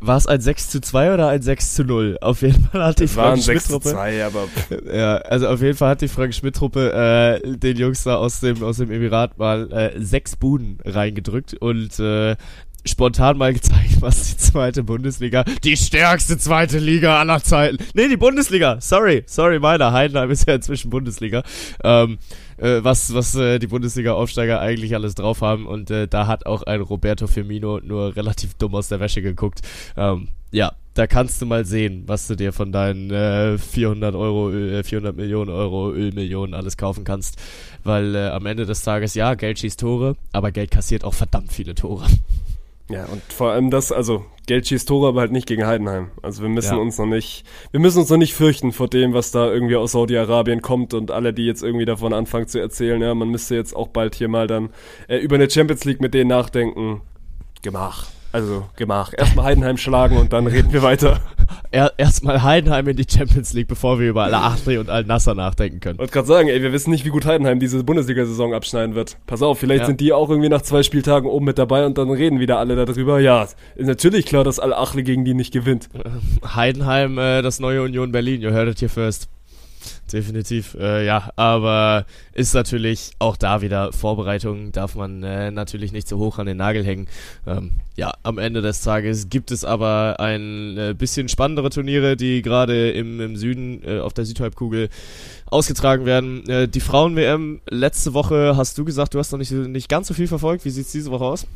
War 0.00 0.16
es 0.16 0.26
ein 0.26 0.40
6 0.40 0.70
zu 0.70 0.80
2 0.80 1.14
oder 1.14 1.28
ein 1.28 1.42
6 1.42 1.74
zu 1.74 1.84
0? 1.84 2.18
Auf 2.20 2.42
jeden 2.42 2.64
Fall 2.64 2.84
hat 2.84 3.00
die 3.00 3.08
Frank 3.08 3.42
Schmidt-Truppe. 3.42 3.90
6-2, 3.90 4.24
aber 4.24 4.48
Ja, 4.92 5.16
also 5.16 5.48
auf 5.48 5.62
jeden 5.62 5.76
Fall 5.76 5.90
hat 5.90 6.00
die 6.00 6.08
Frank 6.08 6.34
Schmidt-Truppe 6.34 7.40
äh, 7.44 7.56
den 7.56 7.76
Jungs 7.76 8.04
da 8.04 8.16
aus 8.16 8.40
dem, 8.40 8.62
aus 8.62 8.78
dem 8.78 8.90
Emirat 8.90 9.38
mal 9.38 9.70
äh, 9.72 10.00
sechs 10.00 10.36
Buden 10.36 10.78
reingedrückt 10.84 11.54
und 11.54 11.98
äh, 12.00 12.36
spontan 12.84 13.38
mal 13.38 13.52
gezeigt, 13.52 13.96
was 14.00 14.30
die 14.30 14.36
zweite 14.36 14.82
Bundesliga, 14.82 15.44
die 15.64 15.76
stärkste 15.76 16.38
zweite 16.38 16.78
Liga 16.78 17.20
aller 17.20 17.42
Zeiten. 17.42 17.78
Nee, 17.94 18.08
die 18.08 18.16
Bundesliga, 18.16 18.80
sorry, 18.80 19.24
sorry, 19.26 19.58
meiner. 19.58 19.92
Heidenheim 19.92 20.30
ist 20.30 20.46
ja 20.46 20.54
inzwischen 20.54 20.90
Bundesliga. 20.90 21.42
Ähm, 21.82 22.18
äh, 22.58 22.82
was 22.82 23.14
was 23.14 23.34
äh, 23.34 23.58
die 23.58 23.68
Bundesliga-Aufsteiger 23.68 24.60
eigentlich 24.60 24.94
alles 24.94 25.14
drauf 25.14 25.40
haben 25.40 25.66
und 25.66 25.90
äh, 25.90 26.08
da 26.08 26.26
hat 26.26 26.46
auch 26.46 26.62
ein 26.62 26.80
Roberto 26.80 27.26
Firmino 27.26 27.80
nur 27.82 28.16
relativ 28.16 28.54
dumm 28.54 28.74
aus 28.74 28.88
der 28.88 29.00
Wäsche 29.00 29.22
geguckt. 29.22 29.60
Ähm, 29.96 30.28
ja, 30.50 30.72
da 30.94 31.06
kannst 31.06 31.40
du 31.40 31.46
mal 31.46 31.64
sehen, 31.64 32.02
was 32.06 32.26
du 32.26 32.34
dir 32.34 32.52
von 32.52 32.72
deinen 32.72 33.10
äh, 33.10 33.56
400 33.58 34.14
Euro, 34.14 34.50
äh, 34.50 34.82
400 34.82 35.16
Millionen 35.16 35.50
Euro 35.50 35.92
Ölmillionen 35.92 36.54
alles 36.54 36.76
kaufen 36.76 37.04
kannst, 37.04 37.38
weil 37.84 38.14
äh, 38.14 38.28
am 38.28 38.46
Ende 38.46 38.66
des 38.66 38.82
Tages 38.82 39.14
ja 39.14 39.34
Geld 39.34 39.60
schießt 39.60 39.78
Tore, 39.78 40.16
aber 40.32 40.50
Geld 40.50 40.70
kassiert 40.70 41.04
auch 41.04 41.14
verdammt 41.14 41.52
viele 41.52 41.74
Tore. 41.74 42.06
Ja, 42.90 43.04
und 43.06 43.22
vor 43.32 43.50
allem 43.50 43.70
das, 43.70 43.92
also 43.92 44.24
Geld 44.46 44.66
schießt 44.66 44.88
Tore, 44.88 45.08
aber 45.08 45.20
halt 45.20 45.32
nicht 45.32 45.46
gegen 45.46 45.66
Heidenheim. 45.66 46.10
Also 46.22 46.42
wir 46.42 46.48
müssen 46.48 46.76
Ja. 46.76 46.80
uns 46.80 46.96
noch 46.96 47.06
nicht, 47.06 47.44
wir 47.70 47.80
müssen 47.80 47.98
uns 48.00 48.08
noch 48.08 48.16
nicht 48.16 48.32
fürchten 48.34 48.72
vor 48.72 48.88
dem, 48.88 49.12
was 49.12 49.30
da 49.30 49.50
irgendwie 49.52 49.76
aus 49.76 49.92
Saudi-Arabien 49.92 50.62
kommt 50.62 50.94
und 50.94 51.10
alle, 51.10 51.34
die 51.34 51.44
jetzt 51.44 51.62
irgendwie 51.62 51.84
davon 51.84 52.14
anfangen 52.14 52.48
zu 52.48 52.58
erzählen, 52.58 53.00
ja, 53.02 53.14
man 53.14 53.28
müsste 53.28 53.54
jetzt 53.56 53.76
auch 53.76 53.88
bald 53.88 54.14
hier 54.14 54.28
mal 54.28 54.46
dann 54.46 54.70
äh, 55.06 55.18
über 55.18 55.34
eine 55.36 55.50
Champions 55.50 55.84
League 55.84 56.00
mit 56.00 56.14
denen 56.14 56.28
nachdenken. 56.30 57.02
Gemach. 57.60 58.06
Also 58.38 58.66
Gemach. 58.76 59.12
Erstmal 59.16 59.46
Heidenheim 59.46 59.76
schlagen 59.76 60.16
und 60.16 60.32
dann 60.32 60.46
reden 60.46 60.72
wir 60.72 60.82
weiter. 60.82 61.20
Er, 61.70 61.92
Erstmal 61.98 62.42
Heidenheim 62.42 62.88
in 62.88 62.96
die 62.96 63.04
Champions 63.10 63.52
League, 63.52 63.68
bevor 63.68 63.98
wir 64.00 64.08
über 64.08 64.24
Al-Ahly 64.24 64.78
und 64.78 64.88
Al-Nasser 64.88 65.34
nachdenken 65.34 65.80
können. 65.80 65.98
wollte 65.98 66.12
gerade 66.12 66.26
sagen, 66.26 66.48
ey, 66.48 66.62
wir 66.62 66.72
wissen 66.72 66.90
nicht, 66.90 67.04
wie 67.04 67.10
gut 67.10 67.26
Heidenheim 67.26 67.58
diese 67.60 67.84
Bundesliga-Saison 67.84 68.54
abschneiden 68.54 68.94
wird. 68.94 69.18
Pass 69.26 69.42
auf, 69.42 69.58
vielleicht 69.58 69.80
Ja. 69.80 69.86
sind 69.86 70.00
die 70.00 70.12
auch 70.14 70.30
irgendwie 70.30 70.48
nach 70.48 70.62
zwei 70.62 70.82
Spieltagen 70.82 71.28
oben 71.28 71.44
mit 71.44 71.58
dabei 71.58 71.84
und 71.84 71.98
dann 71.98 72.08
reden 72.10 72.40
wieder 72.40 72.58
alle 72.58 72.86
darüber. 72.86 73.20
Ja, 73.20 73.42
ist 73.42 73.86
natürlich 73.86 74.24
klar, 74.24 74.44
dass 74.44 74.58
Al-Achli 74.58 75.02
gegen 75.02 75.24
die 75.26 75.34
nicht 75.34 75.52
gewinnt. 75.52 75.88
Heidenheim, 76.54 77.18
äh, 77.18 77.42
das 77.42 77.60
neue 77.60 77.82
Union 77.82 78.12
Berlin, 78.12 78.40
you 78.40 78.50
heard 78.50 78.68
it 78.68 78.80
here 78.80 78.88
first. 78.88 79.28
Definitiv, 80.12 80.74
äh, 80.80 81.04
ja, 81.04 81.30
aber 81.36 82.06
ist 82.32 82.54
natürlich 82.54 83.12
auch 83.18 83.36
da 83.36 83.60
wieder 83.60 83.92
Vorbereitung, 83.92 84.72
darf 84.72 84.94
man 84.94 85.22
äh, 85.22 85.50
natürlich 85.50 85.92
nicht 85.92 86.08
so 86.08 86.18
hoch 86.18 86.38
an 86.38 86.46
den 86.46 86.56
Nagel 86.56 86.84
hängen. 86.84 87.08
Ähm, 87.46 87.72
ja, 87.96 88.12
am 88.22 88.38
Ende 88.38 88.62
des 88.62 88.82
Tages 88.82 89.28
gibt 89.28 89.50
es 89.50 89.64
aber 89.64 90.16
ein 90.18 90.76
äh, 90.78 90.94
bisschen 90.96 91.28
spannendere 91.28 91.70
Turniere, 91.70 92.16
die 92.16 92.42
gerade 92.42 92.90
im, 92.90 93.20
im 93.20 93.36
Süden 93.36 93.82
äh, 93.84 94.00
auf 94.00 94.14
der 94.14 94.24
Südhalbkugel 94.24 94.88
ausgetragen 95.46 96.06
werden. 96.06 96.48
Äh, 96.48 96.68
die 96.68 96.80
Frauen-WM, 96.80 97.60
letzte 97.68 98.14
Woche 98.14 98.54
hast 98.56 98.78
du 98.78 98.84
gesagt, 98.84 99.14
du 99.14 99.18
hast 99.18 99.32
noch 99.32 99.38
nicht, 99.38 99.52
nicht 99.52 99.88
ganz 99.88 100.08
so 100.08 100.14
viel 100.14 100.28
verfolgt. 100.28 100.64
Wie 100.64 100.70
sieht's 100.70 100.92
diese 100.92 101.10
Woche 101.10 101.24
aus? 101.24 101.46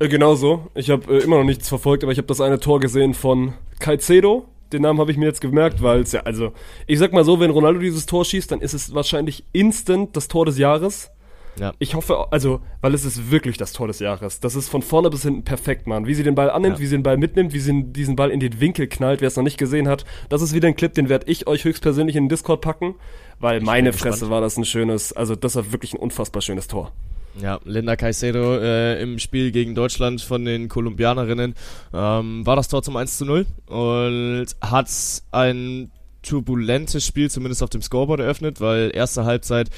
Äh, 0.00 0.08
genau 0.08 0.34
so. 0.34 0.68
Ich 0.74 0.90
habe 0.90 1.18
immer 1.18 1.36
noch 1.36 1.44
nichts 1.44 1.68
verfolgt, 1.68 2.02
aber 2.02 2.12
ich 2.12 2.18
habe 2.18 2.28
das 2.28 2.40
eine 2.40 2.58
Tor 2.58 2.80
gesehen 2.80 3.14
von 3.14 3.52
Caicedo. 3.78 4.46
Den 4.72 4.82
Namen 4.82 5.00
habe 5.00 5.10
ich 5.10 5.16
mir 5.16 5.26
jetzt 5.26 5.40
gemerkt, 5.40 5.82
weil 5.82 6.00
es 6.00 6.12
ja, 6.12 6.20
also, 6.20 6.52
ich 6.86 6.98
sag 6.98 7.12
mal 7.12 7.24
so, 7.24 7.40
wenn 7.40 7.50
Ronaldo 7.50 7.80
dieses 7.80 8.06
Tor 8.06 8.24
schießt, 8.24 8.50
dann 8.52 8.60
ist 8.60 8.74
es 8.74 8.94
wahrscheinlich 8.94 9.44
instant 9.52 10.16
das 10.16 10.28
Tor 10.28 10.46
des 10.46 10.58
Jahres. 10.58 11.10
Ja. 11.58 11.72
Ich 11.78 11.94
hoffe, 11.94 12.28
also, 12.30 12.60
weil 12.80 12.94
es 12.94 13.04
ist 13.04 13.30
wirklich 13.30 13.58
das 13.58 13.72
Tor 13.72 13.88
des 13.88 13.98
Jahres. 13.98 14.38
Das 14.40 14.54
ist 14.54 14.68
von 14.68 14.82
vorne 14.82 15.10
bis 15.10 15.22
hinten 15.22 15.42
perfekt, 15.42 15.86
Mann. 15.86 16.06
Wie 16.06 16.14
sie 16.14 16.22
den 16.22 16.34
Ball 16.36 16.48
annimmt, 16.48 16.76
Ja. 16.76 16.80
wie 16.80 16.86
sie 16.86 16.96
den 16.96 17.02
Ball 17.02 17.16
mitnimmt, 17.18 17.52
wie 17.52 17.58
sie 17.58 17.82
diesen 17.84 18.14
Ball 18.16 18.30
in 18.30 18.40
den 18.40 18.60
Winkel 18.60 18.86
knallt, 18.86 19.20
wer 19.20 19.28
es 19.28 19.36
noch 19.36 19.42
nicht 19.42 19.58
gesehen 19.58 19.88
hat. 19.88 20.04
Das 20.28 20.42
ist 20.42 20.54
wieder 20.54 20.68
ein 20.68 20.76
Clip, 20.76 20.94
den 20.94 21.08
werde 21.08 21.26
ich 21.30 21.48
euch 21.48 21.64
höchstpersönlich 21.64 22.16
in 22.16 22.24
den 22.24 22.28
Discord 22.28 22.60
packen, 22.60 22.94
weil 23.40 23.60
meine 23.60 23.90
bin 23.90 23.98
Fresse 23.98 24.30
war 24.30 24.40
das 24.40 24.56
ein 24.56 24.64
schönes, 24.64 25.12
also 25.12 25.34
das 25.34 25.56
war 25.56 25.72
wirklich 25.72 25.92
ein 25.92 25.98
unfassbar 25.98 26.40
schönes 26.40 26.68
Tor. 26.68 26.92
Ja, 27.40 27.60
Linda 27.64 27.96
Caicedo 27.96 28.58
äh, 28.58 29.00
im 29.00 29.18
Spiel 29.18 29.52
gegen 29.52 29.74
Deutschland 29.74 30.20
von 30.20 30.44
den 30.44 30.68
Kolumbianerinnen 30.68 31.54
ähm, 31.94 32.46
war 32.46 32.56
das 32.56 32.68
Tor 32.68 32.82
zum 32.82 32.96
1 32.96 33.18
zu 33.18 33.24
0 33.24 33.46
und 33.66 34.46
hat 34.60 34.88
ein 35.30 35.90
turbulentes 36.22 37.06
Spiel 37.06 37.30
zumindest 37.30 37.62
auf 37.62 37.70
dem 37.70 37.82
Scoreboard 37.82 38.20
eröffnet, 38.20 38.60
weil 38.60 38.90
erste 38.94 39.24
Halbzeit 39.24 39.70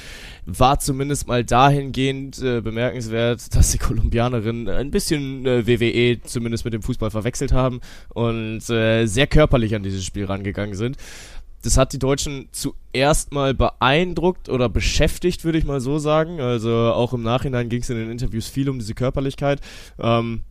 war 0.44 0.78
zumindest 0.78 1.28
mal 1.28 1.44
dahingehend 1.44 2.42
äh, 2.42 2.60
bemerkenswert, 2.60 3.54
dass 3.54 3.72
die 3.72 3.78
Kolumbianerinnen 3.78 4.68
ein 4.68 4.90
bisschen 4.90 5.46
äh, 5.46 5.66
WWE 5.66 6.20
zumindest 6.22 6.64
mit 6.64 6.74
dem 6.74 6.82
Fußball 6.82 7.10
verwechselt 7.10 7.52
haben 7.52 7.80
und 8.08 8.68
äh, 8.70 9.06
sehr 9.06 9.26
körperlich 9.26 9.74
an 9.74 9.82
dieses 9.82 10.04
Spiel 10.04 10.24
rangegangen 10.24 10.74
sind. 10.74 10.96
Das 11.62 11.76
hat 11.76 11.92
die 11.92 11.98
Deutschen 11.98 12.48
zuerst 12.52 13.32
mal 13.32 13.54
beeindruckt 13.54 14.48
oder 14.48 14.68
beschäftigt, 14.68 15.44
würde 15.44 15.58
ich 15.58 15.64
mal 15.64 15.80
so 15.80 15.98
sagen. 15.98 16.40
Also 16.40 16.70
auch 16.70 17.12
im 17.12 17.22
Nachhinein 17.22 17.68
ging 17.68 17.82
es 17.82 17.90
in 17.90 17.96
den 17.96 18.10
Interviews 18.10 18.48
viel 18.48 18.68
um 18.68 18.78
diese 18.78 18.94
Körperlichkeit. 18.94 19.60
Ähm, 19.98 20.42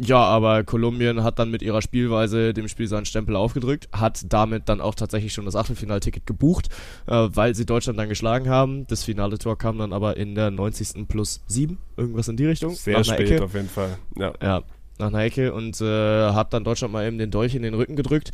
ja, 0.00 0.18
aber 0.18 0.64
Kolumbien 0.64 1.22
hat 1.22 1.38
dann 1.38 1.50
mit 1.50 1.62
ihrer 1.62 1.80
Spielweise 1.80 2.52
dem 2.52 2.68
Spiel 2.68 2.88
seinen 2.88 3.06
Stempel 3.06 3.36
aufgedrückt, 3.36 3.88
hat 3.92 4.24
damit 4.28 4.68
dann 4.68 4.80
auch 4.80 4.94
tatsächlich 4.94 5.32
schon 5.32 5.44
das 5.44 5.54
Achtelfinalticket 5.54 6.26
gebucht, 6.26 6.68
äh, 7.06 7.12
weil 7.12 7.54
sie 7.54 7.66
Deutschland 7.66 7.98
dann 7.98 8.08
geschlagen 8.08 8.48
haben. 8.48 8.86
Das 8.88 9.04
finale 9.04 9.38
Tor 9.38 9.56
kam 9.56 9.78
dann 9.78 9.92
aber 9.92 10.16
in 10.16 10.34
der 10.34 10.50
90. 10.50 11.06
plus 11.06 11.42
7, 11.46 11.78
irgendwas 11.96 12.28
in 12.28 12.36
die 12.36 12.46
Richtung. 12.46 12.74
Sehr 12.74 13.04
spät 13.04 13.30
Ecke. 13.30 13.44
auf 13.44 13.54
jeden 13.54 13.68
Fall. 13.68 13.98
Ja. 14.16 14.32
Ja, 14.42 14.62
nach 14.98 15.08
einer 15.08 15.20
Ecke 15.20 15.52
und 15.52 15.80
äh, 15.80 16.32
hat 16.32 16.52
dann 16.52 16.64
Deutschland 16.64 16.92
mal 16.92 17.06
eben 17.06 17.18
den 17.18 17.30
Dolch 17.30 17.54
in 17.54 17.62
den 17.62 17.74
Rücken 17.74 17.96
gedrückt. 17.96 18.32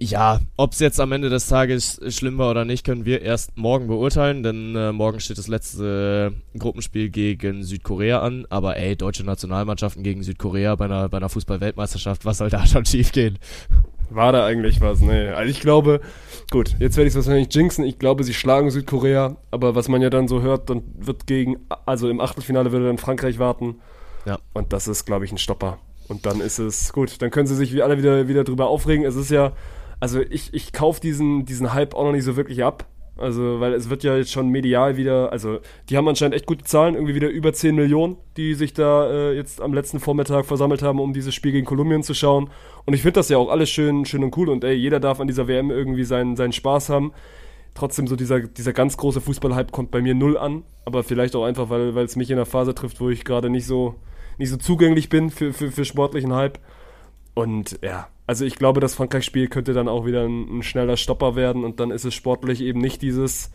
Ja, 0.00 0.38
ob 0.56 0.74
es 0.74 0.78
jetzt 0.78 1.00
am 1.00 1.10
Ende 1.10 1.28
des 1.28 1.48
Tages 1.48 2.00
schlimm 2.08 2.38
war 2.38 2.52
oder 2.52 2.64
nicht, 2.64 2.86
können 2.86 3.04
wir 3.04 3.20
erst 3.20 3.56
morgen 3.56 3.88
beurteilen, 3.88 4.44
denn 4.44 4.76
äh, 4.76 4.92
morgen 4.92 5.18
steht 5.18 5.38
das 5.38 5.48
letzte 5.48 6.32
äh, 6.54 6.58
Gruppenspiel 6.58 7.08
gegen 7.10 7.64
Südkorea 7.64 8.20
an. 8.20 8.46
Aber 8.48 8.76
ey, 8.76 8.94
deutsche 8.94 9.24
Nationalmannschaften 9.24 10.04
gegen 10.04 10.22
Südkorea 10.22 10.76
bei 10.76 10.84
einer, 10.84 11.08
bei 11.08 11.16
einer 11.16 11.28
Fußball-Weltmeisterschaft, 11.28 12.24
was 12.24 12.38
soll 12.38 12.48
da 12.48 12.64
schon 12.66 12.84
schief 12.84 13.10
gehen? 13.10 13.40
War 14.08 14.30
da 14.30 14.46
eigentlich 14.46 14.80
was? 14.80 15.00
Nee. 15.00 15.30
Also 15.30 15.50
ich 15.50 15.60
glaube, 15.60 16.00
gut, 16.52 16.76
jetzt 16.78 16.96
werde 16.96 17.08
ich 17.08 17.14
es 17.14 17.26
wahrscheinlich 17.26 17.52
jinxen. 17.52 17.84
Ich 17.84 17.98
glaube, 17.98 18.22
sie 18.22 18.34
schlagen 18.34 18.70
Südkorea, 18.70 19.36
aber 19.50 19.74
was 19.74 19.88
man 19.88 20.00
ja 20.00 20.10
dann 20.10 20.28
so 20.28 20.42
hört, 20.42 20.70
dann 20.70 20.82
wird 20.96 21.26
gegen, 21.26 21.56
also 21.86 22.08
im 22.08 22.20
Achtelfinale 22.20 22.70
würde 22.70 22.86
dann 22.86 22.98
Frankreich 22.98 23.40
warten. 23.40 23.80
Ja. 24.26 24.38
Und 24.52 24.72
das 24.72 24.86
ist, 24.86 25.06
glaube 25.06 25.24
ich, 25.24 25.32
ein 25.32 25.38
Stopper. 25.38 25.78
Und 26.06 26.24
dann 26.24 26.40
ist 26.40 26.60
es 26.60 26.92
gut. 26.92 27.20
Dann 27.20 27.30
können 27.30 27.48
sie 27.48 27.56
sich 27.56 27.72
wie 27.74 27.82
alle 27.82 27.98
wieder, 27.98 28.28
wieder 28.28 28.44
drüber 28.44 28.68
aufregen. 28.68 29.04
Es 29.04 29.16
ist 29.16 29.30
ja, 29.30 29.52
also 30.00 30.20
ich, 30.20 30.54
ich 30.54 30.72
kaufe 30.72 31.00
diesen, 31.00 31.44
diesen 31.44 31.72
Hype 31.72 31.94
auch 31.94 32.04
noch 32.04 32.12
nicht 32.12 32.24
so 32.24 32.36
wirklich 32.36 32.64
ab. 32.64 32.86
Also, 33.18 33.58
weil 33.58 33.72
es 33.72 33.90
wird 33.90 34.04
ja 34.04 34.16
jetzt 34.16 34.30
schon 34.30 34.48
medial 34.48 34.96
wieder, 34.96 35.32
also 35.32 35.58
die 35.88 35.96
haben 35.96 36.06
anscheinend 36.06 36.36
echt 36.36 36.46
gute 36.46 36.64
Zahlen, 36.64 36.94
irgendwie 36.94 37.16
wieder 37.16 37.28
über 37.28 37.52
10 37.52 37.74
Millionen, 37.74 38.16
die 38.36 38.54
sich 38.54 38.74
da 38.74 39.10
äh, 39.10 39.34
jetzt 39.34 39.60
am 39.60 39.74
letzten 39.74 39.98
Vormittag 39.98 40.46
versammelt 40.46 40.82
haben, 40.82 41.00
um 41.00 41.12
dieses 41.12 41.34
Spiel 41.34 41.50
gegen 41.50 41.66
Kolumbien 41.66 42.04
zu 42.04 42.14
schauen. 42.14 42.48
Und 42.86 42.94
ich 42.94 43.02
finde 43.02 43.14
das 43.14 43.28
ja 43.28 43.36
auch 43.36 43.50
alles 43.50 43.70
schön, 43.70 44.04
schön 44.04 44.22
und 44.22 44.36
cool 44.36 44.48
und 44.48 44.62
ey, 44.62 44.74
jeder 44.74 45.00
darf 45.00 45.18
an 45.18 45.26
dieser 45.26 45.48
WM 45.48 45.72
irgendwie 45.72 46.04
seinen, 46.04 46.36
seinen 46.36 46.52
Spaß 46.52 46.90
haben. 46.90 47.12
Trotzdem 47.74 48.06
so 48.06 48.14
dieser, 48.14 48.40
dieser 48.40 48.72
ganz 48.72 48.96
große 48.96 49.20
Fußballhype 49.20 49.72
kommt 49.72 49.90
bei 49.90 50.00
mir 50.00 50.14
null 50.14 50.38
an, 50.38 50.62
aber 50.84 51.02
vielleicht 51.02 51.34
auch 51.34 51.44
einfach, 51.44 51.70
weil 51.70 51.98
es 51.98 52.14
mich 52.14 52.30
in 52.30 52.36
einer 52.36 52.46
Phase 52.46 52.72
trifft, 52.72 53.00
wo 53.00 53.10
ich 53.10 53.24
gerade 53.24 53.50
nicht 53.50 53.66
so, 53.66 53.96
nicht 54.38 54.50
so 54.50 54.56
zugänglich 54.56 55.08
bin 55.08 55.30
für, 55.30 55.52
für, 55.52 55.72
für 55.72 55.84
sportlichen 55.84 56.32
Hype. 56.34 56.60
Und 57.34 57.80
ja, 57.82 58.08
also 58.28 58.44
ich 58.44 58.56
glaube, 58.56 58.80
das 58.80 58.94
Frankreich-Spiel 58.94 59.48
könnte 59.48 59.72
dann 59.72 59.88
auch 59.88 60.04
wieder 60.04 60.24
ein, 60.24 60.58
ein, 60.58 60.62
schneller 60.62 60.98
Stopper 60.98 61.34
werden 61.34 61.64
und 61.64 61.80
dann 61.80 61.90
ist 61.90 62.04
es 62.04 62.12
sportlich 62.12 62.60
eben 62.60 62.78
nicht 62.78 63.00
dieses, 63.00 63.50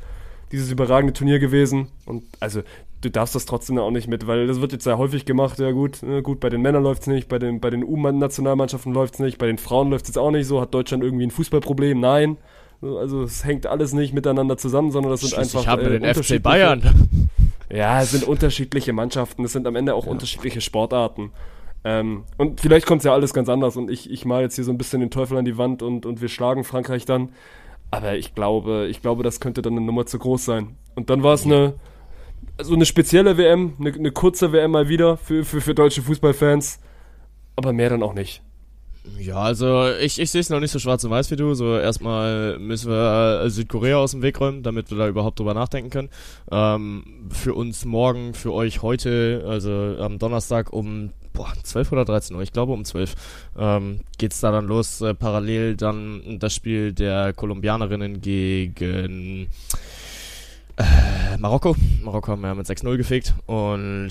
dieses 0.51 0.71
überragende 0.71 1.13
Turnier 1.13 1.37
gewesen. 1.37 1.89
Und 2.07 2.23
also 2.39 2.63
du 3.01 3.11
darfst 3.11 3.35
das 3.35 3.45
trotzdem 3.45 3.77
auch 3.77 3.91
nicht 3.91 4.07
mit, 4.07 4.25
weil 4.25 4.47
das 4.47 4.61
wird 4.61 4.71
jetzt 4.71 4.85
sehr 4.85 4.97
häufig 4.97 5.25
gemacht. 5.25 5.59
Ja 5.59 5.69
gut, 5.69 6.01
ne, 6.01 6.23
gut, 6.23 6.39
bei 6.39 6.49
den 6.49 6.63
Männern 6.63 6.81
läuft 6.81 7.03
es 7.03 7.07
nicht, 7.07 7.27
bei 7.27 7.37
den, 7.37 7.59
bei 7.59 7.69
den 7.69 7.83
U-Nationalmannschaften 7.83 8.91
läuft 8.93 9.13
es 9.13 9.19
nicht, 9.19 9.37
bei 9.37 9.45
den 9.45 9.59
Frauen 9.59 9.91
läuft 9.91 10.05
es 10.05 10.09
jetzt 10.09 10.17
auch 10.17 10.31
nicht 10.31 10.47
so. 10.47 10.59
Hat 10.59 10.73
Deutschland 10.73 11.03
irgendwie 11.03 11.27
ein 11.27 11.31
Fußballproblem? 11.31 11.99
Nein. 11.99 12.37
Also 12.81 13.21
es 13.21 13.45
hängt 13.45 13.67
alles 13.67 13.93
nicht 13.93 14.15
miteinander 14.15 14.57
zusammen, 14.57 14.89
sondern 14.89 15.11
das 15.11 15.21
sind 15.21 15.37
einfach 15.37 15.61
Ich 15.61 15.67
habe 15.67 15.83
äh, 15.83 15.99
den 15.99 16.15
FC 16.15 16.41
Bayern. 16.41 17.29
ja, 17.71 18.01
es 18.01 18.09
sind 18.09 18.23
unterschiedliche 18.23 18.91
Mannschaften, 18.91 19.45
es 19.45 19.53
sind 19.53 19.67
am 19.67 19.75
Ende 19.75 19.93
auch 19.93 20.07
unterschiedliche 20.07 20.61
Sportarten. 20.61 21.31
Ähm, 21.85 22.23
und 22.37 22.61
vielleicht 22.61 22.85
kommt 22.85 22.99
es 22.99 23.05
ja 23.05 23.13
alles 23.13 23.33
ganz 23.33 23.49
anders 23.49 23.75
und 23.75 23.91
ich, 23.91 24.09
ich 24.09 24.25
mal 24.25 24.41
jetzt 24.41 24.55
hier 24.55 24.63
so 24.63 24.71
ein 24.71 24.77
bisschen 24.77 25.01
den 25.01 25.11
Teufel 25.11 25.37
an 25.37 25.45
die 25.45 25.57
Wand 25.57 25.81
und, 25.81 26.05
und 26.05 26.21
wir 26.21 26.29
schlagen 26.29 26.63
Frankreich 26.63 27.05
dann. 27.05 27.29
Aber 27.91 28.15
ich 28.15 28.33
glaube, 28.33 28.87
ich 28.89 29.01
glaube, 29.01 29.23
das 29.23 29.39
könnte 29.39 29.61
dann 29.61 29.73
eine 29.73 29.85
Nummer 29.85 30.05
zu 30.05 30.17
groß 30.17 30.45
sein. 30.45 30.77
Und 30.95 31.09
dann 31.09 31.21
war 31.23 31.33
es 31.33 31.45
eine, 31.45 31.75
so 32.61 32.73
eine 32.73 32.85
spezielle 32.85 33.37
WM, 33.37 33.73
eine, 33.79 33.93
eine 33.93 34.11
kurze 34.11 34.51
WM 34.51 34.71
mal 34.71 34.89
wieder 34.89 35.17
für, 35.17 35.43
für, 35.43 35.61
für 35.61 35.75
deutsche 35.75 36.01
Fußballfans. 36.01 36.79
Aber 37.55 37.73
mehr 37.73 37.89
dann 37.89 38.01
auch 38.01 38.13
nicht. 38.13 38.41
Ja, 39.19 39.41
also 39.41 39.89
ich, 40.01 40.19
ich 40.19 40.31
sehe 40.31 40.39
es 40.41 40.49
noch 40.49 40.61
nicht 40.61 40.71
so 40.71 40.79
schwarz 40.79 41.03
und 41.03 41.11
weiß 41.11 41.29
wie 41.29 41.35
du. 41.35 41.53
So 41.53 41.77
erstmal 41.77 42.57
müssen 42.57 42.89
wir 42.89 43.41
äh, 43.43 43.49
Südkorea 43.49 43.97
aus 43.97 44.11
dem 44.11 44.21
Weg 44.21 44.39
räumen, 44.39 44.63
damit 44.63 44.89
wir 44.89 44.97
da 44.97 45.07
überhaupt 45.07 45.39
drüber 45.39 45.53
nachdenken 45.53 45.89
können. 45.89 46.09
Ähm, 46.51 47.27
für 47.29 47.53
uns 47.53 47.83
morgen, 47.85 48.33
für 48.33 48.53
euch 48.53 48.81
heute, 48.81 49.45
also 49.47 49.71
am 49.71 50.19
Donnerstag 50.19 50.71
um 50.71 51.11
boah, 51.33 51.51
12 51.61 51.91
oder 51.91 52.05
13 52.05 52.35
Uhr, 52.35 52.41
ich 52.41 52.53
glaube 52.53 52.73
um 52.73 52.85
12, 52.85 53.15
ähm, 53.57 53.99
geht's 54.17 54.39
da 54.39 54.51
dann 54.51 54.67
los. 54.67 55.01
Äh, 55.01 55.13
parallel 55.13 55.75
dann 55.75 56.39
das 56.39 56.53
Spiel 56.53 56.93
der 56.93 57.33
Kolumbianerinnen 57.33 58.21
gegen 58.21 59.47
äh, 60.77 61.37
Marokko. 61.37 61.75
Marokko 62.03 62.31
haben 62.31 62.41
wir 62.41 62.49
ja 62.49 62.55
mit 62.55 62.67
6-0 62.67 62.97
gefegt 62.97 63.33
und 63.47 64.09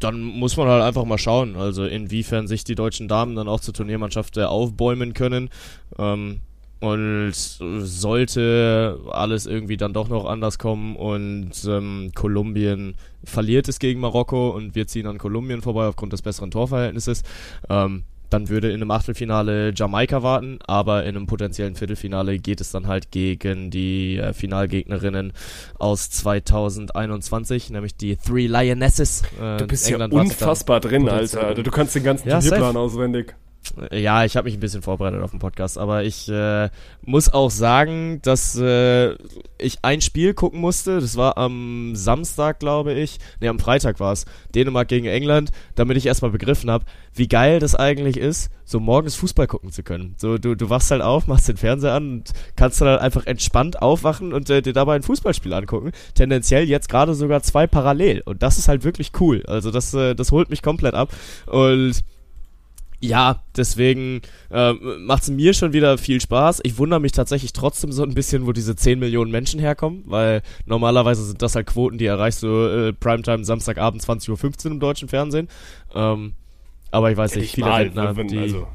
dann 0.00 0.20
muss 0.20 0.56
man 0.56 0.68
halt 0.68 0.82
einfach 0.82 1.04
mal 1.04 1.18
schauen, 1.18 1.56
also 1.56 1.84
inwiefern 1.84 2.48
sich 2.48 2.64
die 2.64 2.74
deutschen 2.74 3.06
Damen 3.06 3.36
dann 3.36 3.48
auch 3.48 3.60
zur 3.60 3.74
Turniermannschaft 3.74 4.36
äh, 4.36 4.42
aufbäumen 4.42 5.14
können. 5.14 5.50
Ähm, 5.98 6.40
und 6.80 7.32
sollte 7.34 9.00
alles 9.10 9.46
irgendwie 9.46 9.76
dann 9.76 9.92
doch 9.92 10.08
noch 10.08 10.26
anders 10.26 10.58
kommen 10.58 10.96
und 10.96 11.50
ähm, 11.66 12.12
Kolumbien 12.14 12.94
verliert 13.24 13.68
es 13.68 13.78
gegen 13.78 14.00
Marokko 14.00 14.50
und 14.50 14.74
wir 14.74 14.86
ziehen 14.86 15.06
an 15.06 15.18
Kolumbien 15.18 15.60
vorbei 15.60 15.86
aufgrund 15.86 16.12
des 16.12 16.22
besseren 16.22 16.50
Torverhältnisses, 16.50 17.22
ähm, 17.68 18.04
dann 18.30 18.48
würde 18.50 18.68
in 18.68 18.76
einem 18.76 18.90
Achtelfinale 18.90 19.72
Jamaika 19.74 20.22
warten, 20.22 20.58
aber 20.66 21.04
in 21.04 21.16
einem 21.16 21.26
potenziellen 21.26 21.74
Viertelfinale 21.74 22.38
geht 22.38 22.60
es 22.60 22.70
dann 22.70 22.86
halt 22.86 23.10
gegen 23.10 23.70
die 23.70 24.18
äh, 24.18 24.32
Finalgegnerinnen 24.34 25.32
aus 25.78 26.10
2021, 26.10 27.70
nämlich 27.70 27.96
die 27.96 28.16
Three 28.16 28.46
Lionesses. 28.46 29.22
Äh, 29.40 29.56
Du 29.56 29.66
bist 29.66 29.88
ja 29.88 30.04
unfassbar 30.04 30.80
drin, 30.80 31.08
Alter. 31.08 31.54
Du 31.54 31.70
kannst 31.70 31.94
den 31.94 32.04
ganzen 32.04 32.28
Ja, 32.28 32.38
Turnierplan 32.40 32.76
auswendig. 32.76 33.34
Ja, 33.92 34.24
ich 34.24 34.36
habe 34.36 34.46
mich 34.46 34.56
ein 34.56 34.60
bisschen 34.60 34.82
vorbereitet 34.82 35.22
auf 35.22 35.30
den 35.30 35.40
Podcast, 35.40 35.78
aber 35.78 36.04
ich 36.04 36.28
äh, 36.28 36.68
muss 37.02 37.28
auch 37.28 37.50
sagen, 37.50 38.20
dass 38.22 38.56
äh, 38.56 39.14
ich 39.58 39.78
ein 39.82 40.00
Spiel 40.00 40.34
gucken 40.34 40.60
musste. 40.60 41.00
Das 41.00 41.16
war 41.16 41.38
am 41.38 41.94
Samstag, 41.94 42.60
glaube 42.60 42.94
ich. 42.94 43.18
Ne, 43.40 43.48
am 43.48 43.58
Freitag 43.58 44.00
war 44.00 44.12
es. 44.12 44.24
Dänemark 44.54 44.88
gegen 44.88 45.06
England, 45.06 45.50
damit 45.74 45.96
ich 45.96 46.06
erstmal 46.06 46.30
begriffen 46.30 46.70
habe, 46.70 46.84
wie 47.14 47.28
geil 47.28 47.58
das 47.58 47.74
eigentlich 47.74 48.16
ist, 48.16 48.50
so 48.64 48.80
morgens 48.80 49.16
Fußball 49.16 49.46
gucken 49.46 49.72
zu 49.72 49.82
können. 49.82 50.14
So, 50.18 50.38
du, 50.38 50.54
du 50.54 50.70
wachst 50.70 50.90
halt 50.90 51.02
auf, 51.02 51.26
machst 51.26 51.48
den 51.48 51.56
Fernseher 51.56 51.94
an 51.94 52.12
und 52.12 52.32
kannst 52.56 52.80
dann 52.80 52.88
halt 52.88 53.00
einfach 53.00 53.26
entspannt 53.26 53.82
aufwachen 53.82 54.32
und 54.32 54.50
äh, 54.50 54.62
dir 54.62 54.72
dabei 54.72 54.96
ein 54.96 55.02
Fußballspiel 55.02 55.52
angucken. 55.52 55.92
Tendenziell 56.14 56.68
jetzt 56.68 56.88
gerade 56.88 57.14
sogar 57.14 57.42
zwei 57.42 57.66
parallel. 57.66 58.22
Und 58.24 58.42
das 58.42 58.58
ist 58.58 58.68
halt 58.68 58.84
wirklich 58.84 59.12
cool. 59.20 59.42
Also 59.46 59.70
das, 59.70 59.94
äh, 59.94 60.14
das 60.14 60.32
holt 60.32 60.50
mich 60.50 60.62
komplett 60.62 60.94
ab. 60.94 61.10
Und 61.46 62.02
ja, 63.00 63.42
deswegen 63.56 64.22
äh, 64.50 64.72
macht 64.72 65.22
es 65.22 65.30
mir 65.30 65.54
schon 65.54 65.72
wieder 65.72 65.98
viel 65.98 66.20
Spaß. 66.20 66.60
Ich 66.64 66.78
wundere 66.78 66.98
mich 67.00 67.12
tatsächlich 67.12 67.52
trotzdem 67.52 67.92
so 67.92 68.02
ein 68.02 68.14
bisschen, 68.14 68.46
wo 68.46 68.52
diese 68.52 68.74
10 68.74 68.98
Millionen 68.98 69.30
Menschen 69.30 69.60
herkommen, 69.60 70.02
weil 70.06 70.42
normalerweise 70.66 71.24
sind 71.24 71.40
das 71.40 71.54
halt 71.54 71.66
Quoten, 71.66 71.98
die 71.98 72.06
erreichst 72.06 72.42
du 72.42 72.48
äh, 72.48 72.92
Primetime 72.92 73.44
Samstagabend 73.44 74.02
20.15 74.02 74.66
Uhr 74.66 74.72
im 74.72 74.80
deutschen 74.80 75.08
Fernsehen. 75.08 75.48
Ähm, 75.94 76.32
aber 76.90 77.10
ich 77.12 77.16
weiß 77.16 77.36
nicht, 77.36 77.54
viele 77.54 77.68
mal, 77.68 77.82
Rentner, 77.82 78.16
wenn- 78.16 78.28
die... 78.28 78.38
also, 78.38 78.66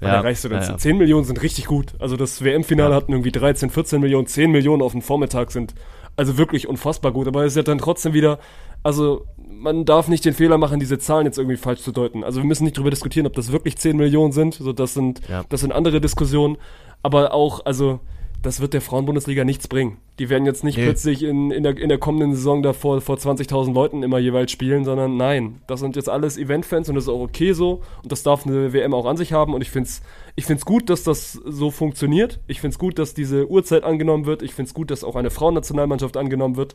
ja, 0.00 0.08
erreichst 0.14 0.44
du 0.44 0.48
denn? 0.48 0.60
naja. 0.60 0.78
10 0.78 0.96
Millionen 0.96 1.24
sind 1.24 1.42
richtig 1.42 1.66
gut. 1.66 1.92
Also 1.98 2.16
das 2.16 2.42
WM-Finale 2.42 2.90
Ja. 2.90 2.96
hatten 2.96 3.12
irgendwie 3.12 3.32
13, 3.32 3.68
14 3.68 4.00
Millionen, 4.00 4.26
10 4.26 4.50
Millionen 4.50 4.80
auf 4.82 4.92
dem 4.92 5.02
Vormittag 5.02 5.50
sind 5.50 5.74
also 6.16 6.38
wirklich 6.38 6.68
unfassbar 6.68 7.12
gut. 7.12 7.28
Aber 7.28 7.44
es 7.44 7.52
ist 7.52 7.56
ja 7.56 7.62
dann 7.62 7.78
trotzdem 7.78 8.12
wieder, 8.14 8.38
also 8.82 9.26
man 9.52 9.84
darf 9.84 10.08
nicht 10.08 10.24
den 10.24 10.32
Fehler 10.32 10.58
machen, 10.58 10.80
diese 10.80 10.98
Zahlen 10.98 11.26
jetzt 11.26 11.36
irgendwie 11.38 11.56
falsch 11.56 11.82
zu 11.82 11.92
deuten. 11.92 12.24
Also 12.24 12.40
wir 12.40 12.46
müssen 12.46 12.64
nicht 12.64 12.76
darüber 12.76 12.90
diskutieren, 12.90 13.26
ob 13.26 13.34
das 13.34 13.52
wirklich 13.52 13.76
10 13.76 13.96
Millionen 13.96 14.32
sind. 14.32 14.54
So, 14.54 14.72
das 14.72 14.94
sind, 14.94 15.20
Ja. 15.28 15.44
das 15.48 15.60
sind 15.60 15.72
andere 15.72 16.00
Diskussionen. 16.00 16.56
Aber 17.02 17.34
auch, 17.34 17.64
also 17.66 18.00
das 18.42 18.60
wird 18.60 18.72
der 18.72 18.80
Frauenbundesliga 18.80 19.44
nichts 19.44 19.68
bringen. 19.68 19.98
Die 20.18 20.30
werden 20.30 20.46
jetzt 20.46 20.64
nicht 20.64 20.78
Nee. 20.78 20.84
plötzlich 20.84 21.22
in, 21.22 21.50
in, 21.50 21.62
der, 21.62 21.76
in 21.76 21.90
der 21.90 21.98
kommenden 21.98 22.34
Saison 22.34 22.62
da 22.62 22.72
vor, 22.72 23.02
vor 23.02 23.16
20.000 23.16 23.74
Leuten 23.74 24.02
immer 24.02 24.18
jeweils 24.18 24.50
spielen, 24.50 24.86
sondern 24.86 25.18
nein, 25.18 25.60
das 25.66 25.80
sind 25.80 25.94
jetzt 25.94 26.08
alles 26.08 26.38
Eventfans 26.38 26.88
und 26.88 26.94
das 26.94 27.04
ist 27.04 27.10
auch 27.10 27.20
okay 27.20 27.52
so 27.52 27.82
und 28.02 28.10
das 28.12 28.22
darf 28.22 28.46
eine 28.46 28.72
WM 28.72 28.94
auch 28.94 29.04
an 29.04 29.18
sich 29.18 29.34
haben 29.34 29.52
und 29.52 29.60
ich 29.60 29.70
finde 29.70 29.88
es 29.88 30.00
ich 30.36 30.46
find's 30.46 30.64
gut, 30.64 30.88
dass 30.88 31.02
das 31.02 31.32
so 31.32 31.70
funktioniert. 31.70 32.40
Ich 32.46 32.62
finde 32.62 32.72
es 32.74 32.78
gut, 32.78 32.98
dass 32.98 33.12
diese 33.12 33.50
Uhrzeit 33.50 33.84
angenommen 33.84 34.24
wird. 34.24 34.40
Ich 34.42 34.54
finde 34.54 34.68
es 34.68 34.74
gut, 34.74 34.90
dass 34.90 35.04
auch 35.04 35.16
eine 35.16 35.28
Frauennationalmannschaft 35.28 36.16
angenommen 36.16 36.56
wird. 36.56 36.74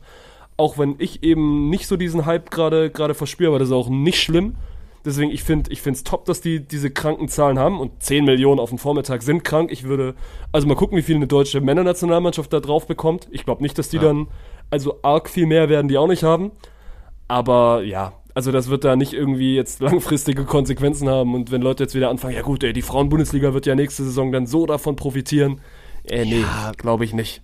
Auch 0.56 0.78
wenn 0.78 0.96
ich 0.98 1.22
eben 1.22 1.68
nicht 1.68 1.86
so 1.86 1.96
diesen 1.96 2.24
Hype 2.26 2.50
gerade 2.50 2.90
gerade 2.90 3.14
verspüre, 3.14 3.50
aber 3.50 3.58
das 3.58 3.68
ist 3.68 3.74
auch 3.74 3.88
nicht 3.90 4.20
schlimm. 4.20 4.56
Deswegen, 5.04 5.30
ich 5.30 5.44
finde 5.44 5.70
ich 5.70 5.82
finde 5.82 5.98
es 5.98 6.04
top, 6.04 6.24
dass 6.24 6.40
die 6.40 6.60
diese 6.66 6.90
kranken 6.90 7.28
Zahlen 7.28 7.58
haben 7.58 7.78
und 7.78 8.02
10 8.02 8.24
Millionen 8.24 8.58
auf 8.58 8.70
dem 8.70 8.78
Vormittag 8.78 9.22
sind 9.22 9.44
krank. 9.44 9.70
Ich 9.70 9.84
würde, 9.84 10.14
also 10.50 10.66
mal 10.66 10.74
gucken, 10.74 10.98
wie 10.98 11.02
viel 11.02 11.14
eine 11.16 11.26
deutsche 11.28 11.60
Männernationalmannschaft 11.60 12.52
da 12.52 12.58
drauf 12.60 12.86
bekommt. 12.88 13.28
Ich 13.30 13.44
glaube 13.44 13.62
nicht, 13.62 13.78
dass 13.78 13.88
die 13.88 13.96
Ja. 13.98 14.02
dann, 14.02 14.26
also 14.70 14.98
arg 15.02 15.28
viel 15.28 15.46
mehr 15.46 15.68
werden 15.68 15.86
die 15.88 15.96
auch 15.98 16.08
nicht 16.08 16.24
haben. 16.24 16.50
Aber 17.28 17.82
ja, 17.84 18.14
also 18.34 18.50
das 18.52 18.68
wird 18.68 18.84
da 18.84 18.96
nicht 18.96 19.12
irgendwie 19.12 19.54
jetzt 19.54 19.80
langfristige 19.80 20.44
Konsequenzen 20.44 21.08
haben. 21.08 21.34
Und 21.34 21.50
wenn 21.52 21.62
Leute 21.62 21.84
jetzt 21.84 21.94
wieder 21.94 22.10
anfangen, 22.10 22.34
ja 22.34 22.42
gut, 22.42 22.64
ey, 22.64 22.72
die 22.72 22.82
Frauen-Bundesliga 22.82 23.54
wird 23.54 23.66
ja 23.66 23.74
nächste 23.74 24.02
Saison 24.04 24.32
dann 24.32 24.46
so 24.46 24.66
davon 24.66 24.96
profitieren. 24.96 25.60
Äh, 26.04 26.24
nee, 26.24 26.40
Ja. 26.40 26.72
glaube 26.76 27.04
ich 27.04 27.14
nicht. 27.14 27.42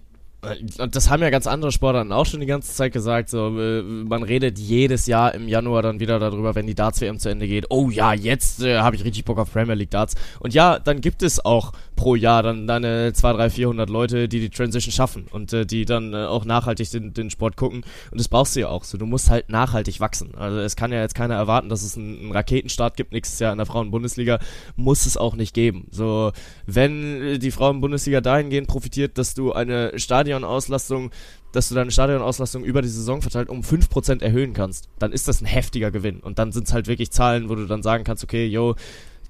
Und 0.78 0.96
das 0.96 1.08
haben 1.08 1.22
ja 1.22 1.30
ganz 1.30 1.46
andere 1.46 1.70
Sportarten 1.70 2.10
auch 2.10 2.26
schon 2.26 2.40
die 2.40 2.46
ganze 2.46 2.74
Zeit 2.74 2.92
gesagt. 2.92 3.28
So, 3.28 3.56
äh, 3.60 3.82
man 3.82 4.24
redet 4.24 4.58
jedes 4.58 5.06
Jahr 5.06 5.34
im 5.34 5.46
Januar 5.46 5.82
dann 5.82 6.00
wieder 6.00 6.18
darüber, 6.18 6.56
wenn 6.56 6.66
die 6.66 6.74
Darts-WM 6.74 7.20
zu 7.20 7.28
Ende 7.28 7.46
geht. 7.46 7.66
Oh 7.70 7.90
ja, 7.90 8.12
jetzt 8.12 8.60
äh, 8.60 8.78
habe 8.78 8.96
ich 8.96 9.04
richtig 9.04 9.24
Bock 9.24 9.38
auf 9.38 9.52
Premier 9.52 9.74
League 9.74 9.90
Darts. 9.90 10.16
Und 10.40 10.52
ja, 10.52 10.80
dann 10.80 11.00
gibt 11.00 11.22
es 11.22 11.44
auch 11.44 11.72
pro 12.02 12.16
Jahr 12.16 12.42
dann 12.42 12.66
deine 12.66 13.12
2, 13.12 13.34
3, 13.34 13.50
400 13.50 13.88
Leute, 13.88 14.28
die 14.28 14.40
die 14.40 14.50
Transition 14.50 14.90
schaffen 14.90 15.26
und 15.30 15.52
äh, 15.52 15.64
die 15.64 15.84
dann 15.84 16.12
äh, 16.14 16.24
auch 16.24 16.44
nachhaltig 16.44 16.90
den, 16.90 17.14
den 17.14 17.30
Sport 17.30 17.56
gucken. 17.56 17.84
Und 18.10 18.20
das 18.20 18.26
brauchst 18.26 18.56
du 18.56 18.60
ja 18.60 18.70
auch 18.70 18.82
so. 18.82 18.98
Du 18.98 19.06
musst 19.06 19.30
halt 19.30 19.48
nachhaltig 19.50 20.00
wachsen. 20.00 20.34
Also 20.34 20.58
es 20.58 20.74
kann 20.74 20.90
ja 20.90 21.00
jetzt 21.00 21.14
keiner 21.14 21.36
erwarten, 21.36 21.68
dass 21.68 21.84
es 21.84 21.96
einen, 21.96 22.18
einen 22.18 22.32
Raketenstart 22.32 22.96
gibt 22.96 23.12
nächstes 23.12 23.38
Jahr 23.38 23.52
in 23.52 23.58
der 23.58 23.66
Frauen-Bundesliga. 23.66 24.40
Muss 24.74 25.06
es 25.06 25.16
auch 25.16 25.36
nicht 25.36 25.54
geben. 25.54 25.86
So, 25.92 26.32
wenn 26.66 27.22
äh, 27.22 27.38
die 27.38 27.52
Frauen-Bundesliga 27.52 28.20
dahingehend 28.20 28.66
profitiert, 28.66 29.16
dass 29.16 29.34
du 29.34 29.52
eine 29.52 29.96
Stadionauslastung, 29.96 31.12
dass 31.52 31.68
du 31.68 31.76
deine 31.76 31.92
Stadionauslastung 31.92 32.64
über 32.64 32.82
die 32.82 32.88
Saison 32.88 33.22
verteilt 33.22 33.48
um 33.48 33.60
5% 33.60 34.22
erhöhen 34.22 34.54
kannst, 34.54 34.88
dann 34.98 35.12
ist 35.12 35.28
das 35.28 35.40
ein 35.40 35.46
heftiger 35.46 35.92
Gewinn. 35.92 36.18
Und 36.18 36.40
dann 36.40 36.50
sind 36.50 36.66
es 36.66 36.72
halt 36.72 36.88
wirklich 36.88 37.12
Zahlen, 37.12 37.48
wo 37.48 37.54
du 37.54 37.66
dann 37.66 37.84
sagen 37.84 38.02
kannst, 38.02 38.24
okay, 38.24 38.44
yo, 38.44 38.74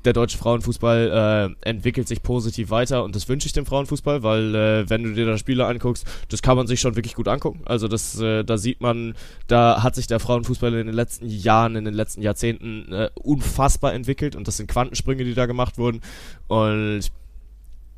der 0.04 0.12
deutsche 0.12 0.38
Frauenfußball 0.38 1.54
äh, 1.62 1.68
entwickelt 1.68 2.08
sich 2.08 2.22
positiv 2.22 2.70
weiter 2.70 3.04
und 3.04 3.14
das 3.14 3.28
wünsche 3.28 3.46
ich 3.46 3.52
dem 3.52 3.66
Frauenfußball, 3.66 4.22
weil 4.22 4.54
äh, 4.54 4.90
wenn 4.90 5.02
du 5.02 5.12
dir 5.12 5.26
da 5.26 5.38
Spiele 5.38 5.66
anguckst, 5.66 6.06
das 6.28 6.42
kann 6.42 6.56
man 6.56 6.66
sich 6.66 6.80
schon 6.80 6.96
wirklich 6.96 7.14
gut 7.14 7.28
angucken. 7.28 7.60
Also 7.64 7.88
das, 7.88 8.20
äh, 8.20 8.44
da 8.44 8.58
sieht 8.58 8.80
man, 8.80 9.14
da 9.46 9.82
hat 9.82 9.94
sich 9.94 10.06
der 10.06 10.20
Frauenfußball 10.20 10.74
in 10.74 10.86
den 10.86 10.94
letzten 10.94 11.26
Jahren, 11.26 11.76
in 11.76 11.84
den 11.84 11.94
letzten 11.94 12.22
Jahrzehnten 12.22 12.92
äh, 12.92 13.10
unfassbar 13.14 13.94
entwickelt 13.94 14.36
und 14.36 14.48
das 14.48 14.56
sind 14.56 14.68
Quantensprünge, 14.68 15.24
die 15.24 15.34
da 15.34 15.46
gemacht 15.46 15.78
wurden 15.78 16.00
und 16.48 17.10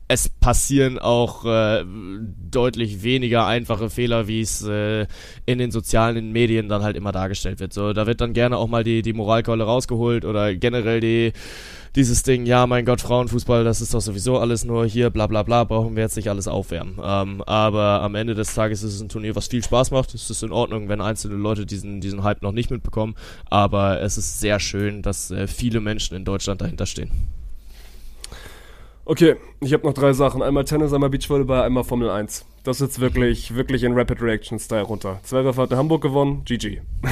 es 0.06 0.28
passieren 0.28 0.98
auch 0.98 1.44
äh, 1.46 1.84
deutlich 2.50 3.02
weniger 3.02 3.46
einfache 3.46 3.88
Fehler, 3.88 4.28
wie 4.28 4.40
es 4.40 4.62
äh, 4.62 5.06
in 5.46 5.58
den 5.58 5.70
sozialen 5.70 6.30
Medien 6.30 6.68
dann 6.68 6.82
halt 6.82 6.96
immer 6.96 7.12
dargestellt 7.12 7.60
wird. 7.60 7.72
So, 7.72 7.92
da 7.92 8.06
wird 8.06 8.20
dann 8.20 8.34
gerne 8.34 8.58
auch 8.58 8.68
mal 8.68 8.84
die, 8.84 9.02
die 9.02 9.14
Moralkeule 9.14 9.64
rausgeholt 9.64 10.24
oder 10.24 10.54
generell 10.54 11.00
die, 11.00 11.32
dieses 11.96 12.22
Ding, 12.22 12.44
ja, 12.44 12.66
mein 12.66 12.84
Gott, 12.84 13.00
Frauenfußball, 13.00 13.64
das 13.64 13.80
ist 13.80 13.94
doch 13.94 14.00
sowieso 14.00 14.38
alles 14.38 14.64
nur 14.64 14.84
hier, 14.84 15.08
bla 15.08 15.26
bla 15.26 15.42
bla, 15.42 15.64
brauchen 15.64 15.96
wir 15.96 16.02
jetzt 16.02 16.16
nicht 16.16 16.28
alles 16.28 16.48
aufwärmen. 16.48 16.98
Ähm, 17.02 17.42
aber 17.42 18.02
am 18.02 18.14
Ende 18.14 18.34
des 18.34 18.54
Tages 18.54 18.82
ist 18.82 18.94
es 18.94 19.00
ein 19.00 19.08
Turnier, 19.08 19.36
was 19.36 19.48
viel 19.48 19.64
Spaß 19.64 19.90
macht. 19.90 20.12
Es 20.12 20.28
ist 20.28 20.42
in 20.42 20.52
Ordnung, 20.52 20.88
wenn 20.88 21.00
einzelne 21.00 21.36
Leute 21.36 21.64
diesen, 21.64 22.00
diesen 22.00 22.24
Hype 22.24 22.42
noch 22.42 22.52
nicht 22.52 22.70
mitbekommen. 22.70 23.14
Aber 23.48 24.02
es 24.02 24.18
ist 24.18 24.40
sehr 24.40 24.60
schön, 24.60 25.00
dass 25.00 25.30
äh, 25.30 25.46
viele 25.46 25.80
Menschen 25.80 26.14
in 26.14 26.24
Deutschland 26.24 26.60
dahinter 26.60 26.84
stehen. 26.84 27.10
Okay, 29.06 29.36
ich 29.60 29.72
habe 29.74 29.86
noch 29.86 29.92
drei 29.92 30.14
Sachen. 30.14 30.42
Einmal 30.42 30.64
Tennis, 30.64 30.92
einmal 30.94 31.10
Beachvolleyball, 31.10 31.62
einmal 31.62 31.84
Formel 31.84 32.08
1. 32.08 32.46
Das 32.62 32.80
ist 32.80 32.86
jetzt 32.86 33.00
wirklich, 33.00 33.54
wirklich 33.54 33.82
in 33.82 33.92
Rapid 33.92 34.22
Reaction 34.22 34.58
Style 34.58 34.80
runter. 34.84 35.20
Zverev 35.22 35.60
hat 35.60 35.70
in 35.72 35.76
Hamburg 35.76 36.02
gewonnen, 36.02 36.42
GG. 36.46 36.80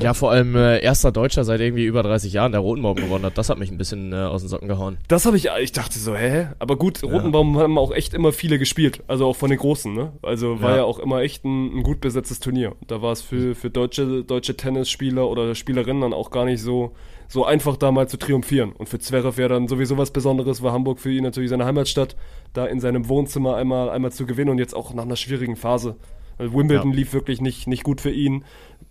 Ja, 0.00 0.12
vor 0.14 0.30
allem 0.30 0.54
äh, 0.54 0.78
erster 0.80 1.10
Deutscher 1.12 1.42
seit 1.44 1.60
irgendwie 1.60 1.86
über 1.86 2.02
30 2.02 2.32
Jahren, 2.32 2.52
der 2.52 2.60
Rotenbaum 2.60 2.96
gewonnen 2.96 3.24
hat. 3.24 3.38
Das 3.38 3.48
hat 3.48 3.58
mich 3.58 3.70
ein 3.70 3.78
bisschen 3.78 4.12
äh, 4.12 4.16
aus 4.16 4.42
den 4.42 4.48
Socken 4.48 4.68
gehauen. 4.68 4.98
Das 5.08 5.24
habe 5.24 5.36
ich, 5.36 5.48
ich 5.60 5.72
dachte 5.72 5.98
so, 5.98 6.14
hä? 6.14 6.48
Aber 6.58 6.76
gut, 6.76 7.02
Rotenbaum 7.02 7.58
haben 7.58 7.78
auch 7.78 7.90
echt 7.92 8.12
immer 8.14 8.32
viele 8.32 8.58
gespielt. 8.58 9.02
Also 9.08 9.26
auch 9.26 9.36
von 9.36 9.48
den 9.50 9.58
Großen, 9.58 9.92
ne? 9.94 10.12
Also 10.22 10.60
war 10.60 10.70
ja, 10.72 10.76
Ja. 10.78 10.84
auch 10.84 10.98
immer 10.98 11.20
echt 11.20 11.44
ein, 11.44 11.78
ein 11.78 11.82
gut 11.82 12.00
besetztes 12.00 12.38
Turnier. 12.40 12.74
Da 12.86 13.00
war 13.02 13.12
es 13.12 13.22
für, 13.22 13.54
für 13.54 13.70
deutsche, 13.70 14.24
deutsche 14.24 14.56
Tennisspieler 14.56 15.26
oder 15.28 15.54
Spielerinnen 15.54 16.02
dann 16.02 16.12
auch 16.12 16.30
gar 16.30 16.44
nicht 16.44 16.60
so, 16.60 16.92
so 17.28 17.44
einfach 17.44 17.76
da 17.76 17.90
mal 17.92 18.08
zu 18.08 18.16
triumphieren. 18.18 18.72
Und 18.72 18.88
für 18.88 18.98
Zverev 18.98 19.36
wäre 19.36 19.48
dann 19.50 19.68
sowieso 19.68 19.96
was 19.98 20.10
Besonderes, 20.12 20.62
war 20.62 20.72
Hamburg 20.72 20.98
für 21.00 21.10
ihn 21.10 21.24
natürlich 21.24 21.50
seine 21.50 21.64
Heimatstadt, 21.64 22.16
da 22.52 22.66
in 22.66 22.80
seinem 22.80 23.08
Wohnzimmer 23.08 23.56
einmal, 23.56 23.90
einmal 23.90 24.12
zu 24.12 24.26
gewinnen 24.26 24.50
und 24.50 24.58
jetzt 24.58 24.74
auch 24.74 24.94
nach 24.94 25.04
einer 25.04 25.16
schwierigen 25.16 25.56
Phase. 25.56 25.96
Also 26.38 26.54
Wimbledon 26.54 26.90
Ja. 26.90 26.96
lief 26.96 27.12
wirklich 27.12 27.40
nicht, 27.40 27.66
nicht 27.66 27.82
gut 27.82 28.00
für 28.00 28.10
ihn. 28.10 28.44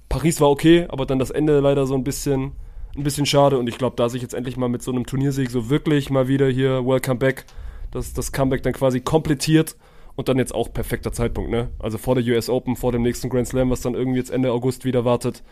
Paris 0.10 0.42
war 0.42 0.50
okay, 0.50 0.86
aber 0.90 1.06
dann 1.06 1.20
das 1.20 1.32
Ende 1.32 1.60
leider 1.60 1.86
so 1.88 1.96
ein 1.96 2.04
bisschen, 2.04 2.52
ein 2.96 3.04
bisschen 3.04 3.26
schade. 3.26 3.58
Und 3.58 3.68
ich 3.70 3.78
glaube, 3.78 3.96
da 3.96 4.10
sich 4.10 4.22
jetzt 4.22 4.34
endlich 4.34 4.58
mal 4.58 4.70
mit 4.70 4.82
so 4.82 4.92
einem 4.92 5.06
Turniersieg 5.06 5.50
so 5.50 5.70
wirklich 5.70 6.10
mal 6.10 6.28
wieder 6.28 6.48
hier 6.50 6.86
Welcome 6.86 7.20
Back, 7.20 7.46
das, 7.92 8.14
das 8.14 8.32
Comeback 8.32 8.64
dann 8.64 8.74
quasi 8.74 9.00
komplettiert 9.00 9.76
und 10.16 10.28
dann 10.30 10.38
jetzt 10.38 10.54
auch 10.56 10.72
perfekter 10.74 11.12
Zeitpunkt, 11.12 11.50
ne? 11.52 11.70
Also 11.80 11.98
vor 11.98 12.16
der 12.16 12.24
US 12.34 12.50
Open, 12.50 12.76
vor 12.76 12.92
dem 12.92 13.02
nächsten 13.04 13.30
Grand 13.30 13.48
Slam, 13.48 13.70
was 13.70 13.82
dann 13.82 13.94
irgendwie 13.96 14.20
jetzt 14.20 14.32
Ende 14.32 14.52
August 14.52 14.84
wieder 14.86 15.06
wartet. 15.06 15.44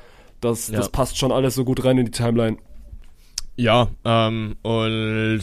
Das, 0.42 0.68
Ja. 0.70 0.78
das 0.78 0.90
passt 0.90 1.18
schon 1.18 1.32
alles 1.32 1.56
so 1.56 1.64
gut 1.64 1.84
rein 1.86 1.98
in 1.98 2.06
die 2.06 2.12
Timeline. 2.12 2.58
Ja, 3.56 3.90
ähm, 4.04 4.56
und 4.64 5.42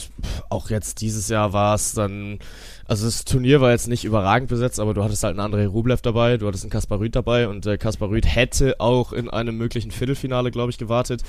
auch 0.48 0.68
jetzt 0.70 1.00
dieses 1.00 1.28
Jahr 1.28 1.52
war 1.52 1.76
es 1.76 1.92
dann, 1.92 2.40
also 2.86 3.04
das 3.04 3.24
Turnier 3.24 3.60
war 3.60 3.70
jetzt 3.70 3.86
nicht 3.86 4.04
überragend 4.04 4.48
besetzt, 4.48 4.80
aber 4.80 4.94
du 4.94 5.04
hattest 5.04 5.22
halt 5.22 5.38
einen 5.38 5.54
André 5.54 5.68
Rublev 5.68 6.02
dabei, 6.02 6.36
du 6.36 6.48
hattest 6.48 6.64
einen 6.64 6.72
Kaspar 6.72 6.98
Rüth 6.98 7.14
dabei 7.14 7.46
und 7.46 7.66
äh, 7.66 7.78
Kaspar 7.78 8.08
Rüth 8.10 8.26
hätte 8.26 8.80
auch 8.80 9.12
in 9.12 9.30
einem 9.30 9.56
möglichen 9.56 9.92
Viertelfinale, 9.92 10.50
glaube 10.50 10.70
ich, 10.70 10.78
gewartet. 10.78 11.22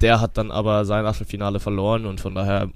Der 0.00 0.22
hat 0.22 0.38
dann 0.38 0.50
aber 0.50 0.86
sein 0.86 1.04
Achtelfinale 1.04 1.60
verloren 1.60 2.06
und 2.06 2.18
von 2.18 2.34
daher 2.34 2.70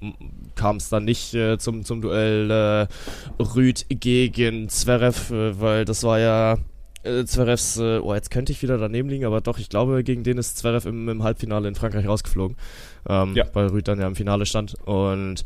kam 0.53 0.75
es 0.75 0.89
dann 0.89 1.05
nicht 1.05 1.33
äh, 1.33 1.57
zum, 1.57 1.83
zum 1.83 2.01
Duell 2.01 2.51
äh, 2.51 2.87
Rüth 3.41 3.87
gegen 3.89 4.69
Zverev, 4.69 5.33
äh, 5.33 5.59
weil 5.59 5.83
das 5.83 6.03
war 6.03 6.19
ja 6.19 6.57
äh, 7.03 7.25
Zverevs, 7.25 7.77
äh, 7.77 7.99
oh, 7.99 8.13
jetzt 8.13 8.31
könnte 8.31 8.51
ich 8.51 8.61
wieder 8.61 8.77
daneben 8.77 9.09
liegen, 9.09 9.25
aber 9.25 9.41
doch, 9.41 9.59
ich 9.59 9.69
glaube, 9.69 10.03
gegen 10.03 10.23
den 10.23 10.37
ist 10.37 10.57
Zverev 10.57 10.87
im, 10.87 11.07
im 11.09 11.23
Halbfinale 11.23 11.67
in 11.67 11.75
Frankreich 11.75 12.07
rausgeflogen. 12.07 12.57
Ähm, 13.07 13.33
Ja. 13.35 13.45
Weil 13.53 13.67
Rüd 13.67 13.87
dann 13.87 13.99
ja 13.99 14.07
im 14.07 14.15
Finale 14.15 14.45
stand. 14.45 14.75
Und 14.85 15.43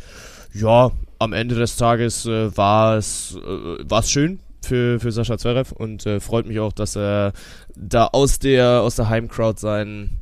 ja, 0.54 0.91
am 1.20 1.34
Ende 1.34 1.56
des 1.56 1.78
Tages 1.78 2.26
äh, 2.26 2.56
war 2.58 2.97
es 2.97 3.38
äh, 3.38 3.89
war's 3.89 4.12
schön 4.12 4.39
für, 4.64 4.99
für 4.99 5.12
Sascha 5.12 5.38
Zverev 5.38 5.74
und 5.74 6.06
äh, 6.06 6.20
freut 6.20 6.45
mich 6.45 6.60
auch, 6.60 6.74
dass 6.74 6.95
er 6.95 7.34
da 7.76 8.08
aus 8.08 8.39
der, 8.39 8.82
aus 8.82 8.95
der 8.95 9.10
Heimcrowd 9.10 9.60
sein, 9.60 10.20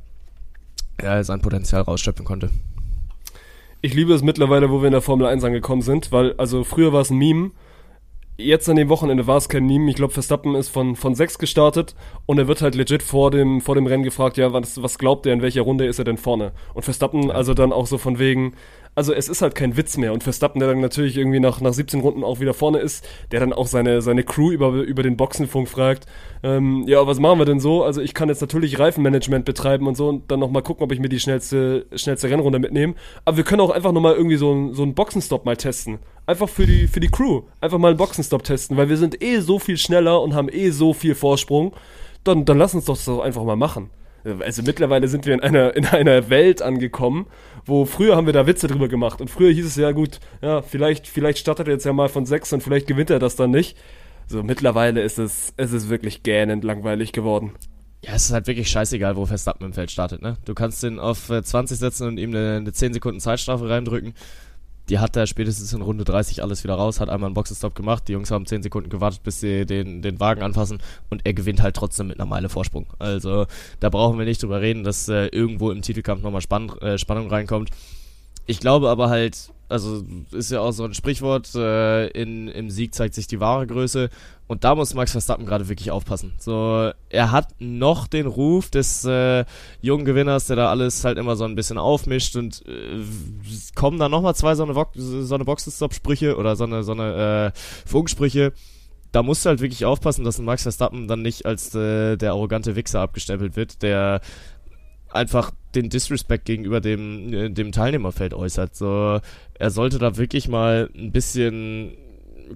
ja, 1.01 1.23
sein 1.23 1.41
Potenzial 1.41 1.81
rausschöpfen 1.81 2.25
konnte. 2.25 2.49
Ich 3.81 3.93
liebe 3.93 4.13
es 4.13 4.21
mittlerweile, 4.21 4.69
wo 4.69 4.81
wir 4.81 4.87
in 4.87 4.93
der 4.93 5.01
Formel 5.01 5.27
1 5.27 5.43
angekommen 5.43 5.81
sind, 5.81 6.11
weil, 6.11 6.33
also 6.37 6.63
früher 6.63 6.91
war 6.91 7.01
es 7.01 7.09
ein 7.09 7.17
Meme, 7.17 7.51
jetzt 8.39 8.69
an 8.69 8.75
dem 8.77 8.89
Wochenende 8.89 9.27
war 9.27 9.37
es 9.37 9.49
kein 9.49 9.65
Meme. 9.65 9.89
Ich 9.89 9.95
glaube, 9.95 10.13
Verstappen 10.13 10.55
ist 10.55 10.69
von, 10.69 10.95
von 10.95 11.13
6 11.13 11.37
gestartet 11.37 11.95
und 12.25 12.39
er 12.39 12.47
wird 12.47 12.61
halt 12.61 12.75
legit 12.75 13.03
vor 13.03 13.31
dem, 13.31 13.61
vor 13.61 13.75
dem 13.75 13.85
Rennen 13.85 14.03
gefragt, 14.03 14.37
ja, 14.37 14.53
was, 14.53 14.81
was 14.81 14.97
glaubt 14.97 15.25
er, 15.25 15.33
in 15.33 15.41
welcher 15.41 15.61
Runde 15.61 15.85
ist 15.85 15.99
er 15.99 16.05
denn 16.05 16.17
vorne? 16.17 16.53
Und 16.73 16.83
Verstappen, 16.83 17.29
also 17.31 17.53
dann 17.53 17.73
auch 17.73 17.87
so 17.87 17.97
von 17.97 18.17
wegen, 18.19 18.53
also 18.95 19.13
es 19.13 19.29
ist 19.29 19.41
halt 19.41 19.55
kein 19.55 19.77
Witz 19.77 19.97
mehr. 19.97 20.13
Und 20.13 20.23
Verstappen, 20.23 20.59
der 20.59 20.69
dann 20.69 20.81
natürlich 20.81 21.17
irgendwie 21.17 21.39
nach, 21.39 21.61
nach 21.61 21.73
17 21.73 22.01
Runden 22.01 22.23
auch 22.23 22.39
wieder 22.39 22.53
vorne 22.53 22.79
ist, 22.79 23.07
der 23.31 23.39
dann 23.39 23.53
auch 23.53 23.67
seine, 23.67 24.01
seine 24.01 24.23
Crew 24.23 24.51
über, 24.51 24.71
über 24.71 25.03
den 25.03 25.17
Boxenfunk 25.17 25.69
fragt, 25.69 26.05
ähm, 26.43 26.83
ja, 26.87 27.05
was 27.05 27.19
machen 27.19 27.39
wir 27.39 27.45
denn 27.45 27.59
so? 27.59 27.83
Also 27.83 28.01
ich 28.01 28.13
kann 28.13 28.29
jetzt 28.29 28.41
natürlich 28.41 28.79
Reifenmanagement 28.79 29.45
betreiben 29.45 29.87
und 29.87 29.95
so 29.95 30.09
und 30.09 30.29
dann 30.31 30.39
nochmal 30.39 30.63
gucken, 30.63 30.83
ob 30.83 30.91
ich 30.91 30.99
mir 30.99 31.09
die 31.09 31.19
schnellste, 31.19 31.85
schnellste 31.95 32.29
Rennrunde 32.29 32.59
mitnehme. 32.59 32.95
Aber 33.25 33.37
wir 33.37 33.43
können 33.43 33.61
auch 33.61 33.71
einfach 33.71 33.91
nochmal 33.91 34.15
irgendwie 34.15 34.37
so, 34.37 34.73
so 34.73 34.83
einen 34.83 34.95
Boxenstopp 34.95 35.45
mal 35.45 35.57
testen. 35.57 35.99
Einfach 36.25 36.49
für 36.49 36.65
die, 36.65 36.87
für 36.87 36.99
die 36.99 37.09
Crew. 37.09 37.43
Einfach 37.61 37.77
mal 37.77 37.89
einen 37.89 37.97
Boxenstopp 37.97 38.43
testen, 38.43 38.77
weil 38.77 38.89
wir 38.89 38.97
sind 38.97 39.23
eh 39.23 39.39
so 39.39 39.59
viel 39.59 39.77
schneller 39.77 40.21
und 40.21 40.33
haben 40.33 40.49
eh 40.49 40.69
so 40.69 40.93
viel 40.93 41.15
Vorsprung. 41.15 41.73
Dann, 42.23 42.45
dann 42.45 42.57
lass 42.57 42.75
uns 42.75 42.85
doch 42.85 42.97
das 42.97 43.07
einfach 43.19 43.43
mal 43.43 43.55
machen. 43.55 43.89
Also 44.41 44.63
mittlerweile 44.63 45.07
sind 45.07 45.25
wir 45.25 45.33
in 45.33 45.39
einer, 45.39 45.75
in 45.75 45.85
einer 45.85 46.29
Welt 46.29 46.61
angekommen, 46.61 47.27
wo 47.65 47.85
früher 47.85 48.15
haben 48.15 48.25
wir 48.25 48.33
da 48.33 48.47
Witze 48.47 48.67
drüber 48.67 48.87
gemacht 48.87 49.21
und 49.21 49.29
früher 49.29 49.51
hieß 49.51 49.65
es 49.65 49.75
ja 49.75 49.91
gut, 49.91 50.19
ja, 50.41 50.61
vielleicht, 50.61 51.07
vielleicht 51.07 51.39
startet 51.39 51.67
er 51.67 51.73
jetzt 51.73 51.85
ja 51.85 51.93
mal 51.93 52.09
von 52.09 52.25
sechs 52.25 52.51
und 52.53 52.61
vielleicht 52.61 52.87
gewinnt 52.87 53.09
er 53.09 53.19
das 53.19 53.35
dann 53.35 53.51
nicht. 53.51 53.77
So, 54.27 54.43
mittlerweile 54.43 55.01
ist 55.01 55.17
es, 55.17 55.53
es 55.57 55.73
ist 55.73 55.89
wirklich 55.89 56.23
gähnend 56.23 56.63
langweilig 56.63 57.13
geworden. 57.13 57.53
Ja, 58.05 58.13
es 58.13 58.25
ist 58.25 58.31
halt 58.31 58.47
wirklich 58.47 58.69
scheißegal, 58.69 59.15
wo 59.17 59.25
Verstappen 59.25 59.65
im 59.65 59.73
Feld 59.73 59.91
startet, 59.91 60.21
ne? 60.21 60.37
Du 60.45 60.53
kannst 60.53 60.83
den 60.83 60.99
auf 60.99 61.29
äh, 61.29 61.43
20 61.43 61.77
setzen 61.77 62.07
und 62.07 62.17
ihm 62.17 62.29
eine, 62.29 62.57
eine 62.57 62.71
10 62.71 62.93
Sekunden 62.93 63.19
Zeitstrafe 63.19 63.67
reindrücken. 63.69 64.13
Die 64.89 64.99
hat 64.99 65.15
er 65.15 65.27
spätestens 65.27 65.71
in 65.71 65.81
Runde 65.81 66.03
30 66.03 66.41
alles 66.41 66.63
wieder 66.63 66.73
raus, 66.73 66.99
hat 66.99 67.09
einmal 67.09 67.27
einen 67.27 67.35
Boxenstopp 67.35 67.75
gemacht. 67.75 68.07
Die 68.07 68.13
Jungs 68.13 68.31
haben 68.31 68.45
10 68.45 68.63
Sekunden 68.63 68.89
gewartet, 68.89 69.21
bis 69.23 69.39
sie 69.39 69.65
den, 69.65 70.01
den 70.01 70.19
Wagen 70.19 70.41
anfassen 70.41 70.79
und 71.09 71.21
er 71.25 71.33
gewinnt 71.33 71.61
halt 71.61 71.75
trotzdem 71.75 72.07
mit 72.07 72.19
einer 72.19 72.27
Meile 72.27 72.49
Vorsprung. 72.49 72.87
Also 72.97 73.45
da 73.79 73.89
brauchen 73.89 74.17
wir 74.17 74.25
nicht 74.25 74.41
drüber 74.41 74.61
reden, 74.61 74.83
dass 74.83 75.07
äh, 75.07 75.27
irgendwo 75.27 75.71
im 75.71 75.81
Titelkampf 75.81 76.23
nochmal 76.23 76.41
Spann, 76.41 76.69
äh, 76.79 76.97
Spannung 76.97 77.29
reinkommt. 77.29 77.69
Ich 78.49 78.59
glaube 78.59 78.89
aber 78.89 79.09
halt, 79.09 79.53
also 79.69 80.03
ist 80.31 80.49
ja 80.49 80.61
auch 80.61 80.71
so 80.71 80.83
ein 80.83 80.95
Sprichwort, 80.95 81.53
äh, 81.53 82.07
in, 82.07 82.47
im 82.47 82.71
Sieg 82.71 82.95
zeigt 82.95 83.13
sich 83.13 83.27
die 83.27 83.39
wahre 83.39 83.67
Größe 83.67 84.09
und 84.47 84.63
da 84.63 84.73
muss 84.73 84.95
Max 84.95 85.11
Verstappen 85.11 85.45
gerade 85.45 85.69
wirklich 85.69 85.91
aufpassen. 85.91 86.33
So, 86.39 86.89
er 87.09 87.31
hat 87.31 87.49
noch 87.59 88.07
den 88.07 88.25
Ruf 88.25 88.71
des 88.71 89.05
äh, 89.05 89.45
jungen 89.81 90.03
Gewinners, 90.03 90.47
der 90.47 90.55
da 90.55 90.71
alles 90.71 91.05
halt 91.05 91.19
immer 91.19 91.35
so 91.35 91.45
ein 91.45 91.53
bisschen 91.53 91.77
aufmischt 91.77 92.35
und 92.37 92.63
äh, 92.67 93.03
kommen 93.75 93.99
da 93.99 94.09
nochmal 94.09 94.33
zwei 94.33 94.55
so 94.55 94.63
eine, 94.63 94.73
so 94.95 95.35
eine 95.35 95.45
Boxenstopp-Sprüche 95.45 96.35
oder 96.35 96.55
so 96.55 96.63
eine, 96.63 96.81
so 96.81 96.93
eine 96.93 97.53
äh, 97.53 97.59
Funksprüche. 97.87 98.51
Da 99.11 99.21
musst 99.21 99.45
du 99.45 99.49
halt 99.49 99.61
wirklich 99.61 99.85
aufpassen, 99.85 100.25
dass 100.25 100.39
ein 100.39 100.45
Max 100.45 100.63
Verstappen 100.63 101.07
dann 101.07 101.21
nicht 101.21 101.45
als 101.45 101.75
äh, 101.75 102.17
der 102.17 102.31
arrogante 102.31 102.75
Wichser 102.75 103.01
abgestempelt 103.01 103.55
wird, 103.55 103.83
der 103.83 104.21
einfach 105.11 105.51
den 105.75 105.89
Disrespect 105.89 106.45
gegenüber 106.45 106.81
dem, 106.81 107.33
äh, 107.33 107.49
dem 107.49 107.71
Teilnehmerfeld 107.71 108.33
äußert. 108.33 108.75
So, 108.75 109.19
er 109.53 109.69
sollte 109.69 109.99
da 109.99 110.17
wirklich 110.17 110.47
mal 110.47 110.89
ein 110.95 111.11
bisschen 111.11 111.93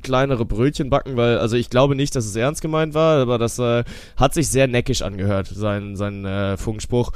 kleinere 0.02 0.46
Brötchen 0.46 0.90
backen, 0.90 1.16
weil, 1.18 1.38
also 1.38 1.56
ich 1.56 1.70
glaube 1.70 1.96
nicht, 1.96 2.16
dass 2.16 2.26
es 2.26 2.36
ernst 2.36 2.62
gemeint 2.62 2.94
war, 2.96 3.22
aber 3.22 3.38
das 3.38 3.60
äh, 3.60 3.84
hat 4.18 4.34
sich 4.34 4.48
sehr 4.48 4.68
neckisch 4.68 5.04
angehört, 5.04 5.48
sein, 5.48 5.96
sein 5.96 6.26
äh, 6.26 6.58
Funkspruch. 6.58 7.12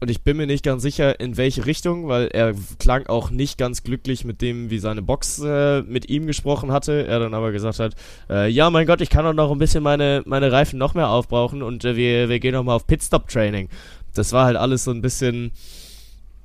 Und 0.00 0.10
ich 0.10 0.24
bin 0.24 0.36
mir 0.36 0.48
nicht 0.48 0.64
ganz 0.64 0.82
sicher, 0.82 1.20
in 1.20 1.36
welche 1.36 1.64
Richtung, 1.64 2.08
weil 2.08 2.26
er 2.26 2.54
klang 2.80 3.06
auch 3.06 3.30
nicht 3.30 3.56
ganz 3.56 3.84
glücklich 3.84 4.24
mit 4.24 4.42
dem, 4.42 4.68
wie 4.68 4.80
seine 4.80 5.00
Box 5.00 5.38
äh, 5.38 5.82
mit 5.82 6.10
ihm 6.10 6.26
gesprochen 6.26 6.72
hatte. 6.72 7.06
Er 7.06 7.20
dann 7.20 7.34
aber 7.34 7.52
gesagt 7.52 7.78
hat, 7.78 7.94
äh, 8.28 8.48
ja, 8.48 8.68
mein 8.70 8.88
Gott, 8.88 9.00
ich 9.00 9.10
kann 9.10 9.24
doch 9.24 9.32
noch 9.32 9.52
ein 9.52 9.58
bisschen 9.58 9.84
meine, 9.84 10.24
meine 10.26 10.50
Reifen 10.50 10.76
noch 10.76 10.94
mehr 10.94 11.08
aufbrauchen 11.08 11.62
und 11.62 11.84
äh, 11.84 11.94
wir, 11.94 12.28
wir 12.28 12.40
gehen 12.40 12.54
noch 12.54 12.64
mal 12.64 12.74
auf 12.74 12.88
Pitstop-Training. 12.88 13.68
Das 14.14 14.32
war 14.32 14.46
halt 14.46 14.56
alles 14.56 14.84
so 14.84 14.90
ein 14.90 15.02
bisschen, 15.02 15.52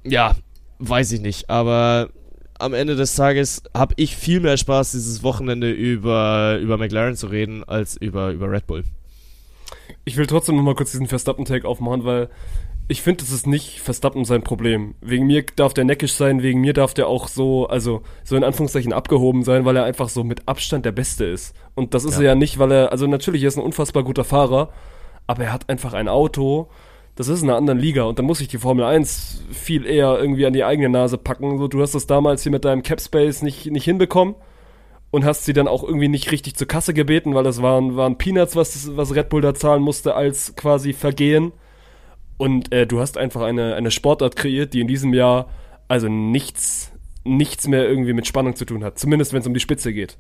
ja, 0.04 0.36
weiß 0.80 1.12
ich 1.12 1.22
nicht, 1.22 1.50
aber 1.50 2.10
am 2.60 2.74
Ende 2.74 2.96
des 2.96 3.16
Tages 3.16 3.62
habe 3.76 3.94
ich 3.98 4.16
viel 4.16 4.40
mehr 4.40 4.58
Spaß, 4.58 4.92
dieses 4.92 5.22
Wochenende 5.24 5.72
über, 5.72 6.58
über 6.60 6.78
McLaren 6.78 7.16
zu 7.16 7.28
reden, 7.28 7.64
als 7.64 7.98
über, 7.98 8.32
über 8.32 8.50
Red 8.50 8.66
Bull. 8.68 8.84
Ich 10.06 10.18
will 10.18 10.26
trotzdem 10.28 10.56
noch 10.56 10.64
mal 10.64 10.76
kurz 10.76 10.92
diesen 10.92 11.08
Verstappen-Take 11.08 11.68
aufmachen, 11.68 12.04
weil 12.04 12.30
ich 12.88 13.02
finde, 13.02 13.24
das 13.24 13.34
ist 13.34 13.46
nicht 13.48 13.82
Verstappen 13.82 14.24
sein 14.24 14.44
Problem. 14.44 14.96
Wegen 15.02 15.28
mir 15.28 15.44
darf 15.56 15.74
der 15.74 15.84
neckisch 15.84 16.14
sein, 16.14 16.42
wegen 16.42 16.62
mir 16.62 16.74
darf 16.74 16.94
der 16.94 17.08
auch 17.08 17.28
so, 17.28 17.68
also 17.68 18.02
so 18.24 18.36
in 18.38 18.46
Anführungszeichen 18.46 18.94
abgehoben 18.94 19.44
sein, 19.44 19.66
weil 19.66 19.76
er 19.76 19.84
einfach 19.84 20.08
so 20.10 20.24
mit 20.24 20.48
Abstand 20.48 20.86
der 20.86 20.94
Beste 20.94 21.26
ist. 21.26 21.54
Und 21.76 21.94
das 21.94 22.06
ist 22.06 22.16
Ja. 22.16 22.22
er 22.22 22.26
ja 22.30 22.36
nicht, 22.36 22.60
weil 22.60 22.72
er, 22.72 22.92
also 22.92 23.06
natürlich 23.06 23.44
er 23.44 23.50
ist 23.50 23.58
ein 23.58 23.64
unfassbar 23.64 24.04
guter 24.04 24.24
Fahrer, 24.24 24.70
aber 25.28 25.44
er 25.44 25.54
hat 25.54 25.70
einfach 25.70 25.94
ein 25.94 26.08
Auto, 26.08 26.70
das 27.18 27.28
ist 27.28 27.42
in 27.42 27.50
einer 27.50 27.58
anderen 27.58 27.80
Liga 27.80 28.04
und 28.04 28.20
da 28.20 28.24
muss 28.24 28.42
ich 28.42 28.48
die 28.48 28.60
Formel 28.60 28.86
1 28.86 29.44
viel 29.52 29.88
eher 29.88 30.20
irgendwie 30.20 30.46
an 30.46 30.54
die 30.54 30.64
eigene 30.64 30.88
Nase 30.88 31.18
packen. 31.18 31.58
So, 31.58 31.68
du 31.68 31.82
hast 31.82 31.96
das 31.96 32.06
damals 32.06 32.44
hier 32.44 32.52
mit 32.52 32.64
deinem 32.64 32.84
Capspace 32.84 33.42
nicht, 33.42 33.66
nicht 33.66 33.86
hinbekommen 33.86 34.36
und 35.10 35.26
hast 35.26 35.46
sie 35.46 35.54
dann 35.54 35.68
auch 35.68 35.84
irgendwie 35.84 36.10
nicht 36.10 36.32
richtig 36.32 36.56
zur 36.56 36.68
Kasse 36.68 36.94
gebeten, 36.94 37.34
weil 37.34 37.44
das 37.44 37.64
waren, 37.64 37.96
waren 37.96 38.20
Peanuts, 38.20 38.56
was, 38.56 38.96
was 38.96 39.16
Red 39.16 39.30
Bull 39.30 39.42
da 39.42 39.56
zahlen 39.56 39.82
musste 39.82 40.14
als 40.14 40.56
quasi 40.56 40.94
Vergehen. 40.94 41.54
Und 42.38 42.72
äh, 42.72 42.86
du 42.86 43.00
hast 43.00 43.18
einfach 43.18 43.42
eine, 43.42 43.74
eine 43.74 43.90
Sportart 43.90 44.36
kreiert, 44.36 44.76
die 44.76 44.82
in 44.82 44.88
diesem 44.88 45.12
Jahr 45.12 45.50
also 45.88 46.08
nichts, 46.10 46.92
nichts 47.24 47.68
mehr 47.68 47.90
irgendwie 47.90 48.14
mit 48.14 48.28
Spannung 48.28 48.56
zu 48.56 48.66
tun 48.66 48.84
hat. 48.84 49.00
Zumindest 49.00 49.34
wenn 49.34 49.42
es 49.42 49.48
um 49.48 49.56
die 49.56 49.60
Spitze 49.60 49.92
geht. 49.92 50.20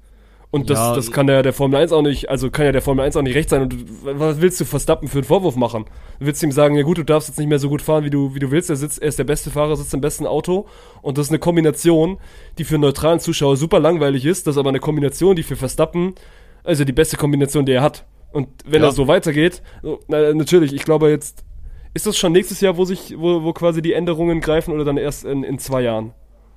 Und 0.49 0.69
das, 0.69 0.77
Ja, 0.79 0.95
das 0.95 1.11
kann 1.11 1.27
der, 1.27 1.43
der 1.43 1.51
Formel 1.51 1.77
1 1.77 1.91
auch 1.91 2.01
nicht, 2.01 2.29
also 2.29 2.49
kann 2.49 2.65
ja 2.65 2.71
der 2.71 2.81
Formel 2.81 3.03
1 3.03 3.17
auch 3.17 3.21
nicht 3.21 3.35
recht 3.35 3.49
sein. 3.49 3.63
Und 3.63 3.85
was 4.19 4.39
willst 4.39 4.59
du 4.61 4.65
Verstappen 4.65 5.09
für 5.09 5.17
einen 5.17 5.25
Vorwurf 5.25 5.57
machen? 5.57 5.85
Willst 6.19 6.41
du 6.41 6.47
ihm 6.47 6.53
sagen, 6.53 6.75
ja 6.75 6.83
gut, 6.83 6.97
du 6.97 7.03
darfst 7.03 7.27
jetzt 7.27 7.37
nicht 7.37 7.49
mehr 7.49 7.59
so 7.59 7.67
gut 7.67 7.81
fahren, 7.81 8.05
wie 8.05 8.09
du, 8.09 8.33
wie 8.33 8.39
du 8.39 8.49
willst. 8.49 8.69
Er, 8.69 8.77
sitzt, 8.77 9.01
er 9.01 9.09
ist 9.09 9.19
der 9.19 9.25
beste 9.25 9.51
Fahrer, 9.51 9.75
sitzt 9.75 9.93
im 9.93 9.99
besten 9.99 10.25
Auto. 10.25 10.65
Und 11.01 11.17
das 11.17 11.27
ist 11.27 11.31
eine 11.31 11.39
Kombination, 11.39 12.17
die 12.57 12.63
für 12.63 12.75
einen 12.75 12.81
neutralen 12.83 13.19
Zuschauer 13.19 13.57
super 13.57 13.79
langweilig 13.79 14.25
ist. 14.25 14.47
Das 14.47 14.55
ist 14.55 14.59
aber 14.59 14.69
eine 14.69 14.79
Kombination, 14.79 15.35
die 15.35 15.43
für 15.43 15.57
Verstappen, 15.57 16.15
also 16.63 16.85
die 16.85 16.93
beste 16.93 17.17
Kombination, 17.17 17.65
die 17.65 17.73
er 17.73 17.81
hat. 17.81 18.05
Und 18.31 18.47
wenn 18.65 18.81
Ja. 18.81 18.87
er 18.87 18.91
so 18.93 19.07
weitergeht, 19.07 19.61
na, 20.07 20.33
natürlich, 20.33 20.73
ich 20.73 20.85
glaube 20.85 21.09
jetzt, 21.09 21.43
ist 21.93 22.05
das 22.07 22.17
schon 22.17 22.31
nächstes 22.31 22.61
Jahr, 22.61 22.77
wo 22.77 22.85
sich, 22.85 23.15
wo, 23.17 23.43
wo 23.43 23.51
quasi 23.51 23.81
die 23.81 23.91
Änderungen 23.93 24.39
greifen 24.39 24.73
oder 24.73 24.85
dann 24.85 24.97
erst 24.97 25.25
in, 25.25 25.43
in 25.43 25.59
zwei 25.59 25.81
Jahren? 25.81 26.13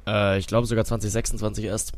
Äh, 0.06 0.38
ich 0.38 0.46
glaube 0.46 0.66
sogar 0.68 0.84
2026 0.84 1.64
erst. 1.64 1.92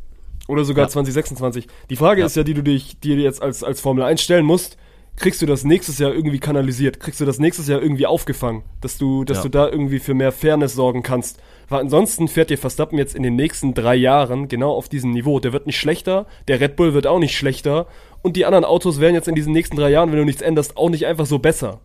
Oder 0.48 0.64
sogar 0.64 0.84
Ja. 0.86 0.88
2026. 0.88 1.66
Die 1.90 1.96
Frage 1.96 2.20
Ja. 2.20 2.26
ist 2.26 2.36
ja, 2.36 2.42
die 2.42 2.54
du 2.54 2.62
dich, 2.62 2.98
dir 3.00 3.16
jetzt 3.16 3.42
als, 3.42 3.62
als 3.62 3.80
Formel 3.80 4.02
1 4.04 4.20
stellen 4.20 4.44
musst, 4.44 4.76
kriegst 5.16 5.42
du 5.42 5.46
das 5.46 5.62
nächstes 5.64 5.98
Jahr 5.98 6.12
irgendwie 6.12 6.38
kanalisiert? 6.40 6.98
Kriegst 6.98 7.20
du 7.20 7.24
das 7.24 7.38
nächstes 7.38 7.68
Jahr 7.68 7.82
irgendwie 7.82 8.06
aufgefangen? 8.06 8.62
Dass 8.80 8.96
du, 8.98 9.24
dass 9.24 9.38
Ja. 9.38 9.42
du 9.44 9.48
da 9.50 9.68
irgendwie 9.68 9.98
für 9.98 10.14
mehr 10.14 10.32
Fairness 10.32 10.74
sorgen 10.74 11.02
kannst? 11.02 11.38
Weil 11.68 11.80
ansonsten 11.80 12.28
fährt 12.28 12.50
dir 12.50 12.58
Verstappen 12.58 12.98
jetzt 12.98 13.14
in 13.14 13.22
den 13.22 13.36
nächsten 13.36 13.74
drei 13.74 13.94
Jahren 13.94 14.48
genau 14.48 14.72
auf 14.72 14.88
diesem 14.88 15.10
Niveau. 15.12 15.38
Der 15.38 15.52
wird 15.52 15.66
nicht 15.66 15.78
schlechter, 15.78 16.26
der 16.48 16.60
Red 16.60 16.76
Bull 16.76 16.94
wird 16.94 17.06
auch 17.06 17.18
nicht 17.18 17.36
schlechter 17.36 17.86
und 18.22 18.36
die 18.36 18.44
anderen 18.46 18.64
Autos 18.64 19.00
werden 19.00 19.14
jetzt 19.14 19.28
in 19.28 19.34
diesen 19.34 19.52
nächsten 19.52 19.76
drei 19.76 19.90
Jahren, 19.90 20.10
wenn 20.10 20.18
du 20.18 20.24
nichts 20.24 20.42
änderst, 20.42 20.76
auch 20.76 20.90
nicht 20.90 21.06
einfach 21.06 21.26
so 21.26 21.38
besser. 21.38 21.80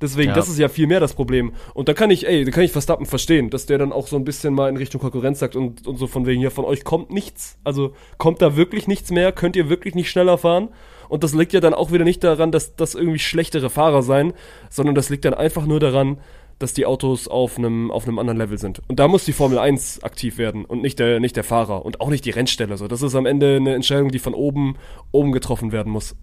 Deswegen, 0.00 0.28
Ja. 0.28 0.34
das 0.34 0.48
ist 0.48 0.58
ja 0.58 0.68
viel 0.68 0.86
mehr 0.86 1.00
das 1.00 1.14
Problem. 1.14 1.52
Und 1.72 1.88
da 1.88 1.94
kann 1.94 2.10
ich, 2.10 2.26
ey, 2.26 2.44
da 2.44 2.50
kann 2.50 2.64
ich 2.64 2.72
Verstappen 2.72 3.06
verstehen, 3.06 3.50
dass 3.50 3.66
der 3.66 3.78
dann 3.78 3.92
auch 3.92 4.06
so 4.06 4.16
ein 4.16 4.24
bisschen 4.24 4.52
mal 4.54 4.68
in 4.68 4.76
Richtung 4.76 5.00
Konkurrenz 5.00 5.38
sagt 5.38 5.56
und, 5.56 5.86
und 5.86 5.96
so 5.96 6.06
von 6.06 6.26
wegen, 6.26 6.40
hier 6.40 6.50
von 6.50 6.64
euch 6.64 6.84
kommt 6.84 7.10
nichts. 7.10 7.58
Also 7.64 7.92
kommt 8.18 8.42
da 8.42 8.56
wirklich 8.56 8.86
nichts 8.88 9.10
mehr, 9.10 9.32
könnt 9.32 9.56
ihr 9.56 9.68
wirklich 9.68 9.94
nicht 9.94 10.10
schneller 10.10 10.36
fahren. 10.38 10.68
Und 11.08 11.24
das 11.24 11.34
liegt 11.34 11.52
ja 11.52 11.60
dann 11.60 11.72
auch 11.72 11.92
wieder 11.92 12.04
nicht 12.04 12.22
daran, 12.24 12.50
dass 12.52 12.76
das 12.76 12.94
irgendwie 12.94 13.18
schlechtere 13.20 13.70
Fahrer 13.70 14.02
sein, 14.02 14.32
sondern 14.70 14.94
das 14.94 15.08
liegt 15.08 15.24
dann 15.24 15.34
einfach 15.34 15.64
nur 15.64 15.80
daran, 15.80 16.18
dass 16.58 16.72
die 16.72 16.86
Autos 16.86 17.28
auf 17.28 17.58
einem 17.58 17.90
auf 17.90 18.08
einem 18.08 18.18
anderen 18.18 18.38
Level 18.38 18.56
sind. 18.58 18.80
Und 18.88 18.98
da 18.98 19.08
muss 19.08 19.26
die 19.26 19.34
Formel 19.34 19.58
1 19.58 20.02
aktiv 20.02 20.38
werden 20.38 20.64
und 20.64 20.80
nicht 20.82 20.98
der 20.98 21.20
nicht 21.20 21.36
der 21.36 21.44
Fahrer 21.44 21.84
und 21.84 22.00
auch 22.00 22.08
nicht 22.08 22.24
die 22.24 22.30
Rennstelle. 22.30 22.76
So, 22.78 22.88
das 22.88 23.02
ist 23.02 23.14
am 23.14 23.26
Ende 23.26 23.56
eine 23.56 23.74
Entscheidung, 23.74 24.10
die 24.10 24.18
von 24.18 24.32
oben 24.34 24.76
oben 25.12 25.32
getroffen 25.32 25.70
werden 25.70 25.92
muss. 25.92 26.16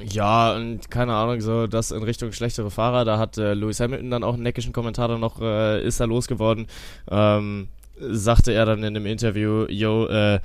Ja, 0.00 0.54
und 0.56 0.90
keine 0.90 1.14
Ahnung, 1.14 1.40
so 1.42 1.66
das 1.66 1.90
in 1.90 2.02
Richtung 2.02 2.32
schlechtere 2.32 2.70
Fahrer, 2.70 3.04
da 3.04 3.18
hat 3.18 3.36
äh, 3.36 3.52
Lewis 3.52 3.78
Hamilton 3.78 4.10
dann 4.10 4.24
auch 4.24 4.34
einen 4.34 4.42
neckischen 4.42 4.72
Kommentar 4.72 5.08
dann 5.08 5.20
noch, 5.20 5.40
äh, 5.40 5.84
ist 5.84 6.00
er 6.00 6.06
losgeworden, 6.06 6.66
ähm, 7.10 7.68
sagte 7.98 8.52
er 8.52 8.64
dann 8.64 8.82
in 8.84 8.94
dem 8.94 9.04
Interview, 9.04 9.66
yo, 9.68 10.06
äh, 10.06 10.40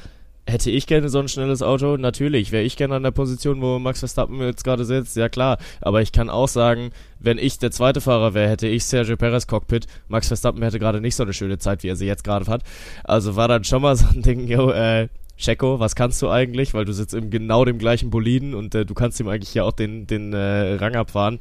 hätte 0.45 0.69
ich 0.69 0.85
gerne 0.85 1.07
so 1.07 1.19
ein 1.19 1.29
schnelles 1.29 1.61
Auto? 1.61 1.95
Natürlich, 1.95 2.51
wäre 2.51 2.63
ich 2.63 2.75
gerne 2.75 2.95
an 2.95 3.03
der 3.03 3.11
Position, 3.11 3.61
wo 3.61 3.79
Max 3.79 3.99
Verstappen 3.99 4.39
jetzt 4.41 4.65
gerade 4.65 4.83
sitzt, 4.83 5.15
ja 5.15 5.29
klar, 5.29 5.57
aber 5.79 6.01
ich 6.01 6.11
kann 6.11 6.29
auch 6.29 6.49
sagen, 6.49 6.91
wenn 7.19 7.37
ich 7.37 7.57
der 7.57 7.71
zweite 7.71 8.01
Fahrer 8.01 8.33
wäre, 8.33 8.49
hätte 8.49 8.67
ich 8.67 8.83
Sergio 8.83 9.15
Perez 9.15 9.47
Cockpit, 9.47 9.87
Max 10.09 10.27
Verstappen 10.27 10.61
hätte 10.61 10.77
gerade 10.77 10.99
nicht 10.99 11.15
so 11.15 11.23
eine 11.23 11.33
schöne 11.33 11.57
Zeit, 11.57 11.83
wie 11.83 11.87
er 11.87 11.95
sie 11.95 12.05
jetzt 12.05 12.25
gerade 12.25 12.47
hat, 12.47 12.63
also 13.05 13.37
war 13.37 13.47
dann 13.47 13.63
schon 13.63 13.81
mal 13.81 13.95
so 13.95 14.07
ein 14.07 14.21
Ding, 14.21 14.45
yo, 14.47 14.71
äh, 14.71 15.07
Checo, 15.37 15.79
was 15.79 15.95
kannst 15.95 16.21
du 16.21 16.29
eigentlich? 16.29 16.73
Weil 16.73 16.85
du 16.85 16.93
sitzt 16.93 17.13
im 17.13 17.29
genau 17.29 17.65
dem 17.65 17.77
gleichen 17.77 18.09
Boliden 18.09 18.53
und 18.53 18.75
äh, 18.75 18.85
du 18.85 18.93
kannst 18.93 19.19
ihm 19.19 19.27
eigentlich 19.27 19.53
ja 19.53 19.63
auch 19.63 19.71
den, 19.71 20.07
den 20.07 20.33
äh, 20.33 20.73
Rang 20.73 20.95
abfahren. 20.95 21.39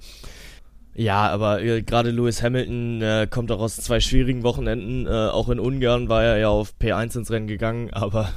Ja, 0.94 1.28
aber 1.28 1.62
äh, 1.62 1.82
gerade 1.82 2.10
Lewis 2.10 2.42
Hamilton 2.42 3.02
äh, 3.02 3.26
kommt 3.30 3.52
auch 3.52 3.60
aus 3.60 3.76
zwei 3.76 4.00
schwierigen 4.00 4.42
Wochenenden. 4.42 5.06
Äh, 5.06 5.10
auch 5.10 5.50
in 5.50 5.60
Ungarn 5.60 6.08
war 6.08 6.24
er 6.24 6.38
ja 6.38 6.48
auf 6.48 6.74
P1 6.80 7.18
ins 7.18 7.30
Rennen 7.30 7.46
gegangen, 7.46 7.90
aber 7.92 8.30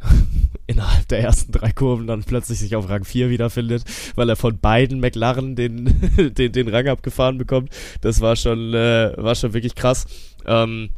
innerhalb 0.66 1.06
der 1.08 1.20
ersten 1.20 1.52
drei 1.52 1.70
Kurven 1.72 2.06
dann 2.06 2.24
plötzlich 2.24 2.60
sich 2.60 2.76
auf 2.76 2.88
Rang 2.88 3.04
4 3.04 3.28
wiederfindet, 3.28 3.84
weil 4.14 4.28
er 4.30 4.36
von 4.36 4.58
beiden 4.58 5.00
McLaren 5.00 5.54
den, 5.54 6.00
den, 6.36 6.52
den 6.52 6.68
Rang 6.68 6.88
abgefahren 6.88 7.36
bekommt. 7.36 7.70
Das 8.00 8.22
war 8.22 8.36
schon, 8.36 8.72
äh, 8.72 9.12
war 9.16 9.34
schon 9.34 9.52
wirklich 9.52 9.74
krass. 9.74 10.06
Ähm, 10.46 10.90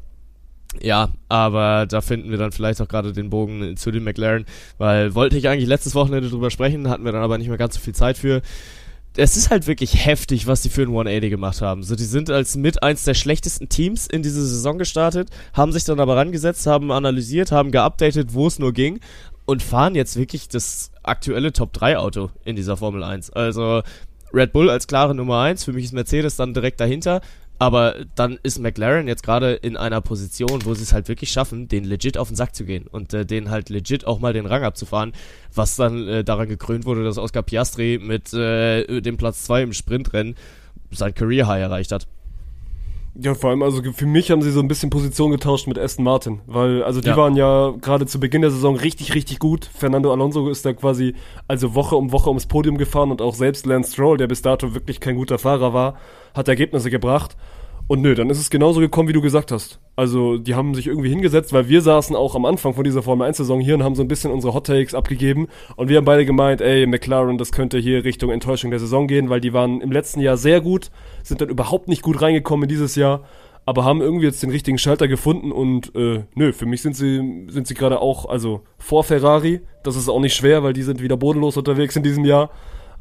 ja, 0.80 1.10
aber 1.28 1.86
da 1.86 2.00
finden 2.00 2.30
wir 2.30 2.38
dann 2.38 2.52
vielleicht 2.52 2.80
auch 2.80 2.88
gerade 2.88 3.12
den 3.12 3.30
Bogen 3.30 3.76
zu 3.76 3.90
den 3.90 4.04
McLaren, 4.04 4.44
weil 4.78 5.14
wollte 5.14 5.36
ich 5.36 5.48
eigentlich 5.48 5.68
letztes 5.68 5.94
Wochenende 5.94 6.28
drüber 6.28 6.50
sprechen, 6.50 6.88
hatten 6.88 7.04
wir 7.04 7.12
dann 7.12 7.22
aber 7.22 7.38
nicht 7.38 7.48
mehr 7.48 7.58
ganz 7.58 7.74
so 7.74 7.80
viel 7.80 7.94
Zeit 7.94 8.18
für. 8.18 8.42
Es 9.16 9.36
ist 9.36 9.50
halt 9.50 9.68
wirklich 9.68 10.04
heftig, 10.06 10.48
was 10.48 10.62
die 10.62 10.68
für 10.68 10.82
ein 10.82 10.88
180 10.88 11.30
gemacht 11.30 11.62
haben. 11.62 11.84
So, 11.84 11.94
die 11.94 12.04
sind 12.04 12.30
als 12.30 12.56
mit 12.56 12.82
eins 12.82 13.04
der 13.04 13.14
schlechtesten 13.14 13.68
Teams 13.68 14.08
in 14.08 14.22
diese 14.22 14.44
Saison 14.44 14.76
gestartet, 14.76 15.30
haben 15.52 15.70
sich 15.70 15.84
dann 15.84 16.00
aber 16.00 16.16
rangesetzt, 16.16 16.66
haben 16.66 16.90
analysiert, 16.90 17.52
haben 17.52 17.70
geupdatet, 17.70 18.34
wo 18.34 18.48
es 18.48 18.58
nur 18.58 18.72
ging 18.72 18.98
und 19.44 19.62
fahren 19.62 19.94
jetzt 19.94 20.16
wirklich 20.16 20.48
das 20.48 20.90
aktuelle 21.02 21.52
Top 21.52 21.72
3 21.72 21.98
Auto 21.98 22.30
in 22.44 22.56
dieser 22.56 22.76
Formel 22.76 23.04
1. 23.04 23.30
Also 23.30 23.82
Red 24.32 24.52
Bull 24.52 24.68
als 24.68 24.86
klare 24.88 25.14
Nummer 25.14 25.40
1, 25.42 25.64
für 25.64 25.72
mich 25.72 25.84
ist 25.84 25.92
Mercedes 25.92 26.36
dann 26.36 26.54
direkt 26.54 26.80
dahinter, 26.80 27.20
aber 27.64 28.04
dann 28.14 28.38
ist 28.42 28.58
McLaren 28.58 29.08
jetzt 29.08 29.22
gerade 29.22 29.54
in 29.54 29.78
einer 29.78 30.02
Position, 30.02 30.66
wo 30.66 30.74
sie 30.74 30.82
es 30.82 30.92
halt 30.92 31.08
wirklich 31.08 31.32
schaffen, 31.32 31.66
den 31.66 31.84
legit 31.84 32.18
auf 32.18 32.28
den 32.28 32.36
Sack 32.36 32.54
zu 32.54 32.66
gehen 32.66 32.86
und 32.86 33.14
äh, 33.14 33.24
den 33.24 33.48
halt 33.48 33.70
legit 33.70 34.06
auch 34.06 34.18
mal 34.18 34.34
den 34.34 34.44
Rang 34.44 34.64
abzufahren, 34.64 35.14
was 35.54 35.76
dann 35.76 36.06
äh, 36.06 36.24
daran 36.24 36.46
gekrönt 36.46 36.84
wurde, 36.84 37.04
dass 37.04 37.16
Oscar 37.16 37.42
Piastri 37.42 37.98
mit 38.02 38.34
äh, 38.34 39.00
dem 39.00 39.16
Platz 39.16 39.44
2 39.44 39.62
im 39.62 39.72
Sprintrennen 39.72 40.36
sein 40.90 41.14
Career 41.14 41.46
High 41.46 41.62
erreicht 41.62 41.90
hat. 41.90 42.06
Ja, 43.16 43.34
vor 43.34 43.50
allem, 43.50 43.62
also 43.62 43.80
für 43.92 44.06
mich 44.06 44.32
haben 44.32 44.42
sie 44.42 44.50
so 44.50 44.58
ein 44.58 44.66
bisschen 44.66 44.90
Position 44.90 45.30
getauscht 45.30 45.68
mit 45.68 45.78
Aston 45.78 46.04
Martin, 46.04 46.40
weil, 46.46 46.82
also 46.82 47.00
die 47.00 47.08
Ja. 47.10 47.16
waren 47.16 47.36
ja 47.36 47.72
gerade 47.80 48.06
zu 48.06 48.18
Beginn 48.18 48.42
der 48.42 48.50
Saison 48.50 48.74
richtig, 48.74 49.14
richtig 49.14 49.38
gut. 49.38 49.70
Fernando 49.72 50.10
Alonso 50.12 50.48
ist 50.48 50.64
da 50.66 50.72
quasi 50.72 51.14
also 51.46 51.76
Woche 51.76 51.94
um 51.94 52.10
Woche 52.10 52.28
ums 52.30 52.46
Podium 52.46 52.76
gefahren 52.76 53.12
und 53.12 53.22
auch 53.22 53.34
selbst 53.34 53.66
Lance 53.66 53.92
Stroll, 53.92 54.16
der 54.16 54.26
bis 54.26 54.42
dato 54.42 54.74
wirklich 54.74 54.98
kein 54.98 55.14
guter 55.14 55.38
Fahrer 55.38 55.72
war, 55.72 55.94
hat 56.34 56.48
Ergebnisse 56.48 56.90
gebracht. 56.90 57.36
Und 57.86 58.00
nö, 58.00 58.14
dann 58.14 58.30
ist 58.30 58.38
es 58.38 58.48
genauso 58.48 58.80
gekommen, 58.80 59.10
wie 59.10 59.12
du 59.12 59.20
gesagt 59.20 59.52
hast. 59.52 59.78
Also, 59.94 60.38
die 60.38 60.54
haben 60.54 60.74
sich 60.74 60.86
irgendwie 60.86 61.10
hingesetzt, 61.10 61.52
weil 61.52 61.68
wir 61.68 61.82
saßen 61.82 62.16
auch 62.16 62.34
am 62.34 62.46
Anfang 62.46 62.72
von 62.72 62.82
dieser 62.82 63.02
Formel 63.02 63.28
1-Saison 63.28 63.60
hier 63.60 63.74
und 63.74 63.84
haben 63.84 63.94
so 63.94 64.02
ein 64.02 64.08
bisschen 64.08 64.32
unsere 64.32 64.54
Hot 64.54 64.66
Takes 64.66 64.94
abgegeben. 64.94 65.48
Und 65.76 65.88
wir 65.88 65.98
haben 65.98 66.06
beide 66.06 66.24
gemeint, 66.24 66.62
ey, 66.62 66.86
McLaren, 66.86 67.36
das 67.36 67.52
könnte 67.52 67.78
hier 67.78 68.02
Richtung 68.04 68.30
Enttäuschung 68.30 68.70
der 68.70 68.80
Saison 68.80 69.06
gehen, 69.06 69.28
weil 69.28 69.40
die 69.40 69.52
waren 69.52 69.82
im 69.82 69.92
letzten 69.92 70.20
Jahr 70.20 70.38
sehr 70.38 70.62
gut, 70.62 70.90
sind 71.22 71.42
dann 71.42 71.50
überhaupt 71.50 71.88
nicht 71.88 72.00
gut 72.00 72.22
reingekommen 72.22 72.64
in 72.64 72.70
dieses 72.70 72.96
Jahr, 72.96 73.24
aber 73.66 73.84
haben 73.84 74.00
irgendwie 74.00 74.26
jetzt 74.26 74.42
den 74.42 74.50
richtigen 74.50 74.78
Schalter 74.78 75.06
gefunden 75.06 75.52
und 75.52 75.94
äh, 75.94 76.24
nö, 76.34 76.52
für 76.52 76.66
mich 76.66 76.80
sind 76.80 76.96
sie, 76.96 77.46
sind 77.48 77.66
sie 77.66 77.74
gerade 77.74 78.00
auch, 78.00 78.26
also 78.26 78.62
vor 78.78 79.04
Ferrari, 79.04 79.60
das 79.82 79.96
ist 79.96 80.08
auch 80.08 80.20
nicht 80.20 80.34
schwer, 80.34 80.62
weil 80.62 80.72
die 80.72 80.82
sind 80.82 81.02
wieder 81.02 81.16
bodenlos 81.16 81.56
unterwegs 81.56 81.96
in 81.96 82.02
diesem 82.02 82.24
Jahr, 82.24 82.50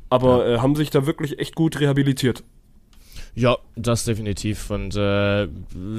aber 0.10 0.47
äh, 0.47 0.57
haben 0.60 0.76
sich 0.76 0.89
da 0.89 1.05
wirklich 1.05 1.39
echt 1.39 1.55
gut 1.55 1.80
rehabilitiert. 1.80 2.43
Ja, 3.35 3.57
das 3.76 4.05
definitiv. 4.05 4.69
Und 4.69 4.95
äh, 4.95 5.47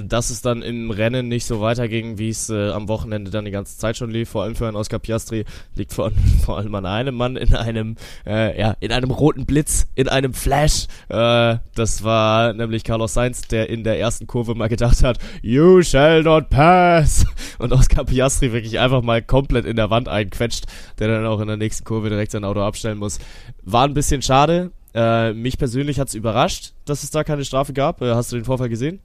dass 0.05 0.31
es 0.31 0.40
dann 0.40 0.62
im 0.62 0.93
Rennen 0.93 1.27
nicht 1.27 1.47
so 1.47 1.61
weiterging, 1.61 2.16
wie 2.16 2.28
es 2.28 2.48
äh, 2.48 2.70
am 2.70 2.86
Wochenende 2.86 3.32
dann 3.32 3.44
die 3.44 3.51
ganze 3.51 3.77
Zeit 3.77 3.97
schon 3.97 4.11
lief, 4.11 4.28
vor 4.28 4.44
allem 4.44 4.55
für 4.55 4.69
einen 4.69 4.77
Oscar 4.77 5.01
Piastri, 5.01 5.44
liegt 5.74 5.93
vor, 5.93 6.12
vor 6.44 6.59
allem 6.59 6.73
an 6.77 6.86
einem 6.86 7.16
Mann 7.16 7.36
in 7.36 7.52
einem, 7.56 7.97
äh, 8.24 8.59
ja, 8.59 8.77
in 8.78 8.93
einem 8.93 9.11
roten 9.11 9.47
Blitz, 9.47 9.89
in 9.97 10.09
einem 10.09 10.32
Flash. 10.32 10.86
Äh, 11.09 11.56
das 11.74 12.05
war 12.05 12.52
nämlich 12.52 12.85
Carlos 12.85 13.15
Sainz, 13.15 13.43
der 13.43 13.69
in 13.69 13.82
der 13.82 13.98
ersten 13.98 14.28
Kurve 14.28 14.55
mal 14.55 14.69
gedacht 14.69 15.02
hat, 15.02 15.19
You 15.43 15.82
shall 15.82 16.23
not 16.23 16.51
pass. 16.51 17.27
Und 17.59 17.73
Oscar 17.73 18.05
Piastri 18.05 18.52
wirklich 18.52 18.78
einfach 18.78 19.02
mal 19.02 19.23
komplett 19.23 19.65
in 19.65 19.74
der 19.74 19.90
Wand 19.90 20.09
einquetscht, 20.09 20.66
der 21.01 21.09
dann 21.09 21.27
auch 21.27 21.40
in 21.40 21.48
der 21.48 21.56
nächsten 21.56 21.85
Kurve 21.85 22.11
direkt 22.11 22.31
sein 22.31 22.44
Auto 22.44 22.61
abstellen 22.61 22.98
muss. 22.98 23.19
War 23.65 23.85
ein 23.85 23.94
bisschen 23.94 24.23
schade, 24.23 24.70
äh, 24.95 25.33
mich 25.33 25.59
persönlich 25.59 25.99
hat's 25.99 26.15
überrascht, 26.15 26.73
dass 26.85 27.03
es 27.03 27.11
da 27.11 27.25
keine 27.25 27.45
Strafe 27.45 27.73
gab. 27.73 28.01
Äh, 28.01 28.15
hast 28.15 28.33
du 28.33 28.37
den 28.37 28.45
Vorfall 28.45 28.69
gesehen? 28.69 29.01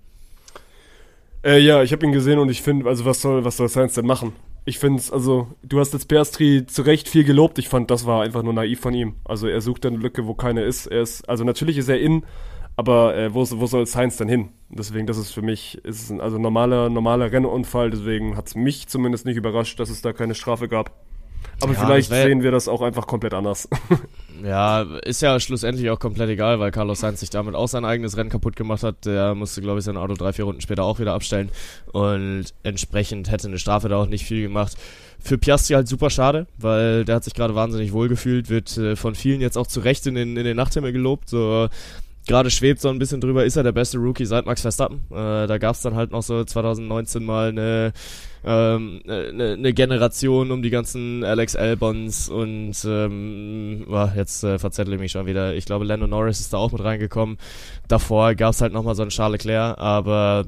Äh, 1.44 1.60
ja, 1.60 1.84
ich 1.84 1.92
habe 1.92 2.06
ihn 2.06 2.12
gesehen 2.12 2.40
und 2.40 2.50
ich 2.50 2.62
finde, 2.62 2.88
also 2.88 3.06
was 3.06 3.22
soll, 3.22 3.46
was 3.46 3.58
soll 3.58 3.70
Sainz 3.70 3.94
denn 3.94 4.06
machen? 4.06 4.34
Ich 4.66 4.78
finde 4.78 5.00
es, 5.00 5.12
also, 5.12 5.48
du 5.64 5.80
hast 5.80 5.94
jetzt 5.94 6.08
Piastri 6.08 6.66
zu 6.68 6.82
Recht 6.84 7.08
viel 7.08 7.24
gelobt. 7.24 7.58
Ich 7.58 7.70
fand, 7.70 7.90
das 7.90 8.06
war 8.06 8.24
einfach 8.24 8.44
nur 8.44 8.54
naiv 8.54 8.80
von 8.82 8.94
ihm. 8.94 9.16
Also, 9.24 9.48
er 9.48 9.62
sucht 9.62 9.86
eine 9.86 9.98
Lücke, 9.98 10.28
wo 10.28 10.34
keine 10.34 10.64
ist. 10.64 10.86
Er 10.86 11.02
ist, 11.02 11.28
also, 11.28 11.44
natürlich 11.44 11.78
ist 11.78 11.88
er 11.88 12.00
in, 12.00 12.24
aber 12.76 13.16
äh, 13.16 13.34
wo, 13.34 13.40
wo 13.40 13.66
soll 13.66 13.86
Sainz 13.86 14.18
denn 14.18 14.30
hin? 14.30 14.50
Deswegen, 14.70 15.08
das 15.08 15.18
ist 15.18 15.32
für 15.32 15.42
mich, 15.42 15.84
ist 15.84 16.04
es 16.04 16.10
ein 16.12 16.22
also 16.22 16.38
normaler, 16.38 16.90
normaler 16.90 17.32
Rennunfall. 17.32 17.90
Deswegen 17.90 18.38
hat 18.38 18.48
es 18.48 18.56
mich 18.56 18.88
zumindest 18.88 19.26
nicht 19.26 19.38
überrascht, 19.38 19.80
dass 19.80 19.90
es 19.90 20.02
da 20.02 20.14
keine 20.14 20.36
Strafe 20.36 20.68
gab. 20.68 20.92
Aber 21.62 21.74
Ja, 21.74 21.80
vielleicht 21.80 22.10
sehen 22.10 22.44
wir 22.44 22.52
das 22.52 22.68
auch 22.68 22.82
einfach 22.82 23.08
komplett 23.08 23.34
anders. 23.34 23.68
Ja, 24.44 24.84
ist 25.04 25.22
ja 25.22 25.40
schlussendlich 25.40 25.90
auch 25.90 26.00
komplett 26.00 26.30
egal, 26.30 26.60
weil 26.60 26.72
Carlos 26.72 27.02
Sainz 27.02 27.20
sich 27.20 27.30
damit 27.30 27.56
auch 27.56 27.68
sein 27.68 27.86
eigenes 27.86 28.16
Rennen 28.16 28.30
kaputt 28.30 28.56
gemacht 28.56 28.84
hat. 28.84 29.06
Der 29.06 29.36
musste, 29.36 29.62
glaube 29.62 29.80
ich, 29.80 29.86
sein 29.86 29.98
Auto 29.98 30.14
drei, 30.14 30.34
vier 30.34 30.46
Runden 30.46 30.62
später 30.62 30.84
auch 30.84 31.00
wieder 31.00 31.14
abstellen. 31.14 31.50
Und 31.92 32.46
entsprechend 32.64 33.30
hätte 33.30 33.48
eine 33.48 33.60
Strafe 33.60 33.90
da 33.90 33.98
auch 33.98 34.06
nicht 34.08 34.26
viel 34.26 34.42
gemacht. 34.42 34.78
Für 35.20 35.38
Piastri 35.38 35.74
halt 35.74 35.88
super 35.88 36.10
schade, 36.10 36.48
weil 36.58 37.04
der 37.04 37.16
hat 37.16 37.26
sich 37.26 37.34
gerade 37.34 37.56
wahnsinnig 37.56 37.92
wohl 37.92 38.08
gefühlt, 38.08 38.50
wird 38.50 38.78
äh, 38.78 38.96
von 38.96 39.16
vielen 39.16 39.42
jetzt 39.42 39.58
auch 39.58 39.68
zu 39.68 39.82
Recht 39.82 40.08
in 40.08 40.16
den, 40.16 40.38
in 40.38 40.46
den 40.46 40.56
Nachthimmel 40.56 40.94
gelobt. 40.94 41.30
So, 41.30 41.68
gerade 42.26 42.50
schwebt 42.50 42.80
so 42.80 42.88
ein 42.90 43.00
bisschen 43.00 43.20
drüber, 43.20 43.44
ist 43.44 43.58
er 43.58 43.64
der 43.64 43.74
beste 43.74 43.98
Rookie 43.98 44.26
seit 44.26 44.46
Max 44.46 44.62
Verstappen. 44.62 45.02
Äh, 45.12 45.48
da 45.48 45.58
gab 45.58 45.76
es 45.76 45.82
dann 45.82 45.96
halt 45.96 46.12
noch 46.12 46.24
so 46.24 46.44
2019 46.46 47.26
mal 47.26 47.50
eine, 47.50 47.92
ähm, 48.44 49.02
eine, 49.08 49.54
eine 49.54 49.74
Generation 49.74 50.52
um 50.52 50.62
die 50.62 50.70
ganzen 50.70 51.24
Alex 51.24 51.56
Albons 51.56 52.30
und 52.30 52.74
ähm, 52.86 53.86
boah, 53.88 54.14
jetzt 54.16 54.44
äh, 54.44 54.60
verzettle 54.60 54.96
ich 54.96 55.02
mich 55.02 55.12
schon 55.12 55.26
wieder. 55.26 55.56
Ich 55.56 55.66
glaube, 55.66 55.86
Lando 55.86 56.08
Norris 56.08 56.40
ist 56.40 56.54
da 56.54 56.58
auch 56.58 56.72
mit 56.72 56.84
reingekommen. 56.84 57.38
Davor 57.88 58.36
gab 58.36 58.54
es 58.54 58.62
halt 58.62 58.74
nochmal 58.74 58.96
so 58.96 59.02
einen 59.02 59.12
Charles 59.12 59.44
Leclerc, 59.44 59.78
aber 59.78 60.46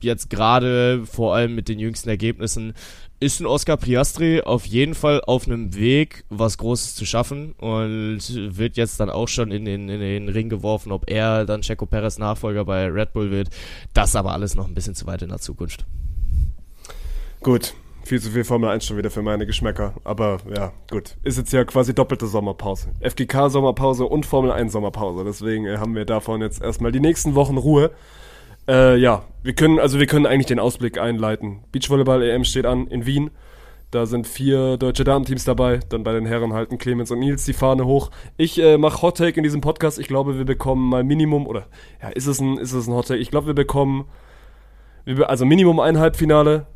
jetzt 0.00 0.30
gerade 0.30 1.04
vor 1.06 1.34
allem 1.34 1.54
mit 1.54 1.68
den 1.68 1.78
jüngsten 1.78 2.08
Ergebnissen 2.08 2.74
ist 3.20 3.40
ein 3.40 3.46
Oscar 3.46 3.76
Piastri 3.76 4.42
auf 4.42 4.66
jeden 4.66 4.94
Fall 4.94 5.22
auf 5.22 5.46
einem 5.46 5.74
Weg, 5.74 6.24
was 6.28 6.58
Großes 6.58 6.94
zu 6.94 7.06
schaffen 7.06 7.52
und 7.52 8.20
wird 8.56 8.76
jetzt 8.76 9.00
dann 9.00 9.08
auch 9.08 9.28
schon 9.28 9.50
in 9.50 9.64
den, 9.64 9.88
in 9.88 10.00
den 10.00 10.28
Ring 10.28 10.48
geworfen, 10.48 10.92
ob 10.92 11.10
er 11.10 11.46
dann 11.46 11.62
Checo 11.62 11.86
Perez 11.86 12.18
Nachfolger 12.18 12.64
bei 12.64 12.86
Red 12.86 13.12
Bull 13.14 13.30
wird. 13.30 13.48
Das 13.94 14.14
aber 14.14 14.32
alles 14.32 14.54
noch 14.54 14.68
ein 14.68 14.74
bisschen 14.74 14.94
zu 14.94 15.06
weit 15.06 15.22
in 15.22 15.30
der 15.30 15.38
Zukunft. 15.38 15.86
Gut, 17.44 17.74
viel 18.04 18.20
zu 18.20 18.30
viel 18.30 18.42
Formel 18.42 18.70
1 18.70 18.84
schon 18.84 18.96
wieder 18.96 19.10
für 19.10 19.22
meine 19.22 19.46
Geschmäcker. 19.46 19.94
Aber 20.02 20.38
ja, 20.56 20.72
gut. 20.90 21.16
Ist 21.22 21.38
jetzt 21.38 21.52
ja 21.52 21.64
quasi 21.64 21.94
doppelte 21.94 22.26
Sommerpause. 22.26 22.88
FGK-Sommerpause 23.00 24.04
und 24.06 24.26
Formel 24.26 24.50
1-Sommerpause. 24.50 25.24
Deswegen 25.24 25.66
äh, 25.66 25.76
haben 25.76 25.94
wir 25.94 26.04
davon 26.04 26.40
jetzt 26.40 26.60
erstmal 26.60 26.90
die 26.90 27.00
nächsten 27.00 27.34
Wochen 27.34 27.56
Ruhe. 27.56 27.92
Äh, 28.66 28.96
ja, 28.96 29.24
wir 29.42 29.54
können, 29.54 29.78
also 29.78 30.00
wir 30.00 30.06
können 30.06 30.26
eigentlich 30.26 30.46
den 30.46 30.58
Ausblick 30.58 30.98
einleiten. 30.98 31.60
Beachvolleyball-EM 31.70 32.44
steht 32.44 32.66
an 32.66 32.86
in 32.88 33.06
Wien. 33.06 33.30
Da 33.90 34.06
sind 34.06 34.26
vier 34.26 34.76
deutsche 34.76 35.04
Damenteams 35.04 35.44
dabei. 35.44 35.78
Dann 35.88 36.02
bei 36.02 36.12
den 36.12 36.26
Herren 36.26 36.52
halten 36.52 36.78
Clemens 36.78 37.10
und 37.10 37.20
Nils 37.20 37.44
die 37.44 37.52
Fahne 37.52 37.84
hoch. 37.84 38.10
Ich 38.36 38.60
äh, 38.60 38.76
mache 38.76 39.02
Hot 39.02 39.18
Take 39.18 39.36
in 39.36 39.44
diesem 39.44 39.60
Podcast. 39.60 39.98
Ich 39.98 40.08
glaube, 40.08 40.36
wir 40.36 40.44
bekommen 40.44 40.88
mal 40.88 41.04
Minimum, 41.04 41.46
oder 41.46 41.66
ja, 42.02 42.08
ist 42.08 42.26
es 42.26 42.40
ein, 42.40 42.58
ist 42.58 42.72
es 42.72 42.88
ein 42.88 42.94
Hot 42.94 43.06
Take? 43.08 43.20
Ich 43.20 43.30
glaube, 43.30 43.46
wir 43.46 43.54
bekommen, 43.54 44.06
also 45.26 45.44
Minimum 45.44 45.78
ein 45.78 45.98
Halbfinale. 45.98 46.66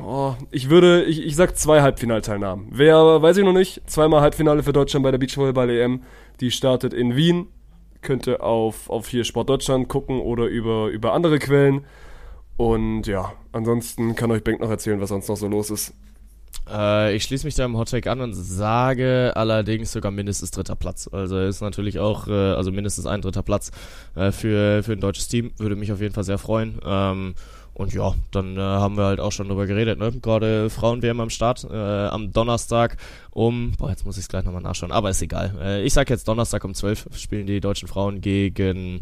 Oh, 0.00 0.34
ich 0.50 0.70
würde, 0.70 1.04
ich, 1.04 1.24
ich 1.24 1.36
sag 1.36 1.56
zwei 1.56 1.82
Halbfinalteilnahmen. 1.82 2.68
Wer, 2.70 3.22
weiß 3.22 3.36
ich 3.36 3.44
noch 3.44 3.52
nicht. 3.52 3.82
Zweimal 3.86 4.20
Halbfinale 4.20 4.62
für 4.62 4.72
Deutschland 4.72 5.02
bei 5.02 5.10
der 5.10 5.18
Beachvolleyball-EM. 5.18 6.02
Die 6.40 6.50
startet 6.50 6.92
in 6.92 7.16
Wien. 7.16 7.48
Könnte 8.00 8.42
auf, 8.42 8.90
auf 8.90 9.08
hier 9.08 9.24
Sport 9.24 9.48
Deutschland 9.48 9.88
gucken 9.88 10.20
oder 10.20 10.46
über, 10.46 10.88
über 10.88 11.12
andere 11.12 11.38
Quellen. 11.38 11.84
Und 12.56 13.06
ja, 13.06 13.32
ansonsten 13.52 14.14
kann 14.14 14.30
euch 14.30 14.42
Benk 14.42 14.60
noch 14.60 14.70
erzählen, 14.70 15.00
was 15.00 15.10
sonst 15.10 15.28
noch 15.28 15.36
so 15.36 15.48
los 15.48 15.70
ist. 15.70 15.94
Äh, 16.70 17.16
ich 17.16 17.24
schließe 17.24 17.46
mich 17.46 17.54
da 17.54 17.64
im 17.64 17.76
Hottake 17.76 18.10
an 18.10 18.20
und 18.20 18.34
sage 18.34 19.32
allerdings 19.34 19.92
sogar 19.92 20.12
mindestens 20.12 20.50
dritter 20.50 20.76
Platz. 20.76 21.08
Also 21.10 21.38
ist 21.38 21.60
natürlich 21.60 21.98
auch, 21.98 22.28
äh, 22.28 22.32
also 22.32 22.70
mindestens 22.70 23.06
ein 23.06 23.20
dritter 23.20 23.42
Platz 23.42 23.70
äh, 24.14 24.30
für, 24.30 24.82
für 24.82 24.92
ein 24.92 25.00
deutsches 25.00 25.28
Team. 25.28 25.52
Würde 25.58 25.76
mich 25.76 25.92
auf 25.92 26.00
jeden 26.00 26.14
Fall 26.14 26.24
sehr 26.24 26.38
freuen. 26.38 26.80
Ähm, 26.84 27.34
und 27.74 27.94
ja, 27.94 28.14
dann 28.30 28.56
äh, 28.56 28.60
haben 28.60 28.96
wir 28.96 29.04
halt 29.04 29.20
auch 29.20 29.32
schon 29.32 29.48
drüber 29.48 29.66
geredet, 29.66 29.98
ne? 29.98 30.12
Gerade 30.12 30.68
Frauen-WM 30.68 31.20
am 31.20 31.30
Start, 31.30 31.66
äh, 31.70 31.74
am 31.74 32.32
Donnerstag 32.32 32.98
um, 33.30 33.72
boah, 33.78 33.88
jetzt 33.90 34.04
muss 34.04 34.18
ich 34.18 34.24
es 34.24 34.28
gleich 34.28 34.44
nochmal 34.44 34.62
nachschauen, 34.62 34.92
aber 34.92 35.08
ist 35.08 35.22
egal. 35.22 35.54
Äh, 35.60 35.82
ich 35.82 35.94
sag 35.94 36.10
jetzt 36.10 36.28
Donnerstag 36.28 36.64
um 36.64 36.74
12 36.74 37.08
spielen 37.16 37.46
die 37.46 37.60
deutschen 37.60 37.88
Frauen 37.88 38.20
gegen 38.20 39.00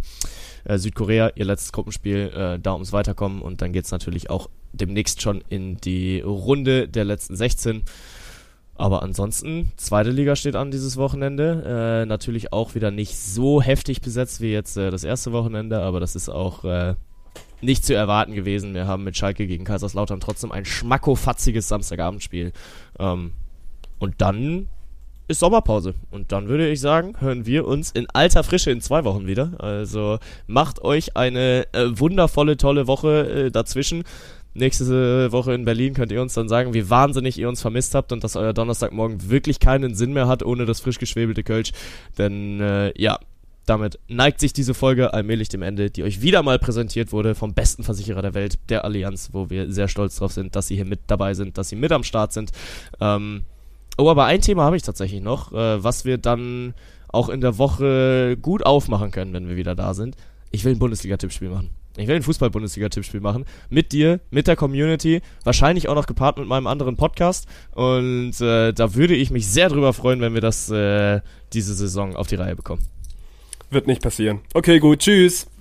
äh, 0.65 0.79
Südkorea, 0.79 1.33
ihr 1.35 1.45
letztes 1.45 1.73
Gruppenspiel, 1.73 2.31
äh, 2.35 2.59
da 2.61 2.75
ums 2.75 2.93
Weiterkommen 2.93 3.43
und 3.43 3.61
dann 3.61 3.73
geht's 3.73 3.91
natürlich 3.91 4.31
auch 4.31 4.49
demnächst 4.73 5.21
schon 5.21 5.43
in 5.49 5.79
die 5.79 6.21
Runde 6.21 6.87
der 6.89 7.05
letzten 7.05 7.35
16. 7.35 7.83
Aber 8.77 9.03
ansonsten, 9.03 9.73
zweite 9.77 10.11
Liga 10.11 10.37
steht 10.37 10.57
an 10.57 10.71
dieses 10.71 10.97
Wochenende. 10.97 12.03
Äh, 12.03 12.07
natürlich 12.07 12.53
auch 12.53 12.75
wieder 12.75 12.91
nicht 12.91 13.19
so 13.19 13.61
heftig 13.61 14.01
besetzt 14.01 14.41
wie 14.41 14.53
jetzt 14.53 14.77
äh, 14.79 14.91
das 14.91 15.05
erste 15.05 15.33
Wochenende, 15.33 15.81
aber 15.81 16.01
das 16.01 16.17
ist 16.17 16.31
auch 16.31 16.65
äh, 16.65 16.95
nicht 17.61 17.85
zu 17.85 17.95
erwarten 17.95 18.35
gewesen. 18.35 18.75
Wir 18.75 18.87
haben 18.87 19.05
mit 19.05 19.17
Schalke 19.17 19.47
gegen 19.47 19.65
Kaiserslautern 19.65 20.21
trotzdem 20.21 20.53
ein 20.53 20.65
schmackofatziges 20.65 21.69
Samstagabendspiel. 21.69 22.53
Ähm, 22.99 23.33
und 23.99 24.15
dann 24.19 24.69
ist 25.29 25.41
Sommerpause. 25.41 25.95
Und 26.11 26.33
dann 26.33 26.49
würde 26.49 26.69
ich 26.69 26.81
sagen, 26.81 27.15
hören 27.21 27.47
wir 27.47 27.67
uns 27.67 27.93
in 27.93 28.09
alter 28.13 28.43
Frische 28.43 28.71
in 28.71 28.81
zwei 28.81 29.05
Wochen 29.05 29.27
wieder. 29.27 29.53
Also 29.59 30.19
macht 30.47 30.83
euch 30.83 31.17
eine 31.17 31.67
äh, 31.73 31.87
wundervolle, 31.91 32.57
tolle 32.57 32.87
Woche 32.87 33.47
äh, 33.47 33.51
dazwischen. 33.51 34.05
Nächste 34.53 35.31
Woche 35.31 35.55
in 35.55 35.65
Berlin 35.65 35.95
könnt 35.95 36.11
ihr 36.11 36.21
uns 36.21 36.35
dann 36.35 36.49
sagen, 36.49 36.75
wie 36.75 36.91
wahnsinnig 36.91 37.39
ihr 37.39 37.49
uns 37.49 37.61
vermisst 37.61 37.95
habt 37.95 38.11
und 38.11 38.25
dass 38.25 38.35
euer 38.35 38.53
Donnerstagmorgen 38.53 39.31
wirklich 39.31 39.61
keinen 39.61 39.95
Sinn 39.95 40.13
mehr 40.13 40.27
hat 40.27 40.43
ohne 40.43 40.67
das 40.67 40.81
frisch 40.81 40.99
geschwebelte 40.99 41.45
Kölsch. 41.45 41.71
Denn 42.19 42.61
äh, 42.61 42.93
ja, 43.01 43.21
damit 43.67 43.99
neigt 44.09 44.41
sich 44.41 44.53
diese 44.53 44.75
Folge 44.75 45.13
allmählich 45.15 45.49
dem 45.49 45.63
Ende, 45.63 45.91
die 45.91 46.03
euch 46.03 46.23
wieder 46.23 46.43
mal 46.43 46.59
präsentiert 46.59 47.13
wurde 47.13 47.35
vom 47.35 47.55
besten 47.55 47.85
Versicherer 47.85 48.23
der 48.23 48.35
Welt, 48.35 48.59
der 48.69 48.85
Allianz, 48.85 49.31
wo 49.33 49.51
wir 49.51 49.71
sehr 49.71 49.89
stolz 49.89 50.17
drauf 50.17 50.33
sind, 50.33 50.57
dass 50.57 50.67
sie 50.69 50.77
hier 50.77 50.85
mit 50.85 51.01
dabei 51.07 51.35
sind, 51.35 51.59
dass 51.59 51.69
sie 51.69 51.77
mit 51.77 51.93
am 51.93 52.03
Start 52.03 52.33
sind. 52.33 52.51
Ähm, 53.01 53.43
oh, 53.97 54.11
aber 54.11 54.25
ein 54.25 54.41
Thema 54.41 54.65
habe 54.65 54.77
ich 54.77 54.83
tatsächlich 54.83 55.21
noch, 55.21 55.53
äh, 55.53 55.83
was 55.83 56.05
wir 56.05 56.19
dann 56.19 56.75
auch 57.09 57.29
in 57.29 57.41
der 57.41 57.59
Woche 57.59 58.37
gut 58.41 58.65
aufmachen 58.65 59.11
können, 59.11 59.33
wenn 59.33 59.49
wir 59.49 59.57
wieder 59.57 59.75
da 59.75 59.95
sind. 59.95 60.17
Ich 60.51 60.65
will 60.65 60.73
ein 60.73 60.79
Bundesliga-Tippspiel 60.79 61.51
machen. 61.51 61.71
Ich 61.97 62.07
will 62.07 62.17
ein 62.17 62.23
Fußball-Bundesliga-Tippspiel 62.23 63.21
machen. 63.21 63.45
Mit 63.69 63.93
dir, 63.93 64.21
mit 64.31 64.47
der 64.47 64.57
Community, 64.57 65.23
wahrscheinlich 65.45 65.89
auch 65.89 65.95
noch 65.95 66.07
gepaart 66.07 66.39
mit 66.39 66.47
meinem 66.47 66.67
anderen 66.67 66.97
Podcast. 66.97 67.47
Und 67.73 68.41
äh, 68.41 68.73
da 68.73 68.95
würde 68.95 69.15
ich 69.15 69.31
mich 69.31 69.49
sehr 69.49 69.69
drüber 69.69 69.93
freuen, 69.93 70.21
wenn 70.21 70.35
wir 70.35 70.41
das 70.41 70.71
äh, 70.71 71.21
diese 71.53 71.75
Saison 71.75 72.17
auf 72.17 72.29
die 72.29 72.37
Reihe 72.37 72.57
bekommen. 72.57 72.83
Wird 73.71 73.87
nicht 73.87 74.03
passieren. 74.03 74.41
Okay, 74.53 74.81
gut. 74.81 74.99
Tschüss. 74.99 75.47